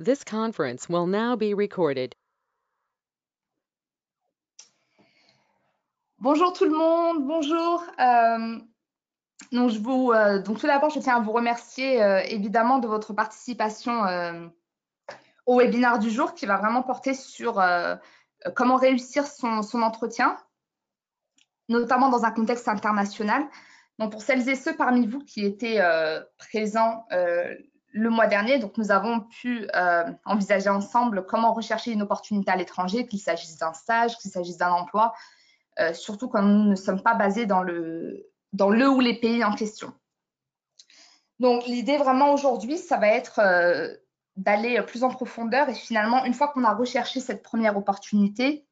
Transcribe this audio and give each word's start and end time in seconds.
This 0.00 0.24
conference 0.24 0.88
will 0.88 1.06
now 1.06 1.36
be 1.36 1.54
recorded. 1.54 2.16
Bonjour 6.18 6.52
tout 6.52 6.64
le 6.64 6.76
monde, 6.76 7.24
bonjour. 7.24 7.84
Euh, 8.00 8.58
euh, 9.52 10.42
donc 10.42 10.58
tout 10.58 10.66
d'abord, 10.66 10.90
je 10.90 10.98
tiens 10.98 11.16
à 11.16 11.20
vous 11.20 11.30
remercier 11.30 12.02
euh, 12.02 12.20
évidemment 12.24 12.78
de 12.78 12.88
votre 12.88 13.12
participation 13.12 14.50
au 15.46 15.58
webinaire 15.58 16.00
du 16.00 16.10
jour 16.10 16.34
qui 16.34 16.46
va 16.46 16.56
vraiment 16.56 16.82
porter 16.82 17.14
sur 17.14 17.62
comment 18.56 18.76
réussir 18.76 19.28
son, 19.28 19.62
son, 19.62 19.82
entretien, 19.82 20.36
notamment 21.68 22.08
dans 22.08 22.24
un 22.24 22.32
contexte 22.32 22.66
international. 22.66 23.46
Donc, 24.00 24.10
pour 24.10 24.22
celles 24.22 24.48
et 24.48 24.56
ceux 24.56 24.74
parmi 24.74 25.06
vous 25.06 25.20
qui 25.20 25.44
étaient 25.44 25.80
présents 26.38 27.06
le 27.94 28.10
mois 28.10 28.26
dernier, 28.26 28.58
donc 28.58 28.76
nous 28.76 28.90
avons 28.90 29.20
pu 29.20 29.68
euh, 29.76 30.04
envisager 30.24 30.68
ensemble 30.68 31.24
comment 31.26 31.54
rechercher 31.54 31.92
une 31.92 32.02
opportunité 32.02 32.50
à 32.50 32.56
l'étranger, 32.56 33.06
qu'il 33.06 33.20
s'agisse 33.20 33.56
d'un 33.56 33.72
stage, 33.72 34.18
qu'il 34.18 34.32
s'agisse 34.32 34.56
d'un 34.56 34.72
emploi, 34.72 35.14
euh, 35.78 35.94
surtout 35.94 36.28
quand 36.28 36.42
nous 36.42 36.64
ne 36.64 36.74
sommes 36.74 37.02
pas 37.02 37.14
basés 37.14 37.46
dans 37.46 37.62
le, 37.62 38.26
dans 38.52 38.68
le 38.68 38.88
ou 38.88 38.98
les 38.98 39.14
pays 39.14 39.44
en 39.44 39.54
question. 39.54 39.92
Donc 41.38 41.66
l'idée 41.66 41.96
vraiment 41.96 42.34
aujourd'hui, 42.34 42.78
ça 42.78 42.96
va 42.96 43.06
être 43.06 43.38
euh, 43.38 43.94
d'aller 44.34 44.82
plus 44.82 45.04
en 45.04 45.10
profondeur 45.10 45.68
et 45.68 45.74
finalement, 45.74 46.24
une 46.24 46.34
fois 46.34 46.48
qu'on 46.48 46.64
a 46.64 46.74
recherché 46.74 47.20
cette 47.20 47.44
première 47.44 47.76
opportunité 47.76 48.66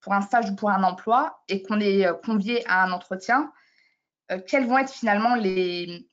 pour 0.00 0.14
un 0.14 0.22
stage 0.22 0.50
ou 0.50 0.56
pour 0.56 0.70
un 0.70 0.82
emploi 0.82 1.42
et 1.48 1.62
qu'on 1.62 1.78
est 1.78 2.06
convié 2.24 2.66
à 2.68 2.84
un 2.84 2.92
entretien, 2.92 3.52
quelles 4.48 4.66
vont 4.66 4.78
être 4.78 4.90
finalement 4.90 5.34
les, 5.34 6.08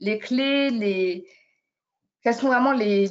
les 0.00 0.18
clés, 0.18 0.70
les, 0.70 1.28
quels 2.28 2.36
sont 2.36 2.48
vraiment 2.48 2.72
les, 2.72 3.08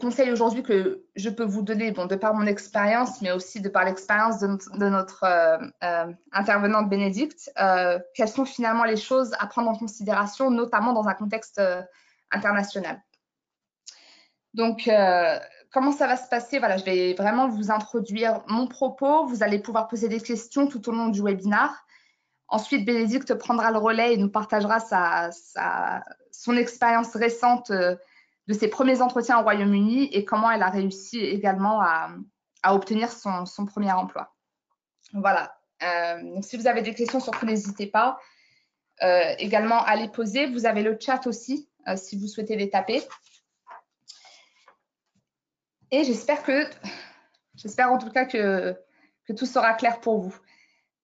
conseils 0.00 0.32
aujourd'hui 0.32 0.64
que 0.64 1.04
je 1.14 1.30
peux 1.30 1.44
vous 1.44 1.62
donner, 1.62 1.92
bon, 1.92 2.06
de 2.06 2.16
par 2.16 2.34
mon 2.34 2.44
expérience, 2.44 3.22
mais 3.22 3.30
aussi 3.30 3.60
de 3.60 3.68
par 3.68 3.84
l'expérience 3.84 4.40
de, 4.40 4.88
notre 4.88 5.22
euh, 5.22 5.58
euh, 5.84 6.12
intervenante 6.32 6.88
Bénédicte, 6.88 7.52
euh, 7.60 8.00
quelles 8.16 8.28
sont 8.28 8.44
finalement 8.44 8.82
les 8.82 8.96
choses 8.96 9.32
à 9.38 9.46
prendre 9.46 9.70
en 9.70 9.76
considération, 9.76 10.50
notamment 10.50 10.92
dans 10.92 11.06
un 11.06 11.14
contexte 11.14 11.62
international. 12.32 13.00
Donc, 14.54 14.90
comment 15.70 15.92
ça 15.92 16.08
va 16.08 16.16
se 16.16 16.28
passer? 16.28 16.58
Voilà, 16.58 16.78
je 16.78 16.84
vais 16.84 17.14
vraiment 17.14 17.46
vous 17.46 17.70
introduire 17.70 18.42
mon 18.48 18.66
propos. 18.66 19.24
Vous 19.26 19.44
allez 19.44 19.60
pouvoir 19.60 19.86
poser 19.86 20.08
des 20.08 20.20
questions 20.20 20.66
tout 20.66 20.88
au 20.88 20.92
long 20.92 21.10
du 21.10 21.22
webinaire. 21.22 21.86
Ensuite, 22.48 22.84
Bénédicte 22.84 23.34
prendra 23.34 23.70
le 23.70 23.78
relais 23.78 24.14
et 24.14 24.16
nous 24.16 24.30
partagera 24.30 24.80
sa, 24.80 25.30
son 26.32 26.56
expérience 26.56 27.14
récente 27.14 27.70
de 28.48 28.54
ses 28.54 28.68
premiers 28.68 29.02
entretiens 29.02 29.38
au 29.38 29.42
Royaume-Uni 29.42 30.08
et 30.12 30.24
comment 30.24 30.50
elle 30.50 30.62
a 30.62 30.70
réussi 30.70 31.20
également 31.20 31.82
à, 31.82 32.10
obtenir 32.64 33.10
son, 33.10 33.66
premier 33.66 33.92
emploi. 33.92 34.34
Voilà. 35.12 35.54
Euh, 35.82 36.22
donc, 36.34 36.44
si 36.44 36.56
vous 36.56 36.66
avez 36.66 36.82
des 36.82 36.94
questions, 36.94 37.20
surtout 37.20 37.46
n'hésitez 37.46 37.86
pas. 37.86 38.18
Euh, 39.02 39.34
également 39.38 39.82
à 39.84 39.96
les 39.96 40.08
poser. 40.08 40.46
Vous 40.46 40.66
avez 40.66 40.82
le 40.82 40.98
chat 41.00 41.26
aussi, 41.26 41.70
euh, 41.86 41.96
si 41.96 42.18
vous 42.18 42.26
souhaitez 42.26 42.56
les 42.56 42.68
taper. 42.68 43.02
Et 45.90 46.04
j'espère 46.04 46.42
que, 46.42 46.68
j'espère 47.54 47.92
en 47.92 47.98
tout 47.98 48.10
cas 48.10 48.24
que, 48.24 48.76
que 49.26 49.32
tout 49.32 49.46
sera 49.46 49.74
clair 49.74 50.00
pour 50.00 50.20
vous. 50.20 50.36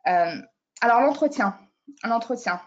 Alors, 0.05 1.01
l'entretien. 1.01 1.59
L'entretien. 2.03 2.61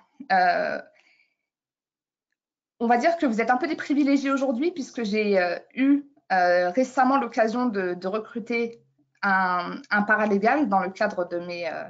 On 2.80 2.88
va 2.88 2.98
dire 2.98 3.18
que 3.18 3.26
vous 3.26 3.42
êtes 3.42 3.50
un 3.50 3.58
peu 3.58 3.68
des 3.68 3.76
privilégiés 3.76 4.32
aujourd'hui 4.32 4.72
puisque 4.72 5.04
j'ai 5.04 5.40
euh, 5.40 5.58
eu 5.74 6.06
euh, 6.32 6.70
récemment 6.70 7.18
l'occasion 7.18 7.66
de, 7.66 8.08
recruter 8.08 8.84
un, 9.24 9.82
un, 9.90 10.02
paralégal 10.04 10.70
dans 10.70 10.80
le 10.80 10.92
cadre 10.92 11.28
de 11.28 11.40
mes, 11.40 11.68
euh, 11.68 11.84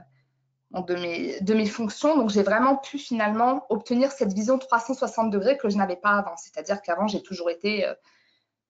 de 0.82 0.96
mes, 0.96 1.42
de 1.42 1.54
mes 1.54 1.66
fonctions. 1.66 2.16
Donc, 2.16 2.30
j'ai 2.30 2.44
vraiment 2.44 2.78
pu 2.78 2.98
finalement 2.98 3.66
obtenir 3.70 4.12
cette 4.12 4.32
vision 4.32 4.58
360 4.58 5.30
degrés 5.30 5.58
que 5.58 5.68
je 5.68 5.76
n'avais 5.76 5.98
pas 5.98 6.12
avant. 6.12 6.38
C'est-à-dire 6.38 6.82
qu'avant, 6.82 7.08
j'ai 7.08 7.22
toujours 7.22 7.50
été 7.50 7.86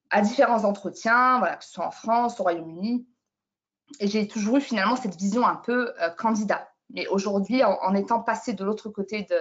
à 0.10 0.22
différents 0.22 0.64
entretiens, 0.64 1.38
voilà, 1.38 1.58
que 1.58 1.66
ce 1.66 1.72
soit 1.72 1.86
en 1.86 1.92
France, 1.92 2.40
au 2.40 2.44
Royaume-Uni. 2.44 3.06
Et 4.00 4.08
j'ai 4.08 4.28
toujours 4.28 4.58
eu 4.58 4.62
finalement 4.62 4.96
cette 4.96 5.16
vision 5.16 5.46
un 5.46 5.56
peu 5.56 5.94
candidat. 6.18 6.68
Mais 6.90 7.06
aujourd'hui, 7.08 7.64
en, 7.64 7.78
en, 7.82 7.94
étant 7.94 8.22
passé 8.22 8.54
de 8.54 8.64
l'autre 8.64 8.90
côté 8.90 9.24
de, 9.24 9.40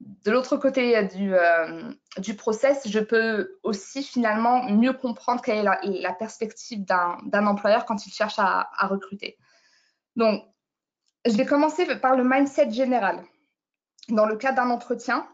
de 0.00 0.30
l'autre 0.30 0.56
côté 0.56 1.02
du, 1.04 1.34
euh, 1.34 1.92
du 2.18 2.34
process, 2.34 2.88
je 2.88 3.00
peux 3.00 3.58
aussi 3.62 4.02
finalement 4.02 4.68
mieux 4.70 4.92
comprendre 4.92 5.40
quelle 5.40 5.58
est 5.58 6.00
la, 6.00 6.12
perspective 6.12 6.84
d'un 6.84 7.46
employeur 7.46 7.84
quand 7.84 8.06
il 8.06 8.12
cherche 8.12 8.38
à, 8.38 8.68
recruter. 8.82 9.38
Donc, 10.16 10.44
je 11.26 11.36
vais 11.36 11.46
commencer 11.46 11.86
par 11.96 12.16
le 12.16 12.24
mindset 12.24 12.70
général. 12.70 13.24
Dans 14.08 14.26
le 14.26 14.36
cas 14.36 14.52
d'un 14.52 14.68
entretien, 14.68 15.26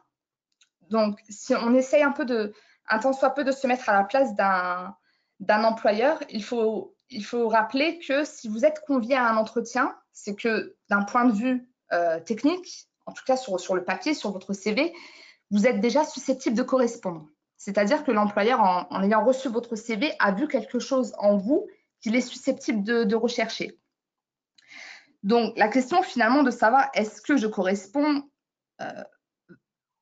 donc 0.88 1.18
si 1.28 1.54
on 1.54 1.74
essaye 1.74 2.02
un 2.02 2.12
peu 2.12 2.24
de, 2.24 2.52
un 2.88 2.98
tant 2.98 3.12
soit 3.12 3.30
peu 3.30 3.42
de 3.42 3.52
se 3.52 3.66
mettre 3.66 3.88
à 3.88 3.92
la 3.92 4.04
place 4.04 4.34
d'un 4.36 5.64
employeur, 5.64 6.22
il 6.28 6.44
faut, 6.44 6.94
il 7.08 7.24
faut 7.24 7.48
rappeler 7.48 7.98
que 7.98 8.24
si 8.24 8.48
vous 8.48 8.64
êtes 8.64 8.80
convié 8.86 9.16
à 9.16 9.28
un 9.28 9.36
entretien, 9.36 9.96
c'est 10.12 10.36
que 10.36 10.76
d'un 10.88 11.02
point 11.02 11.24
de 11.24 11.32
vue 11.32 11.68
euh, 11.92 12.20
technique, 12.20 12.89
en 13.10 13.12
tout 13.12 13.24
cas 13.26 13.36
sur, 13.36 13.74
le 13.74 13.84
papier, 13.84 14.14
sur 14.14 14.30
votre 14.30 14.52
CV, 14.52 14.94
vous 15.50 15.66
êtes 15.66 15.80
déjà 15.80 16.04
susceptible 16.04 16.56
de 16.56 16.62
correspondre. 16.62 17.26
C'est-à-dire 17.56 18.04
que 18.04 18.12
l'employeur, 18.12 18.60
en, 18.60 19.02
ayant 19.02 19.24
reçu 19.24 19.48
votre 19.48 19.74
CV, 19.74 20.12
a 20.20 20.30
vu 20.30 20.46
quelque 20.46 20.78
chose 20.78 21.12
en 21.18 21.36
vous 21.36 21.66
qu'il 22.00 22.14
est 22.14 22.20
susceptible 22.20 22.82
de, 22.84 23.14
rechercher. 23.16 23.78
Donc, 25.24 25.58
la 25.58 25.68
question 25.68 26.02
finalement 26.02 26.44
de 26.44 26.50
savoir 26.50 26.88
est-ce 26.94 27.20
que 27.20 27.36
je 27.36 27.48
corresponds 27.48 28.22
euh, 28.80 29.04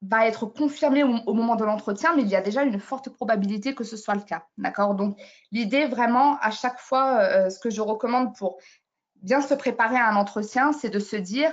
va 0.03 0.29
être 0.29 0.47
confirmée 0.47 1.03
au, 1.03 1.17
au 1.27 1.33
moment 1.33 1.57
de 1.57 1.65
l'entretien, 1.65 2.15
mais 2.15 2.23
il 2.23 2.29
y 2.29 2.37
a 2.37 2.43
déjà 2.43 2.63
une 2.63 2.79
forte 2.79 3.09
probabilité 3.09 3.75
que 3.75 3.85
ce 3.85 3.97
soit 3.97 4.15
le 4.15 4.21
cas. 4.21 4.45
D'accord? 4.59 4.95
Donc, 4.95 5.19
l'idée 5.51 5.87
vraiment, 5.87 6.39
à 6.41 6.51
chaque 6.51 6.79
fois, 6.79 7.21
euh, 7.21 7.51
ce 7.51 7.59
que 7.59 7.71
je 7.71 7.81
recommande 7.81 8.37
pour 8.37 8.59
bien 9.17 9.41
se 9.41 9.55
préparer 9.55 9.97
à 9.97 10.09
un 10.09 10.17
entretien, 10.17 10.73
c'est 10.73 10.91
de 10.91 11.01
se 11.01 11.17
dire 11.17 11.51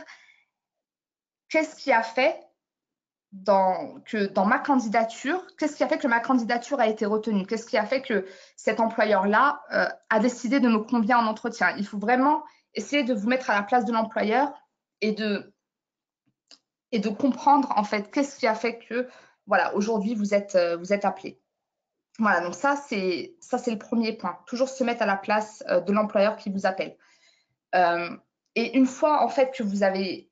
qu'est-ce 1.49 1.75
qui 1.75 1.91
a 1.91 2.03
fait 2.03 2.39
dans, 3.31 3.99
que 4.05 4.27
dans 4.27 4.45
ma 4.45 4.59
candidature, 4.59 5.45
qu'est-ce 5.57 5.75
qui 5.75 5.83
a 5.83 5.87
fait 5.87 5.97
que 5.97 6.07
ma 6.07 6.19
candidature 6.19 6.79
a 6.79 6.87
été 6.87 7.05
retenue? 7.05 7.45
Qu'est-ce 7.45 7.65
qui 7.65 7.77
a 7.77 7.85
fait 7.85 8.01
que 8.01 8.25
cet 8.55 8.79
employeur-là 8.79 9.61
euh, 9.73 9.87
a 10.09 10.19
décidé 10.19 10.59
de 10.59 10.69
me 10.69 10.79
convier 10.79 11.13
en 11.13 11.25
entretien? 11.25 11.75
Il 11.77 11.85
faut 11.85 11.99
vraiment 11.99 12.43
essayer 12.73 13.03
de 13.03 13.13
vous 13.13 13.27
mettre 13.27 13.49
à 13.49 13.55
la 13.55 13.63
place 13.63 13.85
de 13.85 13.91
l'employeur 13.91 14.53
et 15.01 15.11
de, 15.11 15.53
et 16.91 16.99
de 16.99 17.09
comprendre 17.09 17.73
en 17.75 17.83
fait 17.83 18.09
qu'est-ce 18.11 18.37
qui 18.39 18.47
a 18.47 18.55
fait 18.55 18.79
que 18.79 19.07
voilà 19.47 19.75
aujourd'hui 19.75 20.15
vous 20.15 20.33
êtes, 20.33 20.55
euh, 20.55 20.77
vous 20.77 20.93
êtes 20.93 21.05
appelé. 21.05 21.39
Voilà, 22.17 22.39
donc 22.39 22.55
ça 22.55 22.77
c'est 22.77 23.35
ça 23.41 23.57
c'est 23.57 23.71
le 23.71 23.77
premier 23.77 24.13
point. 24.13 24.39
Toujours 24.47 24.69
se 24.69 24.83
mettre 24.85 25.01
à 25.01 25.05
la 25.05 25.17
place 25.17 25.63
euh, 25.69 25.81
de 25.81 25.91
l'employeur 25.91 26.37
qui 26.37 26.49
vous 26.49 26.65
appelle. 26.65 26.97
Et 28.57 28.77
une 28.77 28.85
fois 28.85 29.21
en 29.21 29.27
fait 29.27 29.51
que 29.53 29.61
vous 29.61 29.83
avez 29.83 30.31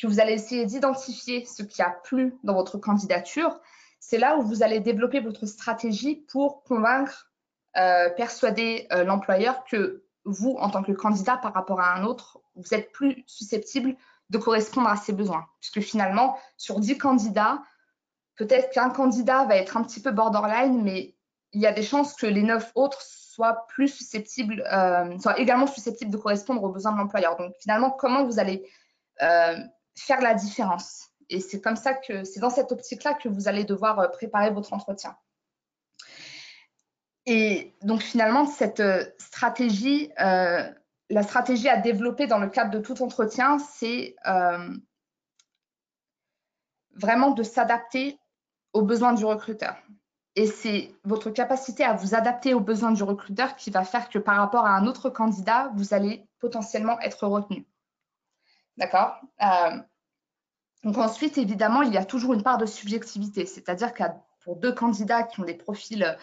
que 0.00 0.06
vous 0.06 0.20
allez 0.20 0.32
essayer 0.32 0.66
d'identifier 0.66 1.44
ce 1.44 1.62
qui 1.62 1.82
a 1.82 1.90
plu 1.90 2.36
dans 2.42 2.54
votre 2.54 2.78
candidature, 2.78 3.60
c'est 4.00 4.18
là 4.18 4.36
où 4.36 4.42
vous 4.42 4.62
allez 4.62 4.80
développer 4.80 5.20
votre 5.20 5.46
stratégie 5.46 6.24
pour 6.28 6.64
convaincre, 6.64 7.30
euh, 7.76 8.10
persuader 8.10 8.88
euh, 8.92 9.04
l'employeur 9.04 9.64
que 9.64 10.04
vous, 10.24 10.56
en 10.58 10.70
tant 10.70 10.82
que 10.82 10.92
candidat 10.92 11.36
par 11.36 11.54
rapport 11.54 11.80
à 11.80 11.94
un 11.94 12.04
autre, 12.04 12.40
vous 12.56 12.74
êtes 12.74 12.92
plus 12.92 13.22
susceptible 13.26 13.96
de 14.28 14.38
correspondre 14.38 14.88
à 14.88 14.96
ses 14.96 15.12
besoins. 15.12 15.46
Puisque 15.60 15.80
finalement, 15.80 16.36
sur 16.56 16.80
10 16.80 16.98
candidats, 16.98 17.62
peut-être 18.36 18.70
qu'un 18.70 18.90
candidat 18.90 19.44
va 19.44 19.56
être 19.56 19.76
un 19.76 19.84
petit 19.84 20.00
peu 20.00 20.10
borderline, 20.10 20.82
mais 20.82 21.14
il 21.52 21.60
y 21.60 21.66
a 21.66 21.72
des 21.72 21.82
chances 21.82 22.14
que 22.14 22.26
les 22.26 22.42
9 22.42 22.72
autres 22.74 23.00
soient 23.02 23.66
plus 23.68 23.88
susceptibles, 23.88 24.64
euh, 24.72 25.18
soient 25.18 25.38
également 25.38 25.66
susceptibles 25.66 26.10
de 26.10 26.16
correspondre 26.16 26.62
aux 26.64 26.70
besoins 26.70 26.92
de 26.92 26.98
l'employeur. 26.98 27.36
Donc 27.36 27.54
finalement, 27.60 27.90
comment 27.90 28.24
vous 28.24 28.38
allez 28.38 28.68
faire 29.96 30.20
la 30.20 30.34
différence. 30.34 31.10
Et 31.28 31.40
c'est 31.40 31.60
comme 31.60 31.76
ça 31.76 31.94
que 31.94 32.24
c'est 32.24 32.40
dans 32.40 32.50
cette 32.50 32.72
optique-là 32.72 33.14
que 33.14 33.28
vous 33.28 33.48
allez 33.48 33.64
devoir 33.64 33.98
euh, 33.98 34.08
préparer 34.08 34.50
votre 34.50 34.72
entretien. 34.72 35.16
Et 37.24 37.74
donc 37.82 38.02
finalement, 38.02 38.46
cette 38.46 38.80
euh, 38.80 39.04
stratégie, 39.18 40.10
euh, 40.20 40.68
la 41.08 41.22
stratégie 41.22 41.68
à 41.68 41.76
développer 41.76 42.26
dans 42.26 42.38
le 42.38 42.48
cadre 42.48 42.70
de 42.70 42.80
tout 42.80 43.02
entretien, 43.02 43.58
c'est 43.58 44.16
vraiment 46.94 47.30
de 47.30 47.42
s'adapter 47.42 48.18
aux 48.74 48.82
besoins 48.82 49.14
du 49.14 49.24
recruteur. 49.24 49.76
Et 50.36 50.46
c'est 50.46 50.94
votre 51.04 51.30
capacité 51.30 51.84
à 51.84 51.94
vous 51.94 52.14
adapter 52.14 52.54
aux 52.54 52.60
besoins 52.60 52.92
du 52.92 53.02
recruteur 53.02 53.56
qui 53.56 53.70
va 53.70 53.84
faire 53.84 54.08
que 54.08 54.18
par 54.18 54.36
rapport 54.36 54.64
à 54.64 54.76
un 54.76 54.86
autre 54.86 55.10
candidat, 55.10 55.70
vous 55.74 55.92
allez 55.92 56.26
potentiellement 56.38 56.98
être 57.00 57.26
retenu. 57.26 57.66
D'accord 58.76 59.20
euh, 59.42 59.76
Donc 60.84 60.98
ensuite, 60.98 61.38
évidemment, 61.38 61.82
il 61.82 61.92
y 61.92 61.98
a 61.98 62.04
toujours 62.04 62.34
une 62.34 62.42
part 62.42 62.58
de 62.58 62.66
subjectivité, 62.66 63.46
c'est-à-dire 63.46 63.92
que 63.94 64.04
pour 64.44 64.56
deux 64.56 64.72
candidats 64.72 65.22
qui 65.22 65.40
ont 65.40 65.44
des 65.44 65.54
profils 65.54 66.16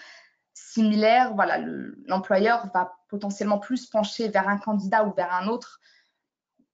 similaires, 0.54 1.34
voilà, 1.36 1.58
l'employeur 2.06 2.68
va 2.74 2.98
potentiellement 3.08 3.60
plus 3.60 3.86
pencher 3.86 4.28
vers 4.28 4.48
un 4.48 4.58
candidat 4.58 5.06
ou 5.06 5.14
vers 5.14 5.34
un 5.34 5.48
autre 5.48 5.80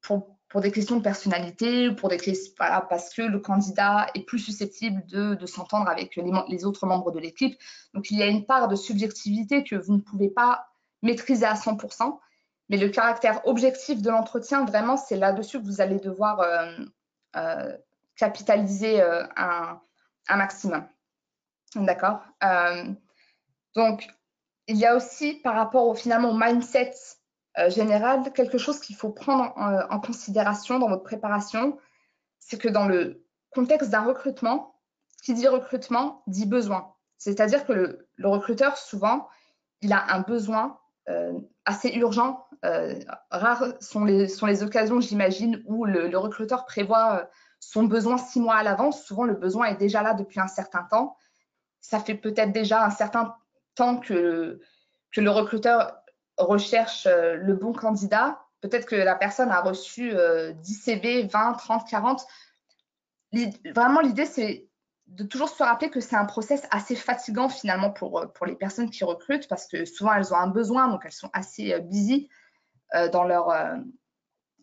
pour, 0.01 0.37
des 0.61 0.71
questions 0.71 0.95
de 0.95 1.01
personnalité 1.01 1.89
ou 1.89 1.95
pour 1.95 2.07
des 2.07 2.17
voilà, 2.57 2.79
parce 2.79 3.13
que 3.13 3.21
le 3.21 3.39
candidat 3.39 4.07
est 4.15 4.23
plus 4.23 4.39
susceptible 4.39 5.05
de, 5.05 5.35
de 5.35 5.45
s'entendre 5.45 5.89
avec 5.89 6.15
les, 6.15 6.23
les, 6.47 6.63
autres 6.63 6.85
membres 6.85 7.11
de 7.11 7.19
l'équipe. 7.19 7.59
Donc, 7.93 8.09
il 8.09 8.17
y 8.17 8.23
a 8.23 8.27
une 8.27 8.45
part 8.45 8.69
de 8.69 8.75
subjectivité 8.77 9.65
que 9.65 9.75
vous 9.75 9.95
ne 9.95 9.99
pouvez 9.99 10.29
pas 10.29 10.69
maîtriser 11.01 11.45
à 11.45 11.55
100%. 11.55 12.19
Mais 12.69 12.77
le 12.77 12.89
caractère 12.89 13.45
objectif 13.47 14.01
de 14.01 14.09
l'entretien, 14.09 14.65
vraiment, 14.65 14.97
c'est 14.97 15.17
là-dessus 15.17 15.59
que 15.59 15.65
vous 15.65 15.81
allez 15.81 15.99
devoir 15.99 16.39
euh, 16.39 16.71
euh, 17.35 17.77
capitaliser 18.15 19.01
euh, 19.01 19.23
un, 19.35 19.79
maximum. 20.29 20.87
D'accord 21.75 22.21
Donc, 23.75 24.07
il 24.67 24.77
y 24.77 24.85
a 24.85 24.95
aussi, 24.95 25.35
par 25.35 25.55
rapport 25.55 25.87
au, 25.87 25.93
finalement 25.93 26.31
au 26.31 26.37
mindset 26.37 26.93
général, 27.67 28.33
quelque 28.33 28.57
chose 28.57 28.79
qu'il 28.79 28.95
faut 28.95 29.11
prendre 29.11 29.53
en, 29.57 29.99
considération 29.99 30.79
dans 30.79 30.89
votre 30.89 31.03
préparation, 31.03 31.77
c'est 32.39 32.57
que 32.57 32.67
dans 32.67 32.85
le 32.85 33.23
contexte 33.51 33.91
d'un 33.91 34.03
recrutement, 34.03 34.75
qui 35.23 35.33
dit 35.33 35.47
recrutement 35.47 36.23
dit 36.27 36.45
besoin. 36.45 36.93
C'est-à-dire 37.17 37.65
que 37.65 37.73
le, 37.73 38.27
recruteur, 38.27 38.77
souvent, 38.77 39.29
il 39.81 39.93
a 39.93 40.13
un 40.13 40.21
besoin 40.21 40.79
assez 41.65 41.89
urgent. 41.89 42.44
Euh, 42.65 42.95
rares 43.29 43.73
sont 43.79 44.05
les, 44.05 44.63
occasions, 44.63 44.99
j'imagine, 44.99 45.61
où 45.65 45.85
le, 45.85 46.17
recruteur 46.17 46.65
prévoit 46.65 47.19
euh, 47.19 47.25
son 47.59 47.83
besoin 47.83 48.17
six 48.17 48.39
mois 48.39 48.55
à 48.55 48.63
l'avance. 48.63 49.03
Souvent, 49.03 49.23
le 49.23 49.35
besoin 49.35 49.67
est 49.67 49.77
déjà 49.77 50.01
là 50.01 50.13
depuis 50.13 50.39
un 50.39 50.47
certain 50.47 50.83
temps. 50.83 51.15
Ça 51.81 51.99
fait 51.99 52.15
peut-être 52.15 52.51
déjà 52.51 52.83
un 52.83 52.89
certain 52.89 53.35
temps 53.75 53.97
que, 53.97 54.59
le 55.17 55.29
recruteur 55.31 55.95
recherche 56.37 57.07
le 57.07 57.53
bon 57.53 57.71
candidat. 57.71 58.41
Peut-être 58.59 58.85
que 58.85 58.97
la 58.97 59.15
personne 59.15 59.49
a 59.49 59.61
reçu 59.61 60.13
10 60.55 60.73
CV, 60.73 61.23
20, 61.23 61.53
30, 61.53 61.87
40. 61.87 62.27
Vraiment, 63.73 64.01
l'idée, 64.01 64.25
c'est 64.25 64.67
de 65.07 65.23
toujours 65.23 65.47
se 65.47 65.63
rappeler 65.63 65.89
que 65.89 66.01
c'est 66.01 66.17
un 66.17 66.25
process 66.25 66.67
assez 66.69 66.97
fatigant 66.97 67.47
finalement 67.47 67.91
pour, 67.91 68.25
pour 68.33 68.45
les 68.45 68.55
personnes 68.55 68.89
qui 68.89 69.05
recrutent 69.05 69.47
parce 69.47 69.67
que 69.67 69.85
souvent 69.85 70.13
elles 70.13 70.33
ont 70.33 70.37
un 70.37 70.47
besoin, 70.47 70.89
donc 70.89 71.03
elles 71.05 71.13
sont 71.13 71.29
assez 71.31 71.79
busy 71.79 72.27
dans 73.11 73.23
leur, 73.23 73.51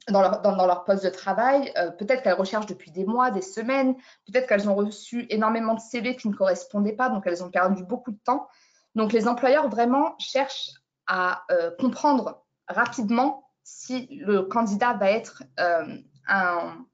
dans 0.08 0.20
leur, 0.20 0.40
dans, 0.42 0.66
leur 0.66 0.84
poste 0.84 1.04
de 1.04 1.10
travail. 1.10 1.72
Euh, 1.76 1.90
peut-être 1.90 2.22
qu'elles 2.22 2.34
recherchent 2.34 2.66
depuis 2.66 2.90
des 2.90 3.04
mois, 3.04 3.30
des 3.30 3.42
semaines. 3.42 3.94
Peut-être 4.26 4.48
qu'elles 4.48 4.68
ont 4.68 4.74
reçu 4.74 5.26
énormément 5.30 5.74
de 5.74 5.80
CV 5.80 6.16
qui 6.16 6.28
ne 6.28 6.34
correspondaient 6.34 6.94
pas, 6.94 7.08
donc 7.08 7.26
elles 7.26 7.44
ont 7.44 7.50
perdu 7.50 7.84
beaucoup 7.84 8.10
de 8.10 8.18
temps. 8.24 8.48
Donc 8.94 9.12
les 9.12 9.28
employeurs 9.28 9.68
vraiment 9.68 10.16
cherchent 10.18 10.72
à 11.06 11.44
euh, 11.50 11.70
comprendre 11.78 12.44
rapidement 12.68 13.48
si 13.62 14.08
le 14.10 14.42
candidat 14.42 14.94
va 14.94 15.10
être 15.10 15.44
euh, 15.60 15.98
un 16.26 16.84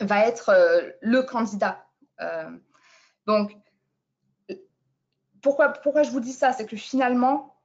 va 0.00 0.26
être 0.26 0.50
euh, 0.50 0.90
le 1.00 1.22
candidat. 1.22 1.86
donc 3.26 3.56
pourquoi, 5.40 5.70
pourquoi 5.70 6.02
je 6.02 6.10
vous 6.10 6.20
dis 6.20 6.32
ça? 6.32 6.52
C'est 6.52 6.66
que 6.66 6.76
finalement, 6.76 7.55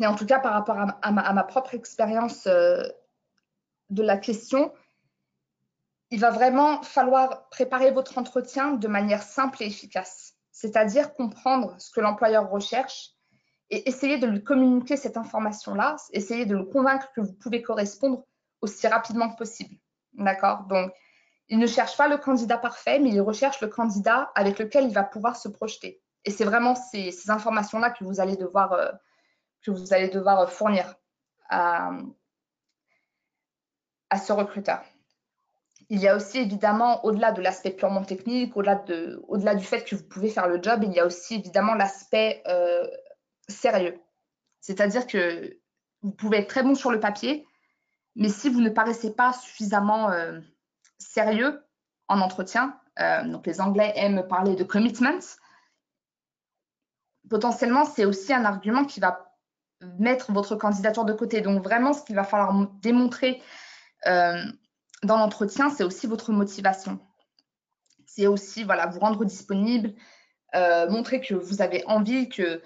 et 0.00 0.06
en 0.06 0.14
tout 0.14 0.26
cas 0.26 0.38
par 0.38 0.52
rapport 0.52 0.76
à, 0.78 1.10
ma, 1.12 1.44
propre 1.44 1.74
expérience 1.74 2.46
de 2.46 4.02
la 4.02 4.16
question, 4.16 4.72
il 6.10 6.20
va 6.20 6.30
vraiment 6.30 6.82
falloir 6.82 7.48
préparer 7.48 7.90
votre 7.90 8.18
entretien 8.18 8.72
de 8.72 8.88
manière 8.88 9.22
simple 9.22 9.62
et 9.62 9.66
efficace, 9.66 10.34
c'est-à-dire 10.52 11.12
comprendre 11.12 11.74
ce 11.78 11.90
que 11.90 12.00
l'employeur 12.00 12.50
recherche 12.50 13.10
et 13.70 13.88
essayer 13.88 14.18
de 14.18 14.26
lui 14.26 14.44
communiquer 14.44 14.96
cette 14.96 15.16
information-là, 15.16 15.96
essayer 16.12 16.46
de 16.46 16.56
le 16.56 16.64
convaincre 16.64 17.10
que 17.14 17.20
vous 17.20 17.32
pouvez 17.32 17.62
correspondre 17.62 18.24
aussi 18.60 18.86
rapidement 18.86 19.30
que 19.30 19.36
possible. 19.36 19.76
D'accord? 20.12 20.64
Donc, 20.64 20.92
il 21.48 21.58
ne 21.58 21.66
cherche 21.66 21.96
pas 21.96 22.08
le 22.08 22.16
candidat 22.16 22.58
parfait, 22.58 22.98
mais 22.98 23.10
il 23.10 23.20
recherche 23.20 23.60
le 23.60 23.68
candidat 23.68 24.30
avec 24.34 24.58
lequel 24.58 24.84
il 24.84 24.94
va 24.94 25.02
pouvoir 25.02 25.36
se 25.36 25.48
projeter. 25.48 26.00
Et 26.24 26.30
c'est 26.30 26.44
vraiment 26.44 26.74
ces, 26.74 27.10
ces 27.10 27.30
informations-là 27.30 27.90
que 27.90 28.04
vous 28.04 28.20
allez 28.20 28.36
devoir, 28.36 28.72
euh, 28.72 28.90
que 29.64 29.70
vous 29.70 29.92
allez 29.92 30.08
devoir 30.08 30.50
fournir 30.50 30.94
à, 31.48 31.90
à 34.10 34.18
ce 34.18 34.32
recruteur. 34.32 34.84
Il 35.90 36.00
y 36.00 36.08
a 36.08 36.16
aussi 36.16 36.38
évidemment, 36.38 37.04
au-delà 37.04 37.32
de 37.32 37.42
l'aspect 37.42 37.70
purement 37.70 38.04
technique, 38.04 38.56
au-delà 38.56 38.76
de, 38.76 39.22
au 39.28 39.36
du 39.36 39.64
fait 39.64 39.84
que 39.84 39.96
vous 39.96 40.04
pouvez 40.04 40.30
faire 40.30 40.48
le 40.48 40.62
job, 40.62 40.82
il 40.82 40.92
y 40.92 41.00
a 41.00 41.06
aussi 41.06 41.36
évidemment 41.36 41.74
l'aspect 41.74 42.42
euh, 42.46 42.86
sérieux. 43.48 44.00
C'est-à-dire 44.60 45.06
que 45.06 45.58
vous 46.02 46.12
pouvez 46.12 46.38
être 46.38 46.48
très 46.48 46.62
bon 46.62 46.74
sur 46.74 46.90
le 46.90 47.00
papier, 47.00 47.46
mais 48.16 48.28
si 48.28 48.48
vous 48.48 48.60
ne 48.60 48.70
paraissez 48.70 49.14
pas 49.14 49.32
suffisamment 49.32 50.10
euh, 50.10 50.40
sérieux 50.98 51.62
en 52.08 52.20
entretien, 52.20 52.78
euh, 53.00 53.24
donc 53.24 53.46
les 53.46 53.60
Anglais 53.60 53.92
aiment 53.96 54.26
parler 54.26 54.54
de 54.54 54.64
commitment, 54.64 55.20
potentiellement 57.28 57.84
c'est 57.84 58.04
aussi 58.04 58.32
un 58.32 58.44
argument 58.44 58.84
qui 58.84 59.00
va 59.00 59.33
mettre 59.98 60.32
votre 60.32 60.56
candidature 60.56 61.04
de 61.04 61.12
côté. 61.12 61.40
Donc 61.40 61.62
vraiment, 61.62 61.92
ce 61.92 62.02
qu'il 62.02 62.16
va 62.16 62.24
falloir 62.24 62.68
démontrer 62.80 63.42
euh, 64.06 64.42
dans 65.02 65.18
l'entretien, 65.18 65.70
c'est 65.70 65.84
aussi 65.84 66.06
votre 66.06 66.32
motivation. 66.32 66.98
C'est 68.06 68.26
aussi 68.26 68.64
voilà, 68.64 68.86
vous 68.86 69.00
rendre 69.00 69.24
disponible, 69.24 69.94
euh, 70.54 70.88
montrer 70.88 71.20
que 71.20 71.34
vous 71.34 71.62
avez 71.62 71.84
envie, 71.86 72.28
que, 72.28 72.62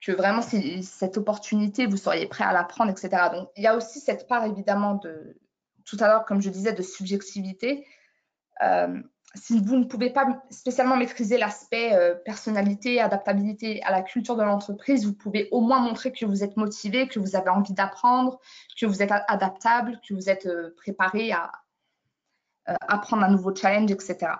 que 0.00 0.12
vraiment 0.12 0.42
cette 0.42 1.16
opportunité, 1.16 1.86
vous 1.86 1.96
seriez 1.96 2.26
prêt 2.26 2.44
à 2.44 2.52
la 2.52 2.64
prendre, 2.64 2.90
etc. 2.90 3.30
Donc, 3.32 3.48
il 3.56 3.62
y 3.62 3.66
a 3.66 3.76
aussi 3.76 4.00
cette 4.00 4.26
part 4.26 4.44
évidemment 4.44 4.96
de, 4.96 5.36
tout 5.84 5.96
à 6.00 6.08
l'heure, 6.08 6.24
comme 6.24 6.42
je 6.42 6.50
disais, 6.50 6.72
de 6.72 6.82
subjectivité. 6.82 7.86
Euh, 8.62 9.02
si 9.34 9.60
vous 9.60 9.76
ne 9.76 9.84
pouvez 9.84 10.10
pas 10.10 10.26
spécialement 10.50 10.96
maîtriser 10.96 11.38
l'aspect 11.38 11.94
euh, 11.94 12.14
personnalité, 12.14 13.00
adaptabilité 13.00 13.82
à 13.82 13.90
la 13.90 14.02
culture 14.02 14.36
de 14.36 14.42
l'entreprise, 14.42 15.06
vous 15.06 15.14
pouvez 15.14 15.48
au 15.52 15.60
moins 15.60 15.80
montrer 15.80 16.12
que 16.12 16.26
vous 16.26 16.44
êtes 16.44 16.56
motivé, 16.56 17.08
que 17.08 17.18
vous 17.18 17.34
avez 17.34 17.48
envie 17.48 17.72
d'apprendre, 17.72 18.40
que 18.78 18.84
vous 18.84 19.02
êtes 19.02 19.12
adaptable, 19.28 20.00
que 20.06 20.14
vous 20.14 20.28
êtes 20.28 20.46
euh, 20.46 20.74
préparé 20.76 21.32
à, 21.32 21.50
euh, 22.68 22.74
apprendre 22.88 23.24
un 23.24 23.30
nouveau 23.30 23.54
challenge, 23.54 23.90
etc. 23.90 24.32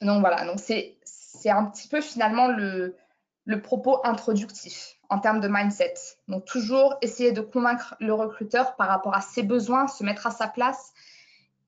Donc 0.00 0.20
voilà, 0.20 0.44
donc 0.44 0.58
c'est 0.58 1.50
un 1.50 1.64
petit 1.66 1.88
peu 1.88 2.00
finalement 2.00 2.48
le, 2.48 2.96
le 3.44 3.62
propos 3.62 4.00
introductif 4.04 4.96
en 5.08 5.18
termes 5.20 5.40
de 5.40 5.48
mindset. 5.48 5.94
Donc 6.26 6.44
toujours 6.44 6.96
essayer 7.00 7.32
de 7.32 7.40
convaincre 7.40 7.94
le 8.00 8.12
recruteur 8.12 8.76
par 8.76 8.88
rapport 8.88 9.14
à 9.14 9.20
ses 9.20 9.42
besoins, 9.42 9.86
se 9.86 10.04
mettre 10.04 10.26
à 10.26 10.30
sa 10.30 10.48
place 10.48 10.92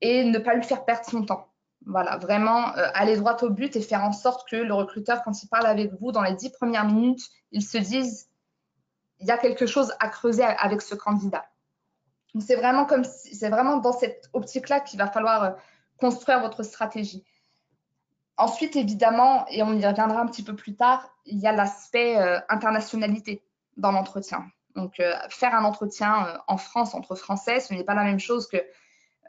et 0.01 0.23
ne 0.23 0.39
pas 0.39 0.53
lui 0.53 0.63
faire 0.63 0.85
perdre 0.85 1.05
son 1.05 1.25
temps. 1.25 1.50
Voilà, 1.85 2.17
vraiment 2.17 2.75
euh, 2.77 2.87
aller 2.93 3.17
droit 3.17 3.37
au 3.41 3.49
but 3.49 3.75
et 3.75 3.81
faire 3.81 4.03
en 4.03 4.11
sorte 4.11 4.47
que 4.47 4.55
le 4.55 4.73
recruteur, 4.73 5.23
quand 5.23 5.41
il 5.41 5.47
parle 5.47 5.65
avec 5.65 5.91
vous, 5.99 6.11
dans 6.11 6.21
les 6.21 6.35
dix 6.35 6.51
premières 6.51 6.85
minutes, 6.85 7.27
il 7.51 7.63
se 7.63 7.77
dise 7.77 8.29
il 9.19 9.27
y 9.27 9.31
a 9.31 9.37
quelque 9.37 9.65
chose 9.65 9.93
à 9.99 10.07
creuser 10.07 10.43
avec 10.43 10.81
ce 10.81 10.95
candidat. 10.95 11.45
C'est 12.39 12.55
vraiment 12.55 12.87
c'est 13.03 13.49
vraiment 13.49 13.77
dans 13.77 13.93
cette 13.93 14.29
optique-là 14.33 14.79
qu'il 14.79 14.99
va 14.99 15.07
falloir 15.07 15.43
euh, 15.43 15.51
construire 15.99 16.39
votre 16.39 16.63
stratégie. 16.63 17.25
Ensuite, 18.37 18.75
évidemment, 18.75 19.45
et 19.49 19.61
on 19.63 19.73
y 19.73 19.85
reviendra 19.85 20.21
un 20.21 20.27
petit 20.27 20.43
peu 20.43 20.55
plus 20.55 20.75
tard, 20.75 21.13
il 21.25 21.39
y 21.39 21.47
a 21.47 21.51
l'aspect 21.51 22.17
euh, 22.19 22.39
internationalité 22.49 23.43
dans 23.77 23.91
l'entretien. 23.91 24.45
Donc, 24.75 25.01
faire 25.29 25.53
un 25.53 25.65
entretien 25.65 26.41
en 26.47 26.55
France 26.55 26.95
entre 26.95 27.15
Français, 27.15 27.59
ce 27.59 27.73
n'est 27.73 27.83
pas 27.83 27.93
la 27.93 28.05
même 28.05 28.21
chose 28.21 28.47
que 28.47 28.55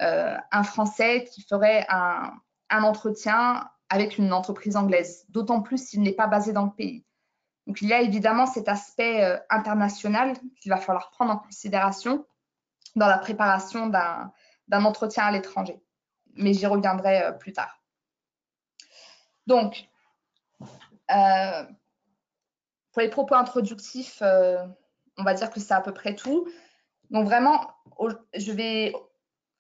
un 0.01 0.63
Français 0.65 1.25
qui 1.25 1.43
ferait 1.43 1.87
un, 1.89 2.33
entretien 2.71 3.71
avec 3.89 4.17
une 4.17 4.33
entreprise 4.33 4.77
anglaise, 4.77 5.27
d'autant 5.29 5.61
plus 5.61 5.89
s'il 5.89 6.03
n'est 6.03 6.15
pas 6.15 6.27
basé 6.27 6.53
dans 6.53 6.65
le 6.65 6.73
pays. 6.73 7.05
Donc 7.67 7.81
il 7.83 7.89
y 7.89 7.93
a 7.93 8.01
évidemment 8.01 8.47
cet 8.47 8.69
aspect 8.69 9.23
euh, 9.23 9.39
international 9.51 10.37
qu'il 10.61 10.71
va 10.71 10.79
falloir 10.79 11.11
prendre 11.11 11.33
en 11.33 11.39
considération 11.39 12.27
dans 12.97 13.07
la 13.07 13.19
préparation 13.19 13.87
d'un 13.87 14.85
entretien 14.85 15.25
à 15.25 15.31
l'étranger. 15.31 15.81
Mais 16.35 16.55
j'y 16.55 16.67
reviendrai 16.67 17.23
euh, 17.23 17.33
plus 17.33 17.53
tard. 17.53 17.81
Donc, 19.47 19.89
euh, 21.11 21.65
pour 22.93 23.03
les 23.03 23.09
propos 23.09 23.35
introductifs, 23.35 24.23
on 24.23 25.23
va 25.25 25.35
dire 25.35 25.51
que 25.51 25.61
c'est 25.61 25.75
à 25.75 25.81
peu 25.81 25.93
près 25.93 26.15
tout. 26.15 26.49
Donc 27.11 27.25
vraiment, 27.25 27.71
je 28.35 28.53
vais 28.53 28.93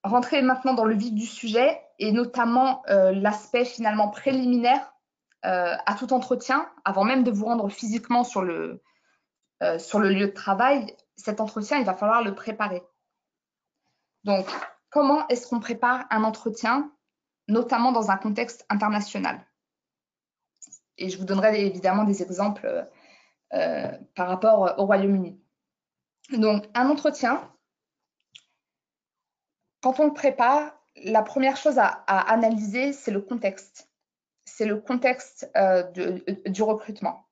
rentrer 0.02 0.42
maintenant 0.42 0.74
dans 0.74 0.84
le 0.84 0.94
vif 0.94 1.12
du 1.12 1.26
sujet 1.26 1.80
et 1.98 2.12
notamment 2.12 2.82
euh, 2.88 3.12
l'aspect 3.12 3.64
finalement 3.64 4.08
préliminaire 4.08 4.92
euh, 5.44 5.74
à 5.86 5.94
tout 5.94 6.12
entretien, 6.12 6.68
avant 6.84 7.04
même 7.04 7.24
de 7.24 7.30
vous 7.30 7.44
rendre 7.44 7.68
physiquement 7.68 8.24
sur 8.24 8.42
le, 8.42 8.82
euh, 9.62 9.78
sur 9.78 9.98
le 9.98 10.10
lieu 10.10 10.26
de 10.26 10.32
travail. 10.32 10.96
Cet 11.16 11.40
entretien, 11.40 11.78
il 11.78 11.84
va 11.84 11.94
falloir 11.94 12.22
le 12.22 12.34
préparer. 12.34 12.82
Donc, 14.24 14.46
comment 14.90 15.26
est-ce 15.28 15.48
qu'on 15.48 15.60
prépare 15.60 16.04
un 16.10 16.24
entretien, 16.24 16.92
notamment 17.48 17.92
dans 17.92 18.10
un 18.10 18.16
contexte 18.16 18.64
international? 18.68 19.44
Et 20.98 21.08
je 21.08 21.18
vous 21.18 21.24
donnerai 21.24 21.66
évidemment 21.66 22.04
des 22.04 22.22
exemples 22.22 22.88
par 24.14 24.28
rapport 24.28 24.78
au 24.78 24.86
Royaume-Uni. 24.86 25.38
Donc, 26.38 26.68
un 26.74 26.88
entretien, 26.88 27.51
quand 29.82 29.98
on 30.00 30.06
le 30.06 30.14
prépare, 30.14 30.72
la 31.04 31.22
première 31.22 31.56
chose 31.56 31.78
à, 31.78 31.88
analyser, 32.06 32.92
c'est 32.92 33.10
le 33.10 33.20
contexte. 33.20 33.90
C'est 34.44 34.64
le 34.64 34.76
contexte 34.76 35.50
euh, 35.56 35.82
du 36.46 36.62
recrutement. 36.62 37.26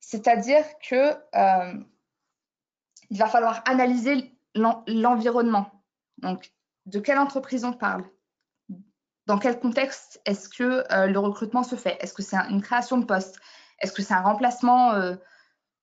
C'est-à-dire 0.00 0.64
que 0.88 1.14
euh, 1.34 1.74
il 3.10 3.18
va 3.18 3.26
falloir 3.26 3.62
analyser 3.66 4.32
l'environnement. 4.54 5.82
Donc, 6.18 6.52
de 6.86 7.00
quelle 7.00 7.18
entreprise 7.18 7.64
on 7.64 7.72
parle? 7.72 8.04
Dans 9.26 9.38
quel 9.38 9.58
contexte 9.58 10.20
est-ce 10.24 10.48
que 10.48 10.84
euh, 10.92 11.06
le 11.08 11.18
recrutement 11.18 11.64
se 11.64 11.74
fait? 11.74 11.96
Est-ce 12.00 12.14
que 12.14 12.22
c'est 12.22 12.36
une 12.36 12.62
création 12.62 12.98
de 12.98 13.04
poste? 13.04 13.40
Est-ce 13.80 13.92
que 13.92 14.02
c'est 14.02 14.14
un 14.14 14.22
remplacement 14.22 14.94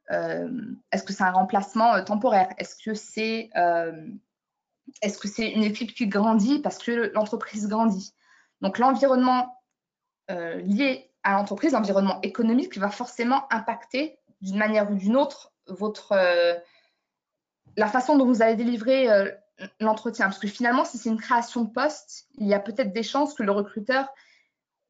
Est-ce 0.09 1.03
que 1.03 1.11
c'est 1.11 1.23
un 1.23 1.31
remplacement 1.31 2.01
temporaire? 2.05 2.49
Est-ce 2.57 2.81
que 2.81 2.93
c'est 2.93 3.49
est-ce 5.01 5.17
que 5.17 5.27
c'est 5.27 5.49
une 5.49 5.63
équipe 5.63 5.93
qui 5.93 6.07
grandit 6.07 6.59
parce 6.59 6.77
que 6.77 7.11
l'entreprise 7.13 7.67
grandit? 7.67 8.13
Donc 8.61 8.77
l'environnement 8.77 9.61
euh, 10.31 10.55
lié 10.61 11.11
à 11.23 11.33
l'entreprise, 11.33 11.73
l'environnement 11.73 12.19
économique, 12.21 12.77
va 12.77 12.89
forcément 12.89 13.45
impacter 13.51 14.17
d'une 14.41 14.57
manière 14.57 14.89
ou 14.91 14.95
d'une 14.95 15.15
autre 15.15 15.53
votre, 15.67 16.13
euh, 16.13 16.53
la 17.77 17.87
façon 17.87 18.17
dont 18.17 18.25
vous 18.25 18.41
allez 18.41 18.55
délivrer 18.55 19.09
euh, 19.09 19.31
l'entretien. 19.79 20.25
Parce 20.25 20.39
que 20.39 20.47
finalement, 20.47 20.85
si 20.85 20.97
c'est 20.97 21.09
une 21.09 21.19
création 21.19 21.63
de 21.63 21.69
poste, 21.71 22.27
il 22.35 22.47
y 22.47 22.53
a 22.53 22.59
peut-être 22.59 22.93
des 22.93 23.03
chances 23.03 23.33
que 23.33 23.43
le 23.43 23.51
recruteur 23.51 24.07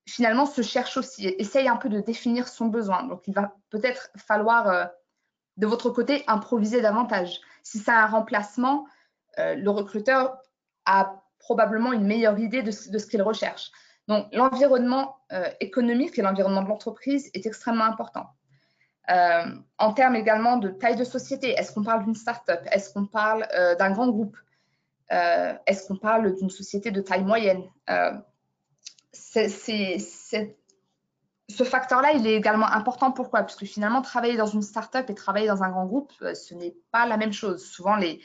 finalement 0.05 0.45
se 0.45 0.61
cherche 0.61 0.97
aussi, 0.97 1.27
essaye 1.27 1.67
un 1.67 1.77
peu 1.77 1.87
de 1.87 2.01
définir 2.01 2.47
son 2.47 2.67
besoin. 2.67 3.03
Donc 3.03 3.27
il 3.27 3.33
va 3.33 3.55
peut-être 3.69 4.09
falloir 4.17 4.89
de 5.55 5.65
votre 5.65 5.89
côté 5.91 6.25
improviser 6.27 6.81
davantage. 6.81 7.39
Si 7.63 7.79
c'est 7.79 7.91
un 7.91 8.07
remplacement, 8.07 8.85
euh, 9.39 9.55
le 9.55 9.69
recruteur 9.69 10.37
a 10.85 11.21
probablement 11.39 11.93
une 11.93 12.05
meilleure 12.05 12.39
idée 12.39 12.61
de, 12.63 12.71
ce 12.71 13.05
qu'il 13.05 13.21
recherche. 13.21 13.71
Donc, 14.07 14.27
l'environnement 14.33 15.17
euh, 15.31 15.49
économique 15.59 16.17
et 16.19 16.21
l'environnement 16.21 16.61
de 16.61 16.69
l'entreprise 16.69 17.29
est 17.33 17.45
extrêmement 17.45 17.85
important. 17.85 18.27
Euh, 19.09 19.45
en 19.77 19.93
termes 19.93 20.15
également 20.15 20.57
de 20.57 20.69
taille 20.69 20.95
de 20.95 21.03
société, 21.03 21.51
est-ce 21.51 21.73
qu'on 21.73 21.83
parle 21.83 22.05
d'une 22.05 22.15
start-up? 22.15 22.61
Est-ce 22.71 22.93
qu'on 22.93 23.05
parle 23.05 23.47
d'un 23.77 23.91
grand 23.91 24.07
groupe? 24.07 24.37
Est-ce 25.09 25.87
qu'on 25.87 25.97
parle 25.97 26.35
d'une 26.35 26.49
société 26.49 26.91
de 26.91 27.01
taille 27.01 27.23
moyenne? 27.23 27.63
Ce 31.49 31.63
facteur-là, 31.63 32.13
il 32.13 32.25
est 32.25 32.35
également 32.35 32.67
important. 32.67 33.11
Pourquoi? 33.11 33.41
Parce 33.41 33.55
que 33.55 33.65
finalement, 33.65 34.01
travailler 34.01 34.37
dans 34.37 34.47
une 34.47 34.61
start-up 34.61 35.09
et 35.09 35.13
travailler 35.13 35.47
dans 35.47 35.61
un 35.61 35.69
grand 35.69 35.85
groupe, 35.85 36.13
ce 36.33 36.55
n'est 36.55 36.75
pas 36.91 37.05
la 37.05 37.17
même 37.17 37.33
chose. 37.33 37.65
Souvent, 37.65 37.97
les, 37.97 38.21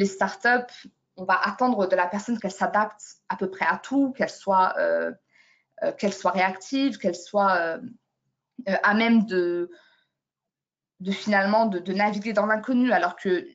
les 0.00 0.06
startups, 0.06 0.88
on 1.16 1.24
va 1.24 1.38
attendre 1.38 1.86
de 1.86 1.94
la 1.94 2.06
personne 2.06 2.40
qu'elle 2.40 2.50
s'adapte 2.50 3.18
à 3.28 3.36
peu 3.36 3.50
près 3.50 3.66
à 3.66 3.76
tout, 3.76 4.12
qu'elle 4.12 4.30
soit, 4.30 4.74
euh, 4.78 5.12
euh, 5.82 5.92
qu'elle 5.92 6.14
soit 6.14 6.30
réactive, 6.30 6.96
qu'elle 6.96 7.14
soit 7.14 7.56
euh, 7.58 7.78
à 8.82 8.94
même 8.94 9.26
de, 9.26 9.70
finalement 11.10 11.66
de, 11.66 11.92
naviguer 11.92 12.32
dans 12.32 12.46
l'inconnu, 12.46 12.92
alors 12.92 13.14
que 13.14 13.46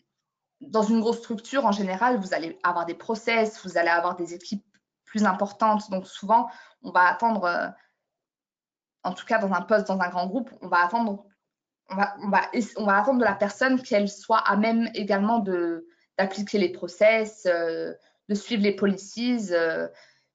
dans 0.61 0.83
une 0.83 0.99
grosse 0.99 1.17
structure, 1.17 1.65
en 1.65 1.71
général, 1.71 2.19
vous 2.19 2.35
allez 2.35 2.59
avoir 2.61 2.85
des 2.85 2.93
process, 2.93 3.65
vous 3.65 3.79
allez 3.79 3.89
avoir 3.89 4.15
des 4.15 4.35
équipes 4.35 4.65
plus 5.05 5.25
importantes. 5.25 5.89
Donc 5.89 6.05
souvent, 6.05 6.47
on 6.83 6.91
va 6.91 7.07
attendre, 7.07 7.73
en 9.01 9.13
tout 9.13 9.25
cas 9.25 9.39
dans 9.39 9.51
un 9.51 9.61
poste, 9.63 9.87
dans 9.87 9.99
un 9.99 10.09
grand 10.09 10.27
groupe, 10.27 10.51
on 10.61 10.67
va 10.67 10.85
attendre, 10.85 11.25
on 11.89 11.95
va, 11.95 12.15
on 12.21 12.29
va, 12.29 12.41
on 12.77 12.85
va 12.85 12.97
attendre 12.99 13.17
de 13.17 13.25
la 13.25 13.35
personne 13.35 13.81
qu'elle 13.81 14.09
soit 14.09 14.47
à 14.47 14.55
même 14.57 14.91
également 14.93 15.39
de, 15.39 15.87
d'appliquer 16.17 16.57
les 16.57 16.69
process, 16.69 17.45
euh, 17.45 17.93
de 18.29 18.36
suivre 18.36 18.63
les 18.63 18.75
policies, 18.75 19.48
euh, 19.51 19.88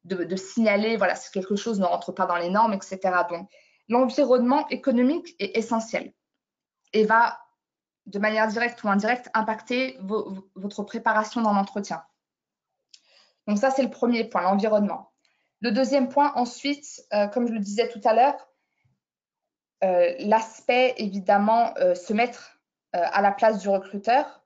de, 0.05 0.37
signaler, 0.37 0.97
voilà, 0.97 1.15
si 1.15 1.31
quelque 1.31 1.57
chose 1.57 1.79
ne 1.79 1.85
rentre 1.85 2.13
pas 2.13 2.27
dans 2.27 2.37
les 2.37 2.49
normes, 2.49 2.73
etc. 2.73 2.99
Donc, 3.29 3.51
l'environnement 3.89 4.67
économique 4.69 5.35
est 5.39 5.57
essentiel 5.57 6.13
et 6.93 7.05
va, 7.05 7.39
de 8.07 8.19
manière 8.19 8.49
directe 8.49 8.83
ou 8.83 8.89
indirecte, 8.89 9.29
impacter 9.35 9.99
votre 10.55 10.83
préparation 10.85 11.43
dans 11.43 11.53
l'entretien. 11.53 12.03
Donc 13.47 13.59
ça, 13.59 13.71
c'est 13.71 13.83
le 13.83 13.91
premier 13.91 14.25
point, 14.25 14.43
l'environnement. 14.43 15.13
Le 15.61 15.73
deuxième 15.73 16.09
point, 16.09 16.33
ensuite, 16.35 17.03
euh, 17.13 17.27
comme 17.27 17.47
je 17.47 17.53
le 17.53 17.59
disais 17.59 17.89
tout 17.89 18.01
à 18.05 18.15
l'heure, 18.15 18.47
l'aspect, 19.83 20.95
évidemment, 20.99 21.73
se 21.95 22.13
mettre 22.13 22.61
à 22.93 23.23
la 23.23 23.33
place 23.33 23.61
du 23.61 23.69
recruteur 23.71 24.40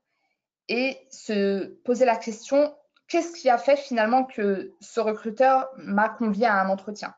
et 0.68 0.98
se 1.10 1.66
poser 1.84 2.04
la 2.04 2.16
question 2.16 2.74
qu'est-ce 3.08 3.32
qui 3.32 3.48
a 3.48 3.58
fait 3.58 3.76
finalement 3.76 4.24
que 4.24 4.74
ce 4.80 5.00
recruteur 5.00 5.68
m'a 5.76 6.08
convié 6.08 6.46
à 6.46 6.60
un 6.60 6.68
entretien? 6.68 7.14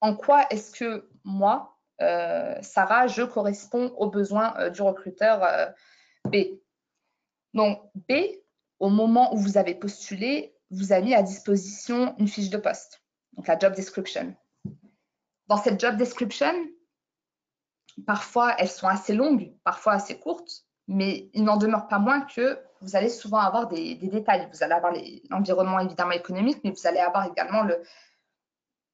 En 0.00 0.16
quoi 0.16 0.46
est-ce 0.50 0.72
que 0.72 1.08
moi, 1.24 1.78
euh, 2.00 2.56
Sarah, 2.62 3.06
je 3.06 3.22
corresponds 3.22 3.94
aux 3.96 4.10
besoins 4.10 4.54
euh, 4.58 4.70
du 4.70 4.82
recruteur 4.82 5.42
euh, 5.44 5.66
B? 6.24 6.58
Donc 7.54 7.80
B, 8.08 8.12
au 8.80 8.88
moment 8.88 9.34
où 9.34 9.38
vous 9.38 9.58
avez 9.58 9.74
postulé, 9.74 10.56
vous 10.70 10.92
a 10.92 11.00
mis 11.00 11.14
à 11.14 11.22
disposition 11.22 12.16
une 12.18 12.28
fiche 12.28 12.50
de 12.50 12.56
poste, 12.56 13.02
donc 13.34 13.46
la 13.46 13.58
job 13.58 13.74
description. 13.74 14.34
Dans 15.48 15.58
cette 15.58 15.78
job 15.78 15.96
description, 15.96 16.54
parfois 18.06 18.54
elles 18.58 18.70
sont 18.70 18.88
assez 18.88 19.12
longues, 19.12 19.54
parfois 19.64 19.92
assez 19.92 20.18
courtes, 20.18 20.64
mais 20.88 21.30
il 21.32 21.44
n'en 21.44 21.56
demeure 21.56 21.88
pas 21.88 21.98
moins 21.98 22.20
que 22.22 22.58
vous 22.80 22.96
allez 22.96 23.08
souvent 23.08 23.38
avoir 23.38 23.68
des, 23.68 23.94
détails. 23.94 24.48
Vous 24.52 24.62
allez 24.62 24.74
avoir 24.74 24.92
l'environnement 25.30 25.78
évidemment 25.78 26.12
économique, 26.12 26.58
mais 26.64 26.70
vous 26.70 26.86
allez 26.86 26.98
avoir 26.98 27.26
également 27.26 27.62
le, 27.62 27.80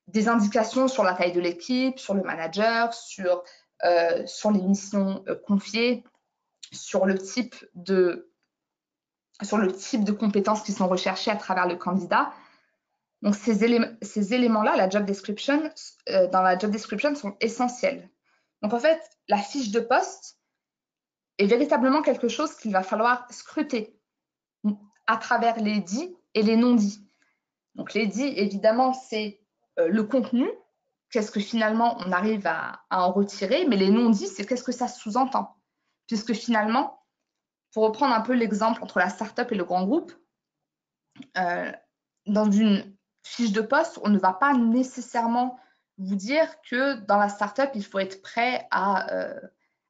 des 0.08 0.28
indications 0.28 0.88
sur 0.88 1.04
la 1.04 1.14
taille 1.14 1.32
de 1.32 1.40
l'équipe, 1.40 1.98
sur 1.98 2.14
le 2.14 2.22
manager, 2.22 2.92
sur, 2.92 3.42
euh, 3.84 4.26
sur 4.26 4.50
les 4.50 4.60
missions 4.60 5.24
euh, 5.28 5.34
confiées, 5.46 6.04
sur 6.72 7.06
le 7.06 7.16
type 7.18 7.54
de 7.74 8.30
sur 9.42 9.56
le 9.56 9.72
type 9.72 10.02
de 10.02 10.10
compétences 10.10 10.62
qui 10.62 10.72
sont 10.72 10.88
recherchées 10.88 11.30
à 11.30 11.36
travers 11.36 11.68
le 11.68 11.76
candidat. 11.76 12.32
Donc 13.22 13.36
ces, 13.36 13.64
éléments, 13.64 13.94
ces 14.02 14.34
éléments-là, 14.34 14.76
la 14.76 14.88
job 14.88 15.04
description, 15.04 15.72
euh, 16.08 16.26
dans 16.28 16.42
la 16.42 16.58
job 16.58 16.72
description 16.72 17.14
sont 17.14 17.36
essentiels. 17.40 18.10
Donc 18.62 18.72
en 18.72 18.80
fait, 18.80 19.00
la 19.28 19.38
fiche 19.38 19.70
de 19.70 19.78
poste, 19.78 20.37
est 21.38 21.46
véritablement 21.46 22.02
quelque 22.02 22.28
chose 22.28 22.54
qu'il 22.56 22.72
va 22.72 22.82
falloir 22.82 23.26
scruter 23.30 23.98
à 25.06 25.16
travers 25.16 25.58
les 25.58 25.80
dits 25.80 26.14
et 26.34 26.42
les 26.42 26.56
non-dits. 26.56 27.08
Donc 27.74 27.94
les 27.94 28.06
dits, 28.06 28.34
évidemment, 28.36 28.92
c'est 28.92 29.40
euh, 29.78 29.88
le 29.88 30.04
contenu, 30.04 30.48
qu'est-ce 31.10 31.30
que 31.30 31.40
finalement 31.40 31.96
on 32.00 32.12
arrive 32.12 32.46
à, 32.46 32.82
en 32.90 33.12
retirer, 33.12 33.66
mais 33.66 33.76
les 33.76 33.90
non-dits, 33.90 34.26
c'est 34.26 34.44
qu'est-ce 34.44 34.64
que 34.64 34.72
ça 34.72 34.88
sous-entend? 34.88 35.56
Puisque 36.06 36.34
finalement, 36.34 37.02
pour 37.72 37.84
reprendre 37.84 38.14
un 38.14 38.20
peu 38.20 38.34
l'exemple 38.34 38.82
entre 38.82 38.98
la 38.98 39.08
start-up 39.08 39.52
et 39.52 39.54
le 39.54 39.64
grand 39.64 39.84
groupe, 39.84 40.12
euh, 41.36 41.72
dans 42.26 42.50
une 42.50 42.96
fiche 43.22 43.52
de 43.52 43.60
poste, 43.60 43.98
on 44.02 44.08
ne 44.08 44.18
va 44.18 44.32
pas 44.32 44.54
nécessairement 44.54 45.58
vous 45.98 46.14
dire 46.14 46.48
que 46.62 46.94
dans 47.06 47.18
la 47.18 47.28
start-up, 47.28 47.70
il 47.74 47.84
faut 47.84 47.98
être 47.98 48.22
prêt 48.22 48.66
à 48.70 49.12
euh, 49.12 49.40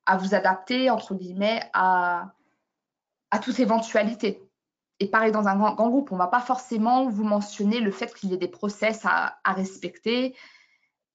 à 0.09 0.17
vous 0.17 0.35
adapter, 0.35 0.88
entre 0.88 1.15
guillemets, 1.15 1.61
à, 1.75 2.33
à 3.31 3.38
toute 3.38 3.61
éventualité. 3.61 4.43
Et 5.00 5.07
pareil, 5.07 5.31
dans 5.31 5.47
un 5.47 5.57
grand, 5.57 5.88
groupe, 5.91 6.11
on 6.11 6.17
ne 6.17 6.19
va 6.21 6.27
pas 6.27 6.41
forcément 6.41 7.09
vous 7.09 7.25
mentionner 7.25 7.79
le 7.79 7.91
fait 7.91 8.12
qu'il 8.15 8.31
y 8.31 8.35
ait 8.35 8.38
des 8.38 8.49
process 8.49 9.03
à, 9.05 9.38
respecter, 9.45 10.35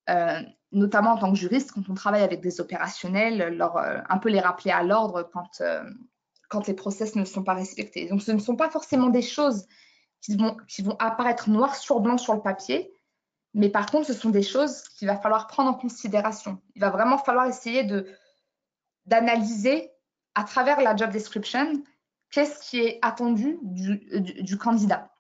euh, 0.10 0.40
notamment 0.72 1.14
en 1.14 1.18
tant 1.18 1.34
que 1.34 1.38
juriste, 1.38 1.72
quand 1.72 1.90
on 1.90 1.96
travaille 1.96 2.22
avec 2.22 2.40
des 2.42 2.62
opérationnels, 2.62 3.42
euh, 3.42 4.02
un 4.08 4.18
peu 4.20 4.30
les 4.30 4.40
rappeler 4.40 4.72
à 4.72 4.84
l'ordre 4.84 5.28
quand, 5.34 5.60
euh, 5.62 5.84
quand 6.50 6.68
les 6.68 6.76
process 6.76 7.16
ne 7.16 7.26
sont 7.26 7.44
pas 7.44 7.56
respectés. 7.56 8.08
Donc, 8.08 8.22
ce 8.22 8.32
ne 8.32 8.40
sont 8.40 8.56
pas 8.56 8.70
forcément 8.70 9.10
des 9.10 9.24
choses 9.24 9.68
qui 10.22 10.38
vont, 10.38 10.56
qui 10.68 10.84
vont 10.84 10.96
apparaître 11.00 11.50
noir 11.50 11.76
sur 11.76 12.00
blanc 12.00 12.20
sur 12.20 12.36
le 12.36 12.42
papier, 12.42 12.94
mais 13.56 13.70
par 13.70 13.88
contre, 13.88 14.08
ce 14.08 14.14
sont 14.14 14.30
des 14.30 14.44
choses 14.44 14.84
qu'il 14.90 15.08
va 15.08 15.18
falloir 15.18 15.48
prendre 15.48 15.72
en 15.72 15.74
considération. 15.74 16.62
Il 16.76 16.82
va 16.82 16.92
vraiment 16.92 17.18
falloir 17.18 17.48
essayer 17.48 17.84
de, 17.84 18.08
d'analyser 19.06 19.92
à 20.36 20.44
travers 20.44 20.82
la 20.82 20.96
job 20.96 21.12
description 21.12 21.84
qu'est-ce 22.32 22.60
qui 22.68 22.80
est 22.80 23.00
attendu 23.02 23.60
du, 23.62 24.58
candidat. 24.58 25.12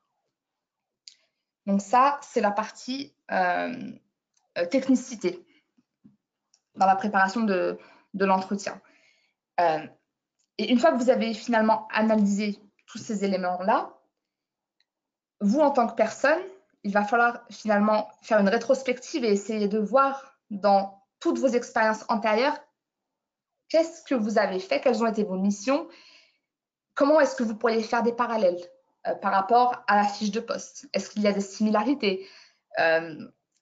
Donc 1.66 1.82
ça, 1.82 2.20
c'est 2.22 2.42
la 2.42 2.52
partie 2.52 3.16
euh, 3.32 3.92
euh, 4.58 4.66
technicité 4.66 5.46
dans 6.76 6.88
la 6.88 6.96
préparation 6.96 7.42
de, 7.42 7.78
l'entretien. 8.16 8.82
Euh, 9.60 9.86
et 10.58 10.72
une 10.72 10.80
fois 10.80 10.92
que 10.92 10.98
vous 10.98 11.10
avez 11.10 11.34
finalement 11.34 11.88
analysé 11.92 12.60
tous 12.88 12.98
ces 12.98 13.24
éléments-là, 13.24 13.94
vous, 15.40 15.60
en 15.60 15.72
tant 15.72 15.88
que 15.88 15.96
personne, 15.96 16.42
il 16.84 16.92
va 16.92 17.04
falloir 17.04 17.46
finalement 17.50 18.10
faire 18.22 18.40
une 18.40 18.50
rétrospective 18.50 19.24
et 19.24 19.32
essayer 19.32 19.68
de 19.68 19.80
voir 19.80 20.38
dans 20.50 21.04
toutes 21.20 21.40
vos 21.40 21.48
expériences 21.48 22.06
antérieures. 22.10 22.58
Qu'est-ce 23.70 24.04
que 24.04 24.16
vous 24.16 24.38
avez 24.38 24.60
fait? 24.60 24.80
Quelles 24.80 25.02
ont 25.04 25.08
été 25.08 25.24
vos 25.24 25.38
missions? 25.38 25.88
Comment 26.96 27.20
est-ce 27.20 27.36
que 27.36 27.44
vous 27.44 27.56
pourriez 27.56 27.82
faire 27.82 28.04
des 28.04 28.14
parallèles 28.14 28.62
euh, 29.08 29.16
par 29.16 29.32
rapport 29.32 29.84
à 29.88 29.96
la 29.96 30.08
fiche 30.08 30.32
de 30.32 30.40
poste? 30.40 30.88
Est-ce 30.94 31.10
qu'il 31.10 31.24
y 31.24 31.28
a 31.28 31.32
des 31.32 31.42
similarités? 31.42 32.28
Euh, 32.80 33.18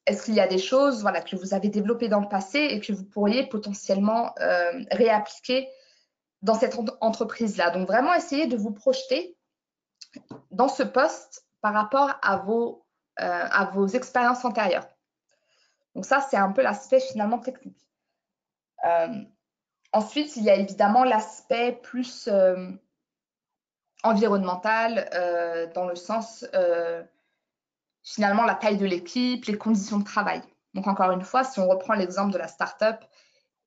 Est-ce 0.05 0.23
qu'il 0.23 0.33
y 0.33 0.41
a 0.41 0.47
des 0.47 0.57
choses 0.57 1.01
voilà, 1.01 1.21
que 1.21 1.35
vous 1.35 1.53
avez 1.53 1.69
développées 1.69 2.09
dans 2.09 2.19
le 2.19 2.27
passé 2.27 2.59
et 2.59 2.79
que 2.79 2.91
vous 2.91 3.05
pourriez 3.05 3.47
potentiellement 3.47 4.35
euh, 4.39 4.83
réappliquer 4.91 5.69
dans 6.41 6.55
cette 6.55 6.77
entreprise-là? 6.99 7.69
Donc 7.69 7.87
vraiment 7.87 8.13
essayer 8.13 8.47
de 8.47 8.57
vous 8.57 8.71
projeter 8.71 9.37
dans 10.49 10.67
ce 10.67 10.83
poste 10.83 11.45
par 11.61 11.73
rapport 11.73 12.19
à 12.21 12.37
vos, 12.37 12.85
à 13.17 13.65
vos 13.73 13.87
expériences 13.87 14.43
antérieures. 14.43 14.87
Donc 15.95 16.05
ça, 16.05 16.21
c'est 16.21 16.37
un 16.37 16.51
peu 16.51 16.63
l'aspect 16.63 16.99
finalement 16.99 17.37
technique. 17.37 17.77
Ensuite, 19.93 20.35
il 20.35 20.43
y 20.43 20.49
a 20.49 20.55
évidemment 20.55 21.03
l'aspect 21.03 21.79
plus 21.83 22.29
environnemental 24.03 25.09
euh, 25.13 25.67
dans 25.73 25.85
le 25.85 25.95
sens 25.95 26.45
euh, 26.53 27.03
finalement 28.03 28.43
la 28.43 28.55
taille 28.55 28.77
de 28.77 28.85
l'équipe, 28.85 29.45
les 29.45 29.57
conditions 29.57 29.99
de 29.99 30.03
travail. 30.03 30.41
Donc 30.73 30.87
encore 30.87 31.11
une 31.11 31.21
fois, 31.21 31.43
si 31.43 31.59
on 31.59 31.67
reprend 31.67 31.93
l'exemple 31.93 32.31
de 32.31 32.37
la 32.37 32.47
start-up 32.47 33.03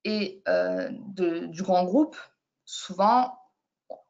et 0.05 0.43
euh, 0.49 0.89
du 0.91 1.63
grand 1.63 1.85
groupe, 1.85 2.17
souvent, 2.65 3.39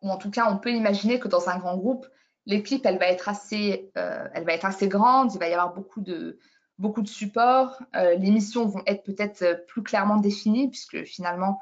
ou 0.01 0.11
en 0.11 0.17
tout 0.17 0.31
cas, 0.31 0.51
on 0.51 0.59
peut 0.59 0.73
imaginer 0.73 1.19
que 1.19 1.29
dans 1.29 1.49
un 1.49 1.59
grand 1.59 1.77
groupe, 1.77 2.07
l'équipe, 2.47 2.85
elle 2.87 2.99
va 2.99 3.07
être 3.07 3.29
assez, 3.29 3.91
elle 3.95 4.45
va 4.45 4.53
être 4.53 4.65
assez 4.65 4.89
grande, 4.89 5.33
il 5.33 5.39
va 5.39 5.49
y 5.49 5.53
avoir 5.53 5.73
beaucoup 5.73 6.01
de, 6.01 6.39
beaucoup 6.79 7.03
de 7.03 7.09
support, 7.09 7.83
les 7.95 8.31
missions 8.31 8.67
vont 8.67 8.83
être 8.87 9.03
peut-être 9.03 9.65
plus 9.67 9.83
clairement 9.83 10.19
définies 10.19 10.69
puisque 10.69 11.05
finalement, 11.05 11.61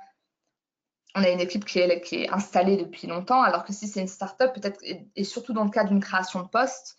on 1.15 1.23
a 1.23 1.29
une 1.29 1.41
équipe 1.41 1.65
qui 1.65 1.79
est, 1.79 2.29
installée 2.31 2.77
depuis 2.77 3.07
longtemps, 3.07 3.43
alors 3.43 3.65
que 3.65 3.73
si 3.73 3.87
c'est 3.87 4.01
une 4.01 4.09
startup, 4.09 4.53
peut-être, 4.55 4.81
et, 4.83 5.25
surtout 5.25 5.53
dans 5.53 5.65
le 5.65 5.71
cas 5.71 5.85
d'une 5.85 6.01
création 6.01 6.41
de 6.43 6.49
poste, 6.49 6.97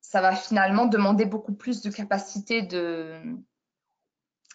ça 0.00 0.20
va 0.20 0.34
finalement 0.34 0.86
demander 0.86 1.24
beaucoup 1.24 1.54
plus 1.54 1.82
de 1.82 1.90
capacité 1.90 2.62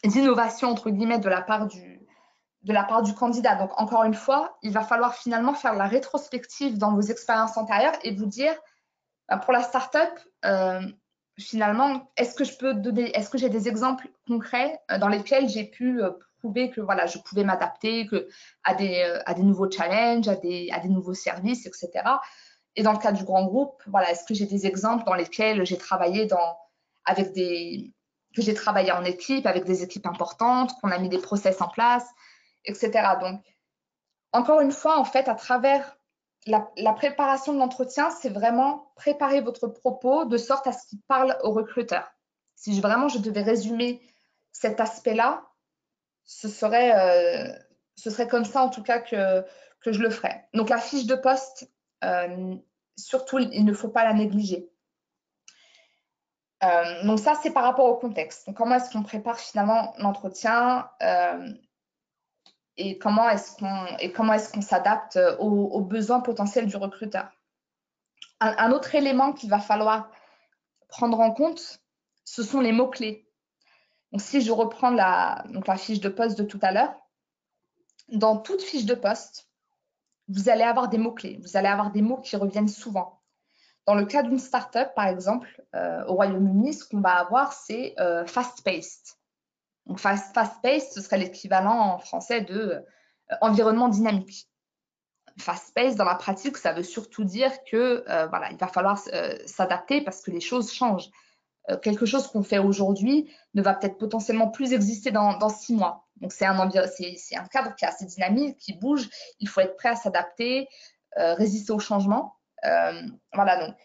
d'innovation, 0.04 0.70
entre 0.70 0.90
guillemets, 0.90 1.20
de 1.20 1.30
la, 1.30 1.42
part 1.42 1.68
du, 1.68 2.02
de 2.64 2.74
la 2.74 2.84
part 2.84 3.04
du 3.04 3.14
candidat. 3.14 3.56
Donc, 3.56 3.72
encore 3.80 4.04
une 4.04 4.16
fois, 4.16 4.58
il 4.64 4.72
va 4.72 4.82
falloir 4.82 5.16
finalement 5.16 5.54
faire 5.54 5.76
la 5.76 5.86
rétrospective 5.86 6.78
dans 6.78 6.94
vos 6.94 7.02
expériences 7.02 7.56
antérieures 7.58 7.98
et 8.04 8.14
vous 8.14 8.26
dire, 8.26 8.54
bah, 9.30 9.38
pour 9.38 9.54
la 9.54 9.62
startup, 9.62 10.20
euh, 10.46 10.82
finalement, 11.40 12.12
est-ce 12.18 12.36
que 12.36 12.44
je 12.44 12.58
peux 12.58 12.74
donner, 12.74 13.16
est-ce 13.16 13.30
que 13.30 13.38
j'ai 13.38 13.50
des 13.50 13.68
exemples 13.68 14.10
concrets 14.28 14.80
euh, 14.92 14.98
dans 14.98 15.08
lesquels 15.08 15.48
j'ai 15.50 15.66
pu 15.66 16.02
euh, 16.02 16.12
que 16.52 16.82
voilà, 16.82 17.06
je 17.06 17.18
pouvais 17.20 17.44
m'adapter 17.44 18.10
à 18.64 18.74
des, 18.74 19.02
euh, 19.02 19.20
à 19.26 19.34
des 19.34 19.44
nouveaux 19.44 19.70
challenges, 19.70 20.28
à 20.28 20.36
des, 20.36 20.70
à 20.72 20.80
des 20.80 20.90
nouveaux 20.90 21.14
services, 21.14 21.66
etc. 21.66 21.90
Et 22.76 22.84
dans 22.84 22.92
le 22.92 22.98
cas 22.98 23.12
du 23.12 23.24
grand 23.24 23.46
groupe, 23.46 23.82
voilà, 23.88 24.12
est-ce 24.12 24.26
que 24.26 24.34
j'ai 24.34 24.46
des 24.46 24.66
exemples 24.66 25.06
dans 25.06 25.14
lesquels 25.14 25.66
j'ai 25.66 25.78
travaillé 25.78 26.26
dans, 26.26 26.58
avec 27.06 27.32
des, 27.34 27.94
que 28.36 28.42
j'ai 28.42 28.54
travaillé 28.54 28.92
en 28.92 29.04
équipe, 29.06 29.46
avec 29.46 29.64
des 29.64 29.84
équipes 29.84 30.08
importantes, 30.08 30.72
qu'on 30.82 30.92
a 30.92 30.98
mis 30.98 31.10
des 31.10 31.20
process 31.20 31.62
en 31.62 31.70
place, 31.70 32.06
etc. 32.66 32.92
Donc, 33.22 33.42
encore 34.32 34.62
une 34.62 34.72
fois, 34.72 35.00
en 35.00 35.06
fait, 35.06 35.28
à 35.28 35.36
travers 35.36 35.98
la, 36.48 36.94
préparation 36.94 37.54
de 37.54 37.60
l'entretien, 37.60 38.10
c'est 38.10 38.30
vraiment 38.30 38.92
préparer 38.96 39.42
votre 39.42 39.68
propos 39.68 40.26
de 40.26 40.38
sorte 40.38 40.68
à 40.68 40.74
ce 40.74 40.88
qu'il 40.88 41.00
parle 41.08 41.38
au 41.44 41.52
recruteur. 41.52 42.12
Si 42.56 42.80
vraiment 42.82 43.08
je 43.08 43.20
devais 43.20 43.44
résumer 43.44 44.02
cet 44.52 44.80
aspect-là, 44.80 45.46
ce 46.26 46.48
serait, 46.48 46.94
euh, 46.96 47.54
ce 47.96 48.10
serait 48.10 48.28
comme 48.28 48.46
ça 48.46 48.64
en 48.64 48.70
tout 48.70 48.84
cas 48.84 49.00
que, 49.00 49.46
je 49.86 50.00
le 50.00 50.10
ferais. 50.10 50.48
Donc 50.54 50.70
la 50.70 50.78
fiche 50.78 51.06
de 51.06 51.16
poste, 51.16 51.70
euh, 52.04 52.56
surtout, 52.98 53.40
il 53.40 53.66
ne 53.66 53.74
faut 53.74 53.90
pas 53.90 54.06
la 54.06 54.14
négliger. 54.14 54.70
Euh, 56.64 57.04
donc 57.04 57.20
ça, 57.20 57.34
c'est 57.42 57.52
par 57.52 57.64
rapport 57.64 57.86
au 57.86 57.96
contexte. 57.98 58.54
Comment 58.56 58.76
est-ce 58.76 58.90
qu'on 58.92 59.04
prépare 59.04 59.38
finalement 59.38 59.94
l'entretien 59.98 60.90
et 62.78 62.98
comment 62.98 63.30
est-ce 63.30 63.58
qu'on 63.58 63.86
et 64.00 64.12
comment 64.12 64.34
est-ce 64.34 64.52
qu'on 64.52 64.62
s'adapte 64.62 65.20
aux, 65.40 65.82
besoins 65.82 66.22
potentiels 66.22 66.68
du 66.68 66.78
recruteur? 66.78 67.30
un, 68.40 68.72
autre 68.72 68.96
élément 68.96 69.32
qu'il 69.34 69.50
va 69.50 69.60
falloir 69.60 70.10
prendre 70.88 71.20
en 71.20 71.32
compte, 71.32 71.82
ce 72.26 72.44
sont 72.44 72.60
les 72.60 72.72
mots-clés. 72.72 73.23
Donc, 74.14 74.22
si 74.22 74.42
je 74.42 74.52
reprends 74.52 74.92
la, 74.92 75.44
fiche 75.76 76.00
de 76.00 76.08
poste 76.08 76.38
de 76.38 76.44
tout 76.44 76.60
à 76.62 76.72
l'heure, 76.72 76.94
dans 78.10 78.38
toute 78.38 78.62
fiche 78.62 78.86
de 78.86 78.94
poste, 78.94 79.50
vous 80.28 80.50
allez 80.50 80.64
avoir 80.64 80.88
des 80.88 81.00
mots-clés, 81.00 81.40
vous 81.42 81.58
allez 81.58 81.68
avoir 81.68 81.92
des 81.92 82.04
mots 82.04 82.22
qui 82.22 82.36
reviennent 82.36 82.68
souvent. 82.68 83.22
Dans 83.88 83.96
le 83.96 84.06
cas 84.06 84.22
d'une 84.22 84.38
startup, 84.38 84.94
par 84.96 85.08
exemple, 85.08 85.66
euh, 85.74 86.06
au 86.06 86.14
Royaume-Uni, 86.14 86.76
ce 86.76 86.86
qu'on 86.86 87.02
va 87.02 87.16
avoir, 87.16 87.54
c'est 87.54 87.96
euh, 88.00 88.24
fast-paced. 88.28 89.18
Donc, 89.88 90.00
fast-paced, 90.00 90.92
ce 90.92 91.02
serait 91.02 91.18
l'équivalent 91.18 91.96
en 91.96 91.98
français 91.98 92.42
de 92.42 92.60
euh, 92.60 92.82
environnement 93.42 93.90
dynamique. 93.90 94.48
Fast-paced, 95.40 95.98
dans 95.98 96.06
la 96.06 96.16
pratique, 96.16 96.58
ça 96.58 96.72
veut 96.72 96.84
surtout 96.84 97.24
dire 97.24 97.52
que 97.64 98.06
voilà, 98.30 98.52
il 98.52 98.58
va 98.58 98.68
falloir 98.68 99.00
s'adapter 99.48 100.02
parce 100.02 100.22
que 100.22 100.30
les 100.30 100.40
choses 100.40 100.72
changent. 100.72 101.10
Euh, 101.70 101.78
quelque 101.78 102.06
chose 102.06 102.28
qu'on 102.28 102.44
fait 102.44 102.58
aujourd'hui 102.58 103.34
ne 103.54 103.62
va 103.62 103.74
peut-être 103.74 103.98
potentiellement 103.98 104.50
plus 104.50 104.74
exister 104.74 105.12
dans, 105.12 105.50
six 105.50 105.74
mois. 105.74 106.08
Donc, 106.18 106.34
c'est 106.34 106.46
un, 106.46 106.60
un 106.60 106.70
cadre 106.70 107.76
qui 107.76 107.86
est 107.86 107.88
assez 107.88 108.06
dynamique, 108.06 108.58
qui 108.58 108.74
bouge. 108.74 109.10
Il 109.40 109.48
faut 109.48 109.62
être 109.62 109.76
prêt 109.78 109.90
à 109.90 109.96
s'adapter, 109.96 110.68
euh, 111.18 111.34
résister 111.36 111.72
au 111.72 111.80
changement. 111.80 112.36
Euh, 112.66 113.02
voilà, 113.34 113.66
donc, 113.66 113.76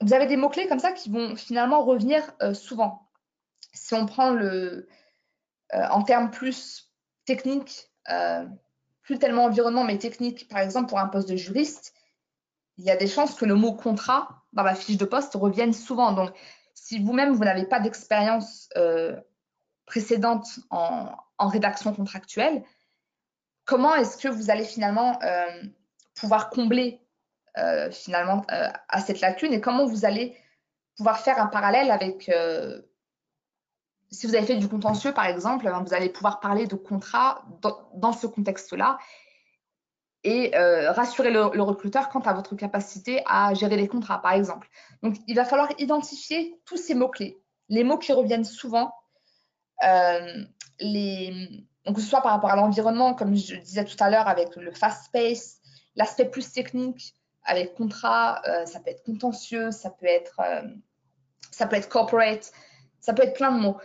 vous 0.00 0.12
avez 0.12 0.26
des 0.26 0.36
mots-clés 0.36 0.66
comme 0.66 0.80
ça 0.80 0.92
qui 0.92 1.10
vont 1.10 1.36
finalement 1.36 1.84
revenir 1.84 2.22
souvent. 2.52 3.08
Si 3.72 3.94
on 3.94 4.06
prend 4.06 4.30
le, 4.30 4.88
en 5.72 6.02
termes 6.02 6.30
plus 6.30 6.92
techniques, 7.24 7.90
plus 9.02 9.18
tellement 9.18 9.44
environnement, 9.44 9.84
mais 9.84 9.96
technique, 9.96 10.48
par 10.48 10.58
exemple, 10.58 10.88
pour 10.88 10.98
un 10.98 11.06
poste 11.06 11.28
de 11.28 11.36
juriste, 11.36 11.94
il 12.76 12.84
y 12.84 12.90
a 12.90 12.96
des 12.96 13.06
chances 13.06 13.34
que 13.34 13.44
le 13.44 13.54
mot 13.54 13.72
contrat 13.72 14.44
dans 14.52 14.62
la 14.62 14.74
fiche 14.74 14.96
de 14.96 15.04
poste 15.04 15.34
revienne 15.34 15.72
souvent. 15.72 16.12
Donc, 16.12 16.34
si 16.84 17.02
vous-même, 17.02 17.32
vous, 17.32 17.44
n'avez 17.44 17.64
pas 17.64 17.80
d'expérience 17.80 18.68
euh, 18.76 19.18
précédente 19.86 20.46
en, 20.68 21.16
rédaction 21.38 21.94
contractuelle, 21.94 22.62
comment 23.64 23.94
est-ce 23.94 24.18
que 24.18 24.28
vous 24.28 24.50
allez 24.50 24.64
finalement 24.64 25.18
euh, 25.22 25.62
pouvoir 26.14 26.50
combler 26.50 27.00
euh, 27.56 27.90
finalement 27.90 28.44
à 28.48 29.00
cette 29.00 29.22
lacune 29.22 29.54
et 29.54 29.62
comment 29.62 29.86
vous 29.86 30.04
allez 30.04 30.36
pouvoir 30.96 31.20
faire 31.20 31.38
un 31.40 31.46
parallèle 31.46 31.90
avec 31.90 32.30
si 34.10 34.26
vous 34.26 34.34
avez 34.34 34.46
fait 34.46 34.56
du 34.56 34.68
contentieux, 34.68 35.12
par 35.12 35.24
exemple, 35.24 35.64
ben, 35.64 35.82
vous 35.82 35.94
allez 35.94 36.10
pouvoir 36.10 36.38
parler 36.38 36.66
de 36.66 36.76
contrat 36.76 37.44
dans 37.94 38.12
ce 38.12 38.26
contexte-là 38.26 38.98
et 40.24 40.56
euh, 40.56 40.90
rassurer 40.92 41.30
le, 41.30 41.62
recruteur 41.62 42.08
quant 42.08 42.20
à 42.20 42.32
votre 42.32 42.56
capacité 42.56 43.22
à 43.26 43.52
gérer 43.52 43.76
les 43.76 43.86
contrats, 43.86 44.20
par 44.20 44.32
exemple. 44.32 44.68
Donc, 45.02 45.16
il 45.28 45.36
va 45.36 45.44
falloir 45.44 45.68
identifier 45.78 46.58
tous 46.64 46.78
ces 46.78 46.94
mots-clés, 46.94 47.38
les 47.68 47.84
mots 47.84 47.98
qui 47.98 48.12
reviennent 48.12 48.44
souvent, 48.44 48.94
euh, 49.84 50.44
donc 50.80 51.96
que 51.96 52.00
ce 52.00 52.08
soit 52.08 52.22
par 52.22 52.32
rapport 52.32 52.50
à 52.50 52.56
l'environnement, 52.56 53.12
comme 53.12 53.36
je 53.36 53.56
disais 53.56 53.84
tout 53.84 53.96
à 54.00 54.08
l'heure, 54.08 54.26
avec 54.26 54.56
le 54.56 54.72
fast 54.72 55.12
pace, 55.12 55.58
l'aspect 55.94 56.24
plus 56.24 56.50
technique, 56.50 57.14
avec 57.44 57.74
contrat, 57.74 58.40
euh, 58.48 58.64
ça 58.64 58.80
peut 58.80 58.90
être 58.90 59.04
contentieux, 59.04 59.70
ça 59.70 59.90
peut 59.90 60.06
être, 60.06 60.40
ça 61.50 61.66
peut 61.66 61.76
être 61.76 61.90
corporate, 61.90 62.50
ça 62.98 63.12
peut 63.12 63.22
être 63.24 63.34
plein 63.34 63.52
de 63.52 63.60
mots. 63.60 63.76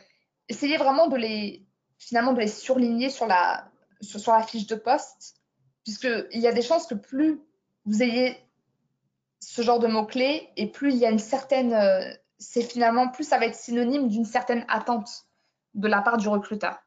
Essayez 0.48 0.78
vraiment 0.78 1.08
de 1.08 1.18
les, 1.18 1.66
finalement, 1.98 2.32
de 2.32 2.40
les 2.40 2.48
surligner 2.48 3.10
sur 3.10 3.28
la, 3.28 3.70
sur 4.02 4.32
la 4.32 4.42
fiche 4.42 4.66
de 4.66 4.76
poste 4.76 5.39
puisqu'il 5.84 6.40
y 6.40 6.48
a 6.48 6.52
des 6.52 6.62
chances 6.62 6.88
que 6.88 6.96
plus 6.96 7.42
vous 7.86 8.04
ayez 8.04 8.38
ce 9.40 9.62
genre 9.62 9.80
de 9.80 9.88
mots-clés 9.88 10.50
et 10.58 10.68
plus 10.68 10.94
il 10.94 10.98
y 10.98 11.06
a 11.06 11.10
une 11.10 11.20
certaine, 11.20 11.74
euh, 11.74 12.14
c'est 12.38 12.62
finalement, 12.62 13.10
plus 13.10 13.24
ça 13.24 13.40
va 13.40 13.46
être 13.46 13.56
synonyme 13.56 14.08
d'une 14.08 14.26
certaine 14.26 14.66
attente 14.68 15.26
de 15.74 15.88
la 15.88 16.02
part 16.02 16.18
du 16.18 16.28
recruteur. 16.28 16.78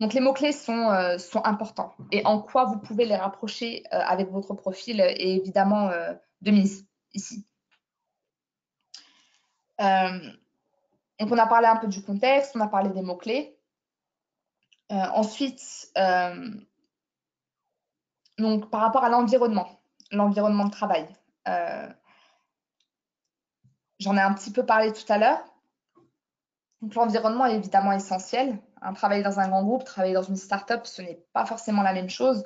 Donc 0.00 0.12
les 0.12 0.20
mots-clés 0.20 0.52
sont, 0.52 0.90
euh, 0.90 1.18
sont, 1.18 1.44
importants 1.44 1.94
et 2.10 2.24
en 2.26 2.40
quoi 2.40 2.64
vous 2.64 2.78
pouvez 2.78 3.04
les 3.04 3.16
rapprocher 3.16 3.84
euh, 3.92 4.00
avec 4.00 4.30
votre 4.30 4.52
profil 4.54 5.00
est 5.00 5.36
évidemment 5.36 5.90
de 6.42 6.50
mise 6.50 6.86
ici. 7.14 7.46
donc 9.78 11.30
on 11.30 11.38
a 11.38 11.46
parlé 11.46 11.68
un 11.68 11.76
peu 11.76 11.86
du 11.86 12.02
contexte, 12.02 12.52
on 12.54 12.60
a 12.60 12.68
parlé 12.68 12.90
des 12.90 13.02
mots-clés. 13.02 13.56
ensuite, 14.90 15.90
donc, 18.38 18.70
par 18.70 18.80
rapport 18.80 19.04
à 19.04 19.08
l'environnement, 19.08 19.68
l'environnement 20.10 20.64
de 20.64 20.70
travail, 20.70 21.06
euh, 21.48 21.88
j'en 24.00 24.16
ai 24.16 24.20
un 24.20 24.32
petit 24.34 24.50
peu 24.50 24.66
parlé 24.66 24.92
tout 24.92 25.10
à 25.12 25.18
l'heure. 25.18 25.44
Donc 26.82 26.94
l'environnement 26.94 27.46
est 27.46 27.54
évidemment 27.54 27.92
essentiel. 27.92 28.58
travailler 28.94 29.22
dans 29.22 29.40
un 29.40 29.48
grand 29.48 29.62
groupe, 29.62 29.84
travailler 29.84 30.14
dans 30.14 30.22
une 30.22 30.36
start-up, 30.36 30.84
ce 30.84 31.00
n'est 31.00 31.24
pas 31.32 31.46
forcément 31.46 31.82
la 31.82 31.94
même 31.94 32.10
chose. 32.10 32.44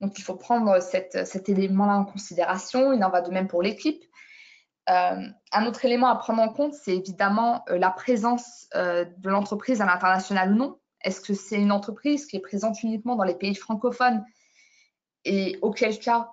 Donc 0.00 0.18
il 0.18 0.22
faut 0.22 0.34
prendre 0.34 0.80
cet 0.80 1.48
élément-là 1.48 1.94
en 1.94 2.04
considération. 2.04 2.92
Il 2.92 3.02
en 3.04 3.10
va 3.10 3.22
de 3.22 3.30
même 3.30 3.48
pour 3.48 3.62
l'équipe. 3.62 4.02
Euh, 4.90 5.26
un 5.52 5.66
autre 5.66 5.84
élément 5.84 6.08
à 6.08 6.16
prendre 6.16 6.42
en 6.42 6.52
compte, 6.52 6.74
c'est 6.74 6.96
évidemment 6.96 7.64
euh, 7.70 7.78
la 7.78 7.90
présence 7.90 8.68
de 8.74 9.30
l'entreprise 9.30 9.80
à 9.80 9.86
l'international 9.86 10.52
ou 10.52 10.56
non. 10.56 10.78
Est-ce 11.02 11.20
que 11.20 11.32
c'est 11.32 11.56
une 11.56 11.72
entreprise 11.72 12.26
qui 12.26 12.36
est 12.36 12.40
présente 12.40 12.82
uniquement 12.82 13.16
dans 13.16 13.24
les 13.24 13.34
pays 13.34 13.54
francophones? 13.54 14.24
Et 15.24 15.58
auquel 15.62 15.98
cas 15.98 16.32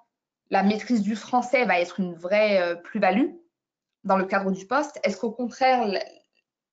la 0.49 0.63
maîtrise 0.63 1.01
du 1.01 1.15
français 1.15 1.65
va 1.65 1.79
être 1.79 1.99
une 1.99 2.13
vraie 2.13 2.79
plus-value 2.83 3.33
dans 4.03 4.17
le 4.17 4.25
cadre 4.25 4.51
du 4.51 4.65
poste 4.65 4.99
Est-ce 5.03 5.17
qu'au 5.17 5.31
contraire, 5.31 5.85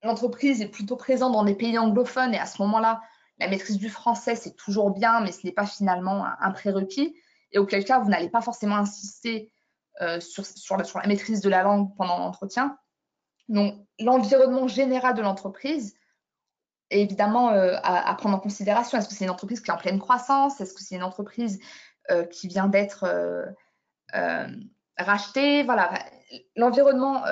l'entreprise 0.05 0.61
est 0.61 0.69
plutôt 0.69 0.97
présente 0.97 1.33
dans 1.33 1.45
des 1.45 1.55
pays 1.55 1.77
anglophones 1.79 2.35
et 2.35 2.39
à 2.39 2.47
ce 2.47 2.63
moment-là, 2.63 3.01
la 3.39 3.49
maîtrise 3.49 3.79
du 3.79 3.89
français, 3.89 4.37
c'est 4.37 4.55
toujours 4.55 4.91
bien, 4.91 5.21
mais 5.21 5.33
ce 5.33 5.45
n'est 5.45 5.53
pas 5.53 5.67
finalement 5.67 6.25
un, 6.41 6.51
prérequis? 6.53 7.17
Et 7.53 7.59
auquel 7.59 7.85
cas, 7.85 7.99
vous 7.99 8.09
n'allez 8.09 8.31
pas 8.31 8.41
forcément 8.41 8.77
insister 8.77 9.53
euh, 10.01 10.21
sur, 10.21 10.77
la, 10.77 11.07
maîtrise 11.07 11.41
de 11.41 11.49
la 11.49 11.63
langue 11.63 11.95
pendant 11.97 12.19
l'entretien. 12.19 12.79
Donc, 13.49 13.75
l'environnement 13.99 14.69
général 14.69 15.15
de 15.15 15.23
l'entreprise 15.23 15.97
est 16.91 17.03
évidemment 17.03 17.51
euh, 17.51 17.77
à, 17.83 18.15
prendre 18.15 18.37
en 18.37 18.41
considération. 18.41 18.99
Est-ce 18.99 19.09
que 19.09 19.15
c'est 19.15 19.25
une 19.25 19.31
entreprise 19.31 19.61
qui 19.61 19.71
est 19.71 19.75
en 19.75 19.79
pleine 19.79 19.99
croissance? 19.99 20.61
Est-ce 20.61 20.75
que 20.75 20.83
c'est 20.83 20.95
une 20.95 21.03
entreprise 21.03 21.59
euh, 21.61 21.65
qui 22.31 22.49
vient 22.49 22.69
d'être 22.69 23.07
rachetée 24.99 25.63
Voilà, 25.63 25.93
l'environnement 26.57 27.25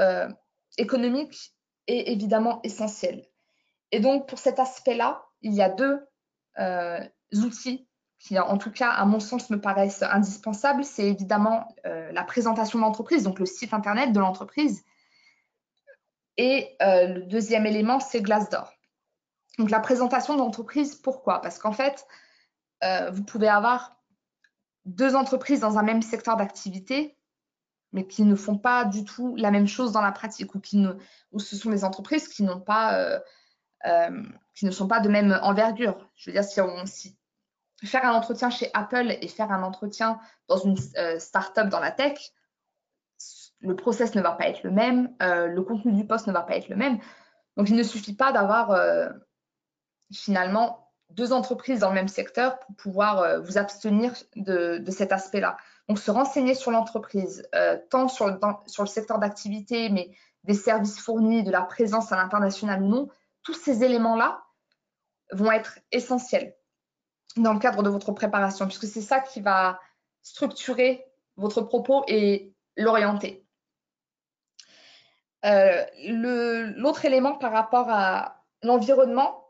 économique 0.78 1.54
est 1.86 2.10
évidemment 2.12 2.60
essentiel. 2.62 3.26
Et 3.90 4.00
donc, 4.00 4.28
pour 4.28 4.38
cet 4.38 4.58
aspect-là, 4.58 5.24
il 5.42 5.52
y 5.52 5.62
a 5.62 5.68
deux 5.68 6.00
outils 7.34 7.86
qui, 8.22 8.38
en 8.38 8.56
tout 8.56 8.70
cas, 8.70 8.90
à 8.90 9.04
mon 9.04 9.18
sens, 9.18 9.50
me 9.50 9.60
paraissent 9.60 10.04
indispensables, 10.04 10.84
c'est 10.84 11.08
évidemment 11.08 11.66
euh, 11.86 12.12
la 12.12 12.22
présentation 12.22 12.78
de 12.78 12.84
l'entreprise, 12.84 13.24
donc 13.24 13.40
le 13.40 13.46
site 13.46 13.74
internet 13.74 14.12
de 14.12 14.20
l'entreprise. 14.20 14.84
Et 16.36 16.76
euh, 16.82 17.08
le 17.08 17.22
deuxième 17.24 17.66
élément, 17.66 17.98
c'est 17.98 18.22
Glassdoor. 18.22 18.72
Donc 19.58 19.70
la 19.70 19.80
présentation 19.80 20.34
de 20.34 20.38
l'entreprise, 20.38 20.94
pourquoi? 20.94 21.40
Parce 21.40 21.58
qu'en 21.58 21.72
fait, 21.72 22.06
euh, 22.84 23.10
vous 23.10 23.24
pouvez 23.24 23.48
avoir 23.48 24.00
deux 24.84 25.14
entreprises 25.14 25.60
dans 25.60 25.78
un 25.78 25.82
même 25.82 26.02
secteur 26.02 26.36
d'activité, 26.36 27.16
mais 27.92 28.06
qui 28.06 28.22
ne 28.22 28.34
font 28.34 28.58
pas 28.58 28.84
du 28.84 29.04
tout 29.04 29.36
la 29.36 29.50
même 29.50 29.68
chose 29.68 29.92
dans 29.92 30.00
la 30.00 30.12
pratique, 30.12 30.54
ou, 30.54 30.60
qui 30.60 30.84
ou 31.30 31.38
ce 31.38 31.56
sont 31.56 31.70
des 31.70 31.84
entreprises 31.84 32.28
qui 32.28 32.46
pas, 32.66 33.20
qui 34.54 34.66
ne 34.66 34.70
sont 34.70 34.88
pas 34.88 35.00
de 35.00 35.08
même 35.08 35.38
envergure. 35.42 36.08
Je 36.16 36.30
veux 36.30 36.34
dire, 36.34 36.44
si 36.44 36.60
on, 36.60 36.86
si 36.86 37.16
faire 37.86 38.04
un 38.04 38.14
entretien 38.14 38.50
chez 38.50 38.70
Apple 38.74 39.16
et 39.20 39.28
faire 39.28 39.50
un 39.50 39.62
entretien 39.62 40.20
dans 40.48 40.58
une 40.58 40.76
euh, 40.96 41.18
startup 41.18 41.68
dans 41.68 41.80
la 41.80 41.90
tech, 41.90 42.32
le 43.60 43.76
process 43.76 44.14
ne 44.14 44.22
va 44.22 44.32
pas 44.32 44.48
être 44.48 44.62
le 44.62 44.70
même, 44.70 45.14
euh, 45.22 45.46
le 45.46 45.62
contenu 45.62 45.92
du 45.92 46.06
poste 46.06 46.26
ne 46.26 46.32
va 46.32 46.42
pas 46.42 46.56
être 46.56 46.68
le 46.68 46.76
même. 46.76 46.98
Donc, 47.56 47.68
il 47.68 47.76
ne 47.76 47.82
suffit 47.82 48.14
pas 48.14 48.32
d'avoir 48.32 48.72
euh, 48.72 49.08
finalement 50.12 50.81
deux 51.14 51.32
entreprises 51.32 51.80
dans 51.80 51.88
le 51.88 51.94
même 51.94 52.08
secteur 52.08 52.58
pour 52.58 52.74
pouvoir 52.76 53.40
vous 53.42 53.58
abstenir 53.58 54.12
de, 54.36 54.82
cet 54.90 55.12
aspect-là. 55.12 55.56
Donc, 55.88 55.98
se 55.98 56.10
renseigner 56.10 56.54
sur 56.54 56.70
l'entreprise, 56.70 57.48
tant 57.90 58.08
sur, 58.08 58.38
sur 58.66 58.82
le 58.82 58.88
secteur 58.88 59.18
d'activité, 59.18 59.88
mais 59.90 60.10
des 60.44 60.54
services 60.54 61.00
fournis, 61.00 61.42
de 61.42 61.50
la 61.50 61.62
présence 61.62 62.12
à 62.12 62.16
l'international 62.16 62.82
non, 62.82 63.08
tous 63.42 63.54
ces 63.54 63.84
éléments-là 63.84 64.42
vont 65.32 65.50
être 65.50 65.78
essentiels 65.90 66.54
dans 67.36 67.52
le 67.52 67.58
cadre 67.58 67.82
de 67.82 67.88
votre 67.88 68.12
préparation, 68.12 68.66
puisque 68.66 68.86
c'est 68.86 69.00
ça 69.00 69.20
qui 69.20 69.40
va 69.40 69.80
structurer 70.22 71.04
votre 71.36 71.62
propos 71.62 72.04
et 72.08 72.54
l'orienter. 72.76 73.46
Euh, 75.44 75.84
l'autre 76.76 77.04
élément 77.04 77.36
par 77.36 77.52
rapport 77.52 77.88
à 77.88 78.44
l'environnement, 78.62 79.41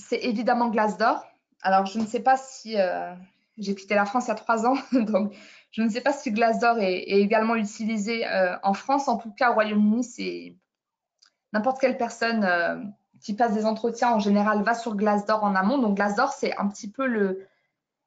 c'est 0.00 0.24
évidemment 0.24 0.68
Glassdoor. 0.68 1.24
Alors, 1.62 1.86
je 1.86 1.98
ne 1.98 2.06
sais 2.06 2.20
pas 2.20 2.36
si 2.36 2.78
euh, 2.78 3.12
j'ai 3.58 3.74
quitté 3.74 3.94
la 3.94 4.06
France 4.06 4.26
il 4.26 4.28
y 4.28 4.32
a 4.32 4.34
trois 4.34 4.66
ans, 4.66 4.76
donc 4.92 5.34
je 5.70 5.82
ne 5.82 5.88
sais 5.88 6.00
pas 6.00 6.12
si 6.12 6.32
Glassdoor 6.32 6.78
est, 6.78 6.98
est 6.98 7.20
également 7.20 7.54
utilisé 7.54 8.26
euh, 8.26 8.56
en 8.62 8.74
France. 8.74 9.08
En 9.08 9.16
tout 9.16 9.32
cas, 9.32 9.50
au 9.50 9.54
Royaume-Uni, 9.54 10.04
c'est 10.04 10.56
n'importe 11.52 11.80
quelle 11.80 11.96
personne 11.96 12.94
qui 13.20 13.34
passe 13.34 13.52
des 13.52 13.66
entretiens 13.66 14.10
en 14.12 14.18
général 14.18 14.62
va 14.62 14.74
sur 14.74 14.96
Glassdoor 14.96 15.44
en 15.44 15.54
amont. 15.54 15.78
Donc 15.78 15.96
Glassdoor, 15.96 16.32
c'est 16.32 16.56
un 16.56 16.68
petit 16.68 16.90
peu 16.90 17.06
le 17.06 17.46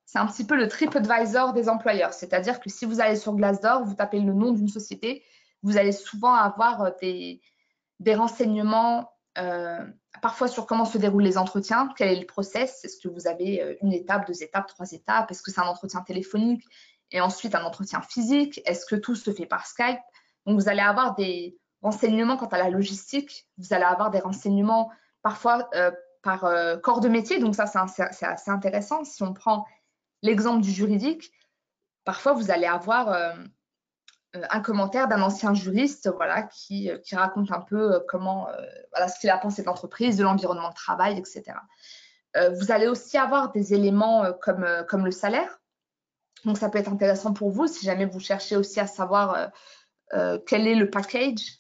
c'est 0.06 0.20
un 0.20 0.28
petit 0.28 0.46
peu 0.46 0.56
le 0.56 0.68
TripAdvisor 0.68 1.54
des 1.54 1.70
employeurs. 1.70 2.14
C'est-à-dire 2.14 2.60
que 2.60 2.70
si 2.70 2.86
vous 2.86 3.02
allez 3.02 3.16
sur 3.16 3.34
Glassdoor, 3.34 3.84
vous 3.84 3.96
tapez 3.96 4.20
le 4.20 4.34
nom 4.34 4.52
d'une 4.52 4.68
société, 4.68 5.24
vous 5.64 5.78
allez 5.78 5.92
souvent 5.92 6.34
avoir 6.36 6.82
euh, 6.82 6.92
des, 7.02 7.42
des 8.00 8.14
renseignements 8.14 9.10
euh, 9.38 9.84
parfois 10.24 10.48
sur 10.48 10.66
comment 10.66 10.86
se 10.86 10.98
déroulent 10.98 11.24
les 11.24 11.38
entretiens, 11.38 11.90
quel 11.98 12.08
est 12.08 12.20
le 12.22 12.26
process, 12.26 12.86
est-ce 12.86 12.98
que 12.98 13.10
vous 13.10 13.28
avez 13.28 13.62
euh, 13.62 13.76
une 13.82 13.92
étape, 13.92 14.26
deux 14.26 14.42
étapes, 14.42 14.68
trois 14.68 14.90
étapes, 14.94 15.30
est-ce 15.30 15.44
que 15.44 15.52
c'est 15.52 15.60
un 15.60 15.68
entretien 15.68 16.00
téléphonique 16.00 16.64
et 17.12 17.20
ensuite 17.20 17.56
un 17.56 17.64
entretien 17.66 18.02
physique, 18.02 18.62
est-ce 18.66 18.86
que 18.86 18.96
tout 18.96 19.16
se 19.16 19.32
fait 19.32 19.46
par 19.46 19.68
Skype? 19.68 20.00
Donc 20.46 20.58
vous 20.58 20.70
allez 20.70 20.82
avoir 20.82 21.14
des 21.16 21.58
renseignements 21.82 22.38
quant 22.38 22.48
à 22.48 22.58
la 22.58 22.70
logistique, 22.70 23.50
vous 23.58 23.74
allez 23.74 23.84
avoir 23.84 24.12
des 24.12 24.20
renseignements 24.20 24.90
parfois 25.24 25.70
euh, 25.76 25.92
par 26.22 26.46
euh, 26.46 26.78
corps 26.78 27.02
de 27.02 27.10
métier. 27.10 27.40
Donc 27.40 27.54
ça, 27.54 27.66
c'est 27.66 28.26
assez 28.26 28.50
intéressant. 28.50 29.04
Si 29.04 29.24
on 29.24 29.34
prend 29.34 29.66
l'exemple 30.22 30.62
du 30.62 30.72
juridique, 30.72 31.34
parfois 32.06 32.32
vous 32.32 32.50
allez 32.50 32.66
avoir 32.66 33.36
un 34.50 34.62
commentaire 34.62 35.08
d'un 35.08 35.22
ancien 35.22 35.54
juriste 35.54 36.10
voilà, 36.16 36.44
qui, 36.44 36.92
raconte 37.12 37.52
un 37.52 37.62
peu 37.62 38.00
comment, 38.08 38.48
voilà, 38.92 39.08
ce 39.08 39.20
qu'il 39.20 39.30
a 39.30 39.38
pensé 39.38 39.62
de 39.62 39.68
l'entreprise, 39.68 40.18
de 40.18 40.24
l'environnement 40.24 40.70
de 40.70 40.76
travail, 40.76 41.20
etc. 41.20 41.58
vous 42.60 42.72
allez 42.72 42.88
aussi 42.88 43.18
avoir 43.18 43.52
des 43.52 43.76
éléments 43.76 44.34
comme, 44.42 44.66
comme 44.90 45.06
le 45.06 45.12
salaire. 45.12 45.60
Donc 46.46 46.58
ça 46.58 46.70
peut 46.70 46.80
être 46.80 46.92
intéressant 46.92 47.34
pour 47.34 47.52
vous 47.52 47.68
si 47.68 47.86
jamais 47.86 48.06
vous 48.06 48.20
cherchez 48.20 48.56
aussi 48.56 48.80
à 48.80 48.88
savoir 48.88 49.52
quel 50.48 50.68
est 50.68 50.76
le 50.76 50.90
package 50.90 51.58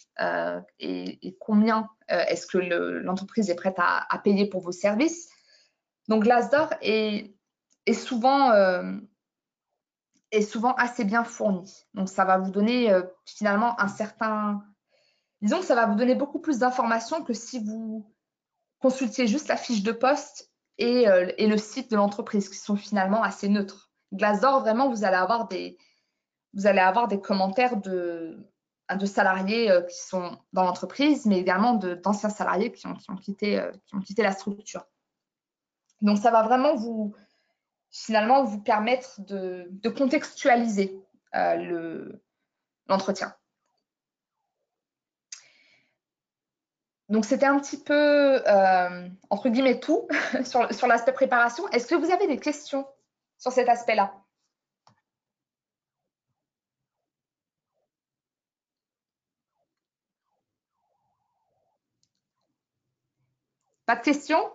et, 0.79 1.37
combien 1.39 1.89
euh, 2.11 2.23
est-ce 2.27 2.47
que 2.47 2.57
l'entreprise 2.57 3.49
est 3.49 3.55
prête 3.55 3.77
à, 3.77 4.05
payer 4.23 4.47
pour 4.47 4.61
vos 4.61 4.71
services 4.71 5.29
Donc 6.07 6.23
Glassdoor 6.23 6.69
est, 6.81 7.33
est, 7.85 7.93
souvent, 7.93 8.51
euh, 8.51 8.93
est 10.33 10.41
souvent 10.41 10.73
assez 10.73 11.05
bien 11.05 11.23
fourni. 11.23 11.85
Donc 11.93 12.09
ça 12.09 12.25
va 12.25 12.37
vous 12.37 12.51
donner 12.51 12.91
euh, 12.91 13.03
finalement 13.25 13.79
un 13.79 13.87
certain... 13.87 14.63
Disons 15.41 15.59
que 15.59 15.65
ça 15.65 15.75
va 15.75 15.85
vous 15.85 15.95
donner 15.95 16.15
beaucoup 16.15 16.39
plus 16.39 16.59
d'informations 16.59 17.23
que 17.23 17.33
si 17.33 17.63
vous 17.63 18.09
consultiez 18.79 19.27
juste 19.27 19.47
la 19.47 19.57
fiche 19.57 19.83
de 19.83 19.91
poste 19.91 20.51
et, 20.77 21.05
et 21.37 21.47
le 21.47 21.57
site 21.57 21.91
de 21.91 21.97
l'entreprise 21.97 22.49
qui 22.49 22.57
sont 22.57 22.77
finalement 22.77 23.21
assez 23.21 23.49
neutres. 23.49 23.91
Glassdoor, 24.13 24.61
vraiment, 24.61 24.89
vous 24.89 25.03
allez 25.03 25.17
avoir 25.17 25.47
des, 25.47 25.77
vous 26.53 26.67
allez 26.67 26.79
avoir 26.79 27.07
des 27.07 27.19
commentaires 27.19 27.77
de, 27.77 28.37
de 28.95 29.05
salariés 29.05 29.71
euh, 29.71 29.81
qui 29.81 29.99
sont 29.99 30.37
dans 30.53 30.63
l'entreprise, 30.63 31.25
mais 31.25 31.39
également 31.39 31.73
d'anciens 31.73 32.29
salariés 32.29 32.71
qui 32.71 32.85
ont, 32.87 33.15
quitté, 33.15 33.59
euh, 33.59 33.71
qui 33.85 33.95
ont 33.95 33.99
quitté 33.99 34.23
la 34.23 34.31
structure. 34.31 34.85
Donc, 36.01 36.17
ça 36.17 36.31
va 36.31 36.43
vraiment 36.43 36.75
vous, 36.75 37.15
finalement, 37.93 38.43
vous 38.43 38.59
permettre 38.59 39.21
de, 39.21 39.69
contextualiser 39.89 40.99
euh, 41.35 42.11
l'entretien. 42.87 43.33
Donc, 47.09 47.25
c'était 47.25 47.45
un 47.45 47.59
petit 47.59 47.81
peu, 47.81 48.41
entre 49.29 49.49
guillemets, 49.49 49.79
tout 49.79 50.07
sur, 50.43 50.73
sur 50.73 50.87
l'aspect 50.87 51.13
préparation. 51.13 51.67
Est-ce 51.69 51.87
que 51.87 51.95
vous 51.95 52.11
avez 52.11 52.27
des 52.27 52.37
questions 52.37 52.87
sur 53.37 53.51
cet 53.51 53.69
aspect-là? 53.69 54.13
Pas 63.85 63.95
de 63.97 64.01
questions? 64.01 64.49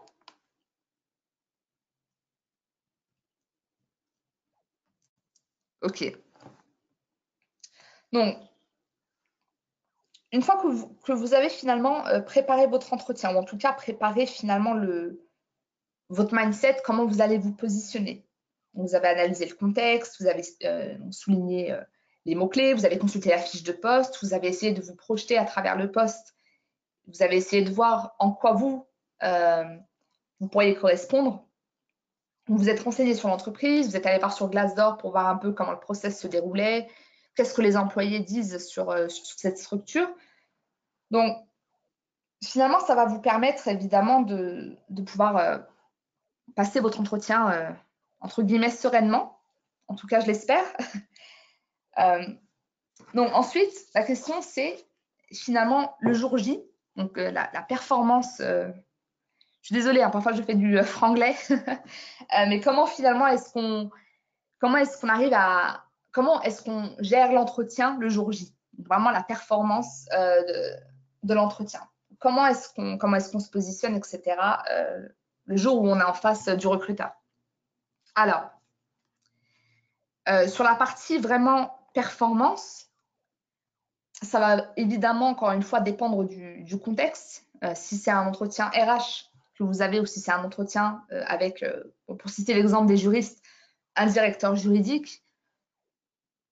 Ok. 5.82 6.16
Donc, 8.12 8.36
une 10.32 10.42
fois 10.42 10.60
que 11.04 11.12
vous, 11.12 11.34
avez 11.34 11.48
finalement 11.48 12.06
euh, 12.06 12.20
préparé 12.20 12.66
votre 12.66 12.92
entretien, 12.92 13.34
ou 13.34 13.38
en 13.38 13.44
tout 13.44 13.56
cas 13.56 13.72
préparé 13.72 14.26
finalement 14.26 14.74
le, 14.74 15.26
votre 16.08 16.34
mindset, 16.34 16.78
comment 16.84 17.06
vous 17.06 17.20
allez 17.20 17.38
vous 17.38 17.54
positionner. 17.54 18.26
vous 18.74 18.94
avez 18.94 19.08
analysé 19.08 19.46
le 19.46 19.54
contexte, 19.54 20.20
vous 20.20 20.26
avez 20.26 20.42
euh, 20.64 20.96
souligné 21.10 21.72
euh, 21.72 21.82
les 22.24 22.34
mots-clés, 22.34 22.74
vous 22.74 22.84
avez 22.84 22.98
consulté 22.98 23.30
la 23.30 23.38
fiche 23.38 23.62
de 23.62 23.72
poste, 23.72 24.18
vous 24.22 24.34
avez 24.34 24.48
essayé 24.48 24.72
de 24.72 24.82
vous 24.82 24.96
projeter 24.96 25.38
à 25.38 25.44
travers 25.44 25.76
le 25.76 25.90
poste 25.90 26.34
vous 27.08 27.22
avez 27.22 27.36
essayé 27.36 27.62
de 27.62 27.70
voir 27.70 28.14
en 28.18 28.32
quoi 28.32 28.52
vous 28.52 28.86
pourriez 30.52 30.74
correspondre. 30.74 31.47
Vous 32.48 32.56
vous 32.56 32.68
êtes 32.68 32.80
renseigné 32.80 33.14
sur 33.14 33.28
l'entreprise, 33.28 33.88
vous 33.88 33.96
êtes 33.96 34.06
allé 34.06 34.18
voir 34.18 34.32
sur 34.32 34.48
Glassdoor 34.48 34.96
pour 34.96 35.10
voir 35.10 35.28
un 35.28 35.36
peu 35.36 35.52
comment 35.52 35.72
le 35.72 35.80
process 35.80 36.18
se 36.18 36.26
déroulait, 36.26 36.88
qu'est-ce 37.34 37.54
que 37.54 37.62
les 37.62 37.76
employés 37.76 38.20
disent 38.20 38.66
sur, 38.66 38.92
sur 39.10 39.26
cette 39.38 39.58
structure. 39.58 40.08
Donc, 41.10 41.36
finalement, 42.44 42.80
ça 42.80 42.94
va 42.94 43.06
vous 43.06 43.20
permettre 43.20 43.68
évidemment 43.68 44.20
de, 44.22 44.76
pouvoir 45.06 45.36
euh, 45.36 45.58
passer 46.54 46.80
votre 46.80 47.00
entretien, 47.00 47.50
euh, 47.50 47.70
entre 48.20 48.42
guillemets, 48.42 48.70
sereinement. 48.70 49.40
En 49.88 49.94
tout 49.94 50.06
cas, 50.06 50.20
je 50.20 50.26
l'espère. 50.26 50.64
Euh, 51.98 52.22
donc 53.14 53.34
ensuite, 53.34 53.72
la 53.92 54.04
question, 54.04 54.40
c'est 54.40 54.86
finalement 55.32 55.96
le 55.98 56.12
jour 56.12 56.38
J, 56.38 56.62
donc 56.94 57.16
la, 57.16 57.48
performance. 57.62 58.40
Suis 59.68 59.74
désolée, 59.74 60.02
hein, 60.02 60.10
parfois 60.10 60.32
je 60.32 60.42
fais 60.42 60.54
du 60.54 60.82
franglais, 60.82 61.36
mais 62.48 62.60
comment 62.60 62.86
finalement 62.86 63.26
est-ce 63.26 63.52
qu'on 63.52 63.90
comment 64.58 64.78
est-ce 64.78 65.00
qu'on 65.00 65.08
arrive 65.08 65.32
à 65.34 65.84
comment 66.12 66.42
est-ce 66.42 66.62
qu'on 66.62 66.90
gère 67.00 67.32
l'entretien 67.32 67.96
le 68.00 68.08
jour 68.08 68.32
J? 68.32 68.54
Vraiment 68.78 69.10
la 69.10 69.22
performance 69.22 70.06
de 71.22 71.34
l'entretien 71.34 71.80
comment 72.18 72.46
est-ce 72.46 72.72
qu'on 72.74 72.98
comment 72.98 73.16
est-ce 73.16 73.32
qu'on 73.32 73.40
se 73.40 73.50
positionne, 73.50 73.96
etc. 73.96 74.36
Euh, 74.70 75.08
le 75.44 75.56
jour 75.56 75.80
où 75.80 75.88
on 75.88 75.98
est 75.98 76.04
en 76.04 76.14
face 76.14 76.48
du 76.48 76.66
recruteur? 76.66 77.12
Alors, 78.14 78.50
euh, 80.28 80.48
sur 80.48 80.64
la 80.64 80.74
partie 80.74 81.18
vraiment 81.18 81.78
performance, 81.94 82.86
ça 84.22 84.40
va 84.40 84.72
évidemment, 84.76 85.28
encore 85.28 85.52
une 85.52 85.62
fois, 85.62 85.80
dépendre 85.80 86.24
du, 86.24 86.78
contexte. 86.78 87.46
Euh, 87.62 87.72
si 87.74 87.96
c'est 87.96 88.10
un 88.10 88.26
entretien 88.26 88.66
RH 88.68 89.27
que 89.58 89.64
vous 89.64 89.82
avez 89.82 90.00
ou 90.00 90.06
si 90.06 90.20
c'est 90.20 90.30
un 90.30 90.44
entretien 90.44 91.04
avec, 91.10 91.64
pour 92.06 92.30
citer 92.30 92.54
l'exemple 92.54 92.86
des 92.86 92.96
juristes, 92.96 93.42
un 93.96 94.06
directeur 94.06 94.54
juridique, 94.56 95.24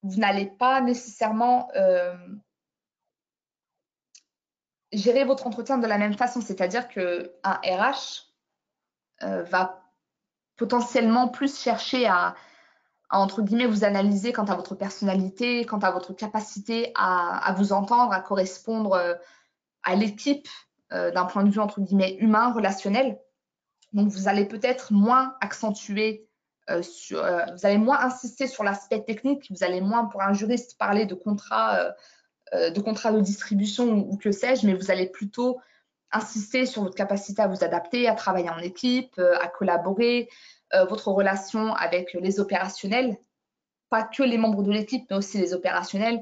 vous 0.03 0.16
n'allez 0.16 0.47
pas 0.47 0.81
nécessairement 0.81 1.71
gérer 4.92 5.25
votre 5.25 5.47
entretien 5.47 5.79
de 5.79 5.87
la 5.87 5.99
même 5.99 6.14
façon, 6.14 6.40
c'est-à-dire 6.40 6.88
qu'un 6.88 7.61
RH 7.64 8.27
euh, 9.23 9.42
va 9.45 9.83
potentiellement 10.57 11.29
plus 11.29 11.61
chercher 11.61 12.07
à, 12.07 12.35
entre 13.11 13.42
guillemets, 13.42 13.66
vous 13.66 13.85
analyser 13.85 14.33
quant 14.33 14.45
à 14.45 14.55
votre 14.55 14.75
personnalité, 14.75 15.64
quant 15.66 15.79
à 15.79 15.90
votre 15.90 16.12
capacité 16.12 16.92
à, 16.95 17.55
vous 17.57 17.73
entendre, 17.73 18.12
à 18.12 18.21
correspondre 18.21 18.95
euh, 18.95 19.14
à 19.83 19.95
l'équipe 19.95 20.49
euh, 20.92 21.11
d'un 21.11 21.25
point 21.25 21.44
de 21.44 21.51
vue, 21.51 21.61
entre 21.61 21.81
guillemets, 21.81 22.16
humain, 22.20 22.53
relationnel. 22.53 23.18
Donc, 23.92 24.09
vous 24.09 24.29
allez 24.29 24.44
peut-être 24.44 24.92
moins 24.92 25.37
accentuer, 25.40 26.29
sur, 26.83 27.22
vous 27.22 27.64
allez 27.64 27.79
moins 27.79 28.01
insister 28.01 28.49
sur 28.49 28.64
l'aspect 28.64 29.01
technique, 29.05 29.46
vous 29.51 29.62
allez 29.62 29.81
moins, 29.81 30.07
pour 30.07 30.20
un 30.20 30.33
juriste, 30.33 30.77
parler 30.77 31.07
de 31.07 31.14
contrat 31.14 31.94
euh, 32.55 32.70
de 32.70 32.81
de 32.81 33.20
distribution 33.20 34.07
ou, 34.09 34.16
que 34.16 34.31
sais-je, 34.31 34.66
mais 34.66 34.75
vous 34.75 34.92
allez 34.92 35.09
plutôt 35.09 35.59
insister 36.12 36.64
sur 36.64 36.85
votre 36.85 36.94
capacité 36.94 37.42
à 37.42 37.49
vous 37.49 37.64
adapter, 37.64 38.09
à 38.09 38.14
travailler 38.14 38.51
en 38.51 38.59
équipe, 38.59 39.18
euh, 39.18 39.37
à 39.40 39.49
collaborer, 39.49 40.29
euh, 40.72 40.85
votre 40.85 41.09
relation 41.09 41.75
avec 41.75 42.12
les 42.12 42.38
opérationnels, 42.38 43.16
pas 43.90 44.05
que 44.05 44.22
les 44.22 44.38
membres 44.38 44.62
de 44.62 44.70
l'équipe, 44.70 45.05
mais 45.11 45.16
aussi 45.16 45.38
les 45.38 45.55
opérationnels. 45.55 46.20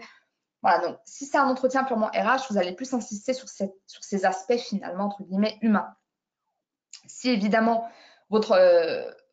Voilà, 0.65 0.79
donc 0.79 0.97
si 1.05 1.27
c'est 1.27 1.37
un 1.37 1.47
entretien 1.47 1.85
purement 1.85 2.07
RH, 2.07 2.49
vous 2.49 2.57
allez 2.57 2.73
plus 2.73 2.95
insister 2.95 3.35
sur, 3.35 3.51
sur 3.51 3.69
ces 3.87 4.25
aspects 4.25 4.57
finalement, 4.57 5.05
entre 5.05 5.23
guillemets, 5.23 5.59
humains. 5.61 5.95
Si 7.07 7.29
évidemment 7.29 7.87
votre, 8.31 8.59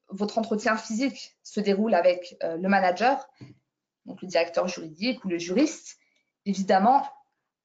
votre 0.10 0.38
entretien 0.38 0.76
physique 0.76 1.38
se 1.41 1.62
déroule 1.62 1.94
avec 1.94 2.36
le 2.41 2.67
manager, 2.67 3.30
donc 4.06 4.22
le 4.22 4.28
directeur 4.28 4.67
juridique 4.67 5.24
ou 5.24 5.30
le 5.30 5.38
juriste, 5.38 5.98
évidemment, 6.46 7.08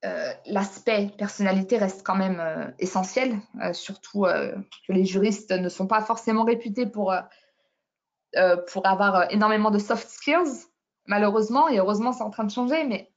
euh, 0.04 0.32
l'aspect 0.44 1.10
personnalité 1.18 1.76
reste 1.76 2.06
quand 2.06 2.14
même 2.14 2.38
euh, 2.38 2.70
essentiel, 2.78 3.40
euh, 3.62 3.72
surtout 3.72 4.26
que 4.26 4.92
les 4.92 5.04
juristes 5.04 5.50
ne 5.50 5.68
sont 5.68 5.88
pas 5.88 6.02
forcément 6.02 6.44
réputés 6.44 6.86
pour, 6.86 7.12
pour 8.68 8.86
avoir 8.86 9.32
énormément 9.32 9.72
de 9.72 9.78
soft 9.78 10.08
skills, 10.08 10.68
malheureusement, 11.06 11.68
et 11.68 11.78
heureusement 11.78 12.12
c'est 12.12 12.22
en 12.22 12.30
train 12.30 12.44
de 12.44 12.50
changer, 12.52 12.84
mais 12.84 13.10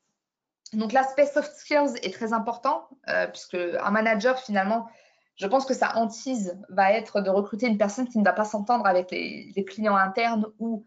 donc 0.74 0.92
l'aspect 0.92 1.26
soft 1.26 1.56
skills 1.56 1.96
est 2.04 2.14
très 2.14 2.34
important, 2.34 2.88
puisque 3.34 3.56
un 3.56 3.92
manager 3.92 4.40
finalement, 4.40 4.88
je 5.36 5.48
pense 5.48 5.66
que 5.66 5.74
sa 5.74 5.98
hantise 5.98 6.60
va 6.70 6.92
être 6.92 7.22
de 7.22 7.30
recruter 7.30 7.68
une 7.68 7.78
personne 7.78 8.08
qui 8.08 8.20
ne 8.20 8.24
va 8.24 8.34
pas 8.34 8.46
s'entendre 8.46 8.86
avec 8.86 9.10
les, 9.12 9.66
clients 9.66 9.96
internes 9.96 10.46
ou, 10.60 10.86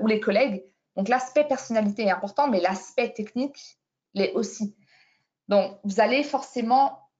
ou 0.00 0.06
les 0.06 0.20
collègues. 0.20 0.64
Donc 0.96 1.08
l'aspect 1.08 1.44
personnalité 1.44 2.04
est 2.04 2.10
important, 2.10 2.48
mais 2.48 2.60
l'aspect 2.60 3.12
technique 3.12 3.78
l'est 4.14 4.32
aussi. 4.32 4.74
Donc, 5.48 5.78
vous 5.84 6.00
allez 6.00 6.22
forcément 6.22 7.10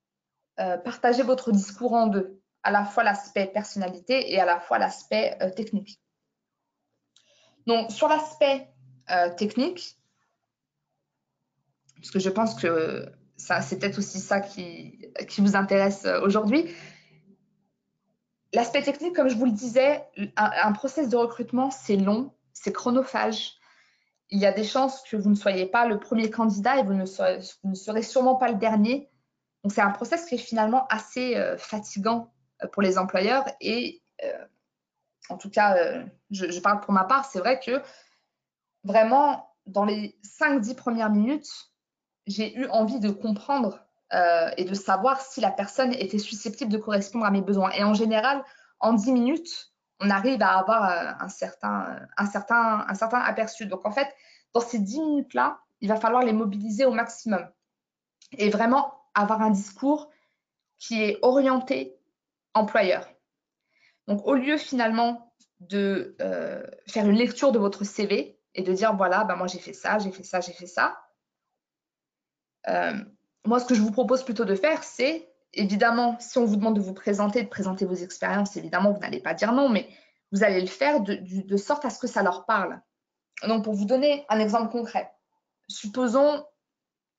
euh, 0.61 0.79
partager 0.79 1.23
votre 1.23 1.53
discours 1.53 1.93
en 1.93 2.07
deux, 2.07 2.41
à 2.63 2.71
la 2.71 2.85
fois 2.85 3.05
l'aspect 3.05 3.47
personnalité 3.47 4.33
et 4.33 4.41
à 4.41 4.45
la 4.45 4.61
fois 4.61 4.79
l'aspect 4.79 5.37
euh, 5.43 5.51
technique. 5.51 6.01
Donc, 7.67 7.91
sur 7.91 8.09
l'aspect 8.09 8.69
euh, 9.11 9.35
technique, 9.35 9.99
parce 12.05 12.13
que 12.13 12.19
je 12.19 12.29
pense 12.29 12.55
que 12.55 13.11
c'est 13.37 13.79
peut-être 13.79 13.97
aussi 13.97 14.21
ça 14.21 14.41
qui, 14.41 14.99
vous 15.39 15.57
intéresse 15.57 16.07
aujourd'hui. 16.23 16.67
L'aspect 18.53 18.83
technique, 18.83 19.17
comme 19.17 19.29
je 19.29 19.37
vous 19.37 19.47
le 19.47 19.53
disais, 19.53 20.05
un, 20.37 20.51
un 20.63 20.73
process 20.73 21.09
de 21.09 21.17
recrutement, 21.17 21.71
c'est 21.71 21.97
long, 21.97 22.33
c'est 22.53 22.73
chronophage, 22.73 23.55
il 24.31 24.39
y 24.39 24.47
a 24.47 24.53
des 24.53 24.65
chances 24.65 25.03
que 25.03 25.17
vous 25.17 25.31
ne 25.31 25.35
soyez 25.35 25.67
pas 25.67 25.87
le 25.87 25.99
premier 25.99 26.31
candidat 26.31 26.79
et 26.79 26.83
vous 26.83 26.93
ne 26.93 27.05
serez, 27.05 28.03
sûrement 28.03 28.37
pas 28.37 28.49
le 28.49 28.57
dernier. 28.57 29.11
Donc, 29.63 29.73
c'est 29.73 29.81
un 29.81 29.91
process 29.91 30.27
qui 30.27 30.35
est 30.35 30.39
finalement 30.39 30.87
assez 30.89 31.37
euh, 31.37 31.57
fatigant 31.57 32.33
euh, 32.63 32.69
pour 32.69 32.83
les 32.83 32.99
employeurs. 32.99 33.45
Et 33.61 34.03
euh, 34.25 34.45
en 35.29 35.37
tout 35.37 35.51
cas, 35.51 35.77
je, 36.31 36.61
parle 36.61 36.81
pour 36.81 36.93
ma 36.93 37.05
part, 37.05 37.25
c'est 37.25 37.39
vrai 37.39 37.61
que 37.61 37.81
vraiment, 38.83 39.49
dans 39.67 39.85
les 39.85 40.19
5-10 40.39 40.75
premières 40.75 41.11
minutes, 41.11 41.49
j'ai 42.27 42.57
eu 42.57 42.67
envie 42.69 43.01
de 43.01 43.11
comprendre 43.11 43.81
et 44.57 44.65
de 44.65 44.75
savoir 44.75 45.21
si 45.21 45.41
la 45.41 45.51
personne 45.51 45.93
était 45.93 46.21
susceptible 46.21 46.71
de 46.71 46.79
correspondre 46.79 47.25
à 47.25 47.33
mes 47.33 47.41
besoins. 47.41 47.71
Et 47.73 47.83
en 47.83 47.95
général, 47.95 48.45
en 48.79 48.93
10 48.93 49.11
minutes, 49.11 49.75
on 50.01 50.11
arrive 50.11 50.43
à 50.43 50.59
avoir 50.59 50.91
euh, 50.91 51.13
un 51.21 51.29
certain, 51.29 52.01
un, 52.17 52.27
certain, 52.27 52.85
un 52.89 52.95
certain 52.95 53.19
aperçu. 53.19 53.67
Donc, 53.67 53.87
en 53.87 53.93
fait, 53.93 54.09
dans 54.53 54.61
ces 54.61 54.79
10 54.79 55.01
minutes-là, 55.01 55.61
il 55.81 55.89
va 55.89 55.97
falloir 55.97 56.23
les 56.23 56.33
mobiliser 56.33 56.85
au 56.85 56.93
maximum 56.93 57.49
et 58.37 58.51
vraiment 58.51 58.95
avoir 59.15 59.43
un 59.43 59.51
discours 59.51 60.11
qui 60.79 61.03
est 61.03 61.19
orienté 61.23 61.97
employeur. 62.53 63.09
Donc, 64.07 64.27
au 64.27 64.35
lieu 64.35 64.59
finalement 64.59 65.33
de 65.61 66.17
euh, 66.21 66.63
faire 66.87 67.09
une 67.09 67.17
lecture 67.17 67.53
de 67.53 67.59
votre 67.59 67.85
CV 67.85 68.39
et 68.55 68.63
de 68.63 68.73
dire, 68.73 68.95
voilà, 68.95 69.25
bah, 69.25 69.35
moi 69.35 69.47
j'ai 69.47 69.59
fait 69.59 69.73
ça, 69.73 69.99
j'ai 69.99 70.11
fait 70.11 70.23
ça, 70.23 70.41
j'ai 70.41 70.53
fait 70.53 70.67
ça, 70.67 70.99
euh, 72.69 72.93
moi, 73.45 73.61
ce 73.61 73.67
que 73.67 73.75
je 73.75 73.81
vous 73.81 73.91
propose 73.91 74.25
plutôt 74.25 74.45
de 74.45 74.55
faire, 74.55 74.83
c'est 74.83 75.29
évidemment, 75.53 76.17
si 76.19 76.39
on 76.39 76.45
vous 76.45 76.57
demande 76.57 76.77
de 76.77 76.81
vous 76.81 76.95
présenter, 76.95 77.43
de 77.43 77.49
présenter 77.49 77.85
vos 77.85 77.95
expériences, 77.95 78.57
évidemment, 78.57 78.93
vous 78.93 79.01
n'allez 79.01 79.21
pas 79.21 79.35
dire 79.35 79.53
non, 79.53 79.69
mais 79.69 79.89
vous 80.33 80.43
allez 80.43 80.61
le 80.61 80.67
faire 80.67 81.01
de, 81.01 81.57
sorte 81.57 81.85
à 81.85 81.91
ce 81.91 81.99
que 81.99 82.07
ça 82.07 82.23
leur 82.23 82.45
parle. 82.47 82.81
Donc, 83.47 83.65
pour 83.65 83.75
vous 83.75 83.85
donner 83.85 84.25
un 84.29 84.41
exemple 84.41 84.71
concret, 84.71 85.13
supposons 85.69 86.45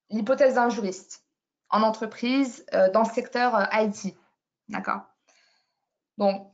l'hypothèse 0.09 0.55
d'un 0.55 0.69
juriste 0.69 1.23
en 1.69 1.81
entreprise 1.81 2.65
euh, 2.73 2.89
dans 2.91 3.03
le 3.03 3.09
secteur 3.09 3.55
euh, 3.55 3.65
IT. 3.73 4.17
D'accord? 4.67 5.01
Donc, 6.17 6.51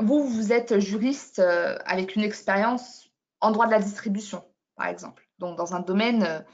vous, 0.00 0.24
vous 0.24 0.52
êtes 0.52 0.78
juriste 0.78 1.40
avec 1.84 2.14
une 2.14 2.22
expérience 2.22 3.10
en 3.40 3.50
droit 3.50 3.66
de 3.66 3.72
la 3.72 3.80
distribution, 3.80 4.44
par 4.76 4.86
exemple. 4.86 5.28
Donc, 5.38 5.56
dans 5.56 5.74
un 5.74 5.80
domaine 5.80 6.44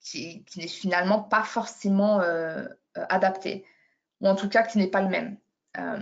qui, 0.00 0.44
n'est 0.56 0.68
finalement 0.68 1.22
pas 1.22 1.42
forcément 1.42 2.20
euh, 2.20 2.66
adapté, 2.94 3.64
ou 4.20 4.28
en 4.28 4.34
tout 4.34 4.48
cas 4.48 4.62
qui 4.62 4.78
n'est 4.78 4.90
pas 4.90 5.02
le 5.02 5.08
même. 5.08 5.38
Euh, 5.78 6.00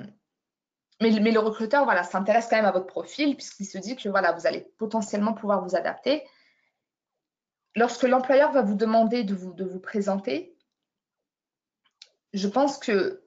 mais, 1.01 1.11
le 1.11 1.39
recruteur 1.39 1.85
voilà, 1.85 2.03
s'intéresse 2.03 2.49
quand 2.49 2.57
même 2.57 2.65
à 2.65 2.73
votre 2.73 2.87
profil 2.87 3.37
puisqu'il 3.37 3.67
se 3.67 3.79
dit 3.79 3.97
que 3.97 4.09
voilà, 4.09 4.33
vous 4.33 4.47
allez 4.47 4.73
potentiellement 4.79 5.33
pouvoir 5.33 5.63
vous 5.63 5.77
adapter. 5.77 6.25
Lorsque 7.77 8.03
l'employeur 8.03 8.51
va 8.51 8.63
vous 8.63 8.75
demander 8.75 9.23
de 9.23 9.35
vous, 9.35 9.55
présenter, 9.79 10.57
je 12.33 12.49
pense 12.49 12.79
que 12.79 13.23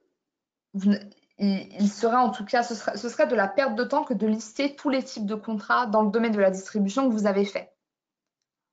il, 1.38 1.88
sera 1.88 2.22
en 2.22 2.30
tout 2.30 2.44
cas, 2.44 2.62
ce 2.62 2.74
sera, 2.74 2.96
ce 2.96 3.08
serait 3.08 3.26
de 3.26 3.34
la 3.34 3.48
perte 3.48 3.74
de 3.74 3.84
temps 3.84 4.04
que 4.04 4.14
de 4.14 4.26
lister 4.26 4.76
tous 4.76 4.90
les 4.90 5.02
types 5.02 5.26
de 5.26 5.34
contrats 5.34 5.86
dans 5.86 6.02
le 6.02 6.10
domaine 6.10 6.32
de 6.32 6.40
la 6.40 6.50
distribution 6.50 7.08
que 7.08 7.14
vous 7.14 7.26
avez 7.26 7.46
fait. 7.46 7.72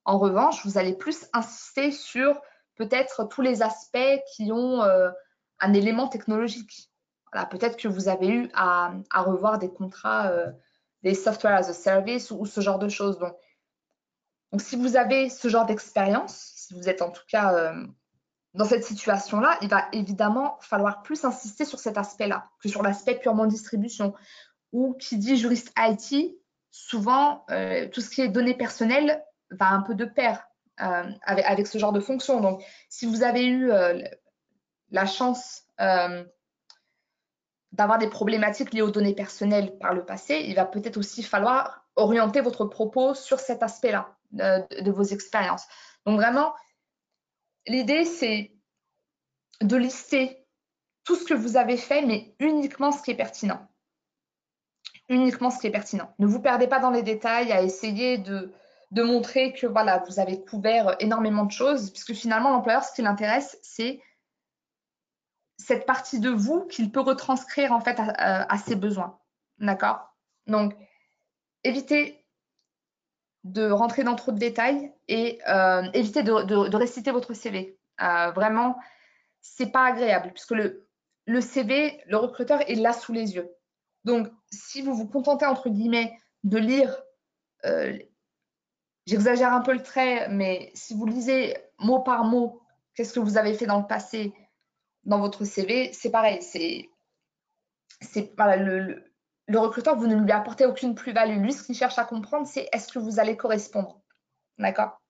En 0.05 0.17
revanche, 0.17 0.65
vous 0.65 0.77
allez 0.77 0.93
plus 0.93 1.27
insister 1.33 1.91
sur 1.91 2.41
peut-être 2.79 3.25
tous 3.25 3.41
les 3.41 3.62
aspects 3.62 4.19
qui 4.33 4.51
ont 4.51 4.81
euh, 4.81 5.12
un 5.59 5.73
élément 5.73 6.07
technologique. 6.07 6.89
Voilà, 7.31 7.45
peut-être 7.45 7.77
que 7.77 7.88
vous 7.88 8.07
avez 8.07 8.27
eu 8.29 8.49
à, 8.53 8.93
revoir 9.17 9.59
des 9.59 9.69
contrats, 9.69 10.27
euh, 10.29 10.49
des 11.03 11.13
software 11.13 11.53
as 11.53 11.69
a 11.69 11.73
service 11.73 12.31
ou, 12.31 12.45
ce 12.45 12.62
genre 12.62 12.79
de 12.79 12.89
choses. 12.89 13.19
Donc, 13.19 13.35
donc, 14.51 14.62
si 14.62 14.77
vous 14.77 14.95
avez 14.95 15.29
ce 15.29 15.47
genre 15.47 15.67
d'expérience, 15.67 16.53
si 16.55 16.73
vous 16.73 16.89
êtes 16.89 17.03
en 17.03 17.12
tout 17.12 17.25
cas 17.29 17.53
euh, 17.53 17.85
dans 18.55 18.65
cette 18.65 18.83
situation-là, 18.83 19.59
il 19.62 19.69
va 19.69 19.88
évidemment 19.91 20.57
falloir 20.62 21.03
plus 21.03 21.23
insister 21.23 21.65
sur 21.65 21.77
cet 21.77 21.99
aspect-là 21.99 22.49
que 22.63 22.69
sur 22.69 22.81
l'aspect 22.81 23.19
purement 23.19 23.45
distribution. 23.45 24.15
Ou 24.71 24.93
qui 24.93 25.17
dit 25.17 25.38
juriste 25.38 25.71
IT, 25.77 26.35
souvent, 26.71 27.45
tout 27.91 28.01
ce 28.01 28.09
qui 28.09 28.21
est 28.21 28.27
données 28.27 28.55
personnelles 28.55 29.23
va 29.51 29.69
un 29.69 29.81
peu 29.81 29.95
de 29.95 30.05
pair 30.05 30.49
euh, 30.81 31.12
avec, 31.23 31.67
ce 31.67 31.77
genre 31.77 31.91
de 31.91 31.99
fonction. 31.99 32.39
Donc, 32.39 32.63
si 32.88 33.05
vous 33.05 33.23
avez 33.23 33.45
eu 33.45 33.69
euh, 33.69 34.01
la 34.91 35.05
chance 35.05 35.63
euh, 35.81 36.23
d'avoir 37.73 37.97
des 37.97 38.07
problématiques 38.07 38.73
liées 38.73 38.81
aux 38.81 38.91
données 38.91 39.13
personnelles 39.13 39.77
par 39.77 39.93
le 39.93 40.05
passé, 40.05 40.45
il 40.47 40.55
va 40.55 40.65
peut-être 40.65 40.95
aussi 40.95 41.21
falloir 41.21 41.85
orienter 41.97 42.39
votre 42.39 42.63
propos 42.63 43.13
sur 43.13 43.41
cet 43.41 43.62
aspect-là 43.62 44.15
de, 44.31 44.91
vos 44.91 45.03
expériences. 45.03 45.65
Donc 46.05 46.17
vraiment, 46.17 46.53
l'idée, 47.67 48.05
c'est 48.05 48.53
de 49.59 49.75
lister 49.75 50.45
tout 51.03 51.17
ce 51.17 51.25
que 51.25 51.33
vous 51.33 51.57
avez 51.57 51.75
fait, 51.75 52.03
mais 52.03 52.35
uniquement 52.39 52.93
ce 52.93 53.03
qui 53.03 53.12
est 53.12 53.15
pertinent. 53.15 53.67
Uniquement 55.09 55.49
ce 55.49 55.59
qui 55.59 55.67
est 55.67 55.71
pertinent. 55.71 56.13
Ne 56.19 56.27
vous 56.27 56.41
perdez 56.41 56.67
pas 56.67 56.79
dans 56.79 56.91
les 56.91 57.03
détails 57.03 57.51
à 57.51 57.62
essayer 57.62 58.17
de, 58.17 58.53
de 58.91 59.04
montrer 59.04 59.54
que 59.54 59.67
voilà, 59.67 60.04
vous 60.08 60.19
avez 60.19 60.43
couvert 60.43 60.95
énormément 60.99 61.45
de 61.45 61.52
choses, 61.52 61.91
puisque 61.91 62.13
finalement, 62.13 62.52
l'employeur, 62.52 62.84
ce 62.84 62.93
qui 62.93 63.02
l'intéresse, 63.02 63.58
c'est 63.62 64.02
cette 65.58 65.86
partie 65.86 66.19
de 66.19 66.30
vous 66.30 66.65
qu'il 66.65 66.91
peut 66.91 67.02
retranscrire 67.02 67.71
en 67.71 67.82
fait 67.82 67.97
à, 67.99 68.58
ses 68.58 68.75
besoins. 68.75 69.19
D'accord? 69.60 70.15
Donc, 70.47 70.73
évitez 71.63 72.25
de 73.43 73.69
rentrer 73.69 74.04
dans 74.04 74.15
trop 74.15 74.32
de 74.32 74.39
détails 74.39 74.91
et 75.08 75.39
euh, 75.47 75.84
évitez 75.93 76.23
de, 76.23 76.75
réciter 76.75 77.12
votre 77.12 77.34
CV. 77.34 77.78
Euh, 78.02 78.32
vraiment, 78.32 78.78
c'est 79.41 79.71
pas 79.71 79.86
agréable 79.86 80.32
puisque 80.34 80.52
le, 80.52 80.88
le 81.25 81.41
CV, 81.41 82.02
le 82.08 82.17
recruteur 82.17 82.62
est 82.69 82.75
là 82.75 82.93
sous 82.93 83.13
les 83.13 83.36
yeux. 83.36 83.49
Donc, 84.06 84.28
si 84.52 84.82
vous 84.82 84.95
vous 84.95 85.08
contentez 85.08 85.45
entre 85.45 85.69
guillemets 85.69 86.17
de 86.43 86.58
lire 86.58 86.97
euh, 87.65 87.97
J'exagère 89.09 89.53
un 89.53 89.61
peu 89.61 89.73
le 89.73 89.81
trait, 89.81 90.29
mais 90.29 90.71
si 90.75 90.93
vous 90.93 91.07
lisez 91.07 91.57
mot 91.79 91.99
par 91.99 92.25
mot, 92.25 92.61
qu'est-ce 92.93 93.13
que 93.13 93.19
vous 93.19 93.37
avez 93.37 93.55
fait 93.55 93.65
dans 93.65 93.79
le 93.79 93.87
passé 93.87 94.33
dans 95.03 95.19
votre 95.19 95.45
CV, 95.45 95.91
c'est 95.93 96.11
pareil. 96.11 96.43
C'est, 96.43 96.89
c'est 98.01 98.31
le, 98.37 99.03
recruteur, 99.57 99.95
vous 99.95 100.05
ne 100.05 100.15
lui 100.15 100.31
apportez 100.31 100.67
aucune 100.67 100.93
plus-value. 100.93 101.41
Lui, 101.41 101.53
ce 101.53 101.63
qu'il 101.63 101.73
cherche 101.73 101.97
à 101.97 102.05
comprendre, 102.05 102.45
c'est 102.45 102.69
est-ce 102.71 102.93
que 102.93 102.99
vous 102.99 103.19
allez 103.19 103.35
correspondre. 103.35 103.99
D'accord? 104.59 105.01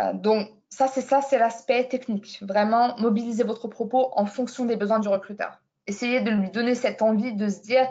Euh, 0.00 0.12
Donc, 0.14 0.48
ça, 0.68 0.88
c'est 0.88 1.02
ça, 1.02 1.22
c'est 1.22 1.38
l'aspect 1.38 1.86
technique. 1.86 2.42
Vraiment, 2.42 2.96
mobiliser 2.98 3.44
votre 3.44 3.68
propos 3.68 4.10
en 4.16 4.26
fonction 4.26 4.64
des 4.64 4.76
besoins 4.76 4.98
du 4.98 5.08
recruteur. 5.08 5.62
Essayez 5.86 6.20
de 6.20 6.30
lui 6.30 6.50
donner 6.50 6.74
cette 6.74 7.00
envie 7.00 7.34
de 7.34 7.48
se 7.48 7.60
dire, 7.60 7.88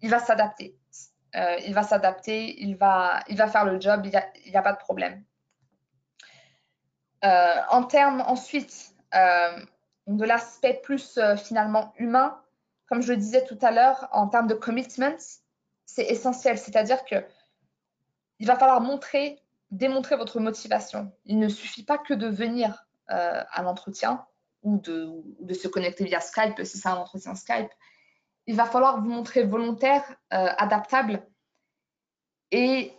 il 0.00 0.10
va 0.10 0.18
s'adapter. 0.18 0.76
Euh, 1.34 1.56
il 1.66 1.72
va 1.72 1.82
s'adapter, 1.82 2.60
il 2.60 2.76
va, 2.76 3.22
il 3.28 3.36
va 3.36 3.48
faire 3.48 3.64
le 3.64 3.80
job, 3.80 4.02
il 4.04 4.10
n'y 4.50 4.56
a, 4.56 4.62
pas 4.62 4.72
de 4.72 4.78
problème. 4.78 5.24
Euh, 7.24 7.54
en 7.70 7.84
termes 7.84 8.22
ensuite 8.26 8.94
euh, 9.14 9.58
de 10.06 10.24
l'aspect 10.24 10.80
plus 10.82 11.18
finalement 11.42 11.94
humain, 11.96 12.38
comme 12.86 13.00
je 13.00 13.12
le 13.12 13.16
disais 13.16 13.44
tout 13.44 13.58
à 13.62 13.70
l'heure, 13.70 14.08
en 14.12 14.28
termes 14.28 14.46
de 14.46 14.54
commitment, 14.54 15.16
c'est 15.86 16.04
essentiel. 16.04 16.58
C'est-à-dire 16.58 17.04
que 17.04 17.24
il 18.38 18.46
va 18.46 18.56
falloir 18.56 18.80
montrer, 18.80 19.40
démontrer 19.70 20.16
votre 20.16 20.40
motivation. 20.40 21.12
Il 21.24 21.38
ne 21.38 21.48
suffit 21.48 21.84
pas 21.84 21.96
que 21.96 22.12
de 22.12 22.26
venir 22.26 22.86
à 23.08 23.62
l'entretien 23.62 24.26
ou 24.62 24.78
de, 24.78 25.04
ou 25.04 25.36
de, 25.40 25.54
se 25.54 25.68
connecter 25.68 26.04
via 26.04 26.20
Skype 26.20 26.64
si 26.64 26.78
c'est 26.78 26.88
un 26.88 26.96
entretien 26.96 27.34
Skype 27.34 27.70
il 28.46 28.56
va 28.56 28.64
falloir 28.64 29.00
vous 29.00 29.08
montrer 29.08 29.44
volontaire, 29.44 30.02
euh, 30.32 30.48
adaptable 30.58 31.26
et 32.50 32.92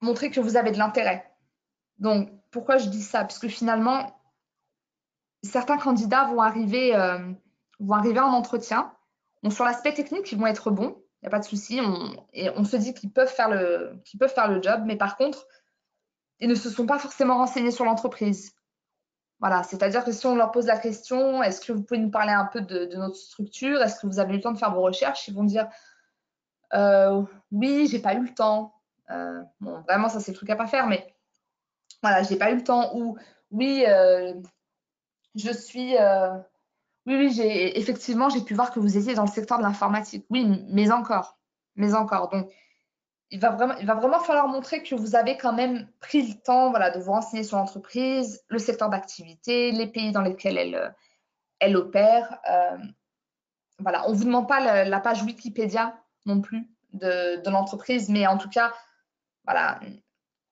montrer 0.00 0.30
que 0.30 0.40
vous 0.40 0.56
avez 0.56 0.72
de 0.72 0.78
l'intérêt. 0.78 1.30
Donc, 1.98 2.30
pourquoi 2.50 2.78
je 2.78 2.88
dis 2.88 3.02
ça? 3.02 3.20
Parce 3.20 3.38
que 3.38 3.48
finalement, 3.48 4.18
certains 5.42 5.78
candidats 5.78 6.24
vont 6.24 6.40
arriver, 6.40 6.94
euh, 6.94 7.32
en 7.80 8.32
entretien. 8.32 8.92
Sur 9.50 9.64
l'aspect 9.64 9.94
technique, 9.94 10.32
ils 10.32 10.38
vont 10.38 10.46
être 10.46 10.70
bons, 10.70 10.96
il 11.22 11.24
n'y 11.24 11.28
a 11.28 11.30
pas 11.30 11.38
de 11.38 11.44
souci. 11.44 11.80
et 12.32 12.50
on 12.50 12.64
se 12.64 12.76
dit 12.76 12.94
qu'ils 12.94 13.12
peuvent, 13.12 13.32
faire 13.32 13.48
le, 13.48 14.00
qu'ils 14.04 14.18
peuvent 14.18 14.32
faire 14.32 14.48
le 14.48 14.60
job, 14.60 14.82
mais 14.84 14.96
par 14.96 15.16
contre, 15.16 15.46
ils 16.40 16.48
ne 16.48 16.54
se 16.54 16.68
sont 16.68 16.84
pas 16.84 16.98
forcément 16.98 17.36
renseignés 17.36 17.70
sur 17.70 17.84
l'entreprise. 17.84 18.55
Voilà, 19.40 19.62
c'est-à-dire 19.62 20.04
que 20.04 20.12
si 20.12 20.24
on 20.26 20.34
leur 20.34 20.50
pose 20.50 20.66
la 20.66 20.78
question, 20.78 21.42
est-ce 21.42 21.60
que 21.60 21.72
vous 21.72 21.82
pouvez 21.82 22.00
nous 22.00 22.10
parler 22.10 22.32
un 22.32 22.46
peu 22.46 22.62
de, 22.62 22.88
notre 22.96 23.16
structure? 23.16 23.82
Est-ce 23.82 24.00
que 24.00 24.06
vous 24.06 24.18
avez 24.18 24.32
eu 24.32 24.36
le 24.36 24.42
temps 24.42 24.52
de 24.52 24.58
faire 24.58 24.72
vos 24.72 24.80
recherches? 24.80 25.28
Ils 25.28 25.34
vont 25.34 25.44
dire 25.44 25.68
euh, 26.74 27.22
oui, 27.52 27.86
j'ai 27.90 27.98
pas 27.98 28.14
eu 28.14 28.22
le 28.22 28.34
temps. 28.34 28.74
Euh, 29.10 29.42
bon, 29.60 29.80
vraiment, 29.82 30.08
ça 30.08 30.20
c'est 30.20 30.32
le 30.32 30.36
truc 30.36 30.50
à 30.50 30.56
pas 30.56 30.66
faire, 30.66 30.86
mais 30.86 31.14
voilà, 32.02 32.22
j'ai 32.22 32.36
pas 32.36 32.50
eu 32.50 32.56
le 32.56 32.64
temps. 32.64 32.96
Ou 32.96 33.16
oui, 33.50 33.84
euh, 33.86 34.34
je 35.34 35.52
suis. 35.52 35.94
Oui, 37.06 37.14
oui, 37.14 37.30
j'ai 37.30 37.78
effectivement, 37.78 38.28
j'ai 38.30 38.40
pu 38.40 38.54
voir 38.54 38.72
que 38.72 38.80
vous 38.80 38.96
étiez 38.98 39.14
dans 39.14 39.24
le 39.24 39.30
secteur 39.30 39.58
de 39.58 39.62
l'informatique. 39.62 40.26
Oui, 40.30 40.44
mais 40.68 40.90
encore, 40.90 41.38
mais 41.76 41.94
encore. 41.94 42.30
Donc, 42.30 42.50
il 43.30 43.40
va, 43.40 43.50
vraiment, 43.50 43.74
il 43.78 43.86
va 43.86 43.94
vraiment 43.94 44.20
falloir 44.20 44.48
montrer 44.48 44.82
que 44.82 44.94
vous 44.94 45.16
avez 45.16 45.36
quand 45.36 45.52
même 45.52 45.88
pris 46.00 46.22
le 46.26 46.34
temps 46.34 46.70
voilà, 46.70 46.90
de 46.90 47.00
vous 47.00 47.10
renseigner 47.10 47.42
sur 47.42 47.56
l'entreprise, 47.56 48.44
le 48.48 48.58
secteur 48.58 48.88
d'activité, 48.88 49.72
les 49.72 49.86
pays 49.88 50.12
dans 50.12 50.22
lesquels 50.22 50.58
elle, 50.58 50.94
elle 51.58 51.76
opère. 51.76 52.38
Euh, 52.48 52.78
voilà, 53.78 54.06
on 54.08 54.12
ne 54.12 54.16
vous 54.16 54.24
demande 54.24 54.48
pas 54.48 54.84
la, 54.84 55.00
page 55.00 55.22
Wikipédia 55.22 55.98
non 56.24 56.40
plus 56.40 56.68
de, 56.92 57.42
de 57.42 57.50
l'entreprise, 57.50 58.08
mais 58.08 58.26
en 58.26 58.38
tout 58.38 58.48
cas, 58.48 58.72
voilà, 59.44 59.80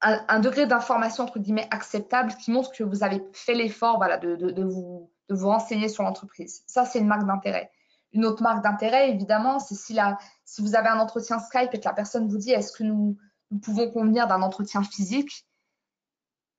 un, 0.00 0.40
degré 0.40 0.66
d'information 0.66 1.24
entre 1.24 1.38
guillemets 1.38 1.68
acceptable 1.70 2.34
qui 2.34 2.50
montre 2.50 2.72
que 2.72 2.84
vous 2.84 3.02
avez 3.02 3.22
fait 3.32 3.54
l'effort 3.54 3.96
voilà, 3.96 4.18
de, 4.18 4.36
de, 4.36 4.50
de, 4.50 4.64
vous, 4.64 5.10
de 5.28 5.34
vous 5.34 5.48
renseigner 5.48 5.88
sur 5.88 6.02
l'entreprise. 6.02 6.62
Ça, 6.66 6.84
c'est 6.84 6.98
une 6.98 7.06
marque 7.06 7.26
d'intérêt. 7.26 7.70
Une 8.14 8.24
autre 8.24 8.42
marque 8.42 8.62
d'intérêt, 8.62 9.10
évidemment, 9.10 9.58
c'est 9.58 9.74
si, 9.74 9.98
si 10.44 10.62
vous 10.62 10.76
avez 10.76 10.88
un 10.88 11.00
entretien 11.00 11.40
Skype 11.40 11.74
et 11.74 11.80
que 11.80 11.84
la 11.84 11.92
personne 11.92 12.28
vous 12.28 12.38
dit 12.38 12.52
est-ce 12.52 12.72
que 12.72 12.84
nous, 12.84 13.18
pouvons 13.62 13.90
convenir 13.90 14.26
d'un 14.26 14.42
entretien 14.42 14.82
physique, 14.82 15.46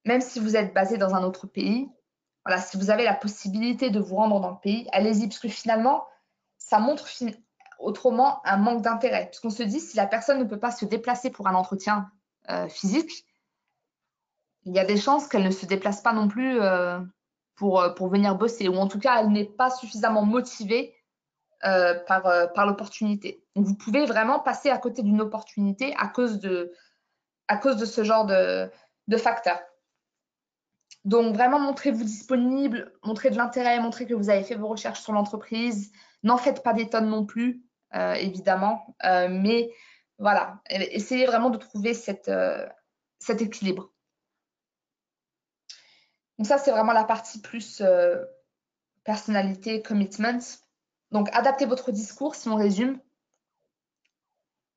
même 0.06 0.22
si 0.22 0.40
vous 0.40 0.56
êtes 0.56 0.74
basé 0.74 0.98
dans 0.98 1.14
un 1.14 1.24
autre 1.24 1.48
pays, 1.48 1.90
voilà, 2.46 2.62
si 2.62 2.78
vous 2.78 2.90
avez 2.90 3.04
la 3.04 3.14
possibilité 3.14 3.90
de 3.90 4.00
vous 4.00 4.16
rendre 4.16 4.40
dans 4.40 4.52
le 4.52 4.60
pays, 4.62 4.88
allez-y, 4.92 5.28
parce 5.28 5.40
que 5.40 5.50
finalement, 5.50 6.06
ça 6.58 6.80
montre 6.80 7.08
autrement 7.80 8.46
un 8.46 8.58
manque 8.58 8.82
d'intérêt. 8.82 9.26
Parce 9.26 9.40
qu'on 9.40 9.50
se 9.50 9.64
dit, 9.64 9.80
si 9.80 9.98
la 9.98 10.08
personne 10.08 10.40
ne 10.40 10.44
peut 10.44 10.60
pas 10.60 10.72
se 10.72 10.86
déplacer 10.86 11.32
pour 11.32 11.48
un 11.48 11.56
entretien 11.56 12.10
euh, 12.50 12.68
physique, 12.70 13.26
il 14.64 14.74
y 14.74 14.80
a 14.80 14.86
des 14.86 14.98
chances 14.98 15.28
qu'elle 15.28 15.44
ne 15.44 15.52
se 15.52 15.66
déplace 15.66 16.02
pas 16.02 16.14
non 16.14 16.28
plus 16.28 16.62
euh, 16.62 17.00
pour, 17.56 17.82
euh, 17.82 17.90
pour 17.90 18.08
venir 18.08 18.36
bosser, 18.36 18.68
ou 18.68 18.76
en 18.76 18.88
tout 18.88 19.00
cas, 19.00 19.22
elle 19.22 19.32
n'est 19.32 19.46
pas 19.46 19.70
suffisamment 19.70 20.24
motivée 20.24 20.95
euh, 21.64 21.96
par, 22.06 22.26
euh, 22.28 22.48
par 22.48 22.66
l'opportunité. 22.66 23.44
Vous 23.56 23.76
pouvez 23.76 24.06
vraiment 24.06 24.40
passer 24.40 24.70
à 24.70 24.78
côté 24.78 25.02
d'une 25.04 25.22
opportunité 25.22 25.96
à 25.98 26.08
cause 26.08 26.40
de, 26.40 26.74
à 27.48 27.58
cause 27.58 27.78
de 27.78 27.86
ce 27.86 28.04
genre 28.04 28.26
de, 28.26 28.70
de 29.08 29.18
facteurs. 29.18 29.62
Donc, 31.06 31.34
vraiment, 31.34 31.60
montrez-vous 31.60 32.04
disponible, 32.04 32.92
montrez 33.04 33.30
de 33.30 33.38
l'intérêt, 33.38 33.80
montrez 33.80 34.06
que 34.06 34.14
vous 34.14 34.30
avez 34.30 34.44
fait 34.44 34.56
vos 34.56 34.68
recherches 34.68 35.00
sur 35.02 35.14
l'entreprise. 35.14 35.92
N'en 36.24 36.38
faites 36.38 36.62
pas 36.62 36.74
des 36.74 36.90
tonnes 36.90 37.10
non 37.10 37.26
plus, 37.26 37.64
euh, 37.96 38.14
évidemment. 38.14 38.96
mais 39.04 39.72
voilà, 40.18 40.62
essayez 40.70 41.26
vraiment 41.26 41.50
de 41.50 41.58
trouver 41.58 41.94
cet 41.94 42.30
équilibre. 43.30 43.92
Donc, 46.38 46.48
ça, 46.48 46.58
c'est 46.58 46.72
vraiment 46.72 46.94
la 46.94 47.06
partie 47.06 47.40
plus 47.40 47.82
personnalité, 49.06 49.82
commitment. 49.82 50.40
Donc, 51.12 51.30
adaptez 51.34 51.66
votre 51.66 51.92
discours, 51.92 52.36
si 52.36 52.50
on 52.50 52.56
résume. 52.56 53.00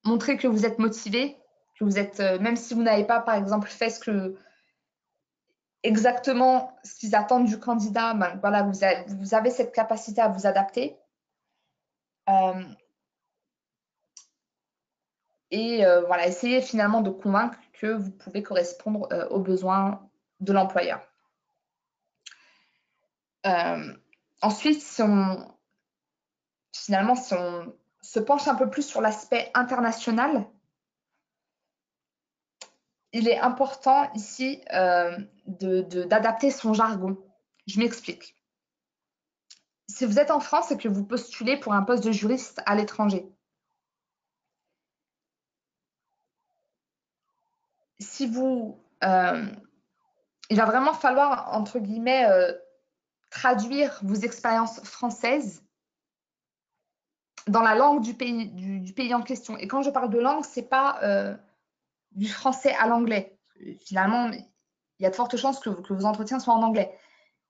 Montrez 0.04 0.36
que 0.36 0.46
vous 0.46 0.64
êtes 0.64 0.78
motivé, 0.78 1.36
que 1.78 1.84
vous 1.84 1.98
êtes, 1.98 2.20
euh, 2.20 2.38
même 2.38 2.56
si 2.56 2.74
vous 2.74 2.82
n'avez 2.82 3.04
pas, 3.04 3.20
par 3.20 3.34
exemple, 3.34 3.68
fait 3.68 3.90
ce 3.90 4.00
que 4.00 4.36
exactement 5.82 6.76
ce 6.82 6.94
qu'ils 6.94 7.14
attendent 7.14 7.46
du 7.46 7.58
candidat, 7.58 8.14
ben, 8.14 8.36
voilà, 8.40 8.62
vous 8.62 9.34
avez, 9.34 9.50
cette 9.50 9.72
capacité 9.72 10.20
à 10.20 10.28
vous 10.28 10.46
adapter. 10.46 10.98
Euh, 12.28 12.64
et 15.50 15.86
euh, 15.86 16.02
voilà, 16.02 16.26
essayez 16.26 16.60
finalement 16.60 17.00
de 17.00 17.10
convaincre 17.10 17.58
que 17.72 17.86
vous 17.86 18.10
pouvez 18.10 18.42
correspondre 18.42 19.08
aux 19.30 19.40
besoins 19.40 20.08
de 20.40 20.52
l'employeur. 20.52 21.00
Ensuite, 24.42 24.82
si 24.82 25.02
on, 25.02 25.57
finalement, 26.72 27.14
si 27.14 27.34
on 27.34 27.74
se 28.02 28.20
penche 28.20 28.48
un 28.48 28.54
peu 28.54 28.70
plus 28.70 28.82
sur 28.82 29.00
l'aspect 29.00 29.50
international, 29.54 30.46
il 33.12 33.28
est 33.28 33.38
important 33.38 34.12
ici 34.14 34.62
euh, 34.72 35.18
d'adapter 35.46 36.50
son 36.50 36.74
jargon. 36.74 37.16
Je 37.66 37.80
m'explique. 37.80 38.36
Si 39.88 40.04
vous 40.04 40.18
êtes 40.18 40.30
en 40.30 40.40
France 40.40 40.70
et 40.70 40.76
que 40.76 40.88
vous 40.88 41.04
postulez 41.04 41.56
pour 41.56 41.72
un 41.72 41.82
poste 41.82 42.04
de 42.04 42.12
juriste 42.12 42.60
à 42.66 42.74
l'étranger, 42.74 43.26
si 47.98 48.26
vous, 48.26 48.84
euh, 49.04 49.46
il 50.50 50.56
va 50.56 50.66
vraiment 50.66 50.92
falloir, 50.92 51.54
entre 51.54 51.78
guillemets, 51.78 52.26
euh, 52.26 52.52
traduire 53.30 53.98
vos 54.02 54.14
expériences 54.14 54.80
françaises 54.84 55.62
dans 57.48 57.62
la 57.62 57.74
langue 57.74 58.02
du 58.02 58.14
pays, 58.14 58.46
du, 58.48 58.92
pays 58.92 59.14
en 59.14 59.22
question. 59.22 59.56
Et 59.56 59.66
quand 59.66 59.82
je 59.82 59.90
parle 59.90 60.10
de 60.10 60.18
langue, 60.18 60.44
ce 60.44 60.60
n'est 60.60 60.66
pas 60.66 60.98
euh, 61.02 61.34
du 62.12 62.28
français 62.28 62.74
à 62.78 62.86
l'anglais. 62.86 63.38
Finalement, 63.80 64.30
il 64.30 65.02
y 65.02 65.06
a 65.06 65.10
de 65.10 65.14
fortes 65.14 65.36
chances 65.36 65.60
que, 65.60 65.70
que 65.70 65.92
vos 65.92 66.04
entretiens 66.04 66.38
soient 66.38 66.54
en 66.54 66.62
anglais. 66.62 66.96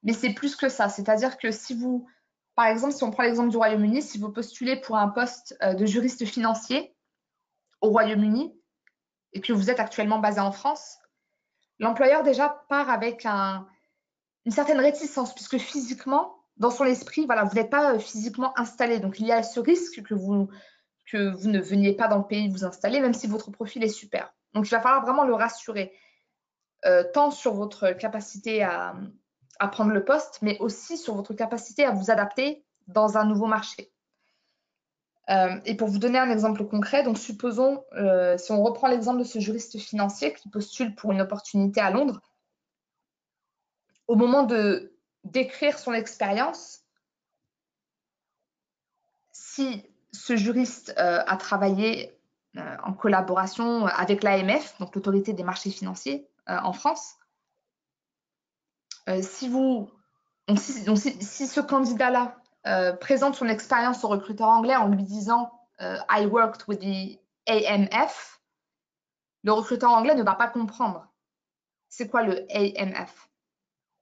Mais 0.03 0.13
c'est 0.13 0.33
plus 0.33 0.55
que 0.55 0.69
ça. 0.69 0.89
C'est-à-dire 0.89 1.37
que 1.37 1.51
si 1.51 1.73
vous, 1.73 2.07
par 2.55 2.67
exemple, 2.67 2.93
si 2.93 3.03
on 3.03 3.11
prend 3.11 3.23
l'exemple 3.23 3.49
du 3.49 3.57
Royaume-Uni, 3.57 4.01
si 4.01 4.17
vous 4.17 4.31
postulez 4.31 4.77
pour 4.77 4.97
un 4.97 5.09
poste 5.09 5.57
de 5.61 5.85
juriste 5.85 6.25
financier 6.25 6.95
au 7.81 7.89
Royaume-Uni, 7.89 8.53
et 9.33 9.41
que 9.41 9.53
vous 9.53 9.69
êtes 9.69 9.79
actuellement 9.79 10.19
basé 10.19 10.39
en 10.39 10.51
France, 10.51 10.97
l'employeur 11.79 12.23
déjà 12.23 12.63
part 12.69 12.89
avec 12.89 13.25
une 13.25 14.51
certaine 14.51 14.79
réticence, 14.79 15.33
puisque 15.33 15.57
physiquement, 15.57 16.38
dans 16.59 16.71
son 16.71 16.83
esprit, 16.83 17.25
voilà, 17.25 17.45
vous 17.45 17.55
n'êtes 17.55 17.69
pas 17.69 17.93
euh, 17.93 17.99
physiquement 17.99 18.57
installé. 18.59 18.99
Donc 18.99 19.19
il 19.19 19.25
y 19.25 19.31
a 19.31 19.43
ce 19.43 19.59
risque 19.59 20.03
que 20.03 20.13
vous, 20.13 20.49
ne 21.13 21.59
veniez 21.59 21.93
pas 21.93 22.07
dans 22.07 22.17
le 22.17 22.27
pays 22.27 22.49
vous 22.49 22.65
installer, 22.65 22.99
même 22.99 23.13
si 23.13 23.27
votre 23.27 23.49
profil 23.49 23.83
est 23.83 23.89
super. 23.89 24.33
Donc 24.53 24.67
il 24.67 24.71
va 24.71 24.81
falloir 24.81 25.01
vraiment 25.01 25.23
le 25.23 25.33
rassurer, 25.33 25.93
euh, 26.85 27.03
tant 27.13 27.31
sur 27.31 27.53
votre 27.53 27.91
capacité 27.91 28.61
à 28.63 28.93
prendre 29.71 29.91
le 29.91 30.03
poste, 30.03 30.39
mais 30.41 30.57
aussi 30.59 30.97
sur 30.97 31.15
votre 31.15 31.33
capacité 31.33 31.85
à 31.85 31.91
vous 31.91 32.11
adapter 32.11 32.65
dans 32.87 33.17
un 33.17 33.25
nouveau 33.25 33.45
marché. 33.45 33.91
Euh, 35.29 35.59
et 35.65 35.75
pour 35.75 35.87
vous 35.87 35.99
donner 35.99 36.17
un 36.17 36.29
exemple 36.29 36.65
concret, 36.65 37.03
donc 37.03 37.17
supposons, 37.17 37.83
si 38.37 38.51
on 38.51 38.63
reprend 38.63 38.87
l'exemple 38.87 39.19
de 39.19 39.23
ce 39.23 39.39
juriste 39.39 39.77
financier 39.77 40.33
qui 40.33 40.49
postule 40.49 40.95
pour 40.95 41.11
une 41.11 41.21
opportunité 41.21 41.79
à 41.81 41.91
Londres, 41.91 42.21
au 44.07 44.15
moment 44.15 44.43
de 44.43 44.98
d'écrire 45.23 45.77
son 45.77 45.93
expérience, 45.93 46.81
si 49.31 49.83
ce 50.11 50.35
juriste 50.35 50.93
euh, 50.97 51.23
a 51.25 51.37
travaillé 51.37 52.15
en 52.83 52.93
collaboration 52.93 53.85
avec 53.85 54.23
l'AMF, 54.23 54.75
donc 54.79 54.95
l'autorité 54.95 55.33
des 55.33 55.43
marchés 55.43 55.69
financiers 55.69 56.27
en 56.47 56.73
France, 56.73 57.15
si 59.21 59.47
vous, 59.47 59.89
si 60.57 61.47
ce 61.47 61.61
candidat-là 61.61 62.39
euh, 62.67 62.91
présente 62.93 63.35
son 63.35 63.47
expérience 63.47 64.03
au 64.03 64.09
recruteur 64.09 64.49
anglais 64.49 64.75
en 64.75 64.89
lui 64.89 65.03
disant 65.03 65.51
euh, 65.81 65.97
I 66.09 66.25
worked 66.25 66.67
with 66.67 66.79
the 66.79 67.17
AMF, 67.47 68.41
le 69.43 69.53
recruteur 69.53 69.91
anglais 69.91 70.13
ne 70.13 70.23
va 70.23 70.35
pas 70.35 70.47
comprendre. 70.47 71.07
C'est 71.87 72.09
quoi 72.09 72.23
le 72.23 72.45
AMF 72.51 73.28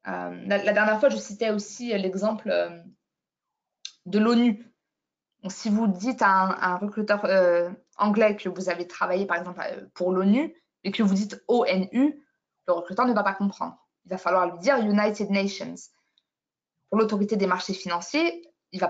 euh, 0.08 0.46
la, 0.46 0.74
dernière 0.74 1.00
fois, 1.00 1.10
je 1.10 1.18
citais 1.18 1.50
aussi 1.50 1.90
l'exemple 1.98 2.50
de 4.06 4.20
l'ONU. 4.20 4.72
si 5.50 5.70
vous 5.70 5.88
dites 5.88 6.22
à 6.22 6.30
un, 6.30 6.78
recruteur 6.78 7.26
anglais 7.98 8.36
que 8.36 8.50
vous 8.50 8.70
avez 8.70 8.88
travaillé, 8.88 9.26
par 9.26 9.38
exemple, 9.38 9.62
pour 9.94 10.12
l'ONU, 10.12 10.56
et 10.84 10.92
que 10.92 11.04
vous 11.04 11.14
dites 11.14 11.44
ONU, 11.48 12.24
le 12.68 12.74
recruteur 12.74 13.06
ne 13.06 13.14
va 13.14 13.24
pas 13.24 13.34
comprendre. 13.34 13.78
Il 14.06 14.10
va 14.10 14.18
falloir 14.18 14.50
lui 14.50 14.60
dire 14.60 14.78
United 14.78 15.30
Nations. 15.30 15.76
Pour 16.90 17.00
l'autorité 17.00 17.36
des 17.36 17.48
marchés 17.48 17.74
financiers, 17.74 18.50
il, 18.72 18.82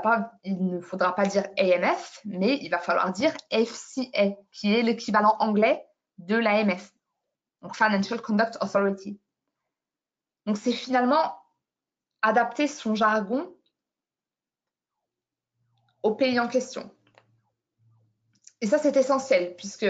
il 0.44 0.66
ne 0.66 0.80
faudra 0.80 1.16
pas 1.16 1.26
dire 1.26 1.46
AMF, 1.58 2.22
mais 2.26 2.60
il 2.62 2.70
va 2.70 2.80
falloir 2.80 3.12
dire 3.12 3.34
FCA, 3.52 4.36
qui 4.52 4.74
est 4.74 4.82
l'équivalent 4.82 5.36
anglais 5.40 5.84
de 6.18 6.36
l'AMF, 6.36 6.92
donc 7.62 7.76
Financial 7.76 8.22
Conduct 8.22 8.58
Authority. 8.62 9.20
Donc 10.48 10.58
c'est 10.58 10.72
finalement 10.72 11.38
adapter 12.22 12.68
son 12.68 12.96
jargon 12.96 13.54
au 16.04 16.16
pays 16.16 16.40
en 16.40 16.48
question. 16.48 16.90
Et 18.62 18.68
ça, 18.68 18.80
c'est 18.80 18.96
essentiel, 18.96 19.56
puisque 19.58 19.86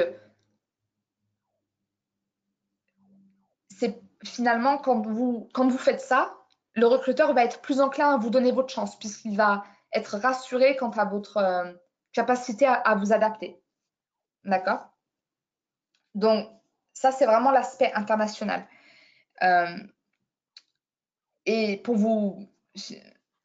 c'est 3.70 4.02
finalement 4.26 4.80
quand 4.80 5.02
vous, 5.06 5.48
faites 5.78 6.02
ça, 6.02 6.36
le 6.74 6.88
recruteur 6.88 7.34
va 7.34 7.46
être 7.46 7.62
plus 7.62 7.80
enclin 7.80 8.16
à 8.16 8.18
vous 8.18 8.32
donner 8.32 8.52
votre 8.52 8.74
chance, 8.74 8.98
puisqu'il 8.98 9.38
va 9.38 9.64
être 9.94 10.18
rassuré 10.18 10.76
quant 10.76 10.90
à 10.90 11.06
votre 11.06 11.38
euh, 11.38 11.72
capacité 12.14 12.66
à, 12.66 12.96
vous 12.96 13.14
adapter. 13.14 13.62
D'accord? 14.44 14.90
Donc, 16.16 16.50
ça, 16.94 17.12
c'est 17.12 17.28
vraiment 17.28 17.52
l'aspect 17.52 17.94
international. 17.94 18.68
Euh, 19.44 19.78
et 21.48 21.78
pour 21.78 21.96
vous, 21.96 22.48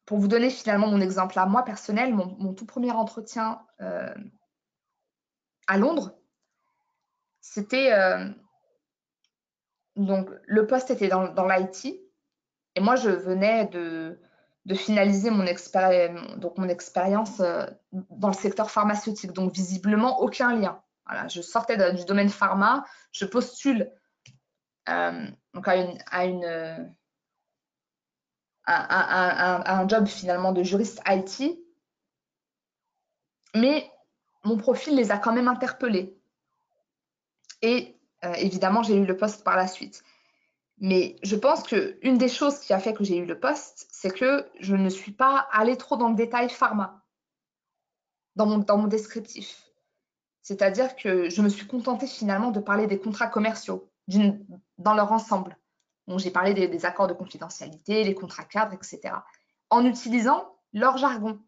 pour 0.05 0.19
vous 0.19 0.27
donner 0.27 0.51
finalement 0.51 0.87
mon 0.87 1.01
exemple 1.01 1.39
à 1.39 1.47
moi 1.47 1.63
personnel, 1.63 2.13
mon, 2.13 2.53
tout 2.53 2.65
premier 2.65 2.91
entretien 2.91 3.65
euh, 3.81 4.13
à 5.65 5.77
Londres, 5.77 6.15
c'était 7.41 7.91
donc 9.95 10.29
le 10.45 10.67
poste 10.67 10.91
était 10.91 11.07
dans, 11.07 11.47
l'IT 11.47 11.85
et 12.75 12.81
moi 12.81 12.95
je 12.95 13.09
venais 13.09 13.67
de 13.67 14.19
finaliser 14.75 15.29
mon, 15.29 15.45
expérience 15.45 17.39
euh, 17.39 17.65
dans 17.91 18.27
le 18.29 18.33
secteur 18.33 18.69
pharmaceutique. 18.69 19.33
Donc, 19.33 19.53
visiblement, 19.53 20.19
aucun 20.21 20.55
lien. 20.55 20.81
Voilà, 21.05 21.27
je 21.27 21.41
sortais 21.41 21.93
du 21.93 22.05
domaine 22.05 22.29
pharma, 22.29 22.85
je 23.11 23.25
postule 23.25 23.91
euh, 24.89 25.27
donc 25.53 25.67
à, 25.67 26.25
une, 26.25 26.95
un 28.65 29.87
job 29.87 30.05
finalement 30.05 30.51
de 30.51 30.63
juriste 30.63 31.01
IT, 31.07 31.59
mais 33.55 33.89
mon 34.43 34.57
profil 34.57 34.95
les 34.95 35.11
a 35.11 35.17
quand 35.17 35.33
même 35.33 35.47
interpellés. 35.47 36.17
Et 37.61 37.95
euh, 38.25 38.33
évidemment, 38.33 38.83
j'ai 38.83 38.95
eu 38.95 39.05
le 39.05 39.17
poste 39.17 39.43
par 39.43 39.55
la 39.55 39.67
suite. 39.67 40.03
Mais 40.79 41.15
je 41.23 41.35
pense 41.35 41.63
qu'une 41.63 42.17
des 42.17 42.27
choses 42.27 42.59
qui 42.59 42.73
a 42.73 42.79
fait 42.79 42.93
que 42.93 43.03
j'ai 43.03 43.17
eu 43.17 43.25
le 43.25 43.39
poste, 43.39 43.87
c'est 43.91 44.13
que 44.13 44.45
je 44.59 44.75
ne 44.75 44.89
suis 44.89 45.11
pas 45.11 45.47
allée 45.51 45.77
trop 45.77 45.95
dans 45.95 46.09
le 46.09 46.15
détail 46.15 46.49
pharma, 46.49 47.03
dans 48.35 48.45
mon, 48.45 48.57
dans 48.57 48.77
mon 48.77 48.87
descriptif. 48.87 49.69
C'est-à-dire 50.41 50.95
que 50.95 51.29
je 51.29 51.41
me 51.41 51.47
suis 51.47 51.67
contentée 51.67 52.07
finalement 52.07 52.51
de 52.51 52.59
parler 52.59 52.87
des 52.87 52.99
contrats 52.99 53.27
commerciaux 53.27 53.89
dans 54.77 54.93
leur 54.93 55.11
ensemble. 55.13 55.57
J'ai 56.07 56.31
parlé 56.31 56.53
des, 56.53 56.67
des, 56.67 56.85
accords 56.85 57.07
de 57.07 57.13
confidentialité, 57.13 58.03
les 58.03 58.15
contrats 58.15 58.43
cadres, 58.43 58.73
etc. 58.73 59.15
En 59.69 59.85
utilisant 59.85 60.55
leur 60.73 60.97
jargon. 60.97 61.39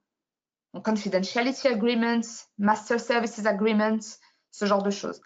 Donc, 0.73 0.85
confidentiality 0.85 1.67
agreements, 1.67 2.21
master 2.57 2.99
services 2.99 3.45
agreements, 3.45 3.99
ce 4.51 4.65
genre 4.65 4.83
de 4.83 4.91
choses 4.91 5.21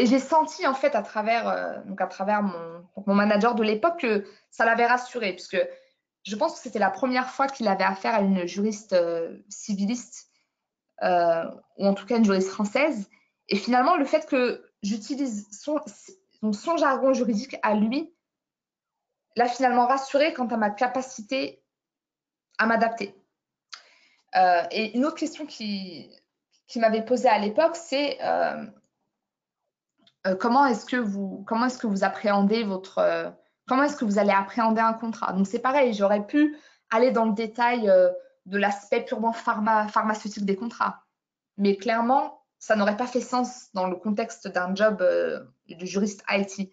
et 0.00 0.06
j'ai 0.06 0.18
senti 0.18 0.66
en 0.66 0.74
fait 0.74 0.94
à 0.94 1.02
travers, 1.02 1.48
euh, 1.48 1.78
donc 1.84 2.00
à 2.00 2.06
travers 2.06 2.42
mon, 2.42 2.86
mon 3.06 3.14
manager 3.14 3.54
de 3.54 3.62
l'époque 3.62 4.00
que 4.00 4.24
ça 4.50 4.64
l'avait 4.64 4.86
rassuré, 4.86 5.32
puisque 5.32 5.58
je 6.24 6.36
pense 6.36 6.54
que 6.54 6.60
c'était 6.60 6.78
la 6.78 6.90
première 6.90 7.30
fois 7.30 7.46
qu'il 7.46 7.68
avait 7.68 7.84
affaire 7.84 8.14
à 8.14 8.20
une 8.20 8.46
juriste 8.46 8.94
euh, 8.94 9.36
civiliste, 9.50 10.30
euh, 11.02 11.44
ou 11.76 11.86
en 11.86 11.92
tout 11.92 12.06
cas 12.06 12.16
une 12.16 12.24
juriste 12.24 12.48
française. 12.48 13.10
Et 13.48 13.56
finalement, 13.56 13.96
le 13.96 14.06
fait 14.06 14.26
que 14.26 14.64
j'utilise 14.82 15.48
son, 16.40 16.52
son 16.52 16.76
jargon 16.76 17.12
juridique 17.12 17.56
à 17.62 17.74
lui 17.74 18.12
l'a 19.36 19.46
finalement 19.46 19.86
rassuré 19.86 20.34
quant 20.34 20.46
à 20.48 20.56
ma 20.56 20.70
capacité 20.70 21.62
à 22.58 22.66
m'adapter. 22.66 23.14
et 24.70 24.96
une 24.96 25.04
autre 25.04 25.16
question 25.16 25.46
qui, 25.46 26.10
m'avait 26.76 27.04
posée 27.04 27.28
à 27.28 27.38
l'époque, 27.38 27.76
c'est 27.76 28.18
euh, 30.26 30.36
comment 30.36 30.66
est-ce 30.66 30.84
que 30.84 30.96
vous 30.96 31.44
comment 31.46 31.66
est-ce 31.66 31.78
que 31.78 31.86
vous 31.86 32.04
appréhendez 32.04 32.62
votre 32.62 32.98
euh, 32.98 33.30
comment 33.66 33.84
est-ce 33.84 33.96
que 33.96 34.04
vous 34.04 34.18
allez 34.18 34.32
appréhender 34.32 34.80
un 34.80 34.92
contrat? 34.92 35.32
Donc 35.32 35.46
c'est 35.46 35.60
pareil, 35.60 35.94
j'aurais 35.94 36.26
pu 36.26 36.58
aller 36.90 37.10
dans 37.10 37.24
le 37.24 37.32
détail 37.32 37.88
euh, 37.88 38.10
de 38.46 38.58
l'aspect 38.58 39.04
purement 39.04 39.32
pharmaceutique 39.32 40.44
des 40.44 40.56
contrats, 40.56 41.04
mais 41.56 41.76
clairement 41.76 42.39
ça 42.60 42.76
n'aurait 42.76 42.96
pas 42.96 43.08
fait 43.08 43.20
sens 43.20 43.72
dans 43.74 43.88
le 43.88 43.96
contexte 43.96 44.46
d'un 44.46 44.72
job 44.74 44.98
de 44.98 45.86
juriste 45.86 46.22
IT. 46.30 46.70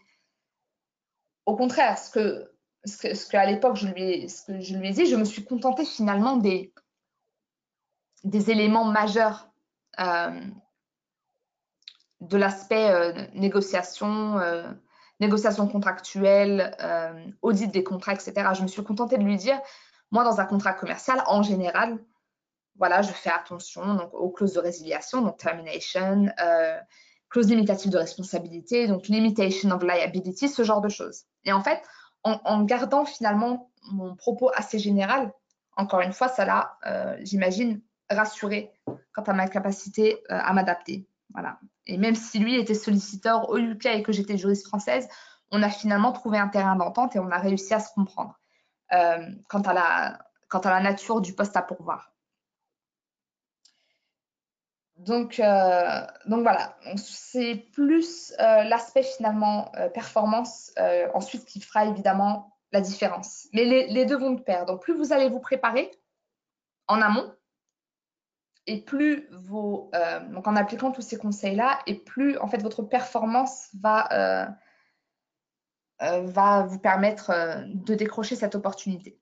Au 1.45 1.55
contraire, 1.55 1.97
ce 1.97 2.11
que 2.11 3.37
à 3.37 3.45
l'époque 3.45 3.77
je 3.77 3.87
lui 3.87 4.03
ai, 4.03 4.91
dit, 4.91 5.05
je 5.07 5.15
me 5.15 5.23
suis 5.23 5.43
contentée 5.43 5.85
finalement 5.85 6.37
des, 6.37 6.71
éléments 8.23 8.85
majeurs 8.85 9.49
euh, 9.99 10.39
de 12.21 12.37
l'aspect 12.37 12.89
euh, 12.89 13.13
négociation, 13.33 14.39
euh, 14.39 14.69
négociation 15.19 15.67
contractuelle, 15.67 16.75
euh, 16.81 17.13
audit 17.41 17.71
des 17.71 17.83
contrats, 17.83 18.13
etc. 18.13 18.33
Je 18.53 18.61
me 18.61 18.67
suis 18.67 18.83
contentée 18.83 19.17
de 19.17 19.23
lui 19.23 19.37
dire, 19.37 19.59
moi, 20.11 20.23
dans 20.23 20.39
un 20.39 20.45
contrat 20.45 20.73
commercial, 20.73 21.21
en 21.27 21.43
général, 21.43 21.97
voilà, 22.77 23.01
je 23.01 23.11
fais 23.11 23.29
attention 23.29 23.95
donc, 23.95 24.13
aux 24.13 24.29
clauses 24.29 24.53
de 24.53 24.59
résiliation, 24.59 25.21
donc 25.21 25.37
termination, 25.37 26.27
euh, 26.41 26.77
clause 27.29 27.47
limitative 27.47 27.91
de 27.91 27.97
responsabilité, 27.97 28.87
donc 28.87 29.07
limitation 29.07 29.71
of 29.71 29.83
liability, 29.83 30.47
ce 30.47 30.63
genre 30.63 30.81
de 30.81 30.89
choses. 30.89 31.23
Et 31.43 31.51
en 31.51 31.61
fait, 31.61 31.81
en, 32.23 32.63
gardant 32.63 33.05
finalement 33.05 33.71
mon 33.91 34.15
propos 34.15 34.51
assez 34.53 34.79
général, 34.79 35.31
encore 35.75 36.01
une 36.01 36.11
fois, 36.11 36.27
ça 36.27 36.45
l'a, 36.45 36.77
euh, 36.85 37.15
j'imagine, 37.21 37.81
rassuré 38.09 38.71
quant 39.13 39.23
à 39.23 39.33
ma 39.33 39.47
capacité 39.47 40.21
euh, 40.29 40.39
à 40.39 40.53
m'adapter. 40.53 41.07
Voilà. 41.33 41.59
Et 41.85 41.97
même 41.97 42.15
si 42.15 42.39
lui 42.39 42.55
était 42.55 42.73
solliciteur 42.73 43.49
au 43.49 43.57
UK 43.57 43.85
et 43.87 44.03
que 44.03 44.11
j'étais 44.11 44.37
juriste 44.37 44.67
française, 44.67 45.07
on 45.51 45.63
a 45.63 45.69
finalement 45.69 46.11
trouvé 46.11 46.37
un 46.37 46.47
terrain 46.49 46.75
d'entente 46.75 47.15
et 47.15 47.19
on 47.19 47.31
a 47.31 47.37
réussi 47.37 47.73
à 47.73 47.79
se 47.79 47.93
comprendre 47.93 48.37
quant 48.89 49.61
à 49.61 49.73
la 50.69 50.79
nature 50.79 51.19
du 51.19 51.33
poste 51.33 51.55
à 51.57 51.61
pourvoir. 51.61 52.11
Donc, 54.97 55.39
euh, 55.39 56.01
donc 56.25 56.41
voilà, 56.41 56.75
c'est 56.95 57.55
plus 57.71 58.33
euh, 58.39 58.63
l'aspect 58.63 59.03
finalement 59.03 59.71
euh, 59.75 59.89
performance 59.89 60.73
ensuite 61.13 61.45
qui 61.45 61.61
fera 61.61 61.85
évidemment 61.85 62.57
la 62.71 62.81
différence. 62.81 63.47
Mais 63.53 63.63
les, 63.63 63.87
les, 63.87 64.05
deux 64.05 64.17
vont 64.17 64.31
de 64.31 64.41
pair. 64.41 64.65
Donc 64.65 64.81
plus 64.81 64.93
vous 64.93 65.13
allez 65.13 65.29
vous 65.29 65.39
préparer 65.39 65.91
en 66.87 67.01
amont, 67.01 67.31
et 68.65 68.81
plus 68.81 69.29
euh, 69.31 70.19
donc 70.29 70.47
en 70.47 70.55
appliquant 70.55 70.91
tous 70.91 71.01
ces 71.01 71.17
conseils-là, 71.17 71.79
et 71.85 71.95
plus 71.95 72.37
en 72.39 72.47
fait 72.47 72.61
votre 72.61 72.81
performance 72.81 73.69
va, 73.79 74.57
va 75.99 76.63
vous 76.63 76.79
permettre 76.79 77.63
de 77.67 77.93
décrocher 77.93 78.35
cette 78.35 78.55
opportunité. 78.55 79.19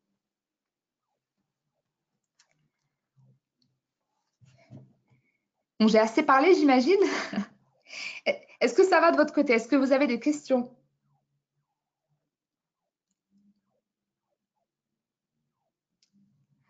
J'ai 5.80 6.00
assez 6.00 6.24
parlé, 6.24 6.54
j'imagine. 6.56 7.00
Est-ce 8.62 8.74
que 8.74 8.84
ça 8.84 9.02
va 9.02 9.12
de 9.12 9.18
votre 9.18 9.34
côté? 9.34 9.54
Est-ce 9.54 9.68
que 9.68 9.76
vous 9.76 9.92
avez 9.92 10.08
des 10.08 10.20
questions? 10.20 10.72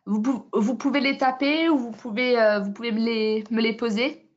Vous, 0.07 0.47
vous, 0.53 0.75
pouvez 0.75 0.99
les 0.99 1.17
taper 1.17 1.69
ou 1.69 1.77
vous 1.77 1.91
pouvez, 1.91 2.39
euh, 2.39 2.59
vous 2.59 2.71
pouvez 2.73 2.91
me, 2.91 2.99
les, 2.99 3.43
me 3.49 3.61
les 3.61 3.73
poser? 3.73 4.27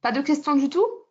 Pas 0.00 0.12
de 0.12 0.20
questions 0.20 0.54
du 0.56 0.68
tout? 0.68 1.01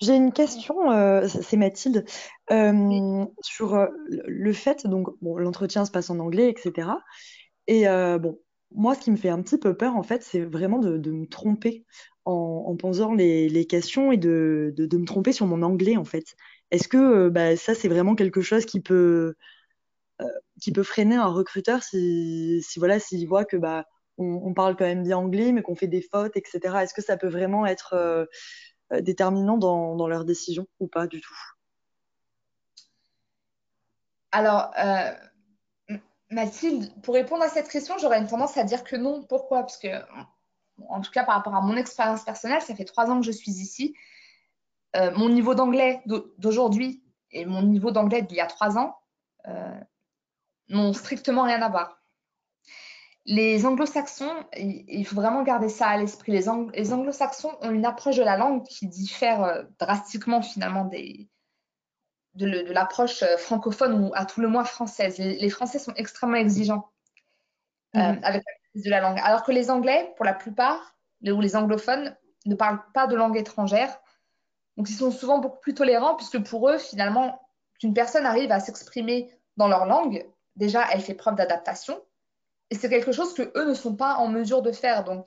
J'ai 0.00 0.14
une 0.14 0.32
question, 0.32 0.90
euh, 0.90 1.26
c'est 1.26 1.56
Mathilde, 1.56 2.04
euh, 2.50 3.24
sur 3.40 3.74
euh, 3.74 3.86
le 4.26 4.52
fait, 4.52 4.86
donc 4.86 5.08
bon, 5.22 5.38
l'entretien 5.38 5.84
se 5.84 5.90
passe 5.90 6.10
en 6.10 6.18
anglais, 6.18 6.50
etc. 6.50 6.88
Et 7.66 7.84
bon, 7.86 8.38
moi, 8.72 8.94
ce 8.94 9.00
qui 9.00 9.10
me 9.10 9.16
fait 9.16 9.28
un 9.28 9.42
petit 9.42 9.58
peu 9.58 9.76
peur, 9.76 9.96
en 9.96 10.02
fait, 10.02 10.22
c'est 10.22 10.40
vraiment 10.40 10.78
de, 10.78 10.98
de, 10.98 11.10
me 11.10 11.26
tromper 11.26 11.84
en, 12.24 12.64
en 12.66 12.76
posant 12.76 13.14
les, 13.14 13.48
les, 13.48 13.66
questions 13.66 14.12
et 14.12 14.16
de, 14.16 14.72
de, 14.76 14.86
de, 14.86 14.98
me 14.98 15.06
tromper 15.06 15.32
sur 15.32 15.46
mon 15.46 15.62
anglais, 15.62 15.96
en 15.96 16.04
fait. 16.04 16.36
Est-ce 16.70 16.88
que 16.88 17.28
bah, 17.28 17.56
ça, 17.56 17.74
c'est 17.74 17.88
vraiment 17.88 18.14
quelque 18.14 18.40
chose 18.40 18.66
qui 18.66 18.80
peut, 18.80 19.34
qui 20.60 20.72
peut 20.72 20.82
freiner 20.82 21.16
un 21.16 21.26
recruteur 21.26 21.82
si, 21.82 22.62
si 22.62 22.78
voilà, 22.78 22.98
s'il 22.98 23.26
voit 23.26 23.44
que 23.44 23.56
bah, 23.56 23.84
on, 24.18 24.40
on, 24.44 24.54
parle 24.54 24.76
quand 24.76 24.84
même 24.84 25.02
bien 25.02 25.18
anglais, 25.18 25.52
mais 25.52 25.62
qu'on 25.62 25.74
fait 25.74 25.88
des 25.88 26.02
fautes, 26.02 26.36
etc. 26.36 26.82
Est-ce 26.82 26.94
que 26.94 27.02
ça 27.02 27.16
peut 27.16 27.28
vraiment 27.28 27.66
être 27.66 28.26
déterminant 29.00 29.56
dans, 29.56 29.96
dans 29.96 30.08
leurs 30.08 30.24
décisions 30.24 30.66
ou 30.80 30.86
pas 30.86 31.06
du 31.06 31.20
tout 31.20 31.34
Alors, 34.32 34.70
euh, 34.78 35.12
Mathilde, 36.30 36.92
pour 37.02 37.14
répondre 37.14 37.42
à 37.42 37.48
cette 37.48 37.68
question, 37.68 37.96
j'aurais 37.98 38.18
une 38.18 38.26
tendance 38.26 38.56
à 38.56 38.64
dire 38.64 38.84
que 38.84 38.96
non. 38.96 39.22
Pourquoi? 39.22 39.60
Parce 39.60 39.78
que, 39.78 39.88
en 40.88 41.00
tout 41.00 41.10
cas, 41.10 41.24
par 41.24 41.36
rapport 41.36 41.54
à 41.54 41.62
mon 41.62 41.76
expérience 41.76 42.22
personnelle, 42.22 42.60
ça 42.60 42.74
fait 42.74 42.84
trois 42.84 43.10
ans 43.10 43.20
que 43.20 43.26
je 43.26 43.32
suis 43.32 43.52
ici. 43.52 43.94
Euh, 44.96 45.10
mon 45.16 45.28
niveau 45.28 45.54
d'anglais 45.54 46.02
d'aujourd'hui 46.38 47.02
et 47.30 47.44
mon 47.44 47.62
niveau 47.62 47.90
d'anglais 47.90 48.22
d'il 48.22 48.36
y 48.36 48.40
a 48.40 48.46
trois 48.46 48.76
ans 48.76 48.98
euh, 49.46 49.80
n'ont 50.68 50.92
strictement 50.92 51.44
rien 51.44 51.62
à 51.62 51.68
voir 51.68 52.02
les 53.26 53.66
anglo-saxons, 53.66 54.32
il 54.56 55.04
faut 55.04 55.16
vraiment 55.16 55.42
garder 55.42 55.68
ça 55.68 55.88
à 55.88 55.96
l'esprit. 55.96 56.32
Les, 56.32 56.48
ang 56.48 56.70
les 56.74 56.92
anglo-saxons 56.92 57.56
ont 57.60 57.70
une 57.70 57.84
approche 57.84 58.16
de 58.16 58.22
la 58.22 58.36
langue 58.36 58.62
qui 58.64 58.86
diffère 58.86 59.42
euh, 59.42 59.64
drastiquement 59.80 60.42
finalement 60.42 60.84
des, 60.84 61.28
de, 62.34 62.46
de 62.46 62.72
l'approche 62.72 63.24
euh, 63.24 63.36
francophone 63.36 64.04
ou 64.04 64.12
à 64.14 64.26
tout 64.26 64.40
le 64.40 64.48
moins 64.48 64.64
française. 64.64 65.18
Les, 65.18 65.36
les 65.38 65.50
Français 65.50 65.80
sont 65.80 65.92
extrêmement 65.94 66.36
exigeants 66.36 66.88
euh, 67.96 67.98
mmh. 67.98 68.20
avec 68.22 68.44
la 68.44 68.52
maîtrise 68.52 68.84
de 68.84 68.90
la 68.90 69.00
langue, 69.00 69.20
alors 69.20 69.42
que 69.42 69.50
les 69.50 69.70
Anglais, 69.70 70.12
pour 70.16 70.24
la 70.24 70.34
plupart, 70.34 70.96
les, 71.20 71.32
ou 71.32 71.40
les 71.40 71.56
anglophones, 71.56 72.16
ne 72.44 72.54
parlent 72.54 72.82
pas 72.94 73.08
de 73.08 73.16
langue 73.16 73.36
étrangère. 73.36 73.98
Donc 74.76 74.88
ils 74.88 74.94
sont 74.94 75.10
souvent 75.10 75.38
beaucoup 75.38 75.58
plus 75.60 75.74
tolérants 75.74 76.14
puisque 76.14 76.40
pour 76.44 76.68
eux, 76.70 76.78
finalement, 76.78 77.40
qu'une 77.80 77.92
personne 77.92 78.24
arrive 78.24 78.52
à 78.52 78.60
s'exprimer 78.60 79.30
dans 79.56 79.66
leur 79.66 79.86
langue, 79.86 80.24
déjà, 80.54 80.84
elle 80.92 81.00
fait 81.00 81.14
preuve 81.14 81.34
d'adaptation 81.34 82.00
c'est 82.72 82.88
quelque 82.88 83.12
chose 83.12 83.34
que 83.34 83.52
eux 83.56 83.68
ne 83.68 83.74
sont 83.74 83.94
pas 83.94 84.16
en 84.16 84.28
mesure 84.28 84.62
de 84.62 84.72
faire. 84.72 85.04
Donc, 85.04 85.26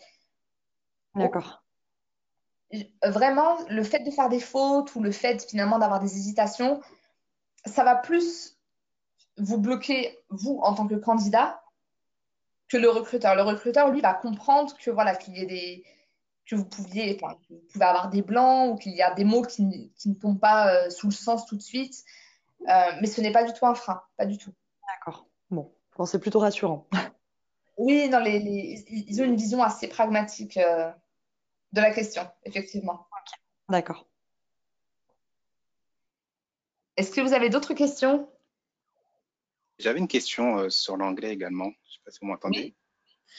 d'accord. 1.16 1.64
Vraiment, 3.04 3.58
le 3.70 3.84
fait 3.84 4.00
de 4.00 4.12
faire 4.12 4.30
des 4.30 4.40
fautes 4.40 4.94
ou 4.96 5.02
le 5.02 5.12
fait 5.12 5.50
finalement 5.50 5.80
d'avoir 5.80 6.00
des 6.00 6.18
hésitations, 6.18 6.82
ça 7.66 7.84
va 7.84 7.96
plus 7.96 8.58
vous 9.38 9.58
bloquer, 9.58 10.20
vous, 10.30 10.60
en 10.62 10.76
tant 10.76 10.88
que 10.88 10.96
candidat, 10.96 11.64
que 12.68 12.78
le 12.78 12.90
recruteur. 12.90 13.36
Le 13.36 13.42
recruteur, 13.42 13.90
lui, 13.90 14.02
va 14.02 14.14
comprendre 14.14 14.76
que 14.78 14.92
voilà, 14.92 15.16
qu'il 15.16 15.38
y 15.38 15.42
ait 15.42 15.46
des 15.46 15.86
que 16.46 16.56
vous 16.56 16.66
pouviez, 16.66 17.16
enfin, 17.22 17.38
vous 17.50 17.62
pouvez 17.72 17.86
avoir 17.86 18.10
des 18.10 18.24
blancs 18.24 18.74
ou 18.74 18.76
qu'il 18.76 18.94
y 18.94 19.04
a 19.04 19.14
des 19.14 19.24
mots 19.24 19.44
qui, 19.44 19.92
qui 19.96 20.10
ne 20.10 20.16
tombent 20.16 20.40
pas 20.40 20.74
euh, 20.74 20.90
sous 20.90 21.08
le 21.08 21.14
sens 21.14 21.46
tout 21.46 21.56
de 21.56 21.62
suite. 21.62 22.04
Euh, 22.68 22.92
mais 23.00 23.08
ce 23.08 23.22
n'est 23.22 23.32
pas 23.32 23.44
du 23.44 23.54
tout 23.54 23.68
un 23.68 23.76
frein, 23.76 24.02
pas 24.18 24.26
du 24.26 24.38
tout. 24.38 24.52
D'accord. 24.88 25.28
Bon, 25.52 25.72
bon 25.96 26.06
c'est 26.06 26.20
plutôt 26.20 26.40
rassurant. 26.40 26.88
Oui, 27.80 28.10
non, 28.10 28.20
les, 28.20 28.40
les, 28.40 28.86
ils 28.90 29.22
ont 29.22 29.24
une 29.24 29.38
vision 29.38 29.64
assez 29.64 29.88
pragmatique 29.88 30.58
euh, 30.58 30.92
de 31.72 31.80
la 31.80 31.92
question, 31.92 32.30
effectivement. 32.44 33.08
Okay. 33.22 33.42
D'accord. 33.70 34.06
Est-ce 36.98 37.12
que 37.12 37.22
vous 37.22 37.32
avez 37.32 37.50
d'autres 37.50 37.74
questions? 37.74 38.30
J'avais 39.78 40.00
une 40.00 40.10
question 40.10 40.58
euh, 40.58 40.70
sur 40.70 40.98
l'anglais 40.98 41.32
également. 41.32 41.68
Je 41.68 41.70
ne 41.70 41.92
sais 41.94 42.00
pas 42.04 42.12
si 42.12 42.20
vous 42.22 42.28
m'entendez. 42.28 42.76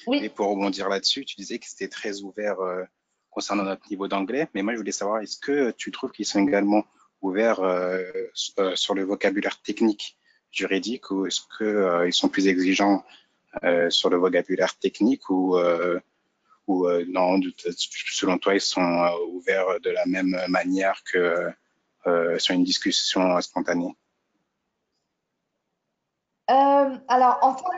Oui. 0.07 0.21
oui. 0.21 0.25
Et 0.25 0.31
pour 0.31 0.49
rebondir 0.49 0.89
là-dessus, 0.89 1.27
tu 1.27 1.37
disais 1.37 1.59
que 1.59 1.67
c'était 1.67 1.89
très 1.89 2.23
ouvert 2.23 2.61
euh, 2.61 2.85
concernant 3.29 3.65
notre 3.65 3.87
niveau 3.91 4.09
d'anglais. 4.09 4.49
Mais 4.55 4.63
moi, 4.63 4.73
je 4.73 4.79
voulais 4.79 4.91
savoir, 4.91 5.21
est-ce 5.21 5.39
que 5.39 5.71
tu 5.73 5.91
trouves 5.91 6.13
qu'ils 6.13 6.25
sont 6.25 6.41
également 6.41 6.85
ouverts 7.21 7.61
euh, 7.61 8.11
sur 8.33 8.95
le 8.95 9.05
vocabulaire 9.05 9.61
technique 9.61 10.17
juridique 10.51 11.11
ou 11.11 11.27
est-ce 11.27 11.43
qu'ils 11.59 12.15
sont 12.15 12.31
plus 12.31 12.49
exigeants 12.49 13.05
sur 13.91 14.11
le 14.11 14.17
vocabulaire 14.17 14.77
technique 14.79 15.29
ou, 15.31 15.57
euh, 15.57 16.01
euh, 16.69 17.05
non, 17.09 17.41
selon 17.67 18.39
toi, 18.39 18.55
ils 18.55 18.61
sont 18.61 18.81
ouverts 19.33 19.81
de 19.81 19.91
la 19.91 20.07
même 20.07 20.37
manière 20.49 21.03
que 21.05 21.51
sur 22.39 22.55
une 22.55 22.65
discussion 22.65 23.41
spontanée? 23.41 23.95
Alors, 26.47 27.39
en 27.43 27.55
termes 27.55 27.77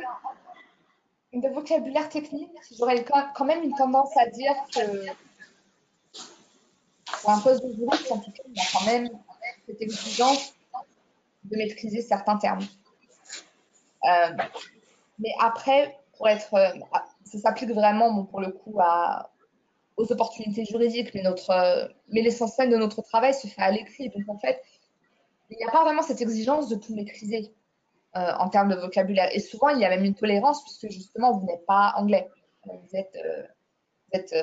de 1.32 1.48
vocabulaire 1.48 2.08
technique, 2.08 2.50
j'aurais 2.78 3.04
quand 3.04 3.44
même 3.44 3.62
une 3.62 3.74
tendance 3.74 4.14
à 4.16 4.26
dire 4.26 4.54
que 4.74 5.06
pour 7.20 7.30
un 7.30 7.40
poste 7.40 7.64
de 7.64 7.72
juriste, 7.72 8.10
en 8.10 8.18
tout 8.18 8.30
cas, 8.30 8.42
il 8.46 8.56
y 8.56 8.60
a 8.60 8.64
quand 8.72 8.84
même 8.84 9.08
cette 9.66 9.80
exigence 9.80 10.54
de 11.44 11.56
maîtriser 11.56 12.02
certains 12.02 12.36
termes. 12.36 12.66
Euh, 14.04 14.36
mais 15.18 15.30
après, 15.40 15.98
pour 16.16 16.28
être, 16.28 16.54
euh, 16.54 16.70
ça 17.24 17.38
s'applique 17.38 17.70
vraiment 17.70 18.12
bon, 18.12 18.24
pour 18.24 18.40
le 18.40 18.50
coup 18.50 18.78
aux 19.96 20.12
opportunités 20.12 20.64
juridiques, 20.64 21.14
euh, 21.14 21.88
mais 22.08 22.22
l'essentiel 22.22 22.70
de 22.70 22.76
notre 22.76 23.02
travail 23.02 23.34
se 23.34 23.46
fait 23.46 23.62
à 23.62 23.70
l'écrit. 23.70 24.08
Donc 24.08 24.28
en 24.28 24.38
fait, 24.38 24.62
il 25.50 25.56
n'y 25.56 25.64
a 25.64 25.70
pas 25.70 25.82
vraiment 25.82 26.02
cette 26.02 26.20
exigence 26.20 26.68
de 26.68 26.76
tout 26.76 26.94
maîtriser 26.94 27.52
euh, 28.16 28.32
en 28.38 28.48
termes 28.48 28.70
de 28.70 28.76
vocabulaire. 28.76 29.28
Et 29.32 29.40
souvent, 29.40 29.68
il 29.68 29.80
y 29.80 29.84
a 29.84 29.90
même 29.90 30.04
une 30.04 30.14
tolérance 30.14 30.62
puisque 30.64 30.90
justement, 30.90 31.32
vous 31.32 31.46
n'êtes 31.46 31.66
pas 31.66 31.94
anglais. 31.96 32.28
Vous 32.64 32.96
êtes, 32.96 33.18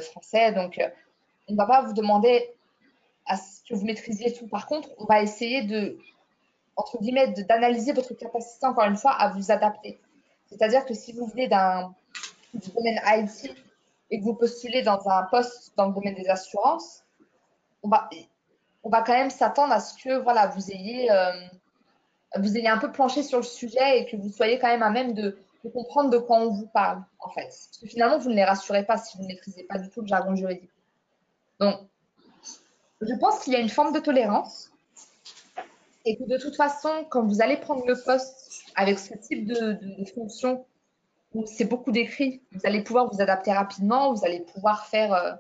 français, 0.01 0.51
donc 0.51 0.81
on 1.47 1.53
ne 1.53 1.57
va 1.57 1.65
pas 1.65 1.83
vous 1.83 1.93
demander 1.93 2.53
à 3.27 3.37
ce 3.37 3.63
que 3.63 3.75
vous 3.75 3.85
maîtrisiez 3.85 4.33
tout. 4.33 4.47
Par 4.47 4.65
contre, 4.65 4.89
on 4.97 5.05
va 5.05 5.21
essayer 5.21 5.61
entre 6.75 6.97
guillemets, 6.99 7.27
d'analyser 7.27 7.91
votre 7.91 8.13
capacité, 8.13 8.65
encore 8.65 8.85
une 8.85 8.95
fois, 8.95 9.11
à 9.11 9.29
vous 9.29 9.51
adapter. 9.51 9.99
C'est-à-dire 10.49 10.85
que 10.85 10.93
si 10.93 11.13
vous 11.13 11.25
venez 11.27 11.47
d'un 11.47 11.93
du 12.53 12.69
domaine 12.71 12.99
IT 13.05 13.55
et 14.09 14.19
que 14.19 14.23
vous 14.23 14.33
postulez 14.33 14.81
dans 14.81 15.07
un 15.07 15.23
poste 15.23 15.73
dans 15.77 15.87
le 15.87 15.93
domaine 15.93 16.15
des 16.15 16.27
assurances, 16.27 17.03
on 17.83 17.89
va, 17.89 18.09
on 18.83 18.89
va 18.89 19.01
quand 19.01 19.13
même 19.13 19.29
s'attendre 19.29 19.73
à 19.73 19.79
ce 19.79 20.01
que 20.01 20.17
voilà, 20.19 20.47
vous, 20.47 20.71
ayez, 20.71 21.11
euh, 21.11 21.31
vous 22.37 22.57
ayez 22.57 22.67
un 22.67 22.77
peu 22.77 22.91
planché 22.91 23.23
sur 23.23 23.37
le 23.37 23.43
sujet 23.43 23.99
et 23.99 24.05
que 24.05 24.17
vous 24.17 24.29
soyez 24.29 24.59
quand 24.59 24.67
même 24.67 24.83
à 24.83 24.89
même 24.89 25.13
de, 25.13 25.37
de, 25.63 25.69
comprendre 25.69 26.09
de 26.09 26.17
quoi 26.17 26.39
on 26.39 26.49
vous 26.49 26.67
parle, 26.67 27.03
en 27.19 27.29
fait. 27.29 27.43
Parce 27.43 27.77
que 27.81 27.87
finalement, 27.87 28.17
vous 28.17 28.29
ne 28.29 28.35
les 28.35 28.45
rassurez 28.45 28.83
pas 28.83 28.97
si 28.97 29.17
vous 29.17 29.23
ne 29.23 29.27
maîtrisez 29.27 29.63
pas 29.63 29.77
du 29.77 29.89
tout 29.89 30.01
le 30.01 30.07
jargon 30.07 30.35
juridique. 30.35 30.71
Donc, 31.59 31.79
je 33.01 33.13
pense 33.15 33.39
qu'il 33.39 33.53
y 33.53 33.55
a 33.55 33.59
une 33.59 33.69
forme 33.69 33.93
de 33.93 33.99
tolérance 33.99 34.71
et 36.05 36.17
que 36.17 36.23
de 36.23 36.37
toute 36.37 36.55
façon, 36.55 37.05
quand 37.09 37.23
vous 37.23 37.41
allez 37.41 37.57
prendre 37.57 37.85
le 37.85 38.01
poste 38.01 38.48
avec 38.79 38.97
ce 38.97 39.13
type 39.13 39.45
de, 39.45 39.77
fonction 40.15 40.65
c'est 41.45 41.65
beaucoup 41.65 41.91
d'écrits, 41.91 42.41
vous 42.53 42.61
allez 42.63 42.81
pouvoir 42.81 43.11
vous 43.11 43.21
adapter 43.21 43.51
rapidement, 43.51 44.13
vous 44.13 44.25
allez 44.25 44.39
pouvoir 44.39 44.87
faire, 44.87 45.13
euh, 45.13 45.33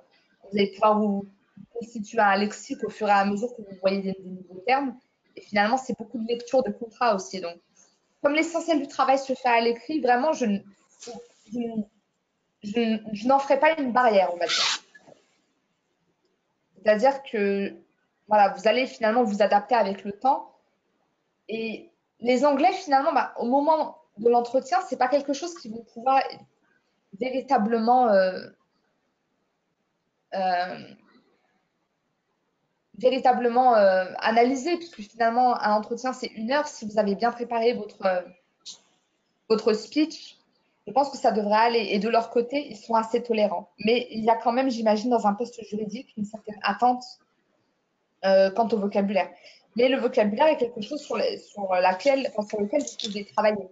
vous 0.43 0.59
allez 0.59 0.71
pouvoir 0.71 0.99
vous 0.99 1.25
constituer 1.73 2.19
un 2.19 2.35
lexique 2.35 2.83
au 2.83 2.89
fur 2.89 3.07
et 3.07 3.11
à 3.11 3.25
mesure 3.25 3.47
que 3.55 3.63
vous 3.63 3.77
voyez 3.81 4.01
des, 4.01 4.15
nouveaux 4.23 4.61
termes. 4.67 4.95
Et 5.35 5.41
finalement, 5.41 5.77
c'est 5.77 5.97
beaucoup 5.97 6.19
de 6.19 6.27
lecture 6.27 6.61
de 6.61 6.71
contrat 6.71 7.15
aussi. 7.15 7.41
Donc, 7.41 7.55
comme 8.21 8.33
l'essentiel 8.33 8.79
du 8.79 8.87
travail 8.87 9.17
se 9.17 9.33
fait 9.33 9.49
à 9.49 9.61
l'écrit, 9.61 9.99
vraiment, 9.99 10.31
je 10.33 10.45
n'en 13.25 13.39
ferai 13.39 13.59
pas 13.59 13.79
une 13.79 13.91
barrière, 13.91 14.29
on 14.33 14.37
va 14.37 14.45
dire. 14.45 14.83
C'est-à-dire 16.75 17.23
que 17.23 17.73
voilà, 18.27 18.49
vous 18.49 18.67
allez 18.67 18.85
finalement 18.85 19.23
vous 19.23 19.41
adapter 19.41 19.73
avec 19.73 20.03
le 20.03 20.11
temps. 20.11 20.51
Et 21.47 21.89
les 22.21 22.45
Anglais, 22.45 22.71
finalement, 22.73 23.13
bah, 23.13 23.33
au 23.37 23.45
moment 23.45 23.97
de 24.17 24.29
l'entretien, 24.29 24.79
ce 24.81 24.93
n'est 24.93 24.99
pas 24.99 25.07
quelque 25.07 25.33
chose 25.33 25.53
qui 25.55 25.69
vont 25.69 25.85
pouvoir 25.93 26.21
véritablement, 27.19 28.09
euh, 28.09 28.45
euh, 30.35 30.79
véritablement 32.97 33.75
euh, 33.75 34.05
analyser, 34.19 34.75
puisque 34.77 35.01
finalement, 35.01 35.59
un 35.59 35.73
entretien, 35.73 36.13
c'est 36.13 36.27
une 36.27 36.51
heure. 36.51 36.67
Si 36.67 36.85
vous 36.85 36.99
avez 36.99 37.15
bien 37.15 37.31
préparé 37.31 37.73
votre, 37.73 38.25
votre 39.47 39.73
speech, 39.73 40.37
je 40.87 40.91
pense 40.91 41.09
que 41.09 41.17
ça 41.17 41.31
devrait 41.31 41.57
aller. 41.59 41.87
Et 41.91 41.99
de 41.99 42.09
leur 42.09 42.29
côté, 42.31 42.67
ils 42.69 42.77
sont 42.77 42.95
assez 42.95 43.23
tolérants. 43.23 43.69
Mais 43.85 44.07
il 44.11 44.23
y 44.23 44.29
a 44.29 44.35
quand 44.35 44.51
même, 44.51 44.69
j'imagine, 44.69 45.09
dans 45.09 45.27
un 45.27 45.33
poste 45.33 45.63
juridique, 45.63 46.13
une 46.17 46.25
certaine 46.25 46.59
attente 46.63 47.03
quant 48.21 48.67
au 48.67 48.77
vocabulaire. 48.77 49.29
Mais 49.75 49.87
le 49.87 49.99
vocabulaire 49.99 50.47
est 50.47 50.57
quelque 50.57 50.81
chose 50.81 51.01
sur, 51.01 51.17
les, 51.17 51.37
sur, 51.37 51.67
laquelle, 51.73 52.31
enfin, 52.35 52.47
sur 52.47 52.61
lequel 52.61 52.81
vous 52.81 53.07
pouvez 53.07 53.25
travailler. 53.25 53.69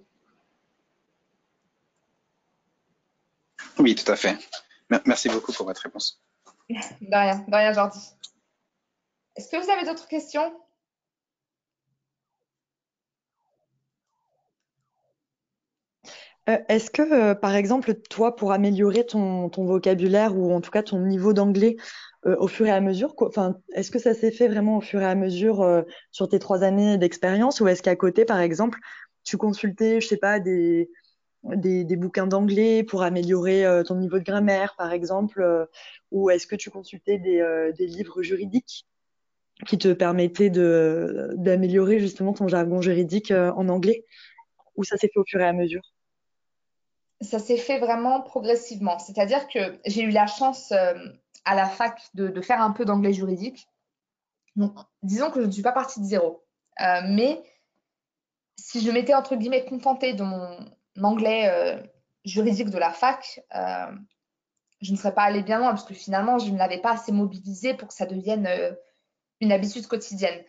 Oui, 3.80 3.96
tout 3.96 4.12
à 4.12 4.16
fait. 4.16 4.38
Merci 5.06 5.30
beaucoup 5.30 5.52
pour 5.52 5.66
votre 5.66 5.82
réponse. 5.82 6.22
De 6.70 6.76
rien, 7.12 7.46
de 7.48 7.56
rien, 7.56 7.74
Jordi. 7.74 8.00
Est-ce 9.36 9.50
que 9.50 9.58
vous 9.58 9.70
avez 9.70 9.86
d'autres 9.86 10.08
questions? 10.08 10.54
Euh, 16.50 16.58
est-ce 16.70 16.90
que, 16.90 17.02
euh, 17.02 17.36
par 17.36 17.56
exemple, 17.56 17.94
toi, 18.10 18.36
pour 18.36 18.52
améliorer 18.52 19.06
ton, 19.06 19.50
vocabulaire 19.50 20.38
ou 20.38 20.54
en 20.54 20.62
tout 20.62 20.72
cas 20.72 20.84
ton 20.84 21.00
niveau 21.00 21.34
d'anglais 21.34 21.76
euh, 22.26 22.36
au 22.40 22.48
fur 22.48 22.66
et 22.68 22.72
à 22.72 22.80
mesure, 22.82 23.16
est-ce 23.74 23.92
que 23.92 24.00
ça 24.00 24.14
s'est 24.14 24.32
fait 24.32 24.48
vraiment 24.48 24.78
au 24.78 24.82
fur 24.82 25.02
et 25.02 25.06
à 25.06 25.16
mesure 25.16 25.86
sur 26.12 26.30
tes 26.30 26.40
trois 26.40 26.64
années 26.64 26.98
d'expérience 26.98 27.62
ou 27.62 27.68
est-ce 27.68 27.84
qu'à 27.84 27.96
côté, 27.96 28.26
par 28.26 28.40
exemple, 28.40 28.80
tu 29.24 29.38
consultais, 29.38 30.02
je 30.02 30.08
sais 30.08 30.18
pas, 30.18 30.40
des, 30.40 30.90
des, 31.44 31.96
bouquins 31.96 32.28
d'anglais 32.28 32.84
pour 32.84 33.04
améliorer 33.04 33.66
ton 33.86 33.96
niveau 33.96 34.20
de 34.20 34.24
grammaire, 34.24 34.76
par 34.78 34.92
exemple, 34.94 35.68
ou 36.12 36.30
est-ce 36.30 36.48
que 36.48 36.56
tu 36.56 36.70
consultais 36.70 37.18
des, 37.20 37.72
des 37.78 37.88
livres 37.88 38.22
juridiques 38.24 38.88
qui 39.68 39.78
te 39.78 39.94
permettaient 39.94 40.50
d'améliorer 40.50 42.00
justement 42.00 42.34
ton 42.34 42.48
jargon 42.48 42.82
juridique 42.82 43.32
en 43.32 43.70
anglais 43.70 44.06
ou 44.76 44.84
ça 44.84 44.98
s'est 44.98 45.10
fait 45.14 45.20
au 45.20 45.26
fur 45.26 45.40
et 45.42 45.46
à 45.46 45.54
mesure? 45.54 45.82
Ça 47.22 47.40
s'est 47.40 47.58
fait 47.58 47.80
vraiment 47.80 48.22
progressivement. 48.22 49.00
C'est-à-dire 49.00 49.48
que 49.48 49.80
j'ai 49.86 50.04
eu 50.04 50.10
la 50.10 50.28
chance 50.28 50.72
euh, 50.72 50.94
à 51.46 51.56
la 51.56 51.66
fac 51.66 52.00
de, 52.14 52.42
faire 52.42 52.62
un 52.62 52.72
peu 52.72 52.86
d'anglais 52.86 53.14
juridique. 53.14 53.68
Donc, 54.56 54.74
disons 55.04 55.32
que 55.32 55.42
je 55.42 55.48
ne 55.48 55.52
suis 55.52 55.62
pas 55.62 55.72
partie 55.72 56.00
de 56.00 56.06
zéro. 56.06 56.44
Euh, 56.82 57.02
mais 57.06 57.42
si 58.56 58.82
je 58.82 58.92
m'étais, 58.92 59.14
entre 59.14 59.36
guillemets, 59.36 59.66
contentée 59.66 60.14
de 60.14 60.24
mon 60.24 60.58
anglais 61.02 61.50
euh, 61.50 61.82
juridique 62.26 62.70
de 62.70 62.78
la 62.78 62.92
fac, 62.92 63.42
je 64.82 64.92
ne 64.92 64.98
serais 64.98 65.14
pas 65.14 65.24
allée 65.24 65.42
bien 65.42 65.58
loin 65.58 65.70
parce 65.70 65.86
que 65.86 65.96
finalement, 65.96 66.38
je 66.38 66.52
ne 66.52 66.58
l'avais 66.58 66.80
pas 66.80 66.92
assez 66.92 67.12
mobilisé 67.12 67.74
pour 67.74 67.88
que 67.88 67.94
ça 67.96 68.06
devienne 68.06 68.48
une 69.42 69.52
habitude 69.52 69.88
quotidienne. 69.88 70.44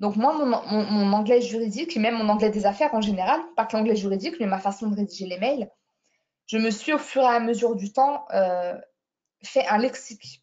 Donc 0.00 0.16
moi, 0.16 0.34
mon, 0.34 0.46
mon, 0.46 0.84
mon, 0.84 1.12
anglais 1.12 1.40
juridique, 1.40 1.96
et 1.96 2.00
même 2.00 2.16
mon 2.16 2.28
anglais 2.28 2.50
des 2.50 2.66
affaires 2.66 2.94
en 2.94 3.00
général, 3.00 3.40
pas 3.56 3.64
que 3.64 3.76
l'anglais 3.76 3.96
juridique, 3.96 4.34
mais 4.40 4.46
ma 4.46 4.58
façon 4.58 4.88
de 4.88 4.96
rédiger 4.96 5.26
les 5.26 5.38
mails, 5.38 5.70
je 6.46 6.58
me 6.58 6.70
suis 6.70 6.92
au 6.92 6.98
fur 6.98 7.22
et 7.22 7.26
à 7.26 7.40
mesure 7.40 7.74
du 7.74 7.92
temps 7.92 8.26
euh, 8.32 8.78
fait 9.42 9.66
un 9.66 9.78
lexique. 9.78 10.42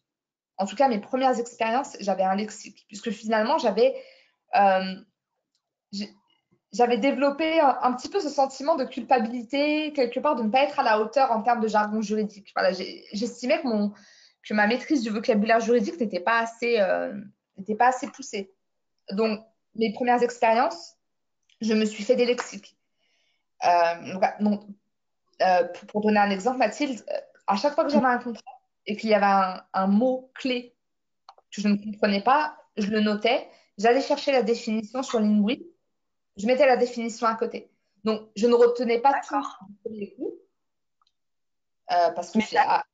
En 0.58 0.66
tout 0.66 0.76
cas, 0.76 0.88
mes 0.88 1.00
premières 1.00 1.38
expériences, 1.38 1.96
j'avais 2.00 2.22
un 2.22 2.34
lexique, 2.34 2.84
puisque 2.88 3.10
finalement, 3.10 3.58
j'avais 3.58 3.94
euh, 4.54 4.94
j'avais 6.72 6.96
développé 6.96 7.60
un, 7.60 7.92
petit 7.92 8.08
peu 8.08 8.18
ce 8.20 8.30
sentiment 8.30 8.76
de 8.76 8.84
culpabilité, 8.84 9.92
quelque 9.92 10.20
part, 10.20 10.36
de 10.36 10.42
ne 10.42 10.48
pas 10.48 10.62
être 10.62 10.78
à 10.78 10.82
la 10.82 11.00
hauteur 11.00 11.30
en 11.30 11.42
termes 11.42 11.60
de 11.60 11.68
jargon 11.68 12.00
juridique. 12.00 12.50
Voilà, 12.56 12.72
J'estimais 13.12 13.60
que, 13.60 13.68
que 14.42 14.54
ma 14.54 14.66
maîtrise 14.66 15.02
du 15.02 15.10
vocabulaire 15.10 15.60
juridique 15.60 16.00
n'était 16.00 16.20
pas, 16.20 16.38
assez, 16.38 16.80
euh, 16.80 17.12
pas 17.78 17.88
assez 17.88 18.08
poussée. 18.08 18.54
Donc, 19.10 19.40
mes 19.74 19.92
premières 19.92 20.22
expériences, 20.22 20.94
je 21.60 21.74
me 21.74 21.84
suis 21.84 22.04
fait 22.04 22.16
des 22.16 22.24
lexiques. 22.24 22.74
Euh, 23.64 24.18
donc, 24.40 24.62
euh, 25.42 25.64
pour, 25.64 25.86
pour, 25.86 26.00
donner 26.02 26.18
un 26.18 26.30
exemple, 26.30 26.58
Mathilde, 26.58 27.04
euh, 27.10 27.18
à 27.46 27.56
chaque 27.56 27.74
fois 27.74 27.84
que 27.84 27.90
j'avais 27.90 28.06
un 28.06 28.18
contrat 28.18 28.60
et 28.86 28.96
qu'il 28.96 29.10
y 29.10 29.14
avait 29.14 29.26
un, 29.26 29.62
un, 29.74 29.86
mot 29.86 30.30
clé 30.34 30.74
que 31.50 31.60
je 31.60 31.68
ne 31.68 31.76
comprenais 31.76 32.22
pas, 32.22 32.56
je 32.76 32.88
le 32.88 33.00
notais. 33.00 33.48
J'allais 33.78 34.00
chercher 34.00 34.32
la 34.32 34.42
définition 34.42 35.02
sur 35.02 35.20
Lingui. 35.20 35.66
Je 36.36 36.46
mettais 36.46 36.66
la 36.66 36.76
définition 36.76 37.26
à 37.26 37.34
côté. 37.34 37.70
Donc, 38.04 38.28
je 38.36 38.46
ne 38.46 38.54
retenais 38.54 39.00
pas 39.00 39.20
tout 39.26 39.36
du 39.66 39.74
premier 39.84 40.14
coup. 40.14 40.32
Euh, 41.90 42.10
parce 42.12 42.30
que 42.30 42.38
mais 42.38 42.44
ça... 42.44 42.84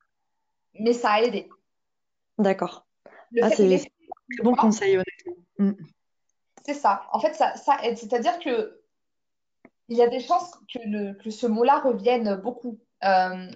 mais 0.73 0.93
ça 0.93 1.11
a 1.11 1.21
aidé. 1.21 1.49
D'accord. 2.37 2.85
Ah, 3.41 3.49
c'est 3.49 3.73
un 3.73 4.43
bon 4.43 4.55
conseil, 4.55 4.95
honnêtement. 4.95 5.43
Mm. 5.57 5.71
C'est 6.65 6.73
ça. 6.73 7.07
En 7.11 7.19
fait, 7.19 7.33
ça, 7.33 7.55
ça 7.55 7.77
aide. 7.83 7.97
C'est-à-dire 7.97 8.39
que 8.39 8.78
il 9.89 9.97
y 9.97 10.03
a 10.03 10.07
des 10.07 10.19
chances 10.19 10.53
que, 10.71 10.79
le, 10.85 11.13
que 11.13 11.29
ce 11.31 11.47
mot-là 11.47 11.79
revienne 11.79 12.35
beaucoup. 12.35 12.79
Euh, 13.03 13.51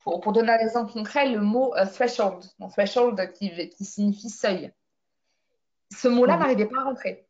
pour, 0.00 0.20
pour, 0.20 0.32
donner 0.32 0.52
un 0.52 0.58
exemple 0.58 0.92
concret, 0.92 1.28
le 1.28 1.40
mot 1.40 1.74
euh, 1.74 1.84
threshold, 1.86 2.44
donc 2.60 2.70
threshold 2.72 3.32
qui, 3.32 3.50
qui, 3.70 3.84
signifie 3.84 4.30
seuil. 4.30 4.72
Ce 5.90 6.06
mot-là 6.06 6.36
mmh. 6.36 6.40
n'arrivait 6.40 6.66
pas 6.66 6.80
à 6.80 6.84
rentrer. 6.84 7.26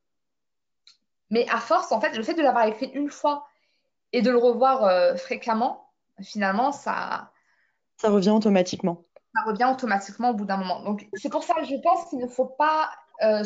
Mais 1.31 1.49
à 1.49 1.59
force, 1.59 1.91
en 1.93 2.01
fait, 2.01 2.17
le 2.17 2.23
fait 2.23 2.35
de 2.35 2.43
l'avoir 2.43 2.67
écrit 2.67 2.91
une 2.95 3.11
fois 3.11 3.47
et 4.13 4.23
de 4.23 4.31
le 4.31 4.39
revoir 4.39 4.85
euh, 4.85 5.17
fréquemment, 5.17 5.91
finalement, 6.23 6.73
ça. 6.73 7.33
Ça 7.97 8.11
revient 8.11 8.31
automatiquement. 8.31 9.05
Ça 9.35 9.43
revient 9.47 9.69
automatiquement 9.71 10.31
au 10.31 10.35
bout 10.35 10.45
d'un 10.45 10.57
moment. 10.57 10.83
Donc, 10.83 11.09
c'est 11.15 11.31
pour 11.31 11.45
ça 11.45 11.55
que 11.55 11.65
je 11.65 11.77
pense 11.83 12.09
qu'il 12.09 12.19
ne 12.19 12.27
faut 12.27 12.47
pas 12.47 12.91
euh, 13.23 13.45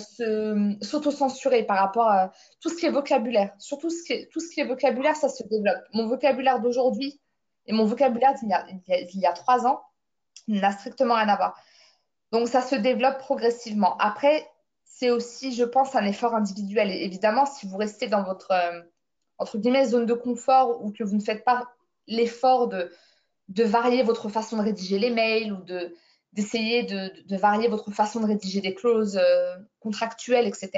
s'auto-censurer 0.83 1.64
par 1.64 1.79
rapport 1.79 2.09
à 2.09 2.33
tout 2.61 2.68
ce 2.68 2.77
qui 2.77 2.87
est 2.87 2.91
vocabulaire. 2.91 3.53
Surtout 3.59 3.89
tout 3.89 4.41
ce 4.41 4.51
qui 4.53 4.61
est 4.61 4.64
vocabulaire, 4.64 5.16
ça 5.16 5.29
se 5.29 5.43
développe. 5.45 5.83
Mon 5.93 6.09
vocabulaire 6.09 6.61
d'aujourd'hui 6.61 7.21
et 7.66 7.73
mon 7.73 7.85
vocabulaire 7.85 8.35
d'il 8.35 8.49
y, 9.21 9.27
a 9.27 9.33
trois 9.33 9.66
ans 9.66 9.81
n'a 10.49 10.73
strictement 10.73 11.14
rien 11.14 11.29
à 11.29 11.37
voir. 11.37 11.57
Donc 12.33 12.49
ça 12.49 12.62
se 12.62 12.75
développe 12.75 13.18
progressivement. 13.18 13.97
Après, 13.99 14.47
c'est 14.85 15.11
aussi, 15.11 15.53
je 15.53 15.64
pense, 15.64 15.95
un 15.95 16.05
effort 16.05 16.35
individuel. 16.35 16.91
Et 16.91 17.05
évidemment, 17.05 17.47
si 17.47 17.66
vous 17.66 17.77
restez 17.77 18.09
dans 18.09 18.23
votre 18.23 18.51
euh, 18.51 19.85
zone 19.87 20.07
de 20.07 20.14
confort 20.14 20.85
ou 20.85 20.93
que 20.93 21.05
vous 21.05 21.16
ne 21.16 21.23
faites 21.23 21.45
pas 21.45 21.68
l'effort 22.07 22.68
de, 22.68 22.91
de 23.49 23.64
varier 23.64 24.03
votre 24.03 24.29
façon 24.29 24.57
de 24.57 24.62
rédiger 24.62 24.99
les 24.99 25.11
mails 25.11 25.53
ou 25.53 25.62
de 25.62 25.95
d'essayer 26.33 26.85
de, 26.85 27.37
varier 27.37 27.68
votre 27.68 27.91
façon 27.91 28.20
de 28.20 28.26
rédiger 28.26 28.61
des 28.61 28.74
clauses 28.74 29.16
euh, 29.16 29.57
contractuelles, 29.81 30.47
etc., 30.47 30.70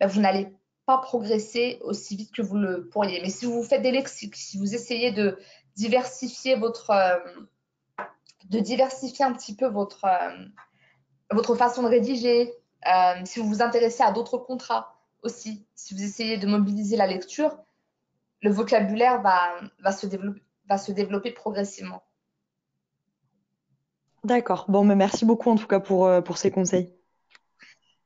ben, 0.00 0.08
vous 0.08 0.20
n'allez 0.20 0.48
pas 0.86 0.98
progresser 0.98 1.78
aussi 1.82 2.16
vite 2.16 2.32
que 2.34 2.42
vous 2.42 2.56
le 2.56 2.88
pourriez. 2.88 3.20
Mais 3.22 3.30
si 3.30 3.46
vous 3.46 3.62
faites 3.62 3.82
des 3.82 3.92
lexiques, 3.92 4.36
si 4.36 4.58
vous 4.58 4.74
essayez 4.74 5.12
de 5.12 5.38
diversifier 5.76 6.56
votre, 6.56 6.90
euh, 6.90 7.18
de 8.46 8.58
diversifier 8.58 9.24
un 9.24 9.32
petit 9.32 9.54
peu 9.54 9.66
votre, 9.66 10.04
euh, 10.04 10.44
votre 11.30 11.54
façon 11.54 11.82
de 11.82 11.88
rédiger, 11.88 12.52
si 13.24 13.40
vous 13.40 13.46
vous 13.46 13.62
intéressez 13.62 14.02
à 14.02 14.10
d'autres 14.10 14.38
contrats 14.38 14.96
aussi, 15.22 15.66
si 15.74 15.94
vous 15.94 16.02
essayez 16.02 16.38
de 16.38 16.46
mobiliser 16.46 16.96
la 16.96 17.06
lecture, 17.06 17.58
le 18.40 18.50
vocabulaire 18.50 19.20
va, 19.20 19.60
va 19.80 20.78
se 20.78 20.90
développer 20.90 21.30
progressivement. 21.30 22.02
D'accord. 24.24 24.66
Bon, 24.68 24.84
mais 24.84 24.96
merci 24.96 25.24
beaucoup 25.24 25.50
en 25.50 25.56
tout 25.56 25.66
cas 25.66 25.80
pour, 25.80 26.10
pour 26.24 26.38
ces 26.38 26.50
conseils. 26.50 26.92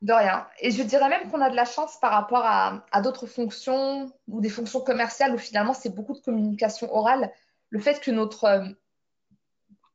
De 0.05 0.13
rien. 0.13 0.47
Et 0.61 0.71
je 0.71 0.83
dirais 0.83 1.09
même 1.09 1.31
qu'on 1.31 1.41
a 1.41 1.49
de 1.49 1.57
la 1.57 1.65
chance 1.65 1.97
par 1.99 2.13
rapport 2.13 2.45
à, 2.45 3.01
d'autres 3.01 3.27
fonctions 3.27 4.13
ou 4.29 4.43
des 4.43 4.51
fonctions 4.51 4.83
commerciales 4.83 5.35
où 5.35 5.39
finalement 5.39 5.73
c'est 5.73 5.89
beaucoup 5.95 6.13
de 6.13 6.21
communication 6.21 6.95
orale. 6.95 7.33
Le 7.71 7.81
fait 7.81 8.01
que 8.01 8.11
notre 8.11 8.45
euh, 8.45 8.69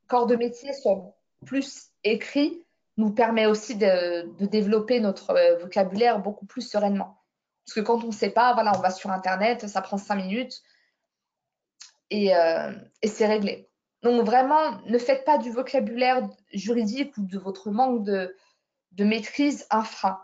corps 0.08 0.26
de 0.26 0.36
métier 0.36 0.74
soit 0.74 1.16
plus 1.46 1.92
écrit 2.04 2.66
nous 2.98 3.12
permet 3.12 3.46
aussi 3.46 3.76
de, 3.76 4.28
développer 4.48 5.00
notre 5.00 5.30
euh, 5.30 5.60
vocabulaire 5.60 6.18
beaucoup 6.18 6.48
plus 6.48 6.68
sereinement. 6.68 7.22
Parce 7.68 7.76
que 7.76 7.82
quand 7.82 8.04
on 8.04 8.08
ne 8.08 8.12
sait 8.12 8.32
pas, 8.32 8.56
voilà, 8.56 8.72
on 8.76 8.82
va 8.82 8.90
sur 8.90 9.12
Internet, 9.12 9.68
ça 9.68 9.82
prend 9.84 9.98
cinq 9.98 10.16
minutes 10.16 10.64
euh, 12.12 12.74
et 13.04 13.08
c'est 13.08 13.28
réglé. 13.28 13.69
Donc 14.02 14.26
vraiment, 14.26 14.82
ne 14.86 14.98
faites 14.98 15.26
pas 15.26 15.38
du 15.38 15.52
vocabulaire 15.52 16.28
juridique 16.54 17.18
ou 17.18 17.26
de 17.26 17.38
votre 17.38 17.70
manque 17.70 18.04
de, 18.04 18.36
de 18.94 19.04
maîtrise 19.04 19.68
un 19.72 19.84
frein. 19.84 20.22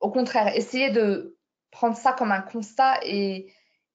Au 0.00 0.10
contraire, 0.10 0.54
essayez 0.56 0.90
de 0.90 1.36
prendre 1.70 1.96
ça 1.96 2.12
comme 2.12 2.32
un 2.32 2.40
constat 2.40 2.98
et, 3.02 3.52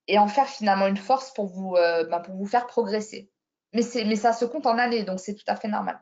et 0.07 0.19
en 0.19 0.27
faire 0.27 0.47
finalement 0.47 0.87
une 0.87 0.97
force 0.97 1.33
pour 1.33 1.47
vous, 1.47 1.75
euh, 1.75 2.05
pour 2.21 2.35
vous 2.35 2.45
faire 2.45 2.67
progresser. 2.67 3.31
Mais, 3.73 3.81
mais 4.05 4.15
ça 4.15 4.33
se 4.33 4.45
compte 4.45 4.67
en 4.67 4.77
années, 4.77 5.03
donc 5.03 5.19
c'est 5.19 5.33
tout 5.33 5.45
à 5.47 5.55
fait 5.55 5.67
normal. 5.67 5.99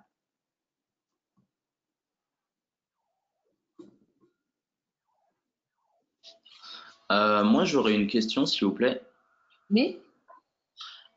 Euh, 7.11 7.43
moi, 7.43 7.65
j'aurais 7.65 7.93
une 7.93 8.07
question, 8.07 8.45
s'il 8.45 8.65
vous 8.65 8.73
plaît. 8.73 9.01
Oui. 9.69 9.99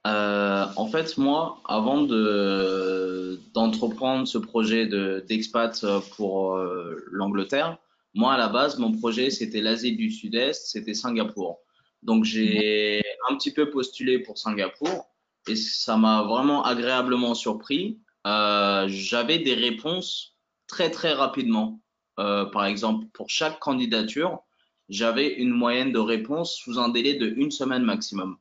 Euh, 0.06 0.66
en 0.76 0.86
fait, 0.86 1.16
moi, 1.16 1.60
avant 1.64 2.02
de 2.02 3.40
d'entreprendre 3.54 4.26
ce 4.26 4.38
projet 4.38 4.86
de 4.86 5.24
d'expat 5.26 5.84
pour 6.16 6.56
euh, 6.56 6.96
l'Angleterre, 7.10 7.78
moi 8.14 8.34
à 8.34 8.38
la 8.38 8.48
base, 8.48 8.78
mon 8.78 8.92
projet 8.92 9.30
c'était 9.30 9.60
l'Asie 9.60 9.96
du 9.96 10.10
Sud-Est, 10.10 10.66
c'était 10.66 10.94
Singapour. 10.94 11.60
Donc 12.02 12.24
j'ai 12.24 13.02
un 13.28 13.36
petit 13.36 13.52
peu 13.52 13.70
postulé 13.70 14.18
pour 14.18 14.38
Singapour 14.38 15.06
et 15.48 15.56
ça 15.56 15.96
m'a 15.96 16.22
vraiment 16.22 16.62
agréablement 16.64 17.34
surpris. 17.34 17.98
Euh, 18.26 18.86
J'avais 18.88 19.38
des 19.38 19.54
réponses 19.54 20.36
très 20.66 20.90
très 20.90 21.12
rapidement. 21.12 21.80
Euh, 22.20 22.44
par 22.44 22.66
exemple, 22.66 23.06
pour 23.12 23.30
chaque 23.30 23.58
candidature, 23.58 24.42
j'avais 24.88 25.34
une 25.34 25.50
moyenne 25.50 25.92
de 25.92 25.98
réponse 25.98 26.54
sous 26.56 26.78
un 26.78 26.90
délai 26.90 27.14
de 27.14 27.26
une 27.26 27.50
semaine 27.50 27.82
maximum. 27.82 28.36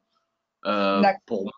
Euh, 0.65 1.01
pour 1.25 1.43
moi, 1.43 1.53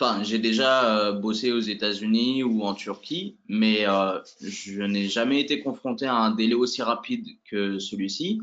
enfin, 0.00 0.22
j'ai 0.22 0.38
déjà 0.38 0.98
euh, 0.98 1.12
bossé 1.12 1.52
aux 1.52 1.60
États-Unis 1.60 2.42
ou 2.42 2.62
en 2.62 2.74
Turquie, 2.74 3.36
mais 3.48 3.86
euh, 3.86 4.20
je 4.40 4.82
n'ai 4.82 5.08
jamais 5.08 5.40
été 5.40 5.62
confronté 5.62 6.06
à 6.06 6.16
un 6.16 6.30
délai 6.32 6.54
aussi 6.54 6.82
rapide 6.82 7.26
que 7.48 7.78
celui-ci. 7.78 8.40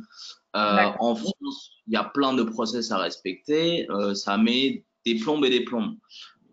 Euh, 0.55 0.91
en 0.99 1.15
France, 1.15 1.71
il 1.87 1.93
y 1.93 1.97
a 1.97 2.03
plein 2.03 2.33
de 2.33 2.43
process 2.43 2.91
à 2.91 2.97
respecter. 2.97 3.89
Euh, 3.89 4.13
ça 4.13 4.37
met 4.37 4.83
des 5.05 5.15
plombes 5.15 5.45
et 5.45 5.49
des 5.49 5.63
plombes. 5.63 5.95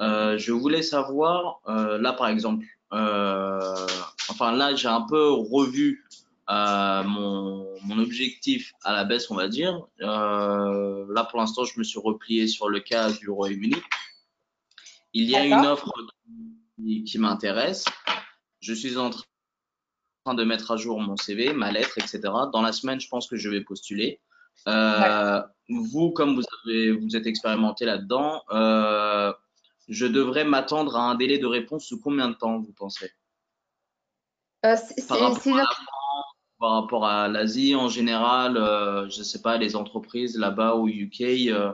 je 0.00 0.52
voulais 0.52 0.82
savoir, 0.82 1.60
là 1.66 2.12
par 2.12 2.28
exemple, 2.28 2.64
enfin 2.90 4.52
là 4.52 4.74
j'ai 4.74 4.88
un 4.88 5.02
peu 5.02 5.30
revu 5.30 6.04
euh, 6.50 7.02
mon, 7.04 7.66
mon, 7.82 7.98
objectif 7.98 8.72
à 8.82 8.92
la 8.92 9.04
baisse, 9.04 9.30
on 9.30 9.34
va 9.34 9.48
dire. 9.48 9.86
Euh, 10.00 11.06
là, 11.12 11.24
pour 11.24 11.38
l'instant, 11.38 11.64
je 11.64 11.78
me 11.78 11.84
suis 11.84 12.00
replié 12.00 12.46
sur 12.46 12.68
le 12.68 12.80
cas 12.80 13.10
du 13.10 13.28
Royaume-Uni. 13.28 13.76
Il 15.12 15.24
y 15.24 15.36
a 15.36 15.44
une 15.44 15.66
offre 15.66 15.92
qui, 16.76 17.04
qui 17.04 17.18
m'intéresse. 17.18 17.84
Je 18.60 18.72
suis 18.72 18.96
en 18.96 19.10
train 19.10 20.34
de 20.34 20.44
mettre 20.44 20.70
à 20.70 20.76
jour 20.76 21.00
mon 21.00 21.16
CV, 21.16 21.52
ma 21.52 21.70
lettre, 21.70 21.98
etc. 21.98 22.20
Dans 22.52 22.62
la 22.62 22.72
semaine, 22.72 23.00
je 23.00 23.08
pense 23.08 23.28
que 23.28 23.36
je 23.36 23.48
vais 23.48 23.60
postuler. 23.60 24.20
Euh, 24.66 25.42
vous, 25.68 26.10
comme 26.10 26.34
vous, 26.34 26.42
avez, 26.64 26.92
vous 26.92 27.16
êtes 27.16 27.26
expérimenté 27.26 27.84
là-dedans, 27.84 28.42
euh, 28.50 29.32
je 29.88 30.06
devrais 30.06 30.44
m'attendre 30.44 30.96
à 30.96 31.02
un 31.02 31.14
délai 31.14 31.38
de 31.38 31.46
réponse 31.46 31.86
sous 31.86 32.00
combien 32.00 32.28
de 32.28 32.34
temps, 32.34 32.58
vous 32.58 32.72
pensez? 32.72 33.10
Euh, 34.64 34.76
C'est 34.76 35.12
par 36.58 36.72
rapport 36.72 37.06
à 37.06 37.28
l'Asie 37.28 37.74
en 37.74 37.88
général, 37.88 38.56
euh, 38.56 39.08
je 39.08 39.20
ne 39.20 39.24
sais 39.24 39.40
pas, 39.40 39.56
les 39.58 39.76
entreprises 39.76 40.36
là-bas 40.36 40.74
au 40.74 40.88
UK, 40.88 41.20
euh, 41.20 41.72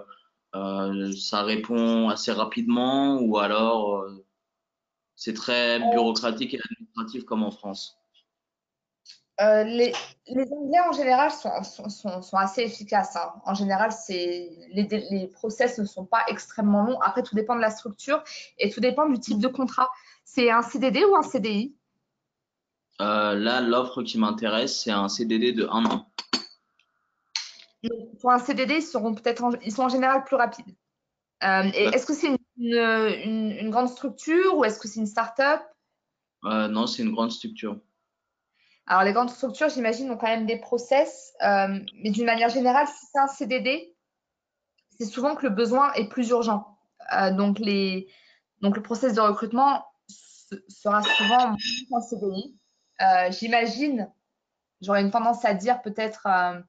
euh, 0.55 1.12
ça 1.12 1.43
répond 1.43 2.09
assez 2.09 2.32
rapidement 2.32 3.18
ou 3.20 3.39
alors 3.39 4.03
euh, 4.03 4.24
c'est 5.16 5.35
très 5.35 5.80
bureaucratique 5.91 6.55
et 6.55 6.61
administratif 6.70 7.24
comme 7.24 7.43
en 7.43 7.51
France? 7.51 7.99
Les, 9.41 9.93
les, 10.28 10.53
Anglais 10.53 10.78
en 10.89 10.93
général 10.93 11.32
sont, 11.32 11.64
sont, 11.64 11.89
sont, 11.89 12.22
sont 12.22 12.37
assez 12.37 12.62
efficaces. 12.62 13.16
Hein. 13.16 13.32
En 13.45 13.55
général, 13.55 13.91
les, 14.09 14.70
les 14.76 15.26
process 15.26 15.76
ne 15.80 15.87
sont 15.87 16.05
pas 16.05 16.22
extrêmement 16.28 16.82
longs. 16.82 17.01
Après, 17.01 17.24
tout 17.24 17.35
dépend 17.35 17.57
de 17.57 17.61
la 17.61 17.70
structure 17.70 18.22
et 18.59 18.70
tout 18.70 18.78
dépend 18.78 19.09
du 19.09 19.18
type 19.18 19.41
de 19.41 19.49
contrat. 19.49 19.89
C'est 20.24 20.53
un 20.53 20.62
CDD 20.62 21.05
ou 21.05 21.16
un 21.16 21.24
CDI 21.24 21.74
euh, 23.01 23.34
là, 23.34 23.61
l'offre 23.61 24.03
qui 24.03 24.18
m'intéresse, 24.18 24.82
c'est 24.82 24.90
un 24.90 25.09
CDD 25.09 25.53
de 25.53 25.66
un 25.66 25.84
an. 25.86 26.09
pour 28.20 28.30
un 28.30 28.38
CDD, 28.38 28.76
ils 28.76 28.82
seront 28.82 29.14
peut-être, 29.14 29.45
ils 29.64 29.72
sont 29.72 29.82
en 29.82 29.88
général 29.88 30.24
plus 30.24 30.36
rapides. 30.36 30.74
Euh, 31.42 31.64
est-ce 31.72 32.07
que 32.07 32.14
c'est 32.14 32.28
une, 32.28 32.38
une, 32.57 33.51
une, 33.61 33.70
grande 33.70 33.88
structure 33.88 34.57
ou 34.57 34.64
est-ce 34.64 34.78
que 34.78 34.88
c'est 34.88 35.01
une 35.01 35.07
start-up? 35.07 35.61
Euh, 36.45 36.68
Non, 36.68 36.86
c'est 36.86 37.03
une 37.03 37.12
grande 37.12 37.32
structure. 37.32 37.78
Alors, 38.86 39.03
les 39.03 39.12
grandes 39.12 39.30
structures, 39.30 39.68
j'imagine, 39.68 40.11
ont 40.11 40.16
quand 40.16 40.28
même 40.28 40.47
des 40.47 40.59
process, 40.59 41.32
mais 41.40 42.11
d'une 42.11 42.26
manière 42.26 42.51
générale, 42.51 42.86
si 42.86 43.07
c'est 43.12 43.18
un 43.18 43.26
CDD, 43.26 43.95
c'est 44.99 45.07
souvent 45.07 45.34
que 45.34 45.42
le 45.42 45.51
besoin 45.51 45.92
est 45.95 46.09
plus 46.09 46.28
urgent. 46.28 46.78
Donc, 47.32 47.59
les, 47.59 48.09
donc, 48.61 48.76
le 48.76 48.82
process 48.82 49.14
de 49.14 49.20
recrutement 49.20 49.84
sera 50.68 51.03
souvent 51.03 51.57
un 51.92 52.01
CDI. 52.01 52.57
Euh, 53.01 53.30
j'imagine, 53.30 54.11
j'aurais 54.80 55.03
une 55.03 55.11
tendance 55.11 55.45
à 55.45 55.55
dire 55.55 55.82
peut-être 55.82 56.26
euh, 56.26 56.61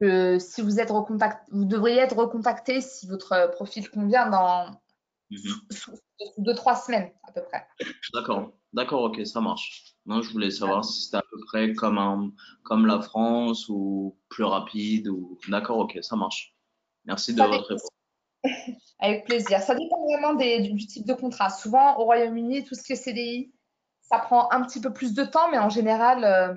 que 0.00 0.38
si 0.38 0.62
vous 0.62 0.80
êtes 0.80 0.90
recontacté, 0.90 1.50
vous 1.52 1.64
devriez 1.64 1.98
être 1.98 2.16
recontacté 2.16 2.80
si 2.80 3.06
votre 3.06 3.50
profil 3.52 3.88
convient 3.90 4.28
dans 4.28 4.70
mm 5.30 5.36
-hmm. 5.36 5.98
deux, 6.38 6.54
trois 6.54 6.76
semaines 6.76 7.12
à 7.22 7.32
peu 7.32 7.42
près. 7.42 7.66
D'accord, 8.14 8.52
d'accord, 8.72 9.02
ok, 9.02 9.26
ça 9.26 9.40
marche. 9.40 9.94
Non, 10.06 10.22
je 10.22 10.32
voulais 10.32 10.50
savoir 10.50 10.84
si 10.84 11.02
c'était 11.02 11.18
à 11.18 11.24
peu 11.30 11.38
près 11.46 11.72
comme, 11.74 11.98
un, 11.98 12.32
comme 12.62 12.86
la 12.86 13.00
France 13.00 13.68
ou 13.68 14.18
plus 14.28 14.44
rapide. 14.44 15.08
ou 15.08 15.38
D'accord, 15.48 15.78
ok, 15.78 15.98
ça 16.02 16.16
marche. 16.16 16.56
Merci 17.04 17.34
de 17.34 17.42
votre 17.42 17.68
réponse. 17.68 17.90
Avec 18.98 19.26
plaisir. 19.26 19.60
Ça 19.60 19.74
dépend 19.74 20.02
vraiment 20.06 20.34
des, 20.34 20.60
du, 20.60 20.72
du, 20.72 20.86
type 20.86 21.06
de 21.06 21.14
contrat. 21.14 21.50
Souvent, 21.50 21.98
au 21.98 22.04
Royaume-Uni, 22.04 22.64
tout 22.64 22.74
ce 22.74 22.82
qui 22.82 22.92
est 22.92 22.96
CDI, 22.96 23.52
ça 24.10 24.18
prend 24.18 24.50
un 24.50 24.62
petit 24.62 24.80
peu 24.80 24.92
plus 24.92 25.14
de 25.14 25.24
temps, 25.24 25.50
mais 25.50 25.58
en 25.58 25.70
général, 25.70 26.24
euh, 26.24 26.54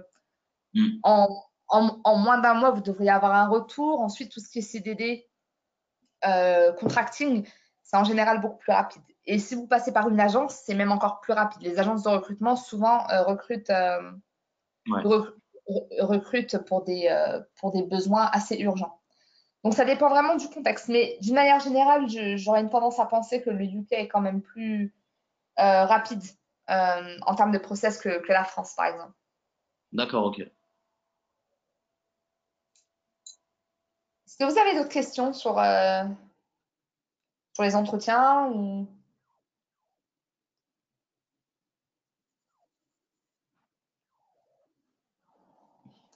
mm. 0.74 1.00
en, 1.04 1.44
en, 1.68 2.00
en, 2.04 2.18
moins 2.18 2.40
d'un 2.40 2.56
mois, 2.56 2.72
vous 2.72 2.82
devriez 2.82 3.12
avoir 3.12 3.34
un 3.34 3.48
retour. 3.48 4.02
Ensuite, 4.02 4.32
tout 4.32 4.40
ce 4.40 4.50
qui 4.50 4.60
est 4.60 4.64
CDD, 4.64 5.28
euh, 6.26 6.74
contracting, 6.74 7.48
c'est 7.84 7.98
en 7.98 8.04
général 8.04 8.42
beaucoup 8.42 8.58
plus 8.58 8.72
rapide. 8.72 9.04
Et 9.26 9.38
si 9.38 9.56
vous 9.56 9.68
passez 9.68 9.94
par 9.94 10.10
une 10.10 10.20
agence, 10.20 10.62
c'est 10.66 10.74
même 10.74 10.92
encore 10.92 11.22
plus 11.22 11.34
rapide. 11.34 11.62
Les 11.62 11.80
agences 11.80 12.04
de 12.04 12.10
recrutement, 12.10 12.56
souvent, 12.56 13.08
euh, 13.10 13.22
recrutent, 13.24 13.70
ouais. 13.70 15.02
recrutent 16.02 16.58
pour, 16.66 16.84
des, 16.84 17.08
pour 17.60 17.72
des 17.72 17.84
besoins 17.84 18.30
assez 18.34 18.58
urgents. 18.58 19.00
Donc, 19.64 19.76
ça 19.76 19.86
dépend 19.86 20.10
vraiment 20.10 20.36
du 20.36 20.50
contexte. 20.50 20.90
Mais 20.90 21.18
d'une 21.22 21.36
manière 21.36 21.60
générale, 21.60 22.06
j'aurais 22.36 22.62
une 22.62 22.70
tendance 22.70 23.00
à 23.00 23.06
penser 23.06 23.42
que 23.42 23.52
le 23.52 23.64
UK 23.64 23.92
est 23.92 24.08
quand 24.08 24.22
même 24.22 24.42
plus 24.42 24.94
rapide 25.56 26.24
euh, 26.70 27.18
en 27.26 27.36
termes 27.36 27.52
de 27.52 27.58
process 27.58 28.00
que, 28.00 28.26
que, 28.26 28.32
la 28.32 28.44
France, 28.44 28.74
par 28.76 28.86
exemple. 28.86 29.14
D'accord, 29.92 30.26
ok. 30.26 30.40
Est-ce 34.26 34.38
que 34.38 34.46
vous 34.46 34.58
avez 34.58 34.76
d'autres 34.76 34.90
questions 34.90 35.34
sur, 35.34 35.60
euh, 35.60 36.04
sur 37.54 37.64
les 37.64 37.76
entretiens 37.76 38.48
ou... 38.50 38.88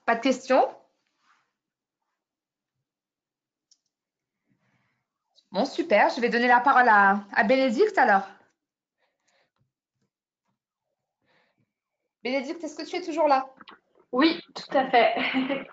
Pas 0.06 0.16
de 0.16 0.22
questions? 0.22 0.74
Bon, 5.52 5.66
super. 5.66 6.10
Je 6.10 6.22
vais 6.22 6.30
donner 6.30 6.48
la 6.48 6.62
parole 6.62 6.88
à, 6.88 7.26
à 7.34 7.44
Bénédicte 7.44 7.98
alors. 7.98 8.24
Bénédicte, 12.28 12.62
est-ce 12.62 12.76
que 12.76 12.86
tu 12.86 12.98
es 12.98 13.02
toujours 13.02 13.30
là? 13.30 13.48
Oui, 14.12 14.42
tout 14.54 14.78
à 14.78 14.90
fait. 14.90 15.16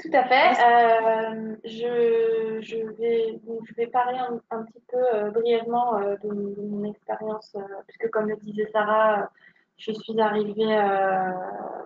tout 0.00 0.10
à 0.12 0.24
fait. 0.24 0.50
Euh, 0.60 1.56
je, 1.64 2.60
je, 2.60 2.76
vais, 2.98 3.40
je 3.64 3.74
vais 3.74 3.86
parler 3.86 4.18
un, 4.18 4.38
un 4.50 4.64
petit 4.64 4.82
peu 4.86 4.98
euh, 4.98 5.30
brièvement 5.30 5.96
euh, 5.96 6.16
de, 6.22 6.28
de, 6.28 6.60
mon 6.60 6.84
expérience, 6.84 7.56
puisque 7.86 8.10
comme 8.10 8.28
le 8.28 8.36
disait 8.36 8.68
Sarah, 8.70 9.30
je 9.78 9.92
suis 9.92 10.20
arrivée, 10.20 10.76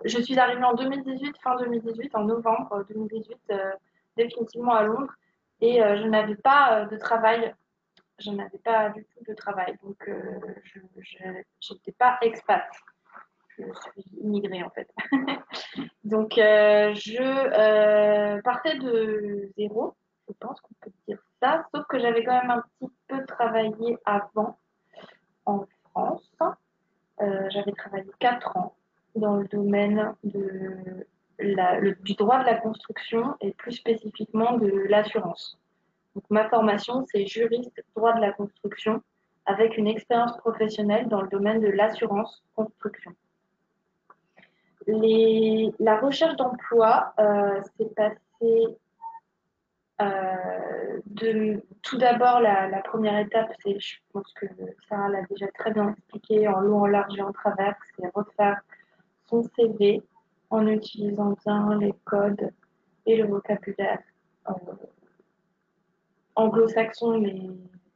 je 0.03 0.21
suis 0.21 0.37
arrivée 0.37 0.63
en 0.65 0.73
2018, 0.73 1.37
fin 1.41 1.55
2018, 1.55 2.13
en 2.15 2.25
novembre 2.25 2.85
2018, 2.89 3.53
définitivement 4.17 4.73
à 4.73 4.83
Londres, 4.83 5.13
et 5.61 5.79
je 5.79 6.07
n'avais 6.07 6.35
pas 6.35 6.85
de 6.85 6.97
travail 6.97 7.53
je 8.19 8.29
n'avais 8.29 8.59
pas 8.59 8.89
du 8.89 9.03
tout 9.03 9.23
de 9.27 9.33
travail. 9.33 9.75
Donc, 9.83 9.97
je 10.63 11.73
n'étais 11.73 11.91
pas 11.93 12.19
expat 12.21 12.63
je 13.67 14.01
suis 14.01 14.17
immigrée 14.19 14.63
en 14.63 14.69
fait. 14.69 14.89
Donc, 16.03 16.37
euh, 16.37 16.93
je 16.93 17.21
euh, 17.21 18.41
partais 18.41 18.77
de 18.77 19.49
zéro, 19.57 19.93
je 20.27 20.33
pense 20.39 20.59
qu'on 20.61 20.73
peut 20.81 20.91
dire 21.07 21.19
ça, 21.41 21.65
sauf 21.73 21.85
que 21.87 21.99
j'avais 21.99 22.23
quand 22.23 22.39
même 22.41 22.51
un 22.51 22.63
petit 22.79 22.91
peu 23.07 23.25
travaillé 23.25 23.97
avant 24.05 24.57
en 25.45 25.65
France. 25.91 26.35
Euh, 27.21 27.49
j'avais 27.49 27.71
travaillé 27.73 28.09
4 28.19 28.57
ans 28.57 28.75
dans 29.15 29.35
le 29.35 29.47
domaine 29.47 30.15
du 30.23 32.15
droit 32.17 32.39
de 32.39 32.45
la 32.45 32.55
construction 32.55 33.35
et 33.41 33.51
plus 33.51 33.73
spécifiquement 33.73 34.57
de 34.57 34.69
l'assurance. 34.89 35.57
Donc, 36.15 36.23
ma 36.29 36.49
formation, 36.49 37.05
c'est 37.11 37.25
juriste 37.25 37.83
droit 37.95 38.13
de 38.13 38.21
la 38.21 38.31
construction 38.31 39.01
avec 39.45 39.77
une 39.77 39.87
expérience 39.87 40.37
professionnelle 40.37 41.07
dans 41.07 41.21
le 41.21 41.29
domaine 41.29 41.61
de 41.61 41.67
l'assurance 41.67 42.43
construction 42.55 43.13
la 44.87 45.99
recherche 45.99 46.35
d'emploi 46.37 47.13
euh, 47.19 47.61
s'est 47.77 47.93
passée 47.95 48.77
euh, 50.01 50.99
de, 51.05 51.63
tout 51.83 51.97
d'abord, 51.97 52.39
la, 52.39 52.81
première 52.81 53.19
étape, 53.19 53.51
c'est, 53.63 53.79
je 53.79 53.97
pense 54.11 54.33
que 54.33 54.47
Sarah 54.89 55.09
l'a 55.09 55.21
déjà 55.29 55.47
très 55.51 55.71
bien 55.71 55.89
expliqué 55.89 56.47
en 56.47 56.61
long, 56.61 56.81
en 56.81 56.87
large 56.87 57.17
et 57.17 57.21
en 57.21 57.31
travers, 57.31 57.75
c'est 57.95 58.07
refaire 58.13 58.61
son 59.29 59.43
CV 59.55 60.01
en 60.49 60.65
utilisant 60.65 61.35
bien 61.45 61.77
les 61.77 61.93
codes 62.05 62.51
et 63.05 63.15
le 63.17 63.27
vocabulaire 63.27 63.99
euh, 64.49 64.53
anglo-saxon, 66.35 67.19
mais 67.19 67.49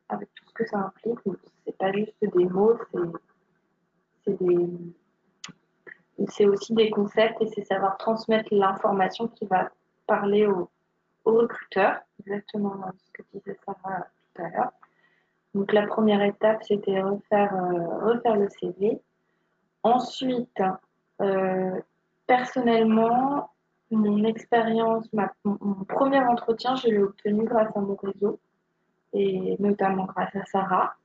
avec 0.10 0.30
tout 0.36 0.46
ce 0.48 0.54
que 0.54 0.68
ça 0.68 0.78
implique. 0.78 1.20
C'est 1.66 1.78
pas 1.78 1.92
juste 1.92 2.14
des 2.22 2.46
mots, 2.46 2.78
c'est 4.24 4.40
des 4.40 4.70
c'est 6.30 6.46
aussi 6.46 6.74
des 6.74 6.90
concepts 6.90 7.42
et 7.42 7.48
c'est 7.48 7.66
savoir 7.66 7.98
transmettre 7.98 8.54
l'information 8.54 9.28
qui 9.28 9.46
va 9.46 9.70
parler 10.08 10.46
au, 10.46 10.70
au 11.26 11.34
recruteur, 11.34 12.00
exactement 12.20 12.76
ce 12.98 13.12
que 13.12 13.24
disait 13.34 13.58
Sarah 13.66 14.08
tout 14.34 14.42
à 14.42 14.50
l'heure. 14.50 14.72
Donc 15.54 15.72
la 15.74 15.88
première 15.88 16.22
étape, 16.22 16.64
c'était 16.64 17.02
refaire, 17.02 17.54
euh, 17.56 18.06
refaire 18.06 18.36
le 18.36 18.50
CV. 18.50 19.02
Ensuite, 19.84 20.62
euh, 21.22 21.80
personnellement, 22.28 23.52
mon 23.92 24.24
expérience, 24.26 25.08
mon 25.44 25.86
premier 25.88 26.20
entretien, 26.20 26.76
je 26.76 26.88
l'ai 26.88 27.02
obtenu 27.02 27.46
grâce 27.46 27.76
à 27.76 27.80
mon 27.80 27.96
réseau 27.96 28.40
et 29.14 29.56
notamment 29.60 30.06
grâce 30.06 30.36
à 30.36 30.44
Sarah, 30.46 30.96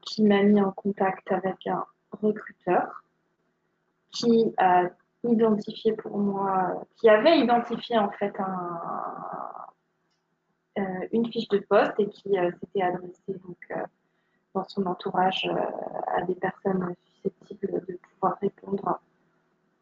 qui 0.00 0.24
m'a 0.24 0.42
mis 0.42 0.60
en 0.60 0.72
contact 0.72 1.30
avec 1.30 1.66
un 1.66 1.84
recruteur 2.20 3.04
qui 4.12 4.52
a 4.58 4.84
identifié 5.24 5.92
pour 5.94 6.18
moi, 6.18 6.84
qui 6.96 7.08
avait 7.08 7.38
identifié 7.38 7.98
en 7.98 8.10
fait 8.10 8.34
euh, 10.78 10.82
une 11.12 11.30
fiche 11.30 11.48
de 11.48 11.58
poste 11.58 11.92
et 11.98 12.08
qui 12.08 12.38
euh, 12.38 12.50
s'était 12.60 12.82
adressé 12.82 13.20
donc, 13.28 13.58
euh, 13.72 13.82
dans 14.54 14.64
son 14.64 14.86
entourage 14.86 15.48
à 16.06 16.22
des 16.22 16.34
personnes 16.34 16.94
susceptibles 17.04 17.84
de 17.86 17.98
pouvoir 18.14 18.38
répondre 18.40 19.00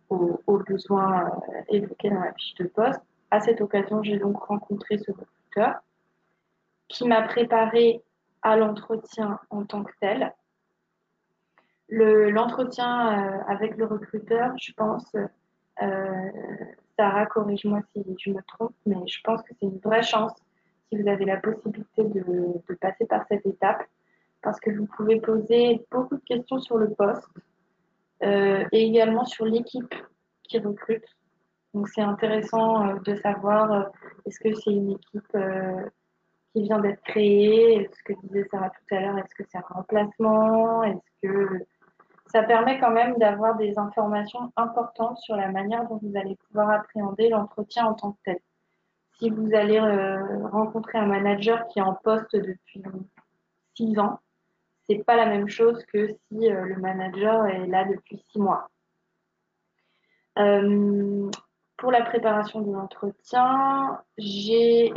aux, 0.08 0.40
aux 0.46 0.58
besoins 0.58 1.30
évoqués 1.68 2.10
dans 2.10 2.20
la 2.20 2.32
fiche 2.34 2.54
de 2.56 2.66
poste. 2.66 3.00
À 3.30 3.40
cette 3.40 3.60
occasion, 3.60 4.02
j'ai 4.02 4.18
donc 4.18 4.42
rencontré 4.42 4.98
ce 4.98 5.12
recruteur 5.12 5.80
qui 6.88 7.06
m'a 7.06 7.22
préparé 7.22 8.02
à 8.42 8.56
l'entretien 8.56 9.38
en 9.50 9.64
tant 9.64 9.84
que 9.84 9.92
tel 10.00 10.34
l'entretien 11.90 13.12
euh, 13.12 13.38
avec 13.48 13.76
le 13.76 13.84
recruteur, 13.84 14.52
je 14.60 14.72
pense, 14.72 15.14
euh, 15.82 16.30
Sarah, 16.96 17.26
corrige-moi 17.26 17.80
si 17.92 18.04
je 18.18 18.30
me 18.30 18.40
trompe, 18.42 18.74
mais 18.86 18.96
je 19.06 19.20
pense 19.22 19.42
que 19.42 19.54
c'est 19.58 19.66
une 19.66 19.78
vraie 19.78 20.02
chance 20.02 20.32
si 20.88 21.00
vous 21.00 21.08
avez 21.08 21.24
la 21.24 21.36
possibilité 21.36 22.04
de, 22.04 22.74
passer 22.80 23.06
par 23.06 23.24
cette 23.28 23.46
étape, 23.46 23.82
parce 24.42 24.58
que 24.60 24.70
vous 24.70 24.86
pouvez 24.86 25.20
poser 25.20 25.84
beaucoup 25.90 26.16
de 26.16 26.24
questions 26.24 26.60
sur 26.60 26.78
le 26.78 26.90
poste 26.90 27.28
euh, 28.22 28.64
et 28.72 28.86
également 28.86 29.24
sur 29.24 29.44
l'équipe 29.44 29.94
qui 30.44 30.58
recrute. 30.58 31.04
Donc 31.74 31.88
c'est 31.88 32.02
intéressant 32.02 32.94
de 32.96 33.14
savoir 33.16 33.90
est-ce 34.26 34.40
que 34.40 34.52
c'est 34.54 34.72
une 34.72 34.92
équipe 34.92 35.36
qui 36.52 36.62
vient 36.62 36.80
d'être 36.80 37.02
créée, 37.02 37.88
ce 37.92 38.02
que 38.02 38.18
disait 38.24 38.48
Sarah 38.50 38.70
tout 38.70 38.94
à 38.94 39.00
l'heure, 39.00 39.18
est-ce 39.18 39.34
que 39.36 39.48
c'est 39.48 39.58
un 39.58 39.64
remplacement, 39.68 40.82
est-ce 40.82 41.28
que 41.28 41.64
ça 42.32 42.44
permet 42.44 42.78
quand 42.78 42.90
même 42.90 43.16
d'avoir 43.18 43.56
des 43.56 43.76
informations 43.78 44.52
importantes 44.56 45.18
sur 45.18 45.34
la 45.36 45.48
manière 45.48 45.88
dont 45.88 45.98
vous 46.00 46.16
allez 46.16 46.36
pouvoir 46.46 46.70
appréhender 46.70 47.28
l'entretien 47.28 47.86
en 47.86 47.94
tant 47.94 48.12
que 48.12 48.18
tel. 48.24 48.38
Si 49.18 49.30
vous 49.30 49.50
allez 49.52 49.78
euh, 49.78 50.46
rencontrer 50.48 50.98
un 50.98 51.06
manager 51.06 51.66
qui 51.68 51.80
est 51.80 51.82
en 51.82 51.94
poste 51.94 52.34
depuis 52.34 52.82
six 53.74 53.98
ans, 53.98 54.20
c'est 54.86 55.04
pas 55.04 55.16
la 55.16 55.26
même 55.26 55.48
chose 55.48 55.84
que 55.92 56.08
si 56.08 56.50
euh, 56.50 56.64
le 56.66 56.76
manager 56.76 57.46
est 57.46 57.66
là 57.66 57.84
depuis 57.84 58.22
six 58.30 58.38
mois. 58.38 58.70
Euh, 60.38 61.28
pour 61.76 61.90
la 61.90 62.02
préparation 62.02 62.60
de 62.60 62.72
l'entretien, 62.72 64.00
j'ai 64.16 64.92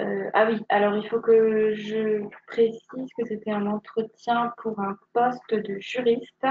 euh, 0.00 0.30
ah 0.32 0.46
oui, 0.48 0.64
alors 0.68 0.96
il 0.96 1.06
faut 1.08 1.20
que 1.20 1.74
je 1.74 2.26
précise 2.46 2.80
que 3.18 3.26
c'était 3.26 3.50
un 3.50 3.66
entretien 3.66 4.52
pour 4.58 4.80
un 4.80 4.96
poste 5.12 5.52
de 5.52 5.78
juriste, 5.78 6.46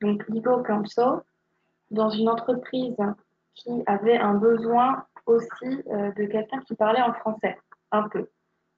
donc 0.00 0.26
legal 0.28 0.62
counsel, 0.62 1.20
dans 1.90 2.08
une 2.08 2.28
entreprise 2.28 2.96
qui 3.54 3.70
avait 3.86 4.16
un 4.16 4.34
besoin 4.34 5.04
aussi 5.26 5.82
euh, 5.90 6.12
de 6.12 6.24
quelqu'un 6.24 6.60
qui 6.60 6.74
parlait 6.74 7.02
en 7.02 7.12
français, 7.12 7.56
un 7.92 8.08
peu. 8.08 8.28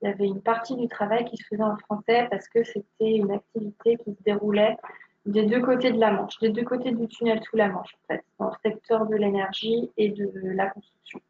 Il 0.02 0.08
y 0.08 0.12
avait 0.12 0.26
une 0.26 0.42
partie 0.42 0.76
du 0.76 0.88
travail 0.88 1.24
qui 1.24 1.36
se 1.36 1.44
faisait 1.46 1.62
en 1.62 1.76
français 1.78 2.26
parce 2.30 2.48
que 2.48 2.64
c'était 2.64 3.16
une 3.16 3.30
activité 3.30 3.96
qui 3.98 4.14
se 4.14 4.22
déroulait 4.24 4.76
des 5.24 5.46
deux 5.46 5.60
côtés 5.60 5.90
de 5.90 5.98
la 5.98 6.12
Manche, 6.12 6.38
des 6.38 6.50
deux 6.50 6.64
côtés 6.64 6.92
du 6.92 7.08
tunnel 7.08 7.42
sous 7.42 7.56
la 7.56 7.68
Manche, 7.68 7.94
en 7.94 8.14
fait, 8.14 8.24
dans 8.38 8.46
le 8.46 8.70
secteur 8.70 9.06
de 9.06 9.16
l'énergie 9.16 9.90
et 9.96 10.10
de 10.10 10.30
la 10.50 10.68
construction. 10.68 11.20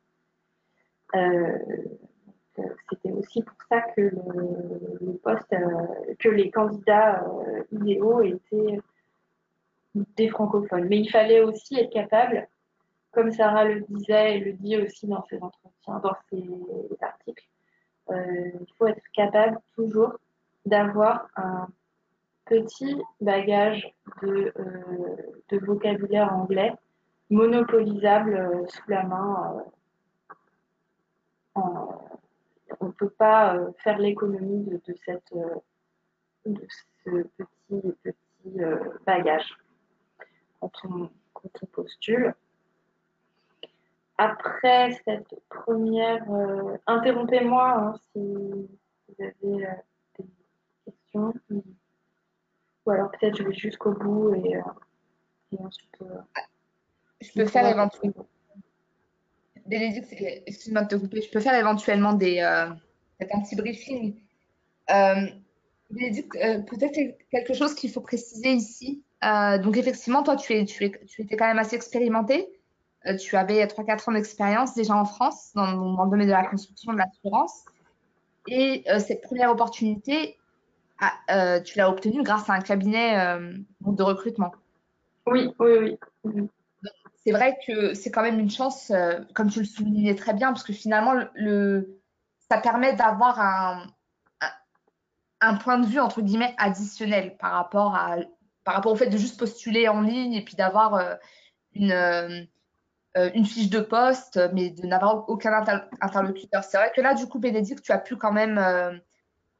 Euh, 1.14 1.58
c'était 2.90 3.12
aussi 3.12 3.42
pour 3.42 3.56
ça 3.68 3.80
que 3.80 4.12
euh, 5.52 6.14
que 6.18 6.28
les 6.28 6.50
candidats 6.50 7.24
euh, 7.24 7.62
idéaux 7.72 8.22
étaient 8.22 8.78
des 9.94 10.28
francophones. 10.28 10.86
Mais 10.88 11.00
il 11.00 11.10
fallait 11.10 11.40
aussi 11.40 11.78
être 11.78 11.92
capable, 11.92 12.48
comme 13.12 13.32
Sarah 13.32 13.64
le 13.64 13.80
disait 13.80 14.36
et 14.36 14.40
le 14.40 14.52
dit 14.52 14.76
aussi 14.76 15.06
dans 15.06 15.24
ses 15.24 15.42
entretiens, 15.42 15.98
dans 15.98 16.16
ses 16.30 16.44
articles, 17.00 17.46
euh, 18.10 18.50
il 18.60 18.72
faut 18.78 18.86
être 18.86 19.02
capable 19.14 19.58
toujours 19.74 20.12
d'avoir 20.64 21.28
un 21.36 21.68
petit 22.44 22.96
bagage 23.20 23.92
de, 24.22 24.52
vocabulaire 25.50 26.32
anglais 26.32 26.72
monopolisable 27.30 28.66
sous 28.68 28.90
la 28.90 29.02
main 29.02 29.64
on 32.80 32.86
ne 32.86 32.92
peut 32.92 33.10
pas 33.10 33.56
euh, 33.56 33.70
faire 33.82 33.98
l'économie 33.98 34.64
de, 34.64 34.94
cette, 35.04 35.32
euh, 35.32 35.56
de 36.46 36.66
ce 37.04 37.22
petit, 37.36 37.96
petit 38.02 38.60
euh, 38.60 38.78
bagage 39.04 39.56
quand 40.60 40.72
on, 40.84 41.10
postule. 41.72 42.34
Après 44.18 44.98
cette 45.04 45.34
première, 45.48 46.24
interrompez-moi 46.86 47.70
hein, 47.70 47.94
si 48.12 48.18
vous 48.18 49.14
avez 49.20 49.68
des 50.18 50.26
questions. 50.84 51.34
Ou 51.50 52.90
alors 52.90 53.12
peut-être 53.12 53.36
je 53.36 53.42
vais 53.44 53.54
jusqu'au 53.54 53.92
bout 53.92 54.34
et, 54.34 54.58
ensuite. 55.58 56.02
je 57.20 57.32
peux 57.34 57.46
faire 57.46 57.66
éventuellement. 57.68 58.26
Bénédicte, 59.66 60.14
excuse-moi 60.46 60.82
de 60.82 60.88
te 60.88 60.96
couper, 60.96 61.22
je 61.22 61.30
peux 61.30 61.40
faire 61.40 61.54
éventuellement 61.54 62.12
des, 62.12 62.38
euh, 62.40 62.66
un 63.20 63.40
petit 63.40 63.56
briefing. 63.56 64.14
Euh, 64.90 65.26
Bénédicte, 65.90 66.36
euh, 66.36 66.60
peut-être 66.60 67.16
quelque 67.30 67.54
chose 67.54 67.74
qu'il 67.74 67.90
faut 67.90 68.00
préciser 68.00 68.52
ici, 68.52 69.02
Euh, 69.24 69.58
donc 69.58 69.78
effectivement, 69.78 70.22
toi, 70.22 70.36
tu, 70.36 70.52
es, 70.52 70.64
tu, 70.66 70.84
es, 70.84 70.92
tu 71.08 71.22
étais 71.22 71.36
quand 71.36 71.46
même 71.46 71.58
assez 71.58 71.74
expérimenté. 71.74 72.46
Euh, 73.06 73.16
tu 73.16 73.34
avais 73.34 73.64
3-4 73.64 74.10
ans 74.10 74.12
d'expérience 74.12 74.74
déjà 74.74 74.94
en 74.94 75.06
France 75.06 75.52
dans, 75.54 76.04
le 76.04 76.10
domaine 76.10 76.26
de 76.26 76.32
la 76.32 76.44
construction, 76.44 76.92
de 76.92 76.98
l'assurance. 76.98 77.64
Et 78.46 78.84
cette 79.00 79.22
première 79.22 79.50
opportunité, 79.50 80.36
tu 81.64 81.78
l'as 81.78 81.88
obtenue 81.88 82.22
grâce 82.22 82.48
à 82.50 82.52
un 82.52 82.60
cabinet 82.60 83.16
de 83.80 84.02
recrutement. 84.02 84.52
Oui, 85.26 85.50
oui, 85.58 85.98
oui. 86.24 86.48
C'est 87.26 87.32
vrai 87.32 87.58
que 87.66 87.92
c'est 87.92 88.12
quand 88.12 88.22
même 88.22 88.38
une 88.38 88.50
chance, 88.50 88.92
comme 89.34 89.50
tu 89.50 89.58
le 89.58 89.64
soulignais 89.66 90.14
très 90.14 90.32
bien, 90.32 90.52
parce 90.52 90.62
que 90.62 90.72
finalement, 90.72 91.12
le, 91.34 92.00
ça 92.48 92.58
permet 92.58 92.94
d'avoir 92.94 93.40
un, 93.40 93.86
un 95.40 95.54
point 95.54 95.78
de 95.78 95.86
vue 95.86 96.00
entre 96.00 96.22
guillemets 96.22 96.54
additionnel 96.58 97.36
par 97.36 97.52
rapport 97.52 97.94
à 97.94 98.16
par 98.64 98.74
rapport 98.74 98.92
au 98.92 98.96
fait 98.96 99.08
de 99.08 99.16
juste 99.16 99.38
postuler 99.38 99.88
en 99.88 100.00
ligne 100.00 100.34
et 100.34 100.44
puis 100.44 100.56
d'avoir 100.56 100.94
euh, 100.94 101.14
une 101.74 101.92
euh, 101.92 102.42
euh, 103.16 103.30
une 103.34 103.46
fiche 103.46 103.70
de 103.70 103.80
poste 103.80 104.40
mais 104.52 104.70
de 104.70 104.86
n'avoir 104.86 105.28
aucun 105.28 105.52
interlocuteur. 106.00 106.64
C'est 106.64 106.76
vrai 106.76 106.92
que 106.94 107.00
là 107.00 107.14
du 107.14 107.26
coup 107.26 107.38
Bénédicte 107.38 107.84
tu 107.84 107.92
as 107.92 107.98
pu 107.98 108.16
quand 108.16 108.32
même 108.32 108.58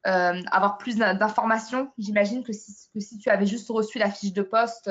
avoir 0.05 0.79
plus 0.79 0.97
d'informations 0.97 1.93
j'imagine 1.99 2.45
que 2.45 2.53
si, 2.53 2.89
que 2.95 3.01
si 3.01 3.19
tu 3.19 3.29
avais 3.29 3.47
juste 3.47 3.69
reçu 3.69 3.99
la 3.99 4.11
fiche 4.11 4.33
de 4.33 4.43
poste 4.43 4.91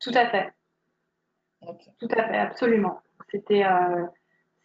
tout 0.00 0.12
à 0.14 0.28
fait 0.28 0.52
tout 1.98 2.08
à 2.12 2.24
fait 2.28 2.38
absolument 2.38 3.02
c'était 3.30 3.64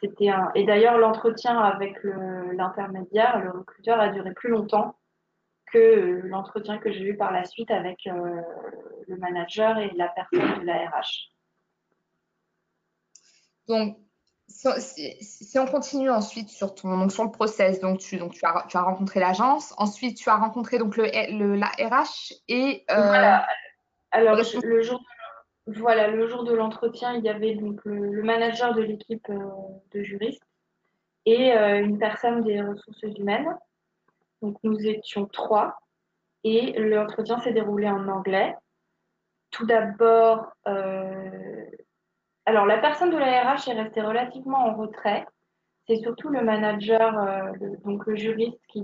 c'était 0.01 0.29
un... 0.29 0.51
Et 0.55 0.65
d'ailleurs, 0.65 0.97
l'entretien 0.97 1.57
avec 1.57 1.95
l'intermédiaire, 2.03 3.39
le, 3.39 3.51
recruteur, 3.51 3.99
a 3.99 4.09
duré 4.09 4.33
plus 4.33 4.49
longtemps 4.49 4.97
que 5.71 6.21
l'entretien 6.25 6.77
que 6.77 6.91
j'ai 6.91 7.03
eu 7.03 7.17
par 7.17 7.31
la 7.31 7.45
suite 7.45 7.71
avec 7.71 8.05
euh, 8.07 8.41
le 9.07 9.17
manager 9.17 9.77
et 9.77 9.91
la 9.95 10.09
personne 10.09 10.59
de 10.59 10.65
la 10.65 10.89
RH. 10.89 11.31
Donc, 13.67 13.97
si, 14.47 15.57
on 15.57 15.65
continue 15.65 16.11
ensuite 16.11 16.49
sur, 16.49 16.75
ton, 16.75 16.97
donc 16.97 17.11
sur 17.11 17.23
le 17.23 17.31
process, 17.31 17.79
donc 17.79 17.99
tu, 17.99 18.17
donc 18.17 18.33
tu, 18.33 18.45
as, 18.45 18.65
tu 18.69 18.77
as 18.77 18.83
rencontré 18.83 19.19
l'agence, 19.19 19.73
ensuite 19.77 20.17
tu 20.17 20.29
as 20.29 20.35
rencontré 20.35 20.77
donc 20.77 20.97
le, 20.97 21.05
le 21.05 21.55
la 21.55 21.67
RH 21.67 22.33
et. 22.47 22.85
Euh, 22.91 22.95
voilà. 22.95 23.47
Alors, 24.11 24.35
le 24.35 24.81
jour 24.83 24.99
de 24.99 25.05
voilà, 25.67 26.07
le 26.07 26.27
jour 26.27 26.43
de 26.43 26.53
l'entretien, 26.53 27.15
il 27.15 27.23
y 27.23 27.29
avait 27.29 27.55
donc 27.55 27.83
le, 27.85 28.21
manager 28.21 28.75
de 28.75 28.83
l'équipe 28.83 29.27
euh, 29.29 29.39
de 29.93 30.03
juristes 30.03 30.45
et 31.25 31.53
euh, 31.53 31.83
une 31.83 31.97
personne 31.97 32.43
des 32.43 32.61
ressources 32.61 33.01
humaines. 33.17 33.57
Donc 34.41 34.57
nous 34.63 34.77
étions 34.85 35.25
trois 35.25 35.77
et 36.43 36.73
l'entretien 36.79 37.39
s'est 37.39 37.53
déroulé 37.53 37.89
en 37.89 38.07
anglais. 38.07 38.55
Tout 39.49 39.65
d'abord, 39.65 40.51
euh, 40.67 41.65
alors 42.45 42.67
la 42.67 42.77
personne 42.77 43.09
de 43.09 43.17
la 43.17 43.53
RH 43.53 43.69
est 43.69 43.81
restée 43.81 44.01
relativement 44.01 44.67
en 44.67 44.75
retrait. 44.75 45.25
C'est 45.87 45.95
surtout 45.97 46.29
le 46.29 46.41
manager, 46.41 47.13
donc 47.83 48.07
le 48.07 48.15
juriste, 48.15 48.59
qui, 48.67 48.83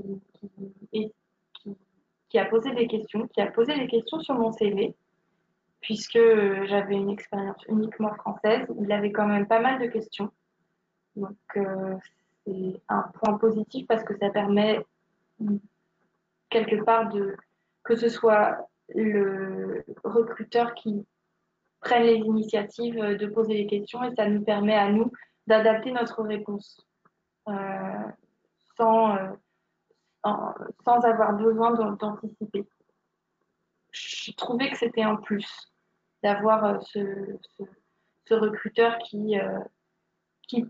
qui 2.30 2.40
a 2.40 2.46
posé 2.46 2.72
des 2.76 2.88
questions, 2.88 3.28
qui 3.28 3.42
a 3.42 3.48
posé 3.48 3.74
des 3.76 3.88
questions 3.88 4.20
sur 4.20 4.36
mon 4.36 4.52
CV 4.52 4.96
puisque 5.82 6.20
j'avais 6.66 6.96
une 6.96 7.10
expérience 7.10 7.64
uniquement 7.68 8.14
française. 8.16 8.68
Il 8.80 8.92
avait 8.92 9.12
quand 9.12 9.28
même 9.28 9.48
pas 9.48 9.60
mal 9.60 9.82
de 9.82 9.88
questions. 9.88 10.32
Donc, 11.16 11.36
euh, 11.58 11.96
c'est 12.46 12.82
un 12.88 13.02
point 13.14 13.38
positif 13.38 13.88
parce 13.88 14.04
que 14.04 14.18
ça 14.18 14.30
permet 14.30 14.86
quelque 16.50 16.84
part 16.84 17.10
de 17.10 17.36
que 17.84 17.96
ce 17.96 18.10
soit 18.10 18.70
le 18.94 19.84
recruteur 20.04 20.74
qui 20.76 21.06
prenne 21.80 22.04
les 22.04 22.18
initiatives 22.18 23.00
de 23.00 23.28
poser 23.28 23.56
les 23.56 23.68
questions 23.68 24.04
et 24.04 24.14
ça 24.16 24.28
nous 24.28 24.44
permet 24.44 24.76
à 24.76 24.92
nous 24.92 25.12
d'adapter 25.48 25.92
notre 25.92 26.22
réponse 26.22 26.86
euh, 27.50 27.54
sans, 28.78 29.16
euh, 29.16 29.32
sans 30.86 31.00
avoir 31.02 31.34
besoin 31.34 31.74
d'anticiper. 31.74 32.68
Je 33.92 34.32
trouvais 34.34 34.70
que 34.70 34.78
c'était 34.78 35.02
un 35.02 35.16
plus 35.16 35.71
d'avoir 36.24 36.66
euh, 36.66 36.80
ce, 36.82 37.00
ce, 38.26 38.34
recruteur 38.34 38.98
qui, 39.00 39.40
euh, 39.40 39.60
qui 40.48 40.66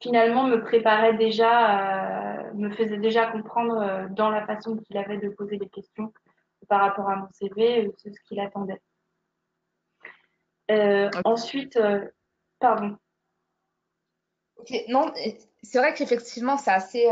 finalement 0.00 0.44
me 0.44 0.62
préparait 0.62 1.16
déjà, 1.16 2.44
euh, 2.44 2.54
me 2.54 2.70
faisait 2.70 2.98
déjà 2.98 3.26
comprendre 3.26 4.08
dans 4.10 4.30
la 4.30 4.46
façon 4.46 4.76
qu'il 4.76 4.96
avait 4.96 5.18
de 5.18 5.28
poser 5.30 5.56
des 5.56 5.68
questions 5.68 6.12
par 6.68 6.80
rapport 6.80 7.08
à 7.10 7.16
mon 7.16 7.28
CV, 7.32 7.92
ce 7.96 8.08
qu'il 8.28 8.38
attendait. 8.40 8.80
Ensuite, 11.24 11.76
pardon. 12.60 12.96
Ok, 14.56 14.72
non, 14.88 15.12
c'est 15.62 15.78
vrai 15.78 15.94
qu'effectivement, 15.94 16.56
c'est 16.58 16.70
assez. 16.70 17.08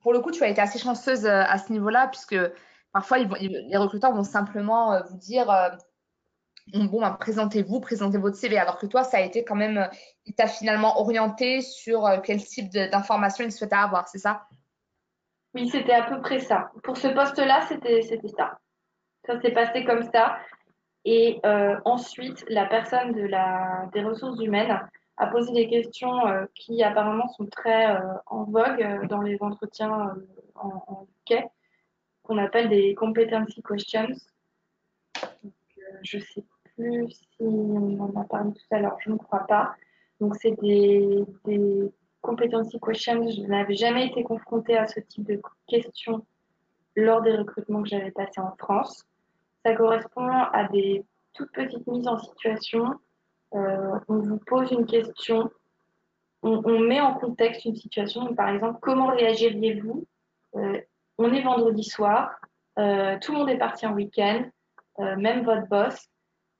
pour 0.00 0.12
le 0.12 0.18
coup, 0.18 0.32
tu 0.32 0.42
as 0.42 0.48
été 0.48 0.60
assez 0.60 0.80
chanceuse 0.80 1.26
à 1.26 1.56
ce 1.58 1.70
niveau-là, 1.70 2.08
puisque 2.08 2.36
parfois, 2.92 3.18
les 3.18 3.76
recruteurs 3.76 4.12
vont 4.12 4.24
simplement 4.24 5.00
vous 5.08 5.18
dire 5.18 5.48
bon, 6.72 7.00
bah, 7.00 7.16
présentez-vous, 7.18 7.80
présentez 7.80 8.18
votre 8.18 8.36
CV. 8.36 8.58
Alors 8.58 8.78
que 8.78 8.86
toi, 8.86 9.04
ça 9.04 9.18
a 9.18 9.20
été 9.20 9.44
quand 9.44 9.54
même, 9.54 9.88
il 10.26 10.34
t'a 10.34 10.46
finalement 10.46 11.00
orienté 11.00 11.60
sur 11.60 12.06
euh, 12.06 12.18
quel 12.22 12.42
type 12.42 12.70
d'informations 12.70 13.44
il 13.44 13.52
souhaitait 13.52 13.76
avoir, 13.76 14.08
c'est 14.08 14.18
ça? 14.18 14.46
Oui, 15.54 15.68
c'était 15.68 15.92
à 15.92 16.02
peu 16.02 16.20
près 16.20 16.40
ça. 16.40 16.70
Pour 16.82 16.96
ce 16.96 17.08
poste-là, 17.08 17.66
c'était 17.68 18.02
ça. 18.36 18.58
Ça 19.26 19.40
s'est 19.40 19.52
passé 19.52 19.84
comme 19.84 20.02
ça. 20.10 20.38
Et 21.04 21.38
euh, 21.44 21.78
ensuite, 21.84 22.44
la 22.48 22.66
personne 22.66 23.12
des 23.12 24.02
ressources 24.02 24.40
humaines 24.40 24.80
a 25.16 25.26
posé 25.28 25.52
des 25.52 25.68
questions 25.68 26.26
euh, 26.26 26.46
qui 26.54 26.82
apparemment 26.82 27.28
sont 27.28 27.46
très 27.46 27.96
en 28.26 28.44
vogue 28.44 29.06
dans 29.06 29.20
les 29.20 29.40
entretiens 29.40 30.16
en, 30.56 31.06
UK, 31.30 31.44
qu'on 32.22 32.38
appelle 32.38 32.68
des 32.68 32.94
competency 32.94 33.62
questions. 33.62 34.08
je 36.02 36.18
sais 36.18 36.44
plus 36.76 37.10
si 37.10 37.26
on 37.40 38.00
en 38.00 38.20
a 38.20 38.24
parlé 38.24 38.52
tout 38.52 38.74
à 38.74 38.80
l'heure, 38.80 38.96
je 39.00 39.10
ne 39.10 39.16
crois 39.16 39.46
pas. 39.46 39.74
Donc, 40.20 40.34
c'est 40.36 40.58
des, 40.60 41.24
des 41.44 41.92
competency 42.22 42.78
questions. 42.80 43.28
Je 43.28 43.42
n'avais 43.42 43.74
jamais 43.74 44.06
été 44.06 44.22
confrontée 44.22 44.76
à 44.76 44.86
ce 44.86 45.00
type 45.00 45.24
de 45.24 45.40
questions 45.68 46.24
lors 46.96 47.22
des 47.22 47.36
recrutements 47.36 47.82
que 47.82 47.88
j'avais 47.88 48.10
passés 48.10 48.40
en 48.40 48.54
France. 48.56 49.04
Ça 49.64 49.74
correspond 49.74 50.28
à 50.28 50.68
des 50.68 51.04
toutes 51.34 51.52
petites 51.52 51.86
mises 51.86 52.08
en 52.08 52.18
situation. 52.18 52.94
Euh, 53.54 53.98
on 54.08 54.18
vous 54.18 54.38
pose 54.46 54.70
une 54.72 54.86
question, 54.86 55.50
on, 56.42 56.78
met 56.80 57.00
en 57.00 57.14
contexte 57.14 57.64
une 57.64 57.76
situation. 57.76 58.34
par 58.34 58.48
exemple, 58.48 58.78
comment 58.80 59.08
réagiriez-vous 59.08 60.06
euh, 60.56 60.80
On 61.18 61.32
est 61.32 61.42
vendredi 61.42 61.84
soir, 61.84 62.30
euh, 62.78 63.16
tout 63.20 63.32
le 63.32 63.38
monde 63.38 63.50
est 63.50 63.58
parti 63.58 63.86
en 63.86 63.94
week-end, 63.94 64.44
même 64.98 65.44
votre 65.44 65.66
boss. 65.68 66.08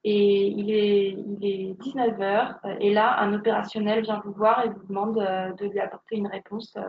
Et 0.06 0.48
il 0.48 0.70
est, 0.70 1.08
il 1.12 1.38
est 1.46 1.72
19h 1.80 2.78
et 2.80 2.92
là, 2.92 3.18
un 3.20 3.32
opérationnel 3.32 4.02
vient 4.02 4.20
vous 4.22 4.32
voir 4.32 4.62
et 4.64 4.68
vous 4.68 4.86
demande 4.86 5.16
euh, 5.18 5.50
de 5.54 5.64
lui 5.64 5.80
apporter 5.80 6.16
une 6.16 6.26
réponse 6.26 6.76
euh, 6.76 6.82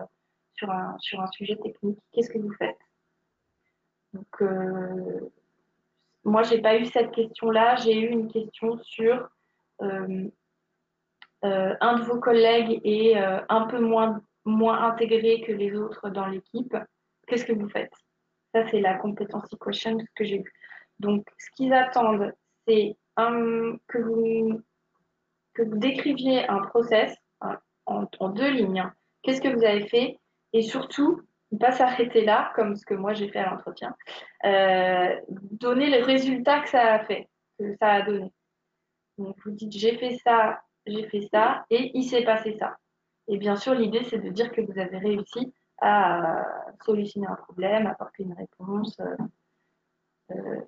sur 0.53 0.69
un, 0.69 0.97
sur 0.99 1.21
un 1.21 1.27
sujet 1.27 1.55
technique. 1.55 1.97
Qu'est-ce 2.11 2.29
que 2.29 2.39
vous 2.39 2.51
faites? 2.53 2.77
Donc, 4.11 4.41
euh, 4.41 5.31
moi, 6.25 6.43
je 6.43 6.55
n'ai 6.55 6.61
pas 6.61 6.77
eu 6.77 6.85
cette 6.85 7.11
question-là. 7.11 7.77
J'ai 7.77 7.97
eu 7.97 8.07
une 8.07 8.29
question 8.29 8.77
sur 8.79 9.29
un 9.81 10.29
de 11.99 12.03
vos 12.03 12.19
collègues 12.19 12.81
est 12.83 13.15
un 13.15 13.67
peu 13.67 13.79
moins, 13.79 14.21
moins 14.45 14.83
intégré 14.83 15.41
que 15.41 15.51
les 15.51 15.75
autres 15.75 16.09
dans 16.09 16.25
l'équipe. 16.25 16.75
Qu'est-ce 17.27 17.45
que 17.45 17.53
vous 17.53 17.69
faites? 17.69 17.93
Ça, 18.53 18.67
c'est 18.69 18.81
la 18.81 18.95
competency 18.95 19.55
question 19.57 19.97
que 20.15 20.23
j'ai 20.23 20.37
eue. 20.37 20.53
Donc, 20.99 21.27
ce 21.37 21.51
qu'ils 21.51 21.73
attendent, 21.73 22.33
c'est 22.67 22.97
que, 23.15 23.97
vous, 23.97 24.61
que 25.53 25.63
vous 25.63 25.77
décriviez 25.77 26.47
un 26.47 26.59
process 26.59 27.15
hein, 27.41 27.57
en, 27.85 28.29
deux 28.29 28.49
lignes. 28.49 28.79
Hein. 28.79 28.93
Qu'est-ce 29.23 29.41
que 29.41 29.47
vous 29.47 29.63
avez 29.63 29.87
fait? 29.87 30.19
Et 30.53 30.61
surtout, 30.61 31.21
ne 31.51 31.57
pas 31.57 31.71
s'arrêter 31.71 32.23
là, 32.23 32.51
comme 32.55 32.75
ce 32.75 32.85
que 32.85 32.93
moi 32.93 33.13
j'ai 33.13 33.29
fait 33.29 33.39
à 33.39 33.49
l'entretien. 33.49 33.95
Euh, 34.45 35.15
donner 35.29 35.89
les 35.89 36.01
résultats 36.01 36.61
que 36.61 36.69
ça 36.69 36.93
a 36.93 37.05
fait, 37.05 37.29
que 37.57 37.75
ça 37.77 37.93
a 37.93 38.01
donné. 38.01 38.31
Donc 39.17 39.35
vous 39.43 39.51
dites 39.51 39.71
j'ai 39.71 39.97
fait 39.97 40.17
ça, 40.23 40.61
j'ai 40.85 41.07
fait 41.09 41.27
ça, 41.31 41.65
et 41.69 41.91
il 41.97 42.03
s'est 42.03 42.23
passé 42.23 42.57
ça. 42.59 42.77
Et 43.27 43.37
bien 43.37 43.55
sûr, 43.55 43.73
l'idée 43.73 44.03
c'est 44.03 44.19
de 44.19 44.29
dire 44.29 44.51
que 44.51 44.61
vous 44.61 44.79
avez 44.79 44.97
réussi 44.97 45.53
à 45.81 46.43
solutionner 46.85 47.27
un 47.27 47.35
problème, 47.35 47.87
apporter 47.87 48.23
une 48.23 48.33
réponse. 48.33 48.99
Euh, 48.99 49.15
euh, 50.31 50.61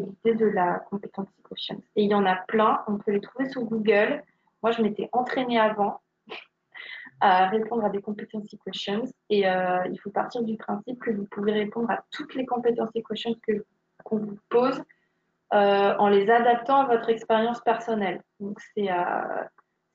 l'idée 0.00 0.34
de 0.34 0.46
la 0.46 0.80
compétence 0.90 1.28
question. 1.48 1.80
Et 1.96 2.04
il 2.04 2.10
y 2.10 2.14
en 2.14 2.26
a 2.26 2.36
plein, 2.36 2.82
on 2.88 2.98
peut 2.98 3.12
les 3.12 3.20
trouver 3.20 3.48
sur 3.48 3.62
Google. 3.62 4.22
Moi, 4.62 4.72
je 4.72 4.82
m'étais 4.82 5.08
entraînée 5.12 5.58
avant 5.58 6.00
à 7.20 7.46
répondre 7.48 7.84
à 7.84 7.90
des 7.90 8.00
competency 8.00 8.58
questions 8.58 9.04
et 9.30 9.48
euh, 9.48 9.86
il 9.90 9.98
faut 10.00 10.10
partir 10.10 10.42
du 10.42 10.56
principe 10.56 11.00
que 11.00 11.10
vous 11.10 11.26
pouvez 11.26 11.52
répondre 11.52 11.90
à 11.90 12.04
toutes 12.10 12.34
les 12.34 12.46
competency 12.46 13.02
questions 13.02 13.34
que, 13.46 13.64
qu'on 14.04 14.18
vous 14.18 14.38
pose 14.48 14.82
en 15.52 16.08
les 16.08 16.28
adaptant 16.28 16.80
à 16.80 16.86
votre 16.86 17.08
expérience 17.08 17.60
personnelle. 17.60 18.20
Donc 18.40 18.58
c'est 18.74 18.88
à, 18.88 19.48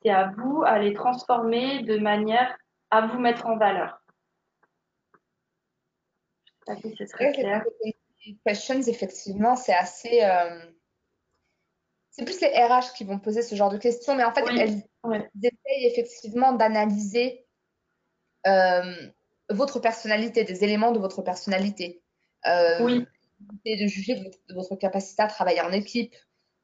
à 0.10 0.28
vous 0.30 0.64
à 0.66 0.80
les 0.80 0.94
transformer 0.94 1.84
de 1.84 1.98
manière 1.98 2.58
à 2.90 3.08
vous 3.08 3.20
mettre 3.20 3.46
en 3.46 3.58
valeur. 3.58 4.02
Je 6.68 6.74
sais 6.74 6.82
pas 6.82 6.82
si 6.82 6.96
c'est 6.98 7.06
très 7.06 7.32
clair. 7.34 7.64
Questions, 8.46 8.82
effectivement, 8.82 9.56
c'est 9.56 9.74
assez. 9.74 10.24
Euh, 10.24 10.60
c'est 12.12 12.26
plus 12.26 12.40
les 12.42 12.50
RH 12.50 12.94
qui 12.96 13.04
vont 13.04 13.20
poser 13.20 13.42
ce 13.42 13.56
genre 13.56 13.70
de 13.70 13.78
questions, 13.78 14.16
mais 14.16 14.24
en 14.24 14.34
fait, 14.34 14.44
elles, 14.48 14.84
essayent 15.42 15.86
effectivement 15.86 16.52
d'analyser 16.54 17.48
euh, 18.46 19.12
votre 19.50 19.80
personnalité, 19.80 20.44
des 20.44 20.64
éléments 20.64 20.92
de 20.92 21.00
votre 21.00 21.22
personnalité. 21.22 22.04
Euh, 22.46 22.84
oui. 22.84 23.06
de 23.66 23.88
juger 23.88 24.16
de 24.16 24.54
votre, 24.54 24.76
capacité 24.76 25.24
à 25.24 25.28
travailler 25.28 25.62
en 25.62 25.72
équipe, 25.72 26.16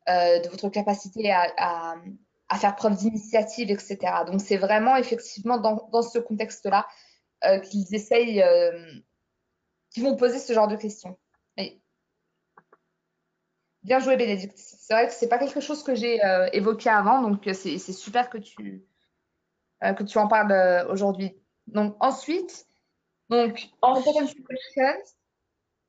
de 0.07 0.49
votre 0.49 0.69
capacité 0.69 1.31
à, 1.31 1.95
à 2.49 2.57
faire 2.57 2.75
preuve 2.75 2.97
d'initiative, 2.97 3.71
etc. 3.71 3.97
Donc 4.25 4.41
c'est 4.41 4.57
vraiment 4.57 4.95
effectivement 4.95 5.57
dans, 5.57 5.87
dans 5.91 6.01
ce 6.01 6.19
contexte-là 6.19 6.87
qu'ils 7.63 7.95
essayent, 7.95 8.43
qu'ils 9.91 10.03
vont 10.03 10.15
poser 10.15 10.39
ce 10.39 10.51
genre 10.51 10.67
de 10.67 10.75
questions. 10.75 11.17
Bien 13.87 13.99
joué 13.99 14.17
Bénédicte. 14.17 14.57
C'est 14.57 14.93
vrai 14.93 15.07
que 15.07 15.13
c'est 15.13 15.29
pas 15.29 15.39
quelque 15.39 15.61
chose 15.61 15.81
que 15.81 15.95
j'ai 15.95 16.23
euh, 16.23 16.47
évoqué 16.53 16.89
avant, 16.89 17.21
donc 17.21 17.41
c'est 17.53 17.79
super 17.79 18.29
que 18.29 18.37
tu, 18.37 18.83
que 19.81 20.03
tu 20.03 20.17
en 20.19 20.27
parles 20.27 20.85
aujourd'hui. 20.89 21.35
Donc 21.67 21.95
ensuite, 21.99 22.67
donc, 23.29 23.69
competency 23.81 24.43
questions. 24.43 25.15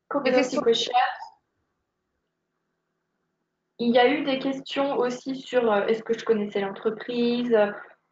Competency 0.08 0.60
questions. 0.62 0.92
Il 3.80 3.94
y 3.94 3.98
a 3.98 4.08
eu 4.08 4.24
des 4.24 4.40
questions 4.40 4.96
aussi 4.96 5.36
sur 5.36 5.70
euh, 5.70 5.86
est-ce 5.86 6.02
que 6.02 6.18
je 6.18 6.24
connaissais 6.24 6.60
l'entreprise. 6.60 7.56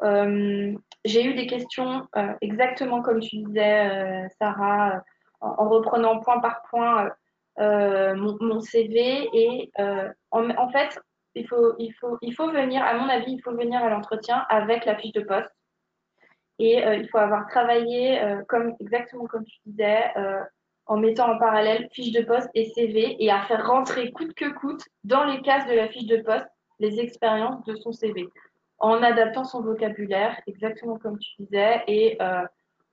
Euh, 0.03 0.76
j'ai 1.05 1.24
eu 1.24 1.34
des 1.34 1.47
questions 1.47 2.07
euh, 2.16 2.34
exactement 2.41 3.03
comme 3.03 3.20
tu 3.20 3.39
disais, 3.39 4.28
Sarah, 4.39 5.03
en, 5.41 5.68
reprenant 5.68 6.20
point 6.20 6.39
par 6.39 6.62
point 6.70 7.11
mon, 7.59 8.61
CV. 8.61 9.29
Et 9.33 9.71
en, 10.31 10.71
fait, 10.71 10.99
il 11.35 11.47
faut, 11.47 11.75
il, 11.79 11.93
faut, 11.95 12.19
il 12.23 12.35
faut 12.35 12.51
venir, 12.51 12.85
à 12.85 12.95
mon 12.95 13.09
avis, 13.09 13.33
il 13.33 13.43
faut 13.43 13.53
venir 13.53 13.83
à 13.83 13.91
l'entretien 13.91 14.45
avec 14.49 14.85
la 14.85 14.97
fiche 14.97 15.13
de 15.13 15.23
poste. 15.23 15.51
Et 16.59 16.79
il 16.79 17.09
faut 17.11 17.19
avoir 17.19 17.47
travaillé 17.49 18.21
comme, 18.49 18.75
exactement 18.81 19.27
comme 19.27 19.45
tu 19.45 19.59
disais, 19.67 20.05
en 20.87 20.97
mettant 20.97 21.33
en 21.33 21.39
parallèle 21.39 21.89
fiche 21.93 22.13
de 22.13 22.23
poste 22.23 22.49
et 22.55 22.71
CV 22.71 23.17
et 23.23 23.31
à 23.31 23.43
faire 23.43 23.67
rentrer 23.67 24.13
coûte 24.13 24.35
que 24.35 24.51
coûte 24.53 24.83
dans 25.05 25.25
les 25.25 25.43
cases 25.43 25.67
de 25.67 25.75
la 25.75 25.89
fiche 25.89 26.07
de 26.07 26.19
poste 26.23 26.47
les 26.79 27.01
expériences 27.01 27.65
de 27.65 27.75
son 27.77 27.93
CV 27.93 28.29
en 28.79 29.03
adaptant 29.03 29.45
son 29.45 29.63
vocabulaire, 29.63 30.39
exactement 30.47 30.99
comme 30.99 31.19
tu 31.19 31.31
disais, 31.39 31.83
et 31.87 32.17
euh, 32.21 32.43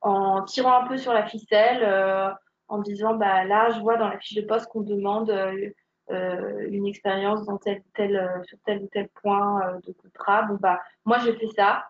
en 0.01 0.43
tirant 0.43 0.83
un 0.83 0.87
peu 0.87 0.97
sur 0.97 1.13
la 1.13 1.25
ficelle, 1.25 1.81
euh, 1.83 2.29
en 2.73 2.79
disant 2.79 3.15
bah 3.15 3.45
là 3.45 3.71
je 3.71 3.79
vois 3.79 3.97
dans 3.97 4.09
la 4.09 4.19
fiche 4.19 4.35
de 4.35 4.45
poste 4.45 4.67
qu'on 4.67 4.81
demande 4.81 5.29
euh, 5.29 6.67
une 6.69 6.85
expérience 6.85 7.45
dans 7.45 7.57
tel 7.57 7.81
tel 7.93 8.41
sur 8.43 8.57
tel 8.65 8.83
ou 8.83 8.87
tel 8.91 9.09
point 9.21 9.79
de 9.85 9.93
contrat. 9.93 10.43
Bon 10.43 10.57
bah 10.59 10.81
moi 11.05 11.19
j'ai 11.19 11.33
fait 11.33 11.49
ça, 11.55 11.85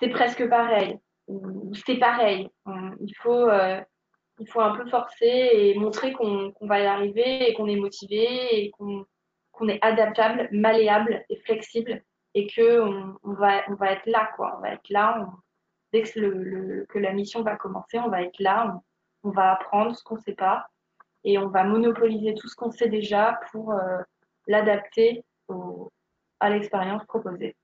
c'est 0.00 0.08
presque 0.08 0.48
pareil, 0.48 0.98
c'est 1.86 1.98
pareil. 1.98 2.48
Il 3.00 3.12
faut 3.16 3.48
il 4.38 4.48
faut 4.48 4.60
un 4.60 4.76
peu 4.76 4.88
forcer 4.88 5.50
et 5.52 5.74
montrer 5.78 6.12
qu'on 6.12 6.52
va 6.60 6.80
y 6.80 6.86
arriver 6.86 7.50
et 7.50 7.54
qu'on 7.54 7.66
est 7.66 7.76
motivé 7.76 8.64
et 8.64 8.70
qu'on 8.70 9.68
est 9.68 9.82
adaptable, 9.82 10.48
malléable 10.52 11.24
et 11.28 11.36
flexible 11.40 12.02
et 12.34 12.46
qu'on 12.54 13.16
on 13.22 13.32
va, 13.32 13.62
on 13.68 13.74
va 13.74 13.92
être 13.92 14.06
là, 14.06 14.30
quoi. 14.36 14.56
On 14.58 14.60
va 14.60 14.72
être 14.72 14.90
là. 14.90 15.26
dès 15.92 16.02
que, 16.02 16.20
le, 16.20 16.86
que, 16.88 16.98
la 16.98 17.12
mission 17.12 17.42
va 17.42 17.56
commencer, 17.56 17.98
on 17.98 18.10
va 18.10 18.22
être 18.22 18.38
là. 18.38 18.78
Va 19.30 19.52
apprendre 19.52 19.96
ce 19.96 20.02
qu'on 20.02 20.16
ne 20.16 20.20
sait 20.20 20.34
pas 20.34 20.68
et 21.24 21.38
on 21.38 21.48
va 21.48 21.64
monopoliser 21.64 22.34
tout 22.34 22.48
ce 22.48 22.54
qu'on 22.54 22.70
sait 22.70 22.88
déjà 22.88 23.40
pour 23.50 23.72
euh, 23.72 23.98
l'adapter 24.46 25.24
à 26.40 26.50
l'expérience 26.50 27.04
proposée. 27.06 27.56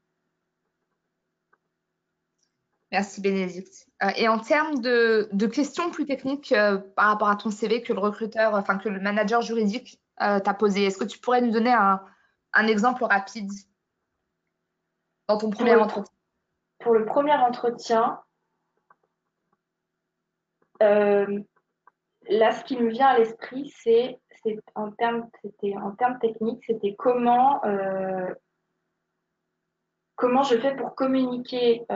Merci 2.92 3.22
Bénédicte. 3.22 3.88
Euh, 4.02 4.10
et 4.16 4.28
en 4.28 4.38
termes 4.38 4.80
de, 4.80 5.46
questions 5.46 5.90
plus 5.90 6.04
techniques 6.04 6.52
euh, 6.52 6.76
par 6.76 7.06
rapport 7.06 7.28
à 7.28 7.36
ton 7.36 7.50
CV 7.50 7.82
que 7.82 7.94
le 7.94 7.98
recruteur, 7.98 8.54
enfin 8.54 8.76
que 8.76 8.90
le 8.90 9.00
manager 9.00 9.40
juridique 9.40 9.98
euh, 10.20 10.38
t'a 10.40 10.52
posé, 10.52 10.84
est-ce 10.84 10.98
que 10.98 11.04
tu 11.04 11.18
pourrais 11.18 11.40
nous 11.40 11.50
donner 11.50 11.72
un, 11.72 12.00
exemple 12.66 13.04
rapide 13.04 13.50
dans 15.26 15.38
ton 15.38 15.48
premier 15.48 15.74
entretien? 15.74 16.12
Pour 16.80 16.92
le 16.92 17.06
premier 17.06 17.32
entretien, 17.32 18.20
là, 22.28 22.52
ce 22.52 22.64
qui 22.64 22.76
me 22.76 22.88
vient 22.88 23.08
à 23.08 23.18
l'esprit, 23.18 23.72
c'est 23.82 24.18
en 24.74 24.90
termes, 24.92 25.28
en 25.76 25.92
termes 25.92 26.18
techniques, 26.18 26.64
c'était 26.66 26.94
comment, 26.96 27.60
comment 30.16 30.42
je 30.42 30.58
fais 30.58 30.74
pour 30.74 30.94
communiquer 30.94 31.86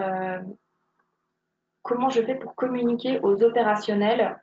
comment 1.87 2.11
je 2.11 2.21
fais 2.21 2.35
pour 2.35 2.55
communiquer 2.57 3.21
aux 3.21 3.43
opérationnels 3.45 4.43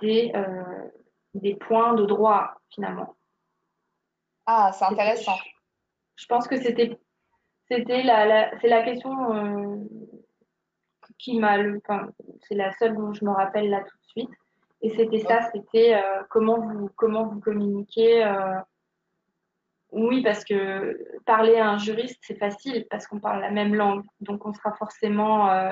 des, 0.00 0.30
euh, 0.34 0.88
des 1.34 1.56
points 1.56 1.94
de 1.94 2.06
droit 2.06 2.54
finalement. 2.70 3.16
Ah, 4.46 4.70
c'est 4.72 4.84
intéressant. 4.84 5.36
Je 6.14 6.26
pense 6.26 6.46
que 6.46 6.56
c'était 6.56 6.98
c'était 7.68 8.04
la, 8.04 8.56
c'est 8.60 8.68
la 8.68 8.84
question 8.84 9.34
euh, 9.34 9.76
qui 11.18 11.38
m'a 11.38 11.58
enfin, 11.76 12.08
c'est 12.42 12.54
la 12.54 12.72
seule 12.72 12.94
dont 12.94 13.12
je 13.12 13.24
me 13.24 13.30
rappelle 13.30 13.70
là 13.70 13.80
tout 13.80 13.96
de 13.96 14.06
suite 14.06 14.30
et 14.82 14.90
c'était 14.90 15.20
ça 15.20 15.50
c'était 15.52 15.94
euh, 15.94 16.22
comment 16.28 16.60
vous 16.60 16.90
comment 16.96 17.26
vous 17.26 17.40
communiquez 17.40 18.24
oui 19.92 20.22
parce 20.22 20.44
que 20.44 20.98
parler 21.24 21.56
à 21.56 21.70
un 21.70 21.78
juriste 21.78 22.18
c'est 22.22 22.38
facile 22.38 22.86
parce 22.90 23.06
qu'on 23.06 23.20
parle 23.20 23.40
la 23.40 23.50
même 23.50 23.74
langue 23.74 24.04
donc 24.20 24.44
on 24.46 24.52
sera 24.52 24.72
forcément 24.72 25.70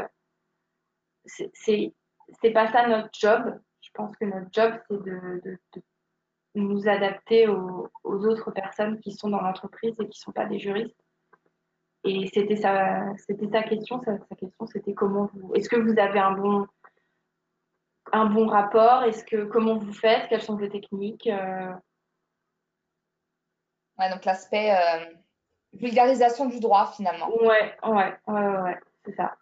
c'est 1.26 1.92
c'est 2.40 2.50
pas 2.50 2.70
ça 2.70 2.86
notre 2.86 3.10
job. 3.12 3.60
Je 3.80 3.90
pense 3.92 4.16
que 4.16 4.24
notre 4.24 4.48
job, 4.52 4.74
c'est 4.88 5.02
de, 5.02 5.40
de, 5.44 5.82
nous 6.54 6.88
adapter 6.88 7.48
aux, 7.48 7.90
aux, 8.04 8.26
autres 8.26 8.50
personnes 8.50 9.00
qui 9.00 9.12
sont 9.12 9.28
dans 9.28 9.40
l'entreprise 9.40 9.94
et 10.00 10.08
qui 10.08 10.18
sont 10.18 10.32
pas 10.32 10.46
des 10.46 10.58
juristes. 10.58 11.03
Et 12.04 12.30
c'était 12.32 12.56
sa, 12.56 13.16
c'était 13.16 13.48
sa 13.48 13.62
question. 13.62 14.00
Sa, 14.02 14.18
question, 14.36 14.66
c'était 14.66 14.92
comment 14.92 15.30
vous, 15.32 15.54
est-ce 15.54 15.68
que 15.68 15.76
vous 15.76 15.98
avez 15.98 16.18
un 16.18 16.32
bon, 16.32 16.66
un 18.12 18.26
bon 18.26 18.46
rapport? 18.46 19.04
Est-ce 19.04 19.24
que 19.24 19.44
comment 19.44 19.76
vous 19.76 19.92
faites? 19.92 20.28
Quelles 20.28 20.42
sont 20.42 20.56
vos 20.56 20.68
techniques 20.68 21.26
euh? 21.26 21.72
Ouais, 23.98 24.10
donc 24.10 24.24
l'aspect 24.24 24.72
euh, 24.72 25.04
vulgarisation 25.72 26.46
du 26.46 26.60
droit 26.60 26.92
finalement. 26.96 27.30
Ouais, 27.40 27.74
ouais, 27.84 28.14
ouais, 28.26 28.48
ouais, 28.58 28.78
c'est 29.04 29.14
ça. 29.14 29.36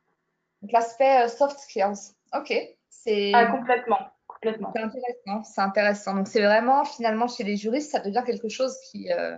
Donc 0.60 0.72
l'aspect 0.72 1.24
euh, 1.24 1.28
soft 1.28 1.58
skills. 1.58 2.14
Ok. 2.32 2.52
C'est 2.88 3.32
ah, 3.34 3.46
complètement. 3.46 3.98
complètement. 4.28 4.72
C'est 4.74 4.82
intéressant. 4.82 5.42
C'est 5.42 5.60
intéressant. 5.60 6.14
Donc 6.14 6.28
c'est 6.28 6.42
vraiment 6.42 6.84
finalement 6.84 7.26
chez 7.26 7.42
les 7.42 7.56
juristes, 7.56 7.90
ça 7.90 7.98
devient 7.98 8.22
quelque 8.24 8.48
chose 8.48 8.78
qui, 8.90 9.10
euh, 9.10 9.36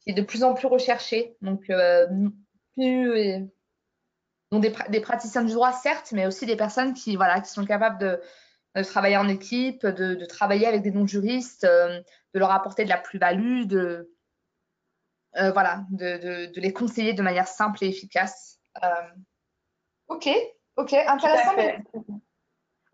qui 0.00 0.10
est 0.10 0.14
de 0.14 0.22
plus 0.22 0.44
en 0.44 0.54
plus 0.54 0.66
recherché. 0.66 1.36
Donc 1.42 1.70
euh, 1.70 2.06
plus 2.74 3.48
donc 4.50 4.62
des, 4.62 4.72
des, 4.88 5.00
praticiens 5.00 5.44
du 5.44 5.52
droit 5.52 5.72
certes, 5.72 6.12
mais 6.12 6.26
aussi 6.26 6.46
des 6.46 6.56
personnes 6.56 6.94
qui 6.94 7.16
voilà 7.16 7.40
qui 7.40 7.50
sont 7.50 7.66
capables 7.66 7.98
de, 7.98 8.20
de 8.76 8.82
travailler 8.82 9.16
en 9.16 9.28
équipe, 9.28 9.84
de, 9.84 10.14
de 10.14 10.24
travailler 10.24 10.66
avec 10.66 10.82
des 10.82 10.90
non-juristes, 10.90 11.66
de 11.66 12.38
leur 12.38 12.50
apporter 12.50 12.84
de 12.84 12.88
la 12.88 12.96
plus-value, 12.96 13.64
de 13.64 14.10
voilà, 15.34 15.84
de, 15.90 16.46
de, 16.52 16.60
les 16.60 16.72
conseiller 16.72 17.12
de 17.12 17.22
manière 17.22 17.46
simple 17.46 17.84
et 17.84 17.88
efficace. 17.88 18.58
Ok, 20.08 20.28
ok, 20.76 20.94
intéressant. 20.94 21.52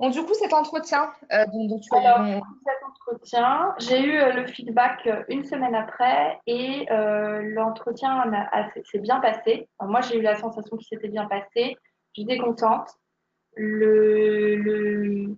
Bon, 0.00 0.10
du 0.10 0.22
coup, 0.24 0.34
cet 0.34 0.52
entretien 0.52 1.12
euh, 1.32 1.46
dont, 1.52 1.78
tu 1.78 1.88
Alors, 1.96 2.44
cet 2.64 2.82
entretien, 2.82 3.74
j'ai 3.78 4.00
eu 4.00 4.18
euh, 4.18 4.32
le 4.32 4.46
feedback 4.46 5.06
euh, 5.06 5.22
une 5.28 5.44
semaine 5.44 5.74
après 5.74 6.40
et 6.46 6.86
l'entretien 6.90 8.24
s'est 8.90 8.98
bien 8.98 9.20
passé. 9.20 9.68
moi, 9.80 10.00
j'ai 10.00 10.18
eu 10.18 10.22
la 10.22 10.34
sensation 10.36 10.76
qu'il 10.76 10.88
s'était 10.88 11.08
bien 11.08 11.26
passé. 11.26 11.76
J'étais 12.14 12.38
contente. 12.38 12.90
Le, 13.56 15.36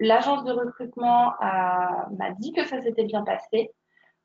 l'agence 0.00 0.44
de 0.44 0.52
recrutement 0.52 1.32
m'a 1.40 2.30
dit 2.38 2.52
que 2.52 2.64
ça 2.66 2.80
s'était 2.82 3.04
bien 3.04 3.22
passé. 3.22 3.70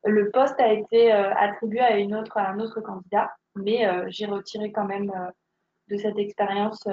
Le 0.04 0.30
poste 0.30 0.60
a 0.60 0.72
été 0.72 1.10
attribué 1.10 1.80
à, 1.80 1.96
une 1.96 2.14
autre, 2.14 2.36
à 2.36 2.50
un 2.50 2.60
autre 2.60 2.80
candidat, 2.82 3.32
mais 3.54 3.88
j'ai 4.08 4.26
retiré 4.26 4.72
quand 4.72 4.84
même 4.84 5.10
de 5.88 5.96
cette 5.96 6.18
expérience. 6.18 6.86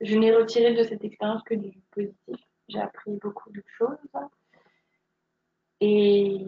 Euh, 0.00 0.06
je 0.06 0.16
n'ai 0.16 0.34
retiré 0.34 0.74
de 0.74 0.82
cette 0.82 1.04
expérience 1.04 1.42
que 1.44 1.54
du 1.54 1.72
positif. 1.90 2.36
J'ai 2.68 2.80
appris 2.80 3.16
beaucoup 3.16 3.50
de 3.50 3.62
choses. 3.66 3.98
Et 5.80 6.44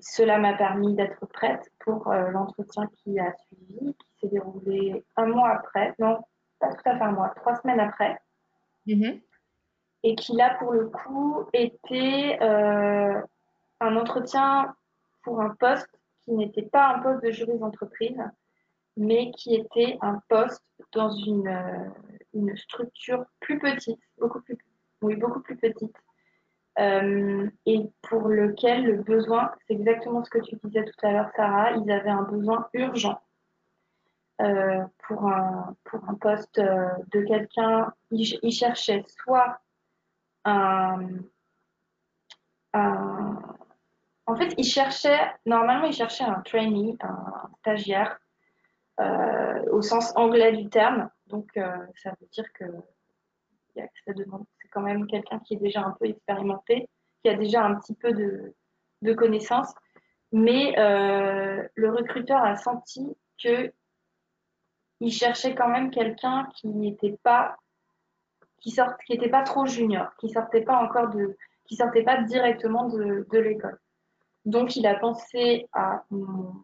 cela 0.00 0.38
m'a 0.38 0.54
permis 0.54 0.94
d'être 0.94 1.24
prête 1.26 1.72
pour 1.80 2.12
l'entretien 2.12 2.86
qui 2.98 3.18
a 3.18 3.34
suivi, 3.46 3.94
qui 3.94 4.06
s'est 4.20 4.28
déroulé 4.28 5.04
un 5.16 5.26
mois 5.26 5.50
après, 5.50 5.94
non, 5.98 6.18
pas 6.58 6.68
tout 6.68 6.82
à 6.84 6.98
fait 6.98 7.02
un 7.02 7.12
mois, 7.12 7.30
trois 7.30 7.56
semaines 7.56 7.80
après. 7.80 8.20
Mhm. 8.86 9.20
Et 10.02 10.14
qui 10.16 10.36
là, 10.36 10.56
pour 10.58 10.72
le 10.72 10.88
coup, 10.88 11.46
était 11.54 12.38
un 12.40 13.96
entretien 13.96 14.74
pour 15.22 15.40
un 15.40 15.50
poste 15.50 15.88
qui 16.24 16.32
n'était 16.32 16.62
pas 16.62 16.94
un 16.94 16.98
poste 17.00 17.24
de 17.24 17.30
juriste 17.30 17.60
d'entreprise, 17.60 18.22
mais 18.96 19.30
qui 19.32 19.54
était 19.54 19.98
un 20.00 20.20
poste 20.28 20.62
dans 20.92 21.10
une, 21.10 21.48
euh, 21.48 21.88
une 22.34 22.56
structure 22.56 23.24
plus 23.40 23.58
petite, 23.58 24.00
beaucoup 24.18 24.40
plus, 24.40 24.58
oui, 25.02 25.16
beaucoup 25.16 25.40
plus 25.40 25.56
petite, 25.56 25.96
euh, 26.78 27.48
et 27.66 27.80
pour 28.02 28.28
lequel 28.28 28.84
le 28.84 29.02
besoin, 29.02 29.52
c'est 29.66 29.74
exactement 29.74 30.24
ce 30.24 30.30
que 30.30 30.40
tu 30.40 30.56
disais 30.64 30.84
tout 30.84 31.06
à 31.06 31.12
l'heure, 31.12 31.30
Sarah, 31.36 31.72
ils 31.72 31.90
avaient 31.90 32.10
un 32.10 32.22
besoin 32.24 32.68
urgent 32.74 33.20
euh, 34.40 34.82
pour, 35.06 35.28
un, 35.28 35.76
pour 35.84 36.08
un 36.08 36.14
poste 36.14 36.60
de 36.60 37.20
quelqu'un, 37.22 37.92
ils, 38.10 38.38
ils, 38.42 38.52
cherchaient 38.52 39.04
soit 39.06 39.60
un, 40.44 40.98
en 44.26 44.36
fait, 44.36 44.54
il 44.56 44.64
cherchait, 44.64 45.20
normalement, 45.44 45.84
il 45.84 45.92
cherchait 45.92 46.24
un 46.24 46.40
trainee, 46.40 46.96
un 47.00 47.50
stagiaire, 47.60 48.18
euh, 49.00 49.62
au 49.70 49.82
sens 49.82 50.12
anglais 50.16 50.52
du 50.52 50.68
terme. 50.68 51.10
Donc, 51.26 51.48
euh, 51.56 51.86
ça 51.96 52.10
veut 52.20 52.28
dire 52.32 52.52
que 52.52 52.64
c'est 53.74 54.68
quand 54.70 54.82
même 54.82 55.06
quelqu'un 55.06 55.40
qui 55.40 55.54
est 55.54 55.58
déjà 55.58 55.82
un 55.84 55.92
peu 55.92 56.06
expérimenté, 56.06 56.88
qui 57.22 57.30
a 57.30 57.34
déjà 57.34 57.64
un 57.64 57.74
petit 57.76 57.94
peu 57.94 58.12
de, 58.12 58.54
de 59.02 59.12
connaissances. 59.14 59.72
Mais 60.32 60.78
euh, 60.78 61.66
le 61.74 61.90
recruteur 61.90 62.42
a 62.42 62.56
senti 62.56 63.16
que 63.42 63.72
il 65.00 65.12
cherchait 65.12 65.54
quand 65.54 65.68
même 65.68 65.90
quelqu'un 65.90 66.48
qui 66.54 66.68
n'était 66.68 67.18
pas 67.22 67.56
qui 68.58 68.70
sort, 68.70 68.96
qui 69.06 69.12
était 69.12 69.28
pas 69.28 69.42
trop 69.42 69.66
junior, 69.66 70.14
qui 70.16 70.30
sortait 70.30 70.62
pas 70.62 70.76
encore 70.76 71.10
de, 71.10 71.36
qui 71.66 71.76
sortait 71.76 72.02
pas 72.02 72.22
directement 72.22 72.88
de, 72.88 73.26
de 73.30 73.38
l'école. 73.38 73.78
Donc, 74.46 74.76
il 74.76 74.86
a 74.86 74.94
pensé 74.94 75.68
à 75.72 76.04
mon 76.10 76.54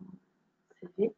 CV. 0.81 1.15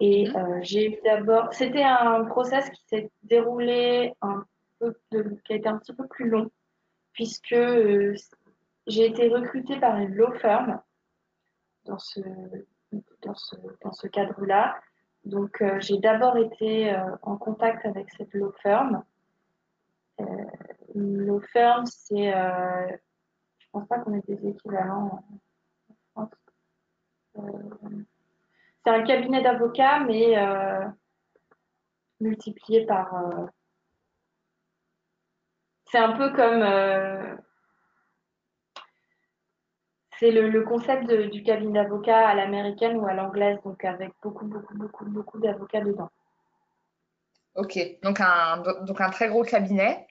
Et 0.00 0.28
mhm. 0.28 0.36
euh, 0.36 0.58
j'ai 0.62 0.92
eu 0.92 1.00
d'abord. 1.04 1.52
C'était 1.52 1.82
un 1.82 2.24
process 2.24 2.68
qui 2.70 2.82
s'est 2.88 3.10
déroulé 3.22 4.14
un 4.22 4.44
peu, 4.78 4.94
qui 5.44 5.52
a 5.52 5.56
été 5.56 5.68
un 5.68 5.78
petit 5.78 5.92
peu 5.92 6.06
plus 6.06 6.28
long, 6.28 6.50
puisque 7.12 7.52
euh, 7.52 8.14
j'ai 8.86 9.06
été 9.06 9.28
recrutée 9.28 9.78
par 9.78 9.96
une 9.98 10.14
law 10.14 10.32
firm 10.32 10.80
dans 11.84 11.98
ce, 11.98 12.20
dans 13.22 13.34
ce, 13.34 13.56
dans 13.82 13.92
ce 13.92 14.06
cadre-là. 14.08 14.80
Donc, 15.24 15.60
euh, 15.60 15.78
j'ai 15.80 15.98
d'abord 15.98 16.36
été 16.38 16.96
en 17.22 17.36
contact 17.36 17.84
avec 17.84 18.10
cette 18.16 18.32
law 18.32 18.52
firm. 18.62 19.04
une 20.94 21.26
law 21.26 21.40
firm, 21.52 21.84
c'est. 21.86 22.32
je 22.32 23.66
pense 23.70 23.86
pas 23.86 23.98
qu'on 23.98 24.14
ait 24.14 24.22
des 24.26 24.48
équivalents 24.48 25.22
euh, 27.38 27.42
c'est 28.84 28.90
un 28.90 29.02
cabinet 29.02 29.42
d'avocats, 29.42 30.00
mais 30.00 30.36
euh, 30.38 30.84
multiplié 32.20 32.86
par. 32.86 33.14
Euh, 33.14 33.46
c'est 35.90 35.98
un 35.98 36.12
peu 36.12 36.30
comme. 36.30 37.38
c'est 40.18 40.30
le, 40.30 40.62
concept 40.62 41.10
du 41.10 41.42
cabinet 41.42 41.82
d'avocats 41.82 42.28
à 42.28 42.34
l'américaine 42.34 42.96
ou 42.98 43.06
à 43.06 43.14
l'anglaise, 43.14 43.58
donc 43.64 43.84
avec 43.84 44.12
beaucoup, 44.22 44.46
beaucoup, 44.46 44.74
beaucoup, 44.74 45.04
beaucoup 45.06 45.38
d'avocats 45.40 45.80
dedans. 45.80 46.10
Ok, 47.56 47.78
donc 48.02 48.20
un, 48.20 48.62
donc 48.82 49.00
un 49.00 49.10
très 49.10 49.28
gros 49.28 49.42
cabinet. 49.42 50.06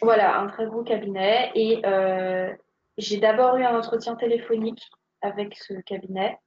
Voilà, 0.00 0.38
un 0.38 0.46
très 0.46 0.66
gros 0.66 0.82
cabinet. 0.82 1.52
Et 1.54 1.82
j'ai 2.96 3.18
d'abord 3.18 3.56
eu 3.56 3.64
un 3.64 3.76
entretien 3.76 4.14
téléphonique 4.14 4.90
avec 5.20 5.56
ce 5.56 5.74
cabinet. 5.82 6.38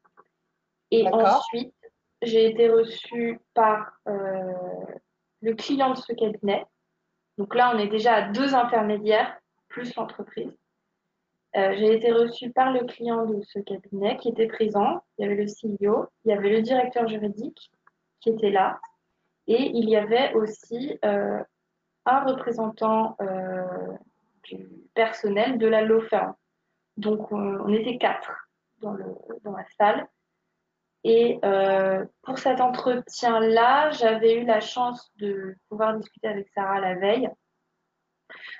Et 0.91 1.07
ensuite, 1.07 1.73
j'ai 2.21 2.49
été 2.49 2.69
reçue 2.69 3.39
par 3.53 3.91
euh, 4.07 4.53
le 5.41 5.53
client 5.53 5.91
de 5.91 5.97
ce 5.97 6.13
cabinet. 6.13 6.65
Donc 7.37 7.53
là, 7.55 7.71
on 7.75 7.79
est 7.79 7.87
déjà 7.87 8.15
à 8.15 8.21
deux 8.29 8.55
intermédiaires, 8.55 9.37
plus 9.67 9.93
l'entreprise. 9.95 10.51
Euh, 11.55 11.73
j'ai 11.77 11.93
été 11.95 12.11
reçue 12.11 12.51
par 12.51 12.71
le 12.71 12.85
client 12.85 13.25
de 13.25 13.41
ce 13.43 13.59
cabinet 13.59 14.17
qui 14.17 14.29
était 14.29 14.47
présent. 14.47 15.03
Il 15.17 15.23
y 15.23 15.25
avait 15.25 15.43
le 15.43 15.45
CEO, 15.45 16.07
il 16.25 16.29
y 16.29 16.33
avait 16.33 16.49
le 16.49 16.61
directeur 16.61 17.07
juridique 17.07 17.71
qui 18.19 18.29
était 18.29 18.51
là. 18.51 18.79
Et 19.47 19.71
il 19.73 19.89
y 19.89 19.95
avait 19.95 20.33
aussi 20.33 20.99
euh, 21.05 21.41
un 22.05 22.19
représentant 22.25 23.17
du 24.43 24.67
personnel 24.93 25.57
de 25.57 25.67
la 25.67 25.81
law 25.81 26.01
firm. 26.01 26.33
Donc, 26.97 27.31
on 27.31 27.71
était 27.73 27.97
quatre 27.97 28.49
dans, 28.79 28.93
le, 28.93 29.05
dans 29.43 29.51
la 29.51 29.65
salle. 29.77 30.07
Et 31.09 31.39
euh, 31.45 32.03
pour 32.23 32.37
cet 32.37 32.59
entretien-là, 32.59 33.91
j'avais 33.91 34.41
eu 34.41 34.45
la 34.45 34.59
chance 34.59 35.09
de 35.19 35.55
pouvoir 35.69 35.95
discuter 35.95 36.27
avec 36.27 36.49
Sarah 36.49 36.81
la 36.81 36.95
veille. 36.95 37.29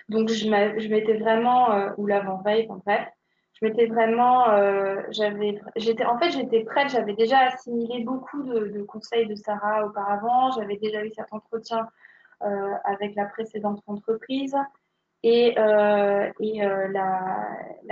Donc, 0.08 0.30
je 0.30 0.48
m'étais 0.90 1.18
vraiment, 1.18 1.74
euh, 1.74 1.90
ou 1.98 2.08
l'avant-veille, 2.08 2.66
en 2.70 2.80
fait, 2.80 3.06
je 3.52 3.66
m'étais 3.66 3.88
vraiment, 3.88 4.50
euh, 4.52 5.02
j'avais, 5.10 5.60
en 6.06 6.18
fait, 6.20 6.32
j'étais 6.32 6.64
prête, 6.64 6.88
j'avais 6.88 7.16
déjà 7.16 7.40
assimilé 7.40 8.06
beaucoup 8.06 8.42
de, 8.44 8.82
conseils 8.84 9.28
de 9.28 9.36
Sarah 9.36 9.86
auparavant, 9.86 10.52
j'avais 10.52 10.78
déjà 10.78 11.04
eu 11.04 11.12
cet 11.12 11.34
entretien 11.34 11.90
avec 12.86 13.16
la 13.16 13.26
précédente 13.26 13.82
entreprise. 13.88 14.56
Et, 15.22 15.54
la, 15.56 16.38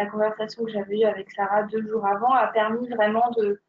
conversation 0.09 0.63
que 0.63 0.71
j'avais 0.71 0.99
eue 0.99 1.03
avec 1.03 1.29
Sarah 1.31 1.63
deux 1.63 1.85
jours 1.85 2.05
avant 2.05 2.31
a 2.31 2.47
permis 2.47 2.87
vraiment 2.87 3.31
de 3.31 3.59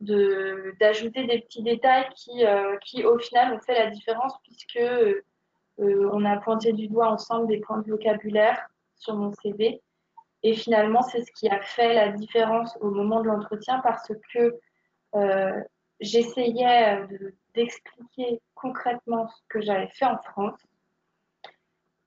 d'ajouter 0.00 1.24
des 1.26 1.40
petits 1.40 1.62
détails 1.62 2.08
qui, 2.14 2.44
euh, 2.44 2.76
qui, 2.84 3.04
au 3.04 3.18
final, 3.18 3.54
ont 3.54 3.60
fait 3.60 3.74
la 3.74 3.90
différence 3.90 4.34
puisque 4.42 4.80
on 5.78 6.24
a 6.24 6.36
pointé 6.38 6.72
du 6.72 6.88
doigt 6.88 7.08
ensemble 7.08 7.46
des 7.46 7.60
points 7.60 7.78
de 7.78 7.90
vocabulaire 7.90 8.68
sur 8.96 9.14
mon 9.14 9.32
CV. 9.32 9.80
Et 10.42 10.54
finalement, 10.54 11.02
c'est 11.02 11.22
ce 11.22 11.30
qui 11.32 11.48
a 11.48 11.60
fait 11.60 11.94
la 11.94 12.08
différence 12.08 12.76
au 12.80 12.90
moment 12.90 13.20
de 13.20 13.28
l'entretien 13.28 13.80
parce 13.80 14.10
que 14.32 14.58
j'essayais 16.00 17.06
d'expliquer 17.54 18.40
concrètement 18.54 19.28
ce 19.28 19.42
que 19.48 19.60
j'avais 19.60 19.88
fait 19.88 20.06
en 20.06 20.18
France 20.18 20.58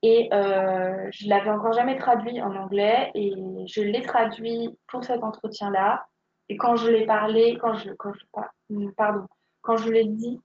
et 0.04 0.30
euh, 0.34 1.10
je 1.12 1.30
l'avais 1.30 1.52
encore 1.52 1.74
jamais 1.74 1.98
traduit 1.98 2.42
en 2.42 2.56
anglais 2.56 3.12
et 3.14 3.34
je 3.68 3.82
l'ai 3.82 4.02
traduit 4.02 4.76
pour 4.88 5.04
cet 5.04 5.24
entretien-là. 5.24 6.06
Et 6.52 6.58
quand 6.58 6.76
je 6.76 6.90
l'ai 6.90 7.06
parlé, 7.06 7.58
quand 7.62 7.76
je, 7.76 7.92
quand 7.94 8.12
je, 8.12 8.90
pardon, 8.98 9.26
quand 9.62 9.78
je 9.78 9.90
l'ai 9.90 10.04
dit, 10.04 10.42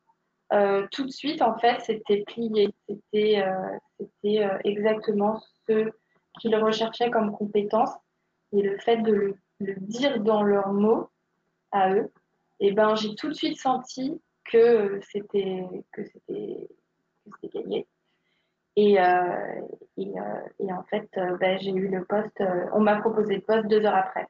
euh, 0.53 0.87
tout 0.93 1.05
de 1.05 1.11
suite, 1.11 1.43
en 1.43 1.59
fait, 1.59 1.81
c'était 1.81 2.23
plié. 2.29 2.73
C'était 2.89 3.43
euh, 3.43 4.07
euh, 4.25 4.59
exactement 4.63 5.43
ce 5.67 5.91
qu'ils 6.39 6.55
recherchaient 6.55 7.11
comme 7.11 7.33
compétence. 7.33 7.91
Et 8.53 8.63
le 8.63 8.79
fait 8.79 8.99
de 8.99 9.35
le, 9.59 9.75
dire 9.81 10.21
dans 10.21 10.45
leurs 10.45 10.73
mots 10.73 11.11
à 11.73 11.93
eux, 11.93 12.13
et 12.61 12.69
eh 12.69 12.73
ben, 12.73 12.95
j'ai 12.95 13.17
tout 13.17 13.27
de 13.27 13.35
suite 13.35 13.59
senti 13.59 14.23
que 14.45 15.01
c'était 15.11 15.65
gagné. 17.53 17.89
Et, 18.77 18.93
et, 18.93 20.73
en 20.73 20.85
fait, 20.85 21.11
ben, 21.41 21.59
j'ai 21.61 21.73
eu 21.73 21.89
le 21.89 22.05
poste, 22.05 22.41
on 22.75 22.81
m'a 22.81 23.01
proposé 23.01 23.35
le 23.35 23.41
poste 23.41 23.67
deux 23.67 23.85
heures 23.85 23.97
après. 23.97 24.29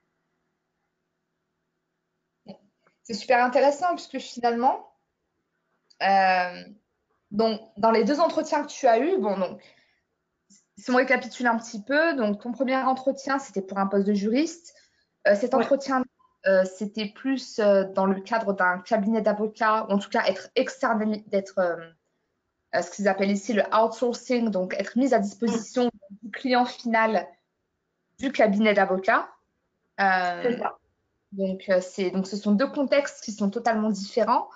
C'est 3.06 3.14
super 3.14 3.44
intéressant 3.44 3.94
puisque 3.94 4.18
finalement, 4.18 4.92
donc, 7.30 7.60
dans 7.76 7.92
les 7.92 8.02
deux 8.02 8.18
entretiens 8.18 8.64
que 8.64 8.68
tu 8.68 8.88
as 8.88 8.98
eus, 8.98 9.18
bon, 9.18 9.38
donc, 9.38 9.62
si 10.76 10.90
on 10.90 10.96
récapitule 10.96 11.46
un 11.46 11.56
petit 11.56 11.80
peu, 11.82 12.14
donc 12.14 12.42
ton 12.42 12.50
premier 12.50 12.76
entretien, 12.76 13.38
c'était 13.38 13.62
pour 13.62 13.78
un 13.78 13.86
poste 13.86 14.08
de 14.08 14.12
juriste. 14.12 14.74
cet 15.24 15.54
entretien, 15.54 16.02
c'était 16.64 17.06
plus 17.06 17.60
dans 17.94 18.06
le 18.06 18.20
cadre 18.20 18.52
d'un 18.52 18.80
cabinet 18.80 19.20
d'avocats, 19.20 19.86
ou 19.88 19.92
en 19.92 19.98
tout 19.98 20.10
cas 20.10 20.24
être 20.26 20.50
externe, 20.56 21.22
d'être 21.28 21.60
euh, 22.74 22.82
ce 22.82 22.90
qu'ils 22.90 23.08
appellent 23.08 23.30
ici 23.30 23.52
le 23.52 23.62
outsourcing, 23.74 24.50
donc 24.50 24.74
être 24.74 24.96
mise 24.96 25.14
à 25.14 25.18
disposition 25.18 25.90
du 26.22 26.30
client 26.30 26.64
final 26.64 27.26
du 28.18 28.32
cabinet 28.32 28.74
d'avocat. 28.74 29.28
Euh, 30.00 30.58
donc, 31.36 31.68
euh, 31.68 32.10
donc, 32.10 32.26
ce 32.26 32.36
sont 32.36 32.52
deux 32.52 32.68
contextes 32.68 33.22
qui 33.24 33.32
sont 33.32 33.50
totalement 33.50 33.90
différents, 33.90 34.48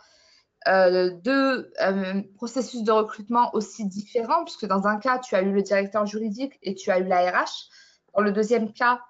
deux 0.66 1.72
processus 2.36 2.82
de 2.82 2.92
recrutement 2.92 3.54
aussi 3.54 3.86
différents, 3.86 4.44
puisque 4.44 4.66
dans 4.66 4.86
un 4.86 4.98
cas, 4.98 5.18
tu 5.18 5.34
as 5.34 5.42
eu 5.42 5.52
le 5.52 5.62
directeur 5.62 6.06
juridique 6.06 6.58
et 6.62 6.74
tu 6.74 6.90
as 6.90 6.98
eu 6.98 7.04
la 7.04 7.30
RH. 7.30 7.68
Dans 8.14 8.22
le 8.22 8.32
deuxième 8.32 8.72
cas, 8.72 9.00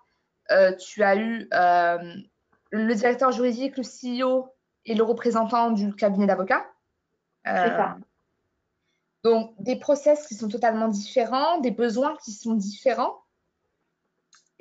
euh, 0.50 0.74
tu 0.76 1.02
as 1.02 1.16
eu 1.16 1.48
euh, 1.54 2.14
le 2.70 2.94
directeur 2.94 3.30
juridique, 3.32 3.76
le 3.76 3.84
CEO 3.84 4.48
et 4.84 4.94
le 4.94 5.02
représentant 5.02 5.70
du 5.70 5.94
cabinet 5.94 6.26
d'avocats. 6.26 6.66
C'est 7.44 7.52
ça. 7.52 7.96
Donc, 9.22 9.54
des 9.58 9.76
process 9.76 10.26
qui 10.26 10.34
sont 10.34 10.48
totalement 10.48 10.88
différents, 10.88 11.58
des 11.60 11.70
besoins 11.70 12.16
qui 12.24 12.32
sont 12.32 12.54
différents. 12.54 13.22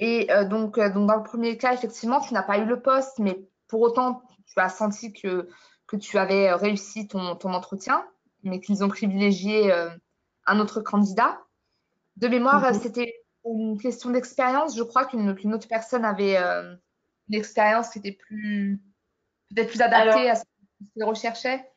Et 0.01 0.27
donc, 0.49 0.79
donc, 0.79 1.05
dans 1.07 1.15
le 1.17 1.23
premier 1.23 1.57
cas, 1.57 1.73
effectivement, 1.73 2.21
tu 2.21 2.33
n'as 2.33 2.41
pas 2.43 2.57
eu 2.57 2.65
le 2.65 2.81
poste, 2.81 3.19
mais 3.19 3.37
pour 3.67 3.81
autant, 3.81 4.21
tu 4.47 4.59
as 4.59 4.69
senti 4.69 5.11
que, 5.13 5.47
que 5.87 5.97
tu 5.97 6.17
avais 6.17 6.53
réussi 6.53 7.07
ton, 7.07 7.35
ton 7.35 7.53
entretien, 7.53 8.05
mais 8.43 8.61
qu'ils 8.61 8.83
ont 8.83 8.87
privilégié 8.87 9.71
un 10.45 10.59
autre 10.59 10.79
candidat. 10.81 11.39
De 12.15 12.27
mémoire, 12.29 12.63
Mhm. 12.73 12.79
c'était 12.79 13.13
une 13.45 13.77
question 13.77 14.09
d'expérience. 14.09 14.75
Je 14.77 14.83
crois 14.83 15.05
qu'une 15.05 15.53
autre 15.53 15.67
personne 15.67 16.05
avait 16.05 16.37
euh, 16.37 16.75
une 17.29 17.35
expérience 17.35 17.89
qui 17.89 17.99
était 17.99 18.13
plus 18.13 18.81
peut-être 19.53 19.69
plus 19.69 19.81
adaptée 19.81 20.19
Alors- 20.29 20.31
à 20.31 20.35
ce 20.35 20.43
qu'il 20.93 21.03
recherchait. 21.03 21.69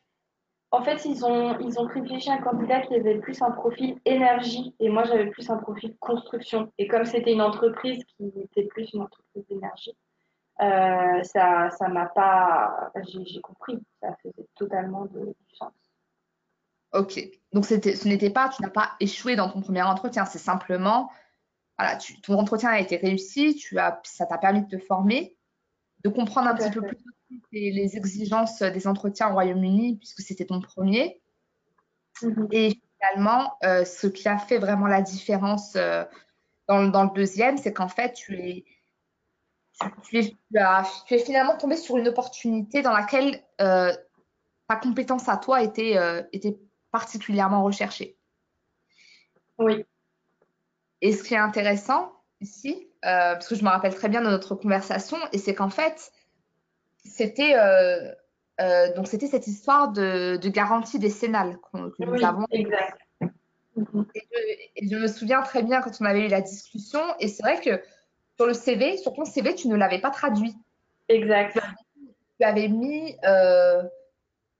En 0.73 0.81
fait, 0.83 1.05
ils 1.05 1.23
ont, 1.23 1.57
ils 1.59 1.79
ont 1.79 1.87
privilégié 1.87 2.31
un 2.31 2.39
candidat 2.41 2.81
qui 2.81 2.95
avait 2.95 3.19
plus 3.19 3.39
un 3.43 3.51
profil 3.51 3.99
énergie 4.05 4.75
et 4.79 4.89
moi 4.89 5.03
j'avais 5.03 5.29
plus 5.29 5.47
un 5.51 5.57
profil 5.57 5.95
construction. 5.99 6.71
Et 6.79 6.87
comme 6.87 7.05
c'était 7.05 7.31
une 7.31 7.43
entreprise 7.43 8.03
qui 8.17 8.33
était 8.43 8.63
plus 8.65 8.91
une 8.93 9.01
entreprise 9.03 9.45
d'énergie, 9.47 9.95
euh, 10.61 11.21
ça, 11.23 11.69
ça 11.77 11.87
m'a 11.89 12.07
pas. 12.07 12.91
J'ai 13.05 13.39
compris, 13.41 13.77
ça 14.01 14.15
faisait 14.23 14.47
totalement 14.55 15.05
de- 15.05 15.35
du 15.47 15.55
sens. 15.55 15.73
Ok. 16.91 17.19
Donc 17.53 17.65
ce 17.65 18.07
n'était 18.07 18.29
pas, 18.31 18.49
tu 18.49 18.63
n'as 18.63 18.69
pas 18.69 18.93
échoué 18.99 19.35
dans 19.35 19.49
ton 19.51 19.61
premier 19.61 19.83
entretien. 19.83 20.25
C'est 20.25 20.39
simplement, 20.39 21.11
voilà, 21.77 21.97
tu- 21.97 22.19
ton 22.21 22.33
entretien 22.39 22.69
a 22.69 22.79
été 22.79 22.97
réussi. 22.97 23.55
Tu 23.55 23.77
as, 23.77 23.99
ça 24.05 24.25
t'a 24.25 24.39
permis 24.39 24.63
de 24.65 24.77
te 24.77 24.83
former, 24.83 25.37
de 26.03 26.09
comprendre 26.09 26.49
un 26.49 26.55
Tout 26.55 26.63
petit 26.63 26.71
peu 26.71 26.81
fait. 26.81 26.95
plus 26.95 27.05
les, 27.51 27.71
les 27.71 27.97
exigences 27.97 28.59
des 28.61 28.87
entretiens 28.87 29.29
au 29.29 29.33
Royaume-Uni 29.33 29.97
puisque 29.97 30.21
c'était 30.21 30.45
ton 30.45 30.61
premier. 30.61 31.21
Mhm. 32.21 32.47
Et 32.51 32.79
finalement, 32.99 33.57
euh, 33.63 33.85
ce 33.85 34.07
qui 34.07 34.27
a 34.27 34.37
fait 34.37 34.57
vraiment 34.57 34.87
la 34.87 35.01
différence 35.01 35.75
euh, 35.75 36.03
dans, 36.67 36.81
le- 36.83 36.91
dans 36.91 37.03
le 37.03 37.11
deuxième, 37.15 37.57
c'est 37.57 37.73
qu'en 37.73 37.89
fait, 37.89 38.13
tu 38.13 38.35
es, 38.39 38.65
tu, 40.03 40.17
es, 40.17 40.23
tu 40.51 40.57
as- 40.57 41.03
tu 41.07 41.15
es 41.15 41.19
finalement 41.19 41.57
tombé 41.57 41.75
sur 41.75 41.97
une 41.97 42.07
opportunité 42.07 42.81
dans 42.81 42.93
laquelle 42.93 43.43
euh, 43.61 43.91
ta 44.69 44.75
compétence 44.77 45.29
à 45.29 45.37
toi 45.37 45.63
était, 45.63 45.97
était 46.31 46.57
particulièrement 46.91 47.63
recherchée. 47.63 48.17
Oui, 49.57 49.85
Et 51.01 51.11
ce 51.13 51.23
qui 51.23 51.33
est 51.33 51.37
intéressant 51.37 52.13
ici, 52.39 52.87
parce 53.01 53.47
que 53.47 53.55
je 53.55 53.63
me 53.63 53.69
rappelle 53.69 53.93
très 53.95 54.09
bien 54.09 54.21
de 54.21 54.29
notre 54.29 54.55
conversation, 54.55 55.17
et 55.33 55.37
c'est 55.37 55.53
qu'en 55.55 55.69
fait, 55.69 56.12
c'était 57.05 57.55
euh, 57.55 58.11
euh, 58.61 58.93
donc 58.93 59.07
c'était 59.07 59.27
cette 59.27 59.47
histoire 59.47 59.91
de, 59.91 60.37
de 60.37 60.49
garantie 60.49 60.99
décennale 60.99 61.57
que 61.71 61.77
nous 61.77 62.11
oui, 62.11 62.23
avons 62.23 62.45
exact. 62.51 62.99
Et 63.75 64.21
je, 64.31 64.39
et 64.75 64.87
je 64.87 64.95
me 64.97 65.07
souviens 65.07 65.41
très 65.41 65.63
bien 65.63 65.81
quand 65.81 65.91
on 65.99 66.05
avait 66.05 66.25
eu 66.25 66.29
la 66.29 66.41
discussion, 66.41 67.01
et 67.19 67.27
c'est 67.27 67.41
vrai 67.41 67.59
que 67.59 67.81
sur 68.35 68.45
le 68.45 68.53
CV, 68.53 68.97
sur 68.97 69.13
ton 69.13 69.25
CV, 69.25 69.55
tu 69.55 69.67
ne 69.67 69.75
l'avais 69.75 69.99
pas 69.99 70.11
traduit. 70.11 70.55
Exact. 71.09 71.59
Tu 72.39 72.45
avais 72.45 72.67
mis, 72.67 73.17
euh, 73.25 73.81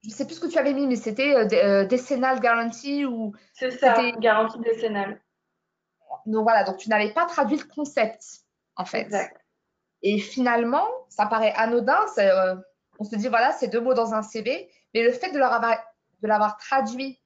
je 0.04 0.10
ne 0.10 0.14
sais 0.14 0.26
plus 0.26 0.36
ce 0.36 0.40
que 0.40 0.48
tu 0.48 0.58
avais 0.58 0.74
mis, 0.74 0.88
mais 0.88 0.96
c'était 0.96 1.36
euh, 1.36 1.86
décennal 1.86 2.40
guarantee 2.40 3.06
ou 3.06 3.34
C'est 3.54 3.72
ça, 3.72 4.12
garantie 4.20 4.60
décennale. 4.60 5.22
donc 6.26 6.44
voilà, 6.44 6.64
donc 6.64 6.78
tu 6.78 6.90
n'avais 6.90 7.12
pas 7.12 7.26
traduit 7.26 7.58
le 7.58 7.64
concept 7.66 8.42
en 8.76 8.86
fait. 8.86 9.02
Exact. 9.02 9.43
Et 10.04 10.20
finalement, 10.20 10.86
ça 11.10 11.26
paraît 11.26 11.54
anodin, 11.56 12.00
euh, 12.18 12.56
on 13.00 13.04
se 13.06 13.16
dit 13.16 13.30
voilà, 13.30 13.52
c'est 13.54 13.70
deux 13.70 13.82
mots 13.82 13.94
dans 13.94 14.14
un 14.14 14.22
CV, 14.22 14.70
mais 14.94 15.02
le 15.04 15.12
fait 15.12 15.32
de 15.32 15.40
leur 15.40 15.54
avoir, 15.54 15.78
de 16.22 16.28
l'avoir 16.28 16.58
traduit 16.58 17.20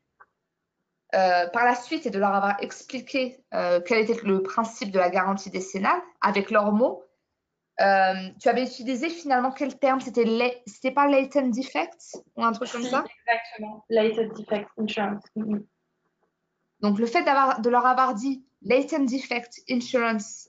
euh, 1.15 1.47
par 1.47 1.65
la 1.65 1.75
suite 1.75 2.05
et 2.05 2.09
de 2.09 2.19
leur 2.19 2.33
avoir 2.33 2.61
expliqué 2.61 3.43
euh, 3.53 3.79
quel 3.85 3.99
était 3.99 4.21
le 4.23 4.43
principe 4.43 4.91
de 4.91 4.99
la 4.99 5.09
garantie 5.09 5.49
décennale 5.49 5.99
avec 6.21 6.51
leurs 6.51 6.71
mots, 6.71 7.03
euh, 7.79 8.13
tu 8.41 8.49
avais 8.49 8.63
utilisé 8.63 9.09
finalement 9.09 9.51
quel 9.51 9.77
terme? 9.79 9.99
C'était 10.01 10.25
la- 10.25 10.51
c'était 10.65 10.91
pas 10.91 11.07
latent 11.07 11.51
defect 11.51 12.17
ou 12.35 12.43
un 12.43 12.51
truc 12.51 12.71
comme 12.71 12.83
ça? 12.83 13.03
exactement. 13.25 13.85
Latent 13.89 14.33
defect 14.35 14.67
insurance. 14.77 15.23
Mhm. 15.35 15.65
Donc 16.81 16.99
le 16.99 17.05
fait 17.05 17.23
d'avoir, 17.23 17.61
de 17.61 17.69
leur 17.69 17.85
avoir 17.85 18.13
dit 18.13 18.45
latent 18.61 19.05
defect 19.05 19.61
insurance 19.69 20.46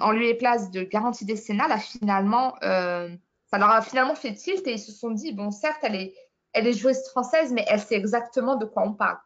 en 0.00 0.10
lieu 0.12 0.24
et 0.26 0.34
place 0.34 0.70
de 0.70 0.82
garantie 0.82 1.24
décennale, 1.24 1.72
a 1.72 1.78
finalement, 1.78 2.54
euh, 2.62 3.08
ça 3.46 3.58
leur 3.58 3.70
a 3.70 3.82
finalement 3.82 4.14
fait 4.14 4.32
tilt 4.34 4.66
et 4.66 4.72
ils 4.72 4.78
se 4.78 4.92
sont 4.92 5.10
dit 5.10 5.32
bon 5.32 5.50
certes 5.50 5.78
elle 5.82 5.94
est, 5.94 6.14
elle 6.52 6.66
est 6.66 6.72
joueuse 6.72 7.08
française 7.10 7.52
mais 7.52 7.64
elle 7.68 7.80
sait 7.80 7.94
exactement 7.96 8.56
de 8.56 8.64
quoi 8.64 8.82
on 8.84 8.94
parle. 8.94 9.18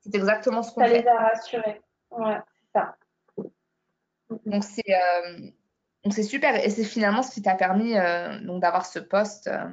C'est 0.00 0.14
exactement 0.14 0.62
ce 0.62 0.72
qu'on 0.72 0.80
Ça 0.82 0.88
fait. 0.88 1.02
les 1.02 1.08
a 1.08 1.16
rassurés. 1.18 1.80
Ouais, 2.10 2.38
ça. 2.72 2.96
Donc 4.46 4.64
c'est 4.64 4.94
euh, 4.94 5.38
donc 6.04 6.12
c'est 6.14 6.22
super 6.22 6.54
et 6.64 6.70
c'est 6.70 6.84
finalement 6.84 7.22
ce 7.22 7.30
qui 7.32 7.42
t'a 7.42 7.54
permis 7.54 7.96
euh, 7.96 8.38
donc 8.40 8.60
d'avoir 8.62 8.84
ce 8.86 8.98
poste 8.98 9.48
euh, 9.48 9.68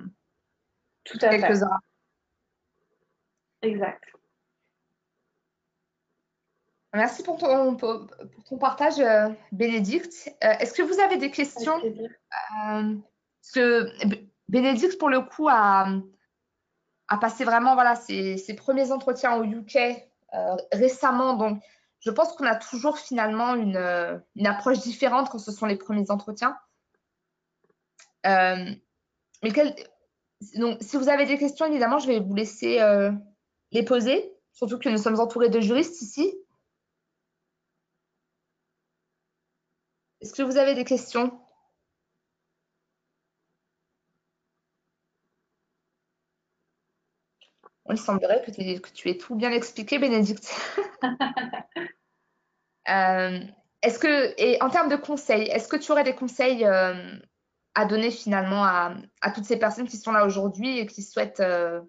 Tout 1.04 1.18
à 1.22 1.30
fait. 1.30 1.40
quelques 1.40 1.62
heures. 1.64 1.80
Exact. 3.62 4.04
Merci 6.96 7.24
pour 7.24 7.38
ton, 7.38 7.76
pour, 7.76 8.08
pour 8.08 8.44
ton 8.46 8.58
partage, 8.58 9.00
euh, 9.00 9.30
Bénédicte. 9.52 10.30
Euh, 10.44 10.52
Est-ce 10.60 10.74
que 10.74 10.82
vous 10.82 11.00
avez 11.00 11.18
des 11.18 11.32
questions. 11.32 11.80
Euh, 13.58 13.90
Bénédicte, 14.48 14.98
pour 14.98 15.10
le 15.10 15.22
coup, 15.22 15.48
a, 15.50 15.88
a 17.08 17.18
passé 17.18 17.44
vraiment 17.44 17.74
voilà, 17.74 17.96
ses, 17.96 18.38
ses 18.38 18.54
premiers 18.56 18.92
entretiens 18.92 19.36
au 19.38 19.44
UK 19.44 19.76
euh, 19.78 20.56
récemment. 20.72 21.34
Donc, 21.34 21.62
je 22.00 22.12
pense 22.12 22.34
qu'on 22.34 22.46
a 22.46 22.56
toujours 22.56 22.98
finalement 23.00 23.56
une, 23.56 24.22
une 24.36 24.48
approche 24.48 24.80
différente 24.80 25.30
quand 25.30 25.40
ce 25.40 25.52
sont 25.52 25.66
les 25.66 25.78
premiers 25.78 26.12
entretiens. 26.12 26.58
Mais 28.24 29.52
quel- 29.54 29.76
donc, 30.58 30.78
si 30.82 30.98
vous 30.98 31.10
avez 31.10 31.26
des 31.26 31.38
questions, 31.38 31.66
évidemment, 31.66 31.98
je 32.00 32.08
vais 32.08 32.20
vous 32.20 32.36
laisser 32.36 32.80
les 33.72 33.84
poser, 33.84 34.34
surtout 34.54 34.78
que 34.78 34.90
nous 34.90 34.98
sommes 34.98 35.20
entourés 35.20 35.50
de 35.50 35.60
juristes 35.60 36.02
ici. 36.02 36.36
Est-ce 40.26 40.34
que 40.34 40.42
vous 40.42 40.58
avez 40.58 40.74
des 40.74 40.86
questions? 40.86 41.40
Il 47.92 48.00
semblerait 48.00 48.42
que, 48.44 48.50
tu 48.90 49.10
aies 49.10 49.18
tout 49.20 49.36
bien 49.36 49.52
expliqué, 49.52 50.00
Bénédicte. 50.00 50.52
Euh, 52.88 53.40
est-ce 53.82 53.98
que, 53.98 54.40
et 54.40 54.62
en 54.62 54.70
termes 54.70 54.90
de 54.90 54.96
conseils, 54.96 55.48
est-ce 55.50 55.68
que 55.68 55.76
tu 55.76 55.92
aurais 55.92 56.04
des 56.04 56.14
conseils 56.14 56.64
euh, 56.64 57.18
à 57.74 57.86
donner 57.86 58.12
finalement 58.12 58.64
à, 58.64 58.94
à 59.22 59.32
toutes 59.32 59.46
ces 59.46 59.58
personnes 59.58 59.88
qui 59.88 59.98
sont 59.98 60.12
là 60.12 60.24
aujourd'hui 60.24 60.78
et 60.78 60.86
qui 60.86 61.02
souhaitent 61.02 61.40
euh, 61.40 61.82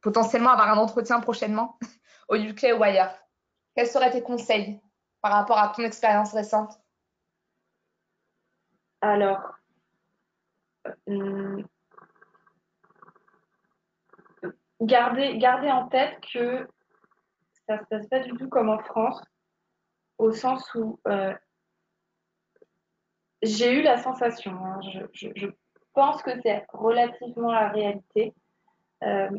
potentiellement 0.00 0.50
avoir 0.50 0.68
un 0.68 0.78
entretien 0.78 1.20
prochainement 1.20 1.78
au 2.28 2.34
UK 2.34 2.74
ou 2.76 2.82
ailleurs? 2.82 3.16
Quels 3.76 3.86
seraient 3.86 4.10
tes 4.10 4.22
conseils 4.22 4.80
par 5.22 5.30
rapport 5.30 5.58
à 5.58 5.68
ton 5.68 5.84
expérience 5.84 6.32
récente? 6.32 6.76
Alors, 9.00 9.52
euh, 11.08 11.62
gardez, 14.80 15.38
gardez 15.38 15.70
en 15.70 15.88
tête 15.88 16.18
que 16.32 16.66
ça 17.66 17.76
ne 17.76 17.78
se 17.80 17.84
passe 17.88 18.06
pas 18.08 18.20
du 18.20 18.32
tout 18.32 18.48
comme 18.48 18.68
en 18.68 18.78
France, 18.78 19.22
au 20.18 20.32
sens 20.32 20.74
où 20.74 20.98
euh, 21.08 21.34
j'ai 23.42 23.78
eu 23.78 23.82
la 23.82 23.98
sensation, 23.98 24.52
hein, 24.52 24.80
je, 25.12 25.46
pense 25.92 26.22
que 26.22 26.30
c'est 26.42 26.66
relativement 26.72 27.52
la 27.52 27.68
réalité. 27.68 28.34
euh, 29.02 29.30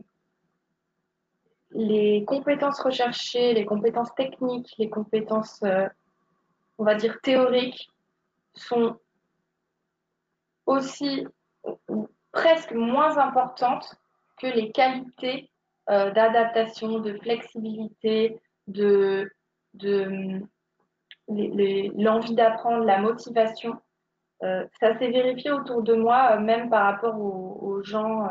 les 1.72 2.24
compétences 2.26 2.80
recherchées, 2.80 3.54
les 3.54 3.66
compétences 3.66 4.16
techniques, 4.16 4.74
les 4.78 4.90
compétences, 4.90 5.62
on 6.78 6.84
va 6.86 6.96
dire, 6.96 7.20
théoriques 7.22 7.90
sont 8.54 8.98
aussi 10.68 11.26
presque 12.32 12.74
moins 12.74 13.18
importantes 13.18 13.96
que 14.40 14.48
les 14.48 14.72
qualités 14.72 15.50
euh, 15.90 16.12
d'adaptation, 16.12 17.00
de 17.00 17.18
flexibilité, 17.18 18.40
de, 18.68 19.32
les- 21.30 21.92
l'envie 21.96 22.36
d'apprendre, 22.36 22.84
la 22.84 23.00
motivation. 23.00 23.76
Euh, 24.44 24.66
ça 24.80 24.98
s'est 25.00 25.10
vérifié 25.10 25.50
autour 25.52 25.82
de 25.82 25.96
moi, 25.96 26.34
euh, 26.34 26.40
même 26.40 26.70
par 26.70 26.84
rapport 26.84 27.20
aux, 27.20 27.82
gens 27.84 28.28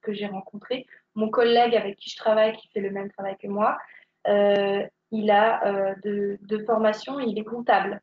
que 0.00 0.12
j'ai 0.12 0.26
rencontrés. 0.26 0.86
Mon 1.14 1.28
collègue 1.28 1.76
avec 1.76 1.96
qui 1.96 2.10
je 2.10 2.16
travaille, 2.16 2.56
qui 2.56 2.68
fait 2.68 2.80
le 2.80 2.90
même 2.90 3.10
travail 3.12 3.36
que 3.38 3.46
moi, 3.46 3.78
il 4.26 5.30
a 5.30 5.94
de, 6.02 6.38
de 6.40 6.58
formation, 6.64 7.20
il 7.20 7.38
est 7.38 7.44
comptable. 7.44 8.00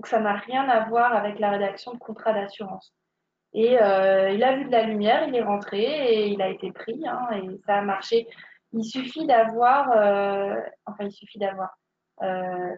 Donc 0.00 0.06
ça 0.06 0.18
n'a 0.18 0.32
rien 0.32 0.66
à 0.66 0.88
voir 0.88 1.14
avec 1.14 1.38
la 1.38 1.50
rédaction 1.50 1.92
de 1.92 1.98
contrat 1.98 2.32
d'assurance. 2.32 2.94
Et 3.52 3.78
euh, 3.78 4.30
il 4.30 4.42
a 4.42 4.56
vu 4.56 4.64
de 4.64 4.70
la 4.70 4.84
lumière, 4.84 5.28
il 5.28 5.36
est 5.36 5.42
rentré 5.42 5.82
et 5.82 6.28
il 6.28 6.40
a 6.40 6.48
été 6.48 6.72
pris 6.72 7.06
hein, 7.06 7.28
et 7.34 7.60
ça 7.66 7.74
a 7.74 7.82
marché. 7.82 8.26
Il 8.72 8.82
suffit 8.82 9.26
d'avoir, 9.26 9.92
euh, 9.94 10.58
enfin 10.86 11.04
il 11.04 11.12
suffit 11.12 11.38
d'avoir, 11.38 11.76
euh, 12.22 12.74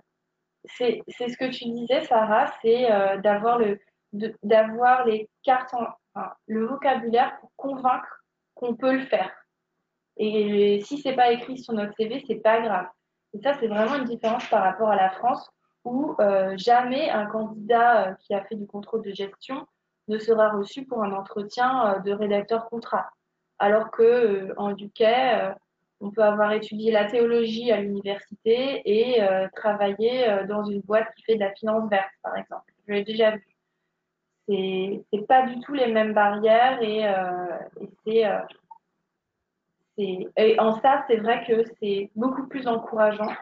c'est 0.64 1.04
ce 1.08 1.36
que 1.36 1.48
tu 1.48 1.66
disais 1.66 2.00
Sarah, 2.06 2.52
c'est 2.60 2.88
d'avoir 3.20 3.60
le, 3.60 3.78
d'avoir 4.42 5.06
les 5.06 5.30
cartes, 5.44 5.72
enfin, 5.74 6.32
le 6.48 6.66
vocabulaire 6.66 7.38
pour 7.38 7.52
convaincre 7.54 8.24
qu'on 8.54 8.74
peut 8.74 8.94
le 8.94 9.06
faire. 9.06 9.32
Et 10.16 10.82
si 10.84 10.98
c'est 10.98 11.14
pas 11.14 11.30
écrit 11.30 11.56
sur 11.56 11.72
notre 11.72 11.94
CV, 11.94 12.24
c'est 12.26 12.42
pas 12.42 12.60
grave. 12.60 12.88
Et 13.32 13.40
ça, 13.42 13.54
c'est 13.60 13.68
vraiment 13.68 13.94
une 13.94 14.06
différence 14.06 14.48
par 14.48 14.64
rapport 14.64 14.90
à 14.90 14.96
la 14.96 15.10
France 15.10 15.48
où 15.84 16.14
euh, 16.20 16.56
jamais 16.56 17.10
un 17.10 17.26
candidat 17.26 18.08
euh, 18.08 18.14
qui 18.20 18.34
a 18.34 18.42
fait 18.44 18.54
du 18.54 18.66
contrôle 18.66 19.02
de 19.02 19.12
gestion 19.12 19.66
ne 20.08 20.18
sera 20.18 20.50
reçu 20.50 20.84
pour 20.84 21.02
un 21.02 21.12
entretien 21.12 21.94
euh, 21.94 21.98
de 22.00 22.12
rédacteur 22.12 22.68
contrat. 22.68 23.10
Alors 23.58 23.90
que 23.90 24.52
en 24.56 24.76
UK, 24.76 25.04
on 26.00 26.10
peut 26.10 26.24
avoir 26.24 26.52
étudié 26.52 26.90
la 26.90 27.04
théologie 27.04 27.70
à 27.70 27.80
l'université 27.80 28.82
et 28.84 29.20
travailler 29.54 30.44
dans 30.48 30.64
une 30.64 30.80
boîte 30.80 31.06
qui 31.14 31.22
fait 31.22 31.36
de 31.36 31.40
la 31.40 31.52
finance 31.52 31.88
verte, 31.88 32.10
par 32.24 32.36
exemple. 32.36 32.72
Je 32.88 32.94
l'ai 32.94 33.04
déjà 33.04 33.36
vu. 33.36 33.46
C'est, 34.48 35.26
pas 35.28 35.46
du 35.46 35.60
tout 35.60 35.74
les 35.74 35.92
mêmes 35.92 36.12
barrières 36.12 36.82
et, 36.82 37.04
c'est 38.04 38.24
et 39.98 40.58
en 40.58 40.80
ça, 40.80 41.04
c'est 41.06 41.18
vrai 41.18 41.44
que 41.46 41.62
c'est 41.78 42.10
beaucoup 42.16 42.48
plus 42.48 42.66
encourageant. 42.66 43.32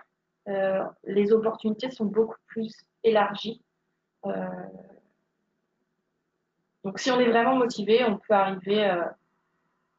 Euh, 0.50 0.84
les 1.04 1.32
opportunités 1.32 1.90
sont 1.90 2.06
beaucoup 2.06 2.36
plus 2.46 2.74
élargies. 3.04 3.62
Euh, 4.26 4.46
donc, 6.82 6.98
si 6.98 7.10
on 7.10 7.20
est 7.20 7.28
vraiment 7.28 7.54
motivé, 7.54 8.04
on 8.04 8.16
peut 8.16 8.34
arriver, 8.34 8.84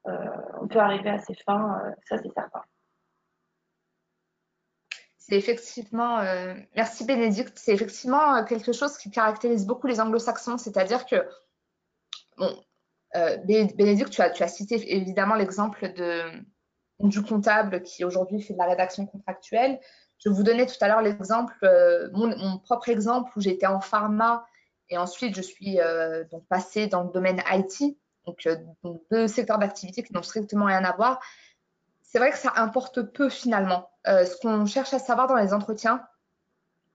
euh, 0.07 0.17
on 0.59 0.67
peut 0.67 0.79
arriver 0.79 1.09
à 1.09 1.19
ses 1.19 1.35
fins, 1.45 1.81
ça 2.05 2.17
c'est 2.17 2.33
certain. 2.33 2.61
C'est 5.17 5.37
effectivement, 5.37 6.21
merci 6.75 7.05
Bénédicte, 7.05 7.57
c'est 7.57 7.73
effectivement 7.73 8.43
quelque 8.43 8.73
chose 8.73 8.97
qui 8.97 9.11
caractérise 9.11 9.65
beaucoup 9.65 9.87
les 9.87 10.01
anglo-saxons, 10.01 10.57
c'est-à-dire 10.57 11.05
que, 11.05 11.25
bon, 12.37 12.51
Bénédicte, 13.45 14.09
tu 14.09 14.21
as, 14.21 14.31
tu 14.31 14.43
as 14.43 14.47
cité 14.47 14.75
évidemment 14.93 15.35
l'exemple 15.35 15.93
du 16.99 17.21
comptable 17.21 17.83
qui 17.83 18.03
aujourd'hui 18.03 18.41
fait 18.41 18.53
de 18.53 18.57
la 18.57 18.65
rédaction 18.65 19.05
contractuelle. 19.05 19.79
Je 20.23 20.29
vous 20.29 20.43
donnais 20.43 20.65
tout 20.65 20.75
à 20.81 20.87
l'heure 20.87 21.01
l'exemple, 21.01 21.53
euh, 21.63 22.09
mon, 22.13 22.57
propre 22.59 22.89
exemple 22.89 23.31
où 23.35 23.41
j'étais 23.41 23.65
en 23.65 23.81
pharma 23.81 24.45
et 24.89 24.97
ensuite 24.97 25.35
je 25.35 25.41
suis 25.41 25.79
euh, 25.79 26.23
donc 26.25 26.45
passée 26.47 26.87
dans 26.87 27.03
le 27.03 27.11
domaine 27.11 27.41
IT, 27.51 27.97
donc, 28.25 28.47
deux 29.09 29.27
secteurs 29.27 29.57
d'activité 29.57 30.03
qui 30.03 30.13
n'ont 30.13 30.21
strictement 30.21 30.65
rien 30.65 30.83
à 30.83 30.95
voir. 30.95 31.19
C'est 32.03 32.19
vrai 32.19 32.29
que 32.29 32.37
ça 32.37 32.53
importe 32.55 33.01
peu 33.01 33.29
finalement. 33.29 33.89
ce 34.05 34.39
qu'on 34.41 34.67
cherche 34.67 34.93
à 34.93 34.99
savoir 34.99 35.27
dans 35.27 35.35
les 35.35 35.53
entretiens 35.53 36.05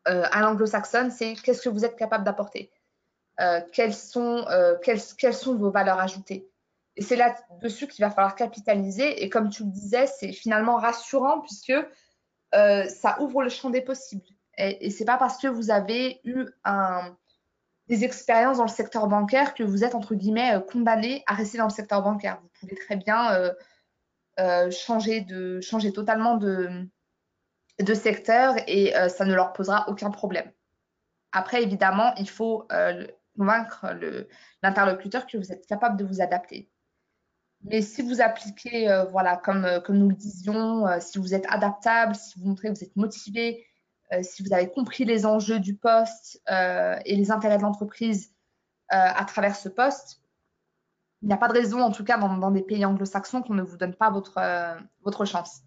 à 0.04 0.40
l'anglo-saxonne, 0.40 1.10
c'est 1.10 1.34
qu'est-ce 1.34 1.62
que 1.62 1.68
vous 1.68 1.84
êtes 1.84 1.96
capable 1.96 2.22
d'apporter? 2.22 2.70
Euh, 3.40 3.60
euh, 3.60 4.76
quelles, 4.82 5.02
quelles, 5.18 5.34
sont 5.34 5.54
vos 5.56 5.70
valeurs 5.70 5.98
ajoutées? 5.98 6.48
Et 6.96 7.02
c'est 7.02 7.16
là-dessus 7.16 7.86
qu'il 7.86 8.04
va 8.04 8.10
falloir 8.10 8.34
capitaliser. 8.34 9.22
Et 9.22 9.28
comme 9.28 9.50
tu 9.50 9.64
le 9.64 9.70
disais, 9.70 10.06
c'est 10.06 10.32
finalement 10.32 10.76
rassurant 10.76 11.40
puisque 11.40 11.74
euh, 12.54 12.84
ça 12.88 13.20
ouvre 13.20 13.42
le 13.42 13.48
champ 13.48 13.70
des 13.70 13.82
possibles. 13.82 14.26
Et, 14.58 14.86
et 14.86 14.90
c'est 14.90 15.04
pas 15.04 15.18
parce 15.18 15.38
que 15.38 15.48
vous 15.48 15.70
avez 15.70 16.20
eu 16.24 16.46
un, 16.64 17.16
des 17.88 18.04
expériences 18.04 18.58
dans 18.58 18.64
le 18.64 18.70
secteur 18.70 19.06
bancaire 19.06 19.54
que 19.54 19.62
vous 19.62 19.84
êtes 19.84 19.94
entre 19.94 20.14
guillemets 20.14 20.54
condamné 20.70 21.22
à 21.26 21.34
rester 21.34 21.58
dans 21.58 21.64
le 21.66 21.70
secteur 21.70 22.02
bancaire. 22.02 22.38
Vous 22.42 22.50
pouvez 22.60 22.74
très 22.74 22.96
bien 22.96 23.52
changer, 24.70 25.20
de, 25.20 25.60
changer 25.60 25.92
totalement 25.92 26.36
de 26.36 27.94
secteur 27.94 28.56
et 28.66 28.92
ça 29.08 29.24
ne 29.24 29.34
leur 29.34 29.52
posera 29.52 29.88
aucun 29.88 30.10
problème. 30.10 30.50
Après, 31.32 31.62
évidemment, 31.62 32.14
il 32.16 32.28
faut 32.28 32.66
convaincre 33.36 33.86
l'interlocuteur 34.62 35.26
que 35.26 35.36
vous 35.36 35.52
êtes 35.52 35.66
capable 35.66 35.96
de 35.96 36.04
vous 36.04 36.20
adapter. 36.20 36.68
Mais 37.66 37.82
si 37.82 38.02
vous 38.02 38.20
appliquez, 38.20 38.88
euh, 38.88 39.04
voilà, 39.06 39.36
comme, 39.36 39.64
euh, 39.64 39.80
comme 39.80 39.98
nous 39.98 40.08
le 40.08 40.14
disions, 40.14 40.86
euh, 40.86 40.98
si 41.00 41.18
vous 41.18 41.34
êtes 41.34 41.46
adaptable, 41.48 42.14
si 42.14 42.38
vous 42.38 42.46
montrez 42.46 42.68
que 42.68 42.74
vous 42.78 42.84
êtes 42.84 42.96
motivé, 42.96 43.66
si 44.22 44.44
vous 44.44 44.52
avez 44.52 44.70
compris 44.70 45.04
les 45.04 45.26
enjeux 45.26 45.58
du 45.58 45.74
poste 45.74 46.40
et 46.48 47.16
les 47.16 47.32
intérêts 47.32 47.56
de 47.58 47.62
l'entreprise 47.62 48.32
à 48.88 49.24
travers 49.24 49.56
ce 49.56 49.68
poste, 49.68 50.22
il 51.22 51.26
n'y 51.28 51.34
a 51.34 51.36
pas 51.36 51.48
de 51.48 51.54
raison, 51.54 51.80
en 51.80 51.90
tout 51.90 52.04
cas 52.04 52.16
dans, 52.16 52.36
dans 52.36 52.52
des 52.52 52.62
pays 52.62 52.84
anglo-saxons, 52.84 53.42
qu'on 53.42 53.54
ne 53.54 53.62
vous 53.62 53.76
donne 53.76 53.96
pas 53.96 54.10
votre, 54.10 54.40
votre 55.02 55.24
chance. 55.24 55.62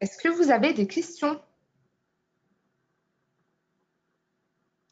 Est-ce 0.00 0.18
que 0.18 0.28
vous 0.28 0.50
avez 0.50 0.72
des 0.72 0.88
questions? 0.88 1.40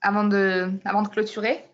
Avant 0.05 0.25
de, 0.25 0.71
clôturer 1.11 1.65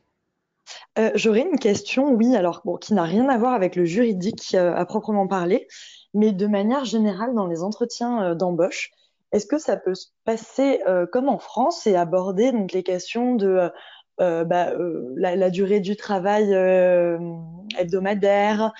euh, 0.98 1.11
J'aurais 1.15 1.43
une 1.43 1.59
question, 1.59 2.12
oui, 2.12 2.36
alors 2.36 2.62
qui 2.81 2.94
n'a 2.94 3.02
rien 3.02 3.28
à 3.28 3.36
voir 3.36 3.52
avec 3.52 3.77
le 3.77 3.85
juridique 3.85 4.55
euh, 4.55 4.74
à 4.74 4.86
proprement 4.86 5.27
parler, 5.27 5.66
mais 6.15 6.32
de 6.32 6.47
manière 6.47 6.85
générale 6.85 7.35
dans 7.35 7.48
les 7.48 7.62
entretiens 7.62 8.23
euh, 8.23 8.35
d'embauche, 8.35 8.93
est-ce 9.32 9.47
que 9.47 9.59
ça 9.59 9.77
peut 9.77 9.94
se 9.94 10.09
passer 10.24 10.81
comme 11.12 11.28
en 11.28 11.39
France 11.39 11.86
et 11.86 11.94
aborder 11.94 12.51
donc 12.51 12.73
les 12.73 12.82
questions 12.82 13.36
de 13.36 13.70
bah, 14.19 14.73
la, 15.15 15.36
la, 15.36 15.51
durée 15.51 15.78
du 15.78 15.94
travail 15.94 16.52
hebdomadaire, 17.78 18.73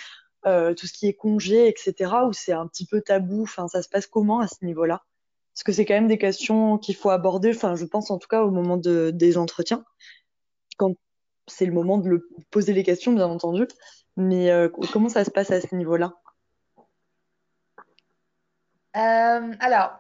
tout 0.43 0.87
ce 0.89 0.93
qui 0.93 1.07
est 1.07 1.15
congé, 1.15 1.69
etc., 1.69 1.95
où 2.27 2.33
c'est 2.33 2.51
un 2.51 2.67
petit 2.67 2.85
peu 2.85 3.01
tabou. 3.01 3.45
Enfin, 3.45 3.69
ça 3.69 3.81
se 3.81 3.89
passe 3.89 4.09
comment 4.09 4.41
à 4.41 4.49
ce 4.49 4.65
niveau-là? 4.65 5.05
Parce 5.55 5.63
que 5.65 5.73
c'est 5.73 5.85
quand 5.85 5.95
même 5.95 6.09
des 6.09 6.19
questions 6.19 6.79
qu'il 6.79 6.97
faut 6.97 7.11
aborder. 7.11 7.51
Enfin, 7.55 7.77
je 7.77 7.85
pense 7.85 8.11
en 8.11 8.19
tout 8.19 8.29
cas 8.29 8.43
au 8.43 8.51
moment 8.51 8.77
de, 8.77 9.11
des 9.11 9.37
entretiens, 9.37 9.85
quand 10.77 10.95
c'est 11.47 11.67
le 11.67 11.73
moment 11.73 11.99
de 11.99 12.29
poser 12.51 12.73
les 12.73 12.83
questions, 12.83 13.13
bien 13.13 13.27
entendu. 13.27 13.67
Mais 14.17 14.51
euh, 14.51 14.69
comment 14.93 15.09
ça 15.09 15.25
se 15.25 15.31
passe 15.31 15.51
à 15.51 15.61
ce 15.61 15.75
niveau-là? 15.75 16.15
Euh, 18.97 19.55
Alors, 19.61 19.93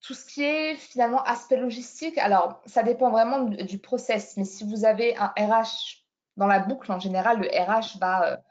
tout 0.00 0.14
ce 0.14 0.24
qui 0.26 0.42
est 0.42 0.76
finalement 0.76 1.22
aspect 1.22 1.56
logistique, 1.56 2.18
alors 2.18 2.60
ça 2.66 2.82
dépend 2.82 3.10
vraiment 3.10 3.40
du, 3.40 3.64
du 3.64 3.78
process. 3.78 4.36
Mais 4.36 4.44
si 4.44 4.64
vous 4.64 4.84
avez 4.84 5.16
un 5.16 5.32
RH 5.38 6.04
dans 6.36 6.46
la 6.46 6.58
boucle, 6.58 6.90
en 6.92 7.00
général, 7.00 7.40
le 7.40 7.48
RH 7.48 7.98
va 7.98 8.42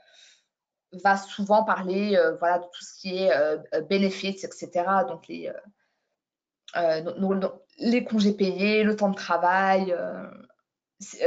va 1.01 1.17
souvent 1.17 1.63
parler 1.63 2.15
euh, 2.15 2.35
voilà, 2.37 2.59
de 2.59 2.65
tout 2.65 2.83
ce 2.83 2.99
qui 2.99 3.17
est 3.17 3.31
euh, 3.31 3.57
euh, 3.73 3.81
bénéfices, 3.81 4.43
etc. 4.43 4.85
Donc 5.07 5.27
les, 5.27 5.51
les 7.79 8.03
congés 8.03 8.33
payés, 8.33 8.83
le 8.83 8.95
temps 8.95 9.09
de 9.09 9.15
travail, 9.15 9.95
s'il 10.99 11.19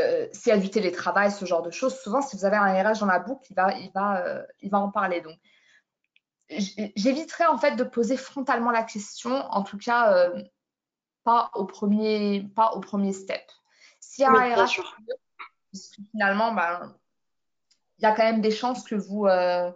y 0.47 0.51
a 0.51 0.59
du 0.59 0.71
télétravail, 0.71 1.31
ce 1.31 1.45
genre 1.45 1.63
de 1.63 1.71
choses. 1.71 1.97
Souvent, 1.99 2.23
si 2.23 2.37
vous 2.37 2.45
avez 2.45 2.57
un 2.57 2.83
RH 2.83 3.01
dans 3.01 3.07
la 3.07 3.19
boucle, 3.21 3.47
il 3.51 3.55
va, 3.55 3.73
il 3.79 3.91
va, 3.93 4.45
il 4.61 4.71
va 4.71 4.79
en 4.79 4.91
parler. 4.91 5.21
Donc, 5.21 5.37
j'éviterai 6.49 7.47
en 7.47 7.59
fait 7.59 7.77
de 7.77 7.85
poser 7.85 8.17
frontalement 8.17 8.71
la 8.71 8.83
question, 8.83 9.31
en 9.31 9.63
tout 9.63 9.79
cas 9.79 10.31
pas 11.23 11.51
au 11.55 11.65
premier, 11.65 12.49
pas 12.55 12.73
au 12.73 12.81
premier 12.81 13.13
step. 13.13 13.43
A 14.21 14.31
un 14.31 14.55
RH, 14.55 14.81
finalement, 16.13 16.53
ben, 16.53 16.97
il 17.99 18.03
y 18.03 18.07
a 18.07 18.13
quand 18.13 18.25
même 18.25 18.41
des 18.41 18.51
chances 18.51 18.83
que 18.83 18.95
vous, 18.95 19.27
euh, 19.27 19.71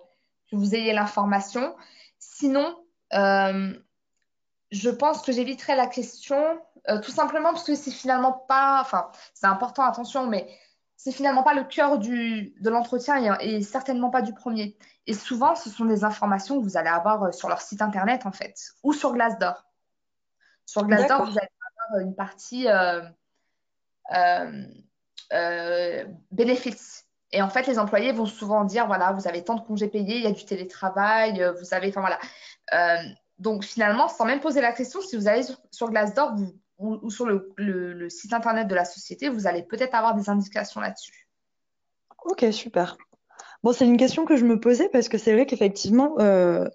que 0.50 0.56
vous 0.56 0.74
ayez 0.74 0.92
l'information. 0.92 1.74
Sinon, 2.18 2.76
euh, 3.14 3.72
je 4.70 4.90
pense 4.90 5.22
que 5.22 5.32
j'éviterai 5.32 5.74
la 5.74 5.86
question 5.86 6.60
euh, 6.88 7.00
tout 7.00 7.10
simplement 7.10 7.52
parce 7.52 7.64
que 7.64 7.74
c'est 7.74 7.90
finalement 7.90 8.32
pas, 8.32 8.80
enfin, 8.80 9.10
c'est 9.34 9.46
important, 9.46 9.84
attention, 9.84 10.26
mais 10.26 10.48
c'est 10.96 11.12
finalement 11.12 11.42
pas 11.42 11.54
le 11.54 11.64
cœur 11.64 11.98
du, 11.98 12.54
de 12.60 12.70
l'entretien 12.70 13.38
et, 13.40 13.62
certainement 13.62 14.10
pas 14.10 14.22
du 14.22 14.34
premier. 14.34 14.76
Et 15.06 15.14
souvent, 15.14 15.54
ce 15.54 15.70
sont 15.70 15.86
des 15.86 16.04
informations 16.04 16.58
que 16.58 16.64
vous 16.64 16.76
allez 16.76 16.88
avoir 16.88 17.32
sur 17.32 17.48
leur 17.48 17.60
site 17.60 17.82
internet 17.82 18.26
en 18.26 18.32
fait, 18.32 18.54
ou 18.82 18.92
sur 18.92 19.12
Glassdoor. 19.12 19.64
Sur 20.66 20.84
Glassdoor, 20.84 21.24
vous 21.24 21.38
allez 21.38 21.48
avoir 21.88 22.06
une 22.06 22.14
partie 22.14 22.66
bénéfices 26.30 27.09
et 27.32 27.42
en 27.42 27.48
fait, 27.48 27.66
les 27.66 27.78
employés 27.78 28.12
vont 28.12 28.26
souvent 28.26 28.64
dire, 28.64 28.86
voilà, 28.86 29.12
vous 29.12 29.28
avez 29.28 29.44
tant 29.44 29.54
de 29.54 29.60
congés 29.60 29.88
payés, 29.88 30.16
il 30.16 30.22
y 30.22 30.26
a 30.26 30.32
du 30.32 30.44
télétravail, 30.44 31.42
euh, 31.42 31.52
vous 31.52 31.74
avez, 31.74 31.88
enfin 31.88 32.00
voilà. 32.00 32.18
Euh, 32.74 33.08
donc 33.38 33.64
finalement, 33.64 34.08
sans 34.08 34.24
même 34.24 34.40
poser 34.40 34.60
la 34.60 34.72
question, 34.72 35.00
si 35.00 35.16
vous 35.16 35.28
allez 35.28 35.44
sur, 35.70 35.90
Glassdoor 35.90 36.34
ou, 36.78 37.10
sur 37.10 37.26
le, 37.26 38.08
site 38.08 38.32
internet 38.32 38.66
de 38.66 38.74
la 38.74 38.84
société, 38.84 39.28
vous 39.28 39.46
allez 39.46 39.62
peut-être 39.62 39.94
avoir 39.94 40.14
des 40.14 40.28
indications 40.28 40.80
là-dessus. 40.80 41.28
Ok, 42.24 42.44
super. 42.50 42.96
Bon, 43.62 43.72
c'est 43.72 43.86
une 43.86 43.96
question 43.96 44.24
que 44.24 44.36
je 44.36 44.44
me 44.44 44.58
posais 44.58 44.88
parce 44.88 45.08
que 45.08 45.16
c'est 45.16 45.32
vrai 45.32 45.46
qu'effectivement, 45.46 46.18
euh, 46.18 46.66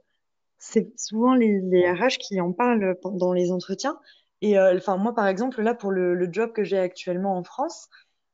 c'est 0.57 0.97
souvent 0.97 1.35
les, 1.35 1.59
les 1.61 1.91
RH 1.91 2.17
qui 2.19 2.39
en 2.39 2.53
parlent 2.53 2.97
pendant 3.01 3.33
les 3.33 3.51
entretiens. 3.51 3.99
Et 4.41 4.59
enfin, 4.59 4.97
moi, 4.97 5.13
par 5.13 5.27
exemple, 5.27 5.61
là, 5.61 5.73
pour 5.73 5.91
le, 5.91 6.29
job 6.31 6.51
que 6.53 6.63
j'ai 6.63 6.77
actuellement 6.77 7.37
en 7.37 7.43
France, 7.43 7.89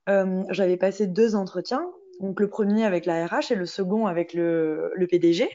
j'avais 0.08 0.78
passé 0.78 1.08
deux 1.08 1.36
entretiens. 1.36 1.86
Donc, 2.20 2.40
le 2.40 2.50
premier 2.50 2.86
avec 2.86 3.06
la 3.06 3.26
RH 3.26 3.52
et 3.52 3.56
le 3.56 3.66
second 3.66 4.06
avec 4.06 4.34
le, 4.34 4.92
le 4.96 5.08
PDG. 5.08 5.50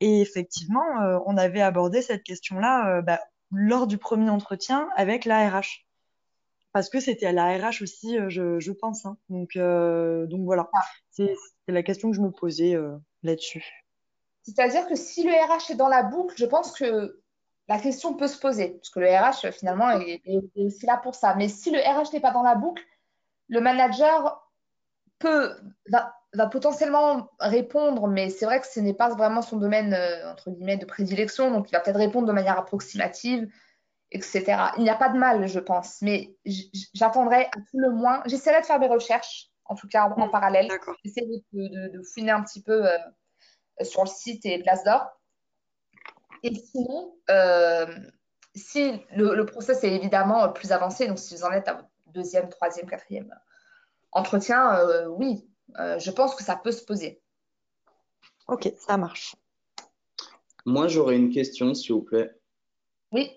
Et 0.00 0.20
effectivement, 0.20 1.00
euh, 1.00 1.18
on 1.26 1.36
avait 1.36 1.62
abordé 1.62 2.02
cette 2.02 2.22
question-là 2.22 3.00
bah, 3.00 3.20
lors 3.50 3.86
du 3.86 3.96
premier 3.96 4.28
entretien 4.28 4.88
avec 4.96 5.24
la 5.24 5.48
RH. 5.48 5.86
Parce 6.72 6.90
que 6.90 7.00
c'était 7.00 7.26
à 7.26 7.32
la 7.32 7.56
RH 7.56 7.80
aussi, 7.82 8.18
je, 8.28 8.60
je 8.60 8.72
pense. 8.72 9.06
Hein. 9.06 9.16
Donc, 9.30 9.56
donc 9.56 10.44
voilà, 10.44 10.68
c'est 11.10 11.34
la 11.66 11.82
question 11.82 12.10
que 12.10 12.16
je 12.16 12.20
me 12.20 12.30
posais 12.30 12.76
là-dessus. 13.22 13.64
C'est-à-dire 14.42 14.86
que 14.86 14.94
si 14.94 15.24
le 15.24 15.32
RH 15.32 15.72
est 15.72 15.76
dans 15.76 15.88
la 15.88 16.04
boucle, 16.04 16.34
je 16.36 16.46
pense 16.46 16.72
que 16.72 17.20
la 17.68 17.78
question 17.80 18.14
peut 18.14 18.28
se 18.28 18.38
poser, 18.38 18.74
parce 18.74 18.90
que 18.90 19.00
le 19.00 19.08
RH, 19.08 19.52
finalement, 19.52 19.90
est, 19.90 20.22
aussi 20.54 20.86
là 20.86 20.98
pour 20.98 21.14
ça. 21.16 21.34
Mais 21.34 21.48
si 21.48 21.70
le 21.70 21.80
RH 21.80 22.12
n'est 22.12 22.20
pas 22.20 22.30
dans 22.30 22.44
la 22.44 22.54
boucle, 22.54 22.82
le 23.48 23.60
manager 23.60 24.45
peut, 25.18 25.54
va, 25.88 26.12
potentiellement 26.50 27.30
répondre, 27.40 28.08
mais 28.08 28.30
c'est 28.30 28.44
vrai 28.44 28.60
que 28.60 28.66
ce 28.66 28.80
n'est 28.80 28.94
pas 28.94 29.08
vraiment 29.10 29.42
son 29.42 29.56
domaine, 29.56 29.94
euh, 29.94 30.30
entre 30.30 30.50
guillemets, 30.50 30.76
de 30.76 30.84
prédilection, 30.84 31.50
donc 31.50 31.70
il 31.70 31.72
va 31.72 31.80
peut-être 31.80 31.98
répondre 31.98 32.26
de 32.26 32.32
manière 32.32 32.58
approximative, 32.58 33.48
etc. 34.12 34.44
Il 34.76 34.82
n'y 34.82 34.90
a 34.90 34.96
pas 34.96 35.08
de 35.08 35.18
mal, 35.18 35.46
je 35.46 35.60
pense, 35.60 36.02
mais 36.02 36.36
j'attendrai 36.94 37.46
à 37.46 37.60
tout 37.70 37.78
le 37.78 37.90
moins, 37.90 38.22
j'essaierai 38.26 38.60
de 38.60 38.66
faire 38.66 38.78
mes 38.78 38.88
recherches, 38.88 39.50
en 39.64 39.74
tout 39.74 39.88
cas 39.88 40.04
en, 40.04 40.28
parallèle, 40.28 40.68
j'essaierai 41.04 41.42
de, 41.52 41.88
de, 41.88 42.02
fouiner 42.02 42.32
un 42.32 42.42
petit 42.42 42.62
peu 42.62 42.86
euh, 42.86 42.98
sur 43.82 44.02
le 44.02 44.08
site 44.08 44.44
et 44.46 44.58
Glassdoor. 44.58 45.08
Et 46.42 46.54
sinon, 46.54 47.16
euh, 47.30 47.86
si 48.54 49.02
le, 49.16 49.44
process 49.44 49.82
est 49.84 49.92
évidemment 49.92 50.48
plus 50.50 50.72
avancé, 50.72 51.08
donc 51.08 51.18
si 51.18 51.34
vous 51.34 51.44
en 51.44 51.50
êtes 51.50 51.68
à 51.68 51.74
votre 51.74 51.88
deuxième, 52.06 52.48
troisième, 52.48 52.86
quatrième 52.86 53.34
entretien, 54.16 54.74
euh, 54.78 55.06
oui, 55.06 55.46
euh, 55.78 55.98
je 55.98 56.10
pense 56.10 56.34
que 56.34 56.42
ça 56.42 56.56
peut 56.56 56.72
se 56.72 56.84
poser. 56.84 57.20
Ok, 58.48 58.72
ça 58.78 58.96
marche. 58.96 59.36
Moi, 60.64 60.88
j'aurais 60.88 61.16
une 61.16 61.30
question, 61.30 61.74
s'il 61.74 61.92
vous 61.92 62.02
plaît. 62.02 62.30
Oui. 63.12 63.30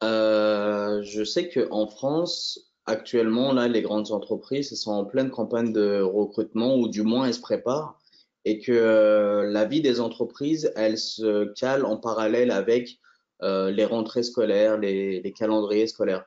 je 0.00 1.24
sais 1.24 1.48
qu'en 1.48 1.86
France, 1.86 2.72
actuellement, 2.86 3.52
là, 3.52 3.68
les 3.68 3.82
grandes 3.82 4.10
entreprises 4.10 4.74
sont 4.74 4.92
en 4.92 5.04
pleine 5.04 5.30
campagne 5.30 5.72
de 5.72 6.00
recrutement, 6.00 6.76
ou 6.76 6.88
du 6.88 7.02
moins 7.02 7.26
elles 7.26 7.34
se 7.34 7.40
préparent 7.40 8.02
et 8.44 8.58
que 8.58 8.72
euh, 8.72 9.50
la 9.50 9.64
vie 9.64 9.80
des 9.80 10.00
entreprises, 10.00 10.72
elle 10.76 10.98
se 10.98 11.52
cale 11.54 11.84
en 11.84 11.96
parallèle 11.96 12.50
avec 12.50 12.98
euh, 13.42 13.70
les 13.70 13.84
rentrées 13.84 14.22
scolaires, 14.22 14.78
les, 14.78 15.20
les 15.20 15.32
calendriers 15.32 15.86
scolaires. 15.86 16.24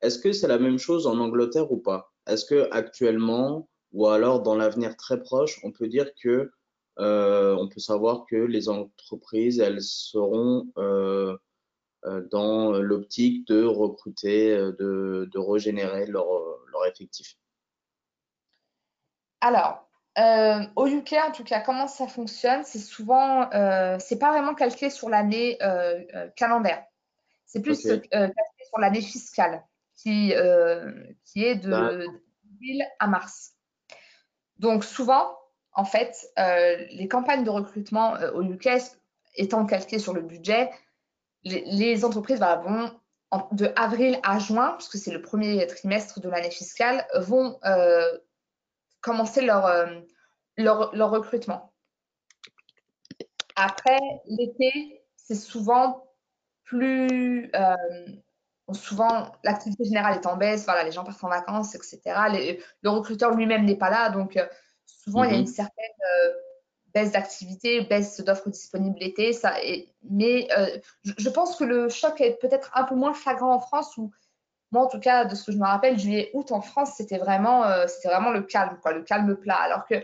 Est-ce 0.00 0.18
que 0.18 0.32
c'est 0.32 0.48
la 0.48 0.58
même 0.58 0.78
chose 0.78 1.06
en 1.06 1.18
Angleterre 1.18 1.70
ou 1.72 1.78
pas? 1.78 2.12
Est-ce 2.28 2.44
que 2.44 2.68
actuellement 2.72 3.68
ou 3.92 4.06
alors 4.06 4.42
dans 4.42 4.54
l'avenir 4.54 4.96
très 4.96 5.20
proche, 5.20 5.60
on 5.64 5.72
peut 5.72 5.88
dire 5.88 6.10
que 6.22 6.50
euh, 6.98 7.56
on 7.58 7.68
peut 7.68 7.80
savoir 7.80 8.26
que 8.28 8.36
les 8.36 8.68
entreprises, 8.68 9.60
elles 9.60 9.82
seront 9.82 10.66
euh, 10.76 11.36
euh 12.04 12.22
dans 12.30 12.72
l'optique 12.72 13.46
de 13.48 13.64
recruter, 13.64 14.54
de, 14.56 15.28
de 15.32 15.38
régénérer 15.38 16.06
leur, 16.06 16.26
leur 16.72 16.86
effectif? 16.86 17.36
Alors, 19.40 19.88
euh, 20.18 20.66
au 20.74 20.86
UK, 20.86 21.12
en 21.28 21.30
tout 21.30 21.44
cas, 21.44 21.60
comment 21.60 21.86
ça 21.86 22.08
fonctionne 22.08 22.64
C'est 22.64 22.80
souvent, 22.80 23.48
euh, 23.52 23.96
c'est 24.00 24.18
pas 24.18 24.32
vraiment 24.32 24.54
calqué 24.54 24.90
sur 24.90 25.08
l'année 25.08 25.58
euh, 25.62 26.28
calendaire. 26.34 26.84
C'est 27.46 27.62
plus 27.62 27.80
calqué 27.82 28.08
sur 28.68 28.78
l'année 28.80 29.00
fiscale, 29.00 29.62
qui, 30.02 30.32
qui 31.24 31.44
est 31.44 31.56
de 31.56 31.72
avril 31.72 32.84
à 32.98 33.06
mars. 33.06 33.52
Donc 34.58 34.84
souvent, 34.84 35.36
en 35.72 35.84
fait, 35.84 36.32
les 36.90 37.08
campagnes 37.08 37.44
de 37.44 37.50
recrutement 37.50 38.14
au 38.34 38.42
UK 38.42 38.68
étant 39.34 39.66
calquées 39.66 39.98
sur 39.98 40.14
le 40.14 40.22
budget, 40.22 40.70
les, 41.44 42.04
entreprises 42.04 42.40
bah, 42.40 42.56
vont 42.56 42.90
de 43.52 43.72
avril 43.76 44.18
à 44.22 44.38
juin, 44.38 44.74
puisque 44.78 44.96
c'est 44.96 45.12
le 45.12 45.20
premier 45.20 45.66
trimestre 45.66 46.20
de 46.20 46.28
l'année 46.28 46.50
fiscale, 46.50 47.06
vont 47.16 47.58
commencer 49.00 49.40
leur, 49.40 49.66
euh, 49.66 50.00
leur, 50.56 50.94
leur, 50.94 51.10
recrutement. 51.10 51.72
Après, 53.56 53.98
l'été, 54.26 55.02
c'est 55.16 55.34
souvent 55.34 56.04
plus. 56.64 57.50
Euh, 57.54 57.76
souvent, 58.76 59.32
l'activité 59.44 59.84
générale 59.84 60.16
est 60.16 60.26
en 60.26 60.36
baisse, 60.36 60.64
voilà, 60.64 60.84
les 60.84 60.92
gens 60.92 61.04
partent 61.04 61.22
en 61.24 61.28
vacances, 61.28 61.74
etc. 61.74 62.00
le 62.82 62.90
recruteur 62.90 63.34
lui-même 63.34 63.64
n'est 63.64 63.76
pas 63.76 63.90
là, 63.90 64.10
donc 64.10 64.36
euh, 64.36 64.46
souvent, 64.84 65.24
il 65.24 65.30
y 65.30 65.34
a 65.34 65.38
une 65.38 65.42
mhm. 65.42 65.46
certaine 65.46 65.84
baisse 66.94 67.12
d'activité, 67.12 67.82
baisse 67.82 68.20
d'offres 68.20 68.50
disponibles 68.50 68.98
l'été. 68.98 69.36
Mais 70.10 70.48
je, 71.04 71.12
je, 71.16 71.28
pense 71.28 71.56
que 71.56 71.64
le 71.64 71.88
choc 71.88 72.20
est 72.20 72.38
peut-être 72.40 72.70
un 72.74 72.84
peu 72.84 72.94
moins 72.94 73.14
flagrant 73.14 73.54
en 73.54 73.60
France 73.60 73.96
où 73.96 74.10
moi, 74.70 74.84
en 74.84 74.88
tout 74.88 75.00
cas, 75.00 75.24
de 75.24 75.34
ce 75.34 75.44
que 75.44 75.52
je 75.52 75.58
me 75.58 75.64
rappelle, 75.64 75.98
juillet, 75.98 76.30
août 76.34 76.52
en 76.52 76.60
France, 76.60 76.92
c'était 76.96 77.18
vraiment, 77.18 77.64
euh, 77.64 77.86
c'était 77.86 78.08
vraiment 78.08 78.30
le 78.30 78.42
calme, 78.42 78.78
quoi, 78.82 78.92
le 78.92 79.02
calme 79.02 79.34
plat. 79.36 79.56
Alors 79.56 79.86
que 79.86 79.94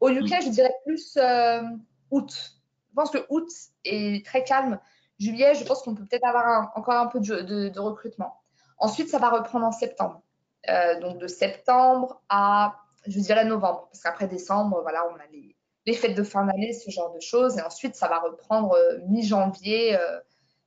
au 0.00 0.08
UK, 0.08 0.42
je 0.42 0.48
dirais 0.50 0.74
plus 0.84 1.16
euh, 1.16 1.62
août. 2.10 2.54
Je 2.88 2.94
pense 2.94 3.10
que 3.10 3.26
août 3.28 3.48
est 3.84 4.24
très 4.24 4.42
calme. 4.42 4.78
Juillet, 5.18 5.54
je 5.54 5.64
pense 5.64 5.82
qu'on 5.82 5.94
peut 5.94 6.04
peut-être 6.04 6.26
avoir 6.26 6.72
encore 6.76 6.94
un 6.94 7.06
peu 7.06 7.20
de, 7.20 7.78
recrutement. 7.78 8.40
Ensuite, 8.78 9.08
ça 9.08 9.18
va 9.18 9.30
reprendre 9.30 9.66
en 9.66 9.72
septembre. 9.72 10.22
Euh, 10.68 11.00
donc 11.00 11.18
de 11.18 11.26
septembre 11.28 12.20
à, 12.28 12.76
je 13.06 13.20
dirais 13.20 13.44
novembre, 13.44 13.88
parce 13.90 14.02
qu'après 14.02 14.26
décembre, 14.26 14.80
voilà, 14.82 15.08
on 15.08 15.14
a 15.14 15.26
les, 15.32 15.56
les 15.86 15.92
fêtes 15.94 16.16
de 16.16 16.22
fin 16.24 16.44
d'année, 16.44 16.72
ce 16.72 16.90
genre 16.90 17.14
de 17.14 17.20
choses. 17.20 17.56
Et 17.56 17.62
ensuite, 17.62 17.94
ça 17.94 18.08
va 18.08 18.18
reprendre 18.18 18.76
mi-janvier, 19.08 19.96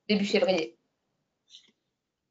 début 0.08 0.26
février. 0.26 0.78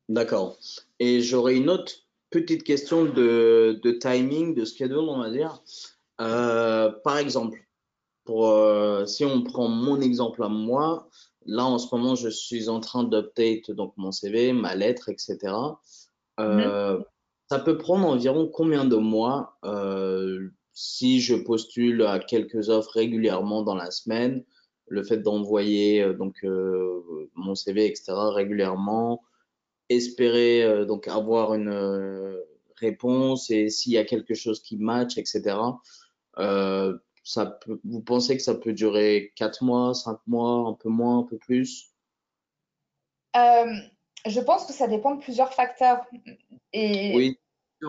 D'accord. 0.09 0.57
Et 0.99 1.21
j'aurais 1.21 1.57
une 1.57 1.69
autre 1.69 1.93
petite 2.31 2.63
question 2.63 3.05
de, 3.05 3.99
timing, 4.01 4.55
de 4.55 4.65
schedule, 4.65 4.99
on 4.99 5.19
va 5.19 5.31
dire. 5.31 5.63
Euh, 6.21 6.91
par 7.05 7.19
exemple, 7.19 7.63
pour, 8.25 8.49
euh, 8.49 9.07
si 9.07 9.25
on 9.25 9.43
prend 9.43 9.69
mon 9.69 10.01
exemple 10.01 10.43
à 10.43 10.49
moi, 10.49 11.09
là 11.49 11.65
en 11.65 11.79
ce 11.79 11.93
moment, 11.95 12.15
je 12.15 12.29
suis 12.29 12.69
en 12.69 12.79
train 12.79 13.03
d'update 13.03 13.71
donc 13.71 13.95
mon 13.97 14.13
CV, 14.13 14.53
ma 14.53 14.77
lettre, 14.77 15.09
etc. 15.09 15.39
Euh, 16.39 16.99
mm-hmm. 16.99 17.05
Ça 17.51 17.59
peut 17.59 17.79
prendre 17.79 18.07
environ 18.07 18.47
combien 18.47 18.85
de 18.85 18.97
mois 18.97 19.59
euh, 19.65 20.51
si 20.75 21.21
je 21.21 21.35
postule 21.35 22.03
à 22.03 22.19
quelques 22.19 22.69
offres 22.69 22.93
régulièrement 22.93 23.63
dans 23.63 23.75
la 23.75 23.91
semaine, 23.91 24.45
le 24.87 25.03
fait 25.03 25.17
d'envoyer 25.19 26.03
euh, 26.03 26.13
donc 26.13 26.37
mon 27.35 27.55
CV, 27.55 27.87
etc. 27.87 28.13
régulièrement, 28.35 29.23
espérer 29.89 30.85
donc 30.87 31.09
avoir 31.09 31.55
une 31.55 32.37
réponse 32.77 33.51
et 33.51 33.71
s'il 33.71 33.95
y 33.95 33.99
a 33.99 34.05
quelque 34.05 34.35
chose 34.35 34.61
qui 34.61 34.77
match, 34.77 35.17
etc. 35.17 35.57
Euh, 37.29 37.45
ça 37.45 37.47
peut, 37.47 37.81
vous 37.85 38.01
pensez 38.01 38.37
que 38.37 38.43
ça 38.43 38.55
peut 38.55 38.73
durer 38.73 39.33
4 39.37 39.63
mois, 39.63 39.95
5 39.95 40.19
mois, 40.27 40.69
un 40.69 40.75
peu 40.75 40.89
moins, 40.89 41.21
un 41.21 41.23
peu 41.25 41.39
plus? 41.39 41.93
Je 43.35 44.41
pense 44.41 44.67
que 44.67 44.73
ça 44.73 44.89
dépend 44.89 45.15
de 45.15 45.21
plusieurs 45.21 45.55
facteurs. 45.55 46.05
Et, 46.73 47.15
oui, 47.15 47.39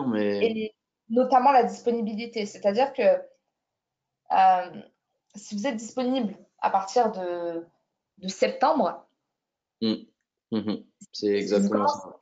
mais... 0.06 0.46
et 0.46 0.74
notamment 1.08 1.52
la 1.52 1.64
disponibilité. 1.64 2.46
C'est-à-dire 2.46 2.92
que 2.92 3.02
si 5.34 5.56
vous 5.56 5.66
êtes 5.66 5.76
disponible 5.76 6.34
à 6.60 6.70
partir 6.70 7.10
de, 7.12 7.66
de 8.18 8.28
septembre, 8.28 9.06
mmh. 9.80 9.94
Mmh 10.52 10.82
c'est 11.12 11.34
exactement 11.34 11.86
ça. 11.86 12.20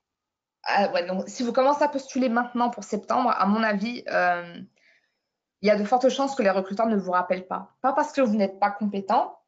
Ouais, 0.93 1.07
donc, 1.07 1.29
si 1.29 1.43
vous 1.43 1.53
commencez 1.53 1.83
à 1.83 1.89
postuler 1.89 2.29
maintenant 2.29 2.69
pour 2.69 2.85
septembre, 2.85 3.31
à 3.31 3.47
mon 3.47 3.63
avis, 3.63 4.05
euh, 4.09 4.61
il 5.63 5.69
y 5.69 5.71
a 5.71 5.79
de 5.79 5.85
fortes 5.85 6.09
chances 6.09 6.35
que 6.35 6.43
les 6.43 6.51
recruteurs 6.51 6.87
ne 6.87 6.97
vous 6.97 7.11
rappellent 7.11 7.47
pas. 7.47 7.75
Pas 7.81 7.93
parce 7.93 8.13
que 8.13 8.21
vous 8.21 8.37
n'êtes 8.37 8.61
pas 8.61 8.71
compétent 8.71 9.39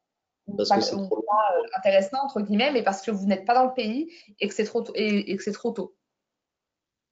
ou, 0.47 0.57
pas, 0.57 0.77
euh, 0.77 1.67
intéressant, 1.77 2.17
entre 2.23 2.41
guillemets, 2.41 2.71
mais 2.71 2.83
parce 2.83 3.01
que 3.01 3.11
vous 3.11 3.25
n'êtes 3.25 3.45
pas 3.45 3.53
dans 3.53 3.65
le 3.65 3.73
pays 3.73 4.11
et 4.39 4.47
que 4.47 4.53
c'est 4.53 4.65
trop, 4.65 4.81
tôt, 4.81 4.91
et, 4.95 5.35
que 5.37 5.49
trop 5.51 5.71
tôt. 5.71 5.95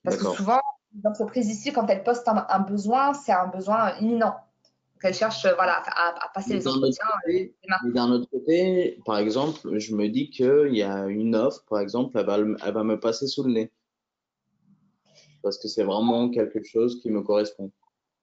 Parce 0.04 0.18
que 0.18 0.26
souvent, 0.36 0.60
les 0.94 1.08
entreprises 1.08 1.50
ici, 1.50 1.72
quand 1.72 1.88
elles 1.88 2.04
postent 2.04 2.28
un 2.28 2.60
besoin, 2.60 3.14
c'est 3.14 3.32
un 3.32 3.48
besoin 3.48 3.96
imminent 4.00 4.36
qu'elle 5.00 5.14
cherche 5.14 5.48
voilà, 5.56 5.82
à, 5.86 6.30
passer 6.34 6.56
les 6.56 6.68
entretiens. 6.68 7.06
Euh, 7.30 7.46
d'un 7.86 8.12
autre 8.12 8.30
côté, 8.30 9.00
par 9.06 9.18
exemple, 9.18 9.78
je 9.78 9.96
me 9.96 10.08
dis 10.10 10.30
qu'il 10.30 10.76
y 10.76 10.84
a 10.84 11.06
une 11.08 11.36
offre, 11.36 11.64
par 11.70 11.80
exemple, 11.80 12.18
elle 12.18 12.26
va, 12.26 12.38
elle 12.38 12.74
va 12.74 12.84
me 12.84 13.00
passer 13.00 13.28
sous 13.28 13.44
le 13.44 13.54
nez. 13.54 13.72
Parce 15.42 15.58
que 15.58 15.68
c'est 15.70 15.84
vraiment 15.84 16.30
quelque 16.30 16.64
chose 16.64 17.02
qui 17.02 17.10
me 17.10 17.22
correspond. 17.22 17.72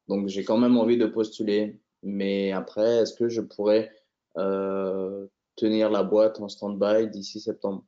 Donc, 0.08 0.28
j'ai 0.28 0.44
quand 0.44 0.58
même 0.58 0.76
envie 0.76 0.98
de 0.98 1.06
postuler. 1.06 1.80
Mais 2.02 2.52
après, 2.52 2.98
est-ce 2.98 3.14
que 3.14 3.28
je 3.28 3.40
pourrais 3.40 3.90
euh, 4.36 5.26
tenir 5.56 5.90
la 5.90 6.02
boîte 6.02 6.40
en 6.40 6.48
stand-by 6.48 7.08
d'ici 7.08 7.40
septembre? 7.40 7.84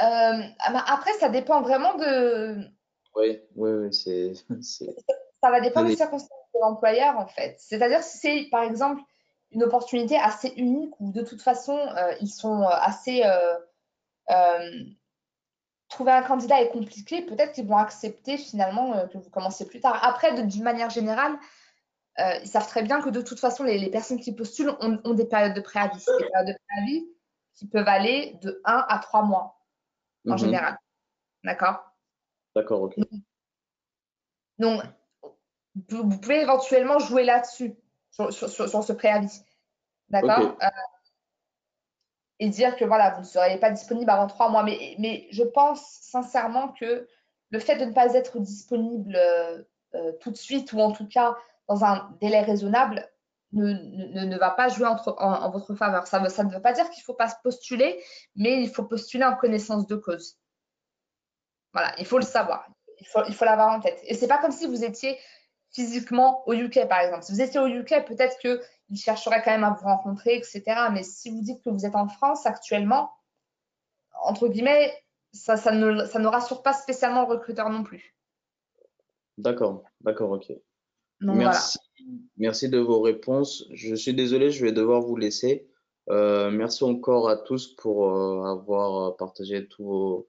Euh, 0.00 0.04
ah 0.04 0.72
bah, 0.72 0.84
après, 0.86 1.12
ça 1.14 1.28
dépend 1.28 1.62
vraiment 1.62 1.96
de. 1.96 2.56
Oui, 3.16 3.40
oui, 3.56 3.70
oui, 3.70 3.92
c'est. 3.92 4.32
Ça 5.42 5.50
va 5.50 5.60
dépendre 5.60 5.88
des 5.88 5.96
circonstances 5.96 6.30
de 6.54 6.60
l'employeur, 6.60 7.18
en 7.18 7.26
fait. 7.26 7.56
C'est-à-dire 7.58 8.02
si 8.02 8.18
c'est, 8.18 8.48
par 8.50 8.62
exemple, 8.62 9.02
une 9.50 9.64
opportunité 9.64 10.16
assez 10.16 10.52
unique 10.56 10.92
où 11.00 11.12
de 11.12 11.22
toute 11.22 11.42
façon, 11.42 11.78
euh, 11.78 12.14
ils 12.20 12.30
sont 12.30 12.62
assez. 12.62 13.24
euh, 13.24 13.58
trouver 15.90 16.12
un 16.12 16.22
candidat 16.22 16.62
est 16.62 16.70
compliqué, 16.70 17.22
peut-être 17.22 17.52
qu'ils 17.52 17.66
vont 17.66 17.76
accepter 17.76 18.38
finalement 18.38 18.94
euh, 18.94 19.06
que 19.06 19.18
vous 19.18 19.28
commenciez 19.30 19.66
plus 19.66 19.80
tard. 19.80 20.02
Après, 20.02 20.40
d'une 20.46 20.62
manière 20.62 20.88
générale, 20.90 21.36
euh, 22.18 22.34
ils 22.42 22.48
savent 22.48 22.66
très 22.66 22.82
bien 22.82 23.00
que 23.02 23.10
de 23.10 23.20
toute 23.20 23.40
façon, 23.40 23.64
les, 23.64 23.78
les 23.78 23.90
personnes 23.90 24.20
qui 24.20 24.32
postulent 24.34 24.76
ont, 24.80 25.00
ont 25.04 25.14
des 25.14 25.26
périodes 25.26 25.54
de 25.54 25.60
préavis. 25.60 25.98
Des 25.98 26.26
périodes 26.28 26.48
de 26.48 26.58
préavis 26.68 27.06
qui 27.54 27.66
peuvent 27.66 27.88
aller 27.88 28.38
de 28.42 28.60
1 28.64 28.86
à 28.88 28.98
3 28.98 29.22
mois 29.22 29.60
en 30.26 30.32
Mhm. 30.32 30.38
général. 30.38 30.78
D'accord? 31.44 31.84
D'accord, 32.54 32.82
ok. 32.82 32.94
Donc, 34.58 34.82
vous 35.88 36.08
vous 36.10 36.18
pouvez 36.20 36.40
éventuellement 36.42 36.98
jouer 36.98 37.24
là-dessus, 37.24 37.74
sur, 38.10 38.32
sur- 38.32 38.48
sur- 38.48 38.68
sur 38.68 38.82
ce 38.84 38.92
préavis. 38.92 39.42
D'accord? 40.08 40.56
Euh, 40.62 40.66
Et 42.40 42.48
dire 42.48 42.74
que 42.76 42.84
voilà, 42.84 43.10
vous 43.10 43.20
ne 43.20 43.26
seriez 43.26 43.58
pas 43.58 43.70
disponible 43.70 44.10
avant 44.10 44.26
trois 44.26 44.48
mois. 44.48 44.62
Mais, 44.64 44.96
mais 44.98 45.28
je 45.30 45.42
pense 45.44 45.82
sincèrement 46.00 46.68
que 46.68 47.06
le 47.50 47.58
fait 47.58 47.76
de 47.76 47.84
ne 47.84 47.92
pas 47.92 48.14
être 48.14 48.40
disponible 48.40 49.14
euh, 49.14 49.62
euh, 49.94 50.12
tout 50.20 50.30
de 50.30 50.36
suite, 50.36 50.72
ou 50.72 50.80
en 50.80 50.90
tout 50.92 51.06
cas 51.06 51.36
dans 51.68 51.84
un 51.84 52.16
délai 52.20 52.40
raisonnable, 52.40 53.08
ne, 53.52 53.72
ne- 54.24 54.38
va 54.38 54.50
pas 54.50 54.68
jouer 54.68 54.86
entre- 54.86 55.16
en, 55.18 55.50
votre 55.50 55.74
faveur. 55.74 56.06
Ça, 56.06 56.26
ça 56.28 56.44
ne 56.44 56.52
veut 56.52 56.62
pas 56.62 56.72
dire 56.72 56.88
qu'il 56.90 57.00
ne 57.00 57.04
faut 57.04 57.14
pas 57.14 57.28
se 57.28 57.36
postuler, 57.42 58.02
mais 58.36 58.62
il 58.62 58.70
faut 58.70 58.84
postuler 58.84 59.24
en 59.24 59.36
connaissance 59.36 59.86
de 59.86 59.96
cause. 59.96 60.38
Voilà, 61.72 61.92
il 61.98 62.06
faut 62.06 62.18
le 62.18 62.24
savoir. 62.24 62.66
Il 63.00 63.06
faut, 63.06 63.20
il 63.28 63.34
faut 63.34 63.44
l'avoir 63.44 63.72
en 63.74 63.80
tête. 63.80 63.98
Et 64.04 64.14
c'est 64.14 64.28
pas 64.28 64.38
comme 64.38 64.52
si 64.52 64.66
vous 64.66 64.84
étiez 64.84 65.18
physiquement 65.72 66.42
au 66.48 66.52
UK, 66.52 66.88
par 66.88 67.00
exemple. 67.00 67.22
Si 67.24 67.32
vous 67.32 67.40
étiez 67.40 67.60
au 67.60 67.66
UK, 67.66 68.04
peut-être 68.06 68.38
qu'ils 68.90 68.98
chercheraient 68.98 69.42
quand 69.44 69.52
même 69.52 69.64
à 69.64 69.70
vous 69.70 69.84
rencontrer, 69.86 70.34
etc. 70.36 70.62
Mais 70.92 71.02
si 71.04 71.30
vous 71.30 71.40
dites 71.42 71.62
que 71.62 71.70
vous 71.70 71.86
êtes 71.86 71.94
en 71.94 72.08
France 72.08 72.44
actuellement, 72.44 73.10
entre 74.24 74.48
guillemets, 74.48 74.92
ça, 75.32 75.56
ça, 75.56 75.70
ne, 75.72 76.04
ça 76.06 76.18
ne 76.18 76.26
rassure 76.26 76.62
pas 76.62 76.72
spécialement 76.72 77.22
le 77.22 77.28
recruteur 77.34 77.70
non 77.70 77.84
plus. 77.84 78.16
D'accord, 79.38 79.84
d'accord, 80.00 80.32
ok. 80.32 80.52
Donc 81.20 81.36
Merci, 81.36 81.78
merci 82.36 82.68
de 82.68 82.78
vos 82.78 83.00
réponses. 83.00 83.66
Je 83.72 83.94
suis 83.94 84.12
désolé, 84.14 84.50
je 84.50 84.64
vais 84.64 84.72
devoir 84.72 85.00
vous 85.02 85.16
laisser. 85.16 85.68
Euh, 86.08 86.50
merci 86.50 86.82
encore 86.82 87.28
à 87.28 87.36
tous 87.36 87.74
pour 87.76 88.10
euh, 88.10 88.42
avoir 88.44 89.16
partagé 89.16 89.68
tous 89.68 89.84
vos, 89.84 90.28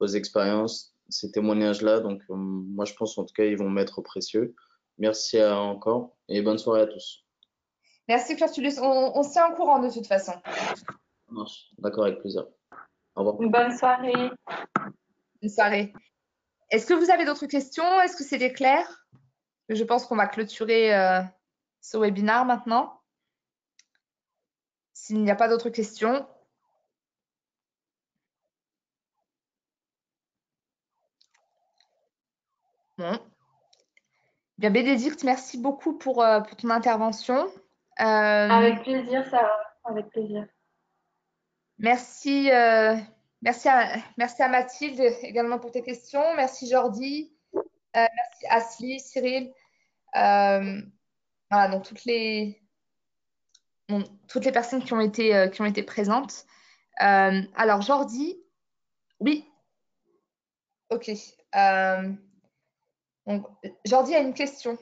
vos 0.00 0.06
expériences, 0.06 0.94
ces 1.08 1.30
témoignages-là. 1.32 2.00
Donc, 2.00 2.20
euh, 2.28 2.34
moi, 2.34 2.84
je 2.84 2.92
pense 2.94 3.16
en 3.16 3.24
tout 3.24 3.32
cas, 3.34 3.44
ils 3.44 3.56
vont 3.56 3.70
m'être 3.70 4.02
précieux. 4.02 4.54
Merci 4.98 5.38
à- 5.38 5.56
encore 5.58 6.14
et 6.28 6.42
bonne 6.42 6.58
soirée 6.58 6.82
à 6.82 6.86
tous. 6.86 7.21
Merci, 8.08 8.36
Curtulus. 8.36 8.78
On, 8.78 9.12
on 9.14 9.22
se 9.22 9.32
tient 9.32 9.46
en 9.46 9.54
courant 9.54 9.78
de 9.78 9.90
toute 9.90 10.06
façon. 10.06 10.32
D'accord, 11.78 12.04
avec 12.04 12.20
plaisir. 12.20 12.46
Au 13.14 13.24
revoir. 13.24 13.50
Bonne 13.50 13.76
soirée. 13.76 14.30
Une 15.40 15.48
soirée. 15.48 15.92
Est-ce 16.70 16.86
que 16.86 16.94
vous 16.94 17.10
avez 17.10 17.24
d'autres 17.24 17.46
questions? 17.46 18.00
Est-ce 18.00 18.16
que 18.16 18.24
c'était 18.24 18.52
clair? 18.52 19.06
Je 19.68 19.84
pense 19.84 20.06
qu'on 20.06 20.16
va 20.16 20.26
clôturer 20.26 20.94
euh, 20.94 21.20
ce 21.80 21.96
webinaire 21.96 22.44
maintenant. 22.44 23.00
S'il 24.92 25.22
n'y 25.22 25.30
a 25.30 25.36
pas 25.36 25.48
d'autres 25.48 25.70
questions. 25.70 26.26
Bon. 32.98 33.18
Bien, 34.58 34.70
Bénédicte, 34.70 35.24
merci 35.24 35.58
beaucoup 35.58 35.98
pour, 35.98 36.22
euh, 36.22 36.40
pour 36.40 36.56
ton 36.56 36.70
intervention. 36.70 37.50
Euh, 38.00 38.48
Avec 38.48 38.82
plaisir, 38.82 39.24
Sarah. 39.30 39.60
Avec 39.84 40.08
plaisir. 40.10 40.46
Merci, 41.78 42.50
euh, 42.50 42.96
merci, 43.42 43.68
à, 43.68 43.96
merci 44.16 44.42
à 44.42 44.48
Mathilde 44.48 45.00
également 45.22 45.58
pour 45.58 45.70
tes 45.70 45.82
questions. 45.82 46.34
Merci 46.36 46.68
Jordi. 46.68 47.32
Euh, 47.54 47.60
merci 47.94 48.46
Asli, 48.48 49.00
Cyril. 49.00 49.52
Voilà, 50.14 51.68
donc 51.70 51.84
toutes 51.84 52.04
les, 52.04 52.62
bon, 53.88 54.04
toutes 54.28 54.44
les 54.44 54.52
personnes 54.52 54.82
qui 54.82 54.92
ont 54.94 55.00
été, 55.00 55.50
qui 55.52 55.60
ont 55.60 55.66
été 55.66 55.82
présentes. 55.82 56.46
Alors, 56.98 57.82
Jordi, 57.82 58.42
oui. 59.20 59.48
Ok. 60.90 61.10
Euh, 61.54 62.12
donc, 63.26 63.46
Jordi 63.84 64.14
a 64.14 64.18
une 64.18 64.34
question. 64.34 64.76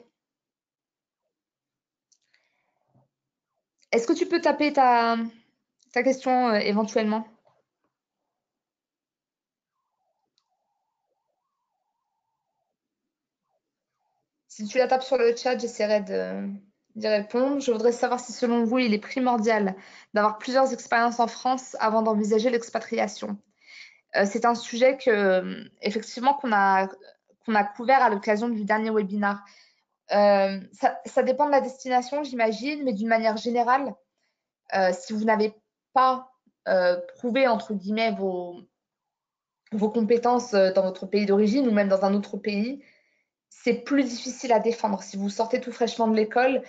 Est-ce 3.91 4.07
que 4.07 4.13
tu 4.13 4.25
peux 4.25 4.39
taper 4.39 4.71
ta, 4.73 5.17
question 5.93 6.49
euh, 6.49 6.59
éventuellement? 6.59 7.27
Si 14.47 14.65
tu 14.65 14.77
la 14.77 14.87
tapes 14.87 15.03
sur 15.03 15.17
le 15.17 15.35
chat, 15.35 15.57
j'essaierai 15.57 16.01
d'y 16.95 17.07
répondre. 17.07 17.59
Je 17.59 17.71
voudrais 17.71 17.91
savoir 17.91 18.19
si, 18.19 18.31
selon 18.31 18.63
vous, 18.63 18.79
il 18.79 18.93
est 18.93 18.99
primordial 18.99 19.75
d'avoir 20.13 20.37
plusieurs 20.37 20.71
expériences 20.73 21.19
en 21.19 21.27
France 21.27 21.75
avant 21.79 22.01
d'envisager 22.01 22.49
l'expatriation. 22.49 23.37
Euh, 24.15 24.25
c'est 24.25 24.45
un 24.45 24.55
sujet 24.55 24.97
que, 24.97 25.65
effectivement, 25.81 26.33
qu'on 26.33 26.51
a, 26.53 26.87
qu'on 27.45 27.55
a 27.55 27.63
couvert 27.63 28.01
à 28.01 28.09
l'occasion 28.09 28.49
du 28.49 28.63
dernier 28.63 28.89
webinaire. 28.89 29.43
Euh, 30.13 30.59
ça, 31.05 31.23
dépend 31.23 31.45
de 31.45 31.51
la 31.51 31.61
destination, 31.61 32.23
j'imagine, 32.23 32.83
mais 32.83 32.93
d'une 32.93 33.07
manière 33.07 33.37
générale, 33.37 33.95
euh, 34.75 34.91
si 34.93 35.13
vous 35.13 35.23
n'avez 35.23 35.53
pas 35.93 36.31
euh, 36.67 36.99
prouvé, 37.15 37.47
entre 37.47 37.73
guillemets, 37.73 38.11
vos, 38.11 38.61
compétences 39.93 40.51
dans 40.51 40.83
votre 40.83 41.05
pays 41.05 41.25
d'origine 41.25 41.67
ou 41.67 41.71
même 41.71 41.87
dans 41.87 42.03
un 42.03 42.13
autre 42.13 42.37
pays, 42.37 42.83
c'est 43.49 43.73
plus 43.73 44.03
difficile 44.03 44.51
à 44.51 44.59
défendre. 44.59 45.01
Si 45.01 45.17
vous 45.17 45.29
sortez 45.29 45.61
tout 45.61 45.71
fraîchement 45.71 46.07
de 46.07 46.15
l'école, 46.15 46.61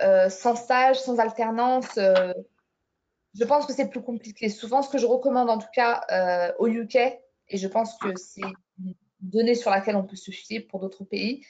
sans 0.00 0.56
stage, 0.56 0.98
sans 1.00 1.18
alternance, 1.18 1.98
je 1.98 3.44
pense 3.44 3.66
que 3.66 3.74
c'est 3.74 3.88
plus 3.88 4.02
compliqué. 4.02 4.48
Souvent, 4.48 4.80
ce 4.80 4.88
que 4.88 4.96
je 4.96 5.06
recommande 5.06 5.50
en 5.50 5.58
tout 5.58 5.68
cas 5.74 6.54
au 6.58 6.66
UK, 6.66 6.96
et 6.96 7.58
je 7.58 7.68
pense 7.68 7.98
que 7.98 8.16
c'est 8.16 8.40
une 8.78 8.94
donnée 9.20 9.54
sur 9.54 9.70
laquelle 9.70 9.96
on 9.96 10.04
peut 10.04 10.16
se 10.16 10.30
fier 10.30 10.60
pour 10.60 10.80
d'autres 10.80 11.04
pays, 11.04 11.44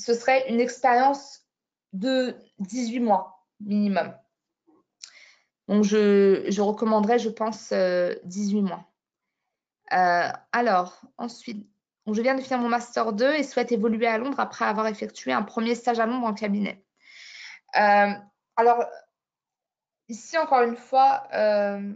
ce 0.00 0.14
serait 0.14 0.48
une 0.48 0.60
expérience 0.60 1.42
de 1.92 2.36
18 2.58 3.00
mois 3.00 3.46
minimum. 3.60 4.14
Donc, 5.68 5.84
je, 5.84 6.46
je 6.48 6.62
recommanderais, 6.62 7.18
je 7.18 7.28
pense, 7.28 7.70
euh, 7.72 8.14
18 8.24 8.62
mois. 8.62 8.90
Euh, 9.92 10.28
alors, 10.52 11.00
ensuite, 11.18 11.68
je 12.06 12.22
viens 12.22 12.34
de 12.34 12.40
finir 12.40 12.58
mon 12.58 12.68
Master 12.68 13.12
2 13.12 13.34
et 13.34 13.42
souhaite 13.42 13.72
évoluer 13.72 14.06
à 14.06 14.18
Londres 14.18 14.40
après 14.40 14.64
avoir 14.64 14.86
effectué 14.86 15.32
un 15.32 15.42
premier 15.42 15.74
stage 15.74 16.00
à 16.00 16.06
Londres 16.06 16.26
en 16.26 16.34
cabinet. 16.34 16.84
Euh, 17.76 18.12
alors, 18.56 18.84
ici, 20.08 20.38
encore 20.38 20.62
une 20.62 20.76
fois, 20.76 21.28
euh, 21.34 21.92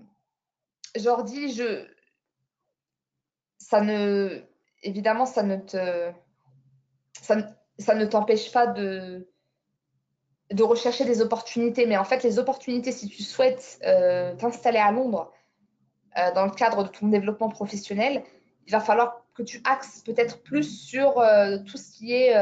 Jordi, 0.94 1.52
je... 1.52 1.86
ça 3.59 3.81
ne... 3.81 4.43
évidemment, 4.82 5.26
ça 5.26 5.43
ne 5.43 5.56
te... 5.56 6.12
ça 7.78 7.94
ne 7.94 8.05
t'empêche 8.05 8.52
pas 8.52 8.66
de... 8.66 9.28
de 10.51 10.62
rechercher 10.62 11.05
des 11.05 11.20
opportunités. 11.20 11.86
Mais 11.86 11.96
en 11.96 12.05
fait, 12.05 12.22
les 12.22 12.38
opportunités, 12.38 12.92
si 12.92 13.09
tu 13.09 13.22
souhaites 13.22 13.78
euh, 13.84 14.34
t'installer 14.36 14.78
à 14.78 14.92
Londres 14.92 15.32
euh, 16.18 16.32
dans 16.32 16.44
le 16.44 16.52
cadre 16.52 16.84
de 16.84 16.88
ton 16.88 17.09
développement 17.09 17.48
professionnel, 17.48 18.22
il 18.66 18.72
va 18.72 18.80
falloir 18.80 19.24
que 19.34 19.42
tu 19.42 19.60
axes 19.64 20.02
peut-être 20.05 20.42
plus 20.42 20.64
sur 20.64 21.18
euh, 21.18 21.59
tout 21.66 21.76
ce 21.76 21.90
qui 21.92 22.12
est 22.14 22.34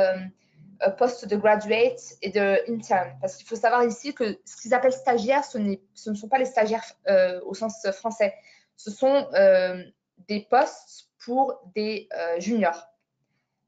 poste 0.99 1.27
de 1.27 1.37
graduate 1.37 2.01
et 2.23 2.31
de 2.31 2.59
intern. 2.69 3.17
Parce 3.21 3.37
qu'il 3.37 3.47
faut 3.47 3.57
savoir 3.57 3.85
ici 3.85 4.15
que 4.15 4.41
ce 4.45 4.61
qu'ils 4.61 4.75
appellent 4.75 4.93
stagiaires, 4.93 5.45
ce, 5.45 5.59
ce, 5.95 6.11
ne 6.11 6.15
sont 6.17 6.29
pas 6.29 6.39
les 6.39 6.45
stagiaires 6.45 6.85
au 7.47 7.55
sens 7.55 7.87
français. 7.93 8.35
Ce 8.77 8.91
sont 8.91 9.29
des 10.27 10.41
postes 10.41 11.09
pour 11.25 11.61
des 11.77 12.09
juniors. 12.39 12.89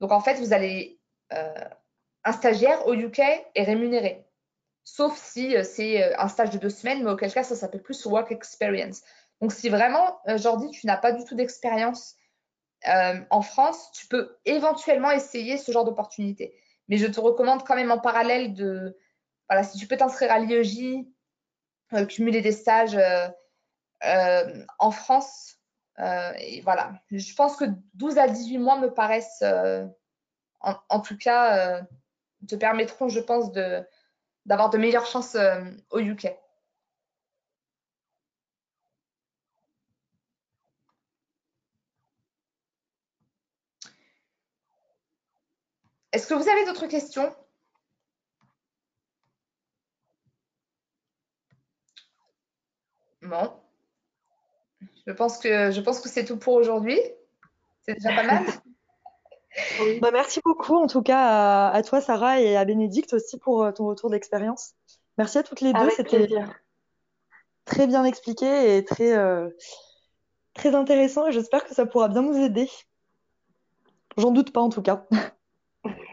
Donc 0.01 0.11
en 0.11 0.21
fait, 0.21 0.35
vous 0.41 0.53
allez 0.53 0.99
un 1.31 2.33
stagiaire 2.33 2.87
au 2.87 2.95
UK 2.95 3.21
est 3.55 3.63
rémunéré. 3.63 4.27
Sauf 4.85 5.17
si 5.17 5.57
euh, 5.57 5.65
c'est 5.65 6.15
un 6.17 6.29
stage 6.29 6.51
de 6.51 6.59
deux 6.59 6.71
semaines, 6.71 7.03
mais 7.03 7.11
auquel 7.11 7.33
cas 7.33 7.43
ça 7.43 7.57
s'appelle 7.57 7.83
plus 7.83 8.05
work 8.05 8.31
experience. 8.31 9.03
Donc 9.41 9.53
si 9.53 9.71
vraiment, 9.71 10.21
euh, 10.29 10.37
Jordi, 10.37 10.71
tu 10.71 10.87
n'as 10.87 10.99
pas 10.99 11.13
du 11.13 11.25
tout 11.25 11.35
d'expérience 11.35 12.17
euh, 12.87 13.19
en 13.31 13.41
France, 13.41 13.91
tu 13.93 14.07
peux 14.07 14.37
éventuellement 14.45 15.11
essayer 15.11 15.57
ce 15.57 15.73
genre 15.73 15.87
d'opportunité. 15.87 16.55
Mais 16.89 16.99
je 16.99 17.07
te 17.07 17.19
recommande 17.19 17.65
quand 17.65 17.77
même 17.77 17.91
en 17.91 17.99
parallèle 17.99 18.53
de, 18.53 18.99
voilà, 19.49 19.63
si 19.63 19.79
tu 19.79 19.87
peux 19.87 19.97
t'inscrire 19.97 20.31
à 20.31 20.39
l'IEJ 20.39 21.07
cumuler 22.09 22.43
des 22.43 22.53
stages 22.53 22.99
en 24.79 24.91
France. 24.91 25.57
et 25.99 26.61
voilà, 26.63 26.93
je 27.11 27.35
pense 27.35 27.57
que 27.57 27.65
12 27.95 28.19
à 28.19 28.29
18 28.29 28.59
mois 28.59 28.79
me 28.79 28.93
paraissent, 28.93 29.43
en, 30.89 31.01
tout 31.01 31.17
cas, 31.17 31.83
te 32.49 32.55
permettront, 32.57 33.09
je 33.09 33.21
pense, 33.21 33.53
d'avoir 34.47 34.71
de 34.71 34.79
meilleures 34.79 35.07
chances 35.07 35.37
au 35.91 35.99
UK. 35.99 36.29
Est-ce 46.13 46.29
que 46.29 46.35
vous 46.35 46.49
avez 46.49 46.65
d'autres 46.65 46.87
questions? 46.87 47.35
Bon. 53.23 53.53
Je 55.07 55.13
pense 55.13 55.39
que 56.01 56.09
c'est 56.09 56.25
tout 56.25 56.39
pour 56.39 56.55
aujourd'hui. 56.55 57.01
C'est 57.83 57.95
déjà 57.95 58.15
pas 58.15 58.23
mal. 58.23 58.45
Bah, 60.01 60.11
merci 60.13 60.41
beaucoup 60.45 60.77
en 60.77 60.87
tout 60.87 61.03
cas 61.03 61.69
à, 61.69 61.83
toi 61.83 62.01
Sarah 62.01 62.41
et 62.41 62.57
à 62.57 62.65
Bénédicte 62.65 63.13
aussi 63.13 63.39
pour 63.39 63.63
euh, 63.63 63.73
ton 63.73 63.87
retour 63.87 64.11
d'expérience. 64.11 64.73
Merci 65.17 65.39
à 65.39 65.43
toutes 65.43 65.61
les 65.61 65.73
deux, 65.73 65.91
c'était 65.91 66.29
très 67.65 67.87
bien 67.87 68.05
expliqué 68.05 68.77
et 68.77 68.85
très, 68.85 69.17
euh, 69.17 69.49
très 70.55 70.75
intéressant 70.75 71.27
et 71.29 71.33
j'espère 71.33 71.65
que 71.65 71.75
ça 71.75 71.87
pourra 71.87 72.09
bien 72.09 72.23
nous 72.23 72.37
aider. 72.37 72.69
J'en 74.17 74.33
doute 74.33 74.53
pas 74.53 74.61
en 74.61 74.71
tout 74.71 74.83
cas. 74.83 75.07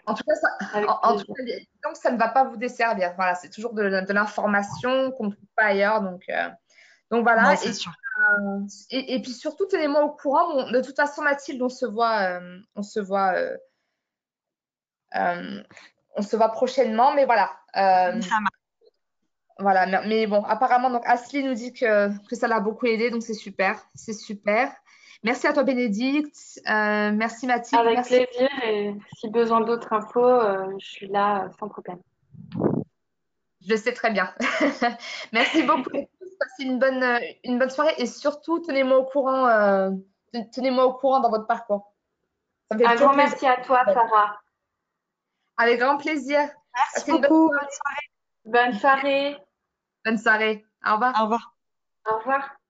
En 0.08 0.16
tout 0.16 0.24
cas, 0.24 0.36
ça, 0.36 0.50
donc 1.84 1.96
ça 1.96 2.12
ne 2.12 2.18
va 2.18 2.28
pas 2.28 2.44
vous 2.44 2.58
desservir. 2.58 3.14
Voilà, 3.16 3.36
c'est 3.36 3.50
toujours 3.50 3.74
de, 3.74 3.84
l'information 3.84 5.12
qu'on 5.12 5.28
ne 5.28 5.32
trouve 5.32 5.48
pas 5.56 5.66
ailleurs. 5.66 6.02
Donc, 6.02 6.24
euh, 6.28 6.50
donc 7.12 7.24
voilà. 7.24 7.54
Euh, 7.54 8.60
et, 8.90 9.16
et, 9.16 9.22
puis 9.22 9.32
surtout, 9.32 9.66
tenez-moi 9.66 10.04
au 10.04 10.10
courant. 10.10 10.72
de 10.72 10.82
toute 10.82 10.96
façon, 10.96 11.22
Mathilde, 11.22 11.62
on 11.62 11.70
se 11.70 11.86
voit, 11.86 12.22
euh, 12.22 12.60
on 12.76 12.84
se 12.84 13.00
voit, 13.00 13.34
on 15.14 16.22
se 16.22 16.36
voit 16.36 16.50
prochainement. 16.50 17.14
Mais 17.14 17.26
voilà. 17.26 17.52
voilà. 19.60 20.02
Mais, 20.08 20.26
bon, 20.28 20.44
apparemment, 20.44 20.90
donc 20.90 21.04
Asli 21.06 21.44
nous 21.44 21.54
dit 21.54 21.74
que, 21.74 22.10
que 22.28 22.36
ça 22.36 22.48
l'a 22.48 22.60
beaucoup 22.60 22.88
aidé, 22.88 23.12
donc 23.12 23.22
c'est 23.22 23.34
super, 23.34 23.80
c'est 23.94 24.14
super. 24.14 24.72
Merci 25.24 25.46
à 25.46 25.54
toi, 25.54 25.64
Bénédicte. 25.64 26.60
Euh, 26.68 27.12
merci, 27.12 27.46
Mathilde. 27.46 27.82
Avec 27.82 28.06
plaisir. 28.06 28.50
Et 28.66 28.96
si 29.18 29.30
besoin 29.30 29.62
d'autres 29.62 29.94
infos, 29.94 30.26
euh, 30.26 30.66
je 30.80 30.86
suis 30.86 31.08
là 31.08 31.50
sans 31.60 31.70
problème. 31.70 32.00
Je 33.64 33.70
le 33.70 33.78
sais 33.78 33.94
très 33.94 34.12
bien. 34.12 34.34
merci 35.32 35.62
beaucoup. 35.62 36.08
Passez 36.42 36.64
une 36.64 36.80
bonne, 36.80 37.20
une 37.44 37.60
bonne 37.60 37.70
soirée 37.70 37.94
et 37.98 38.08
surtout, 38.08 38.60
tenez-moi 38.60 38.98
au 38.98 39.06
courant, 39.06 39.48
euh, 39.48 39.92
tenez-moi 40.52 40.86
au 40.86 40.94
courant 40.94 41.20
dans 41.20 41.30
votre 41.30 41.46
parcours. 41.46 41.94
Un 42.72 42.96
grand 42.96 43.14
merci 43.14 43.46
à 43.46 43.58
toi, 43.58 43.84
Sarah. 43.86 44.40
Avec 45.58 45.80
grand 45.80 45.98
plaisir. 45.98 46.40
Merci 46.76 47.12
beaucoup. 47.12 47.50
Bonne 47.50 47.70
soirée. 47.70 48.08
Bonne 48.46 48.74
soirée. 48.74 49.38
Bonne 50.06 50.18
soirée. 50.18 50.66
Au 50.86 50.94
revoir. 50.94 51.14
Au 51.20 51.24
revoir. 51.24 51.56
Au 52.10 52.18
revoir. 52.18 52.61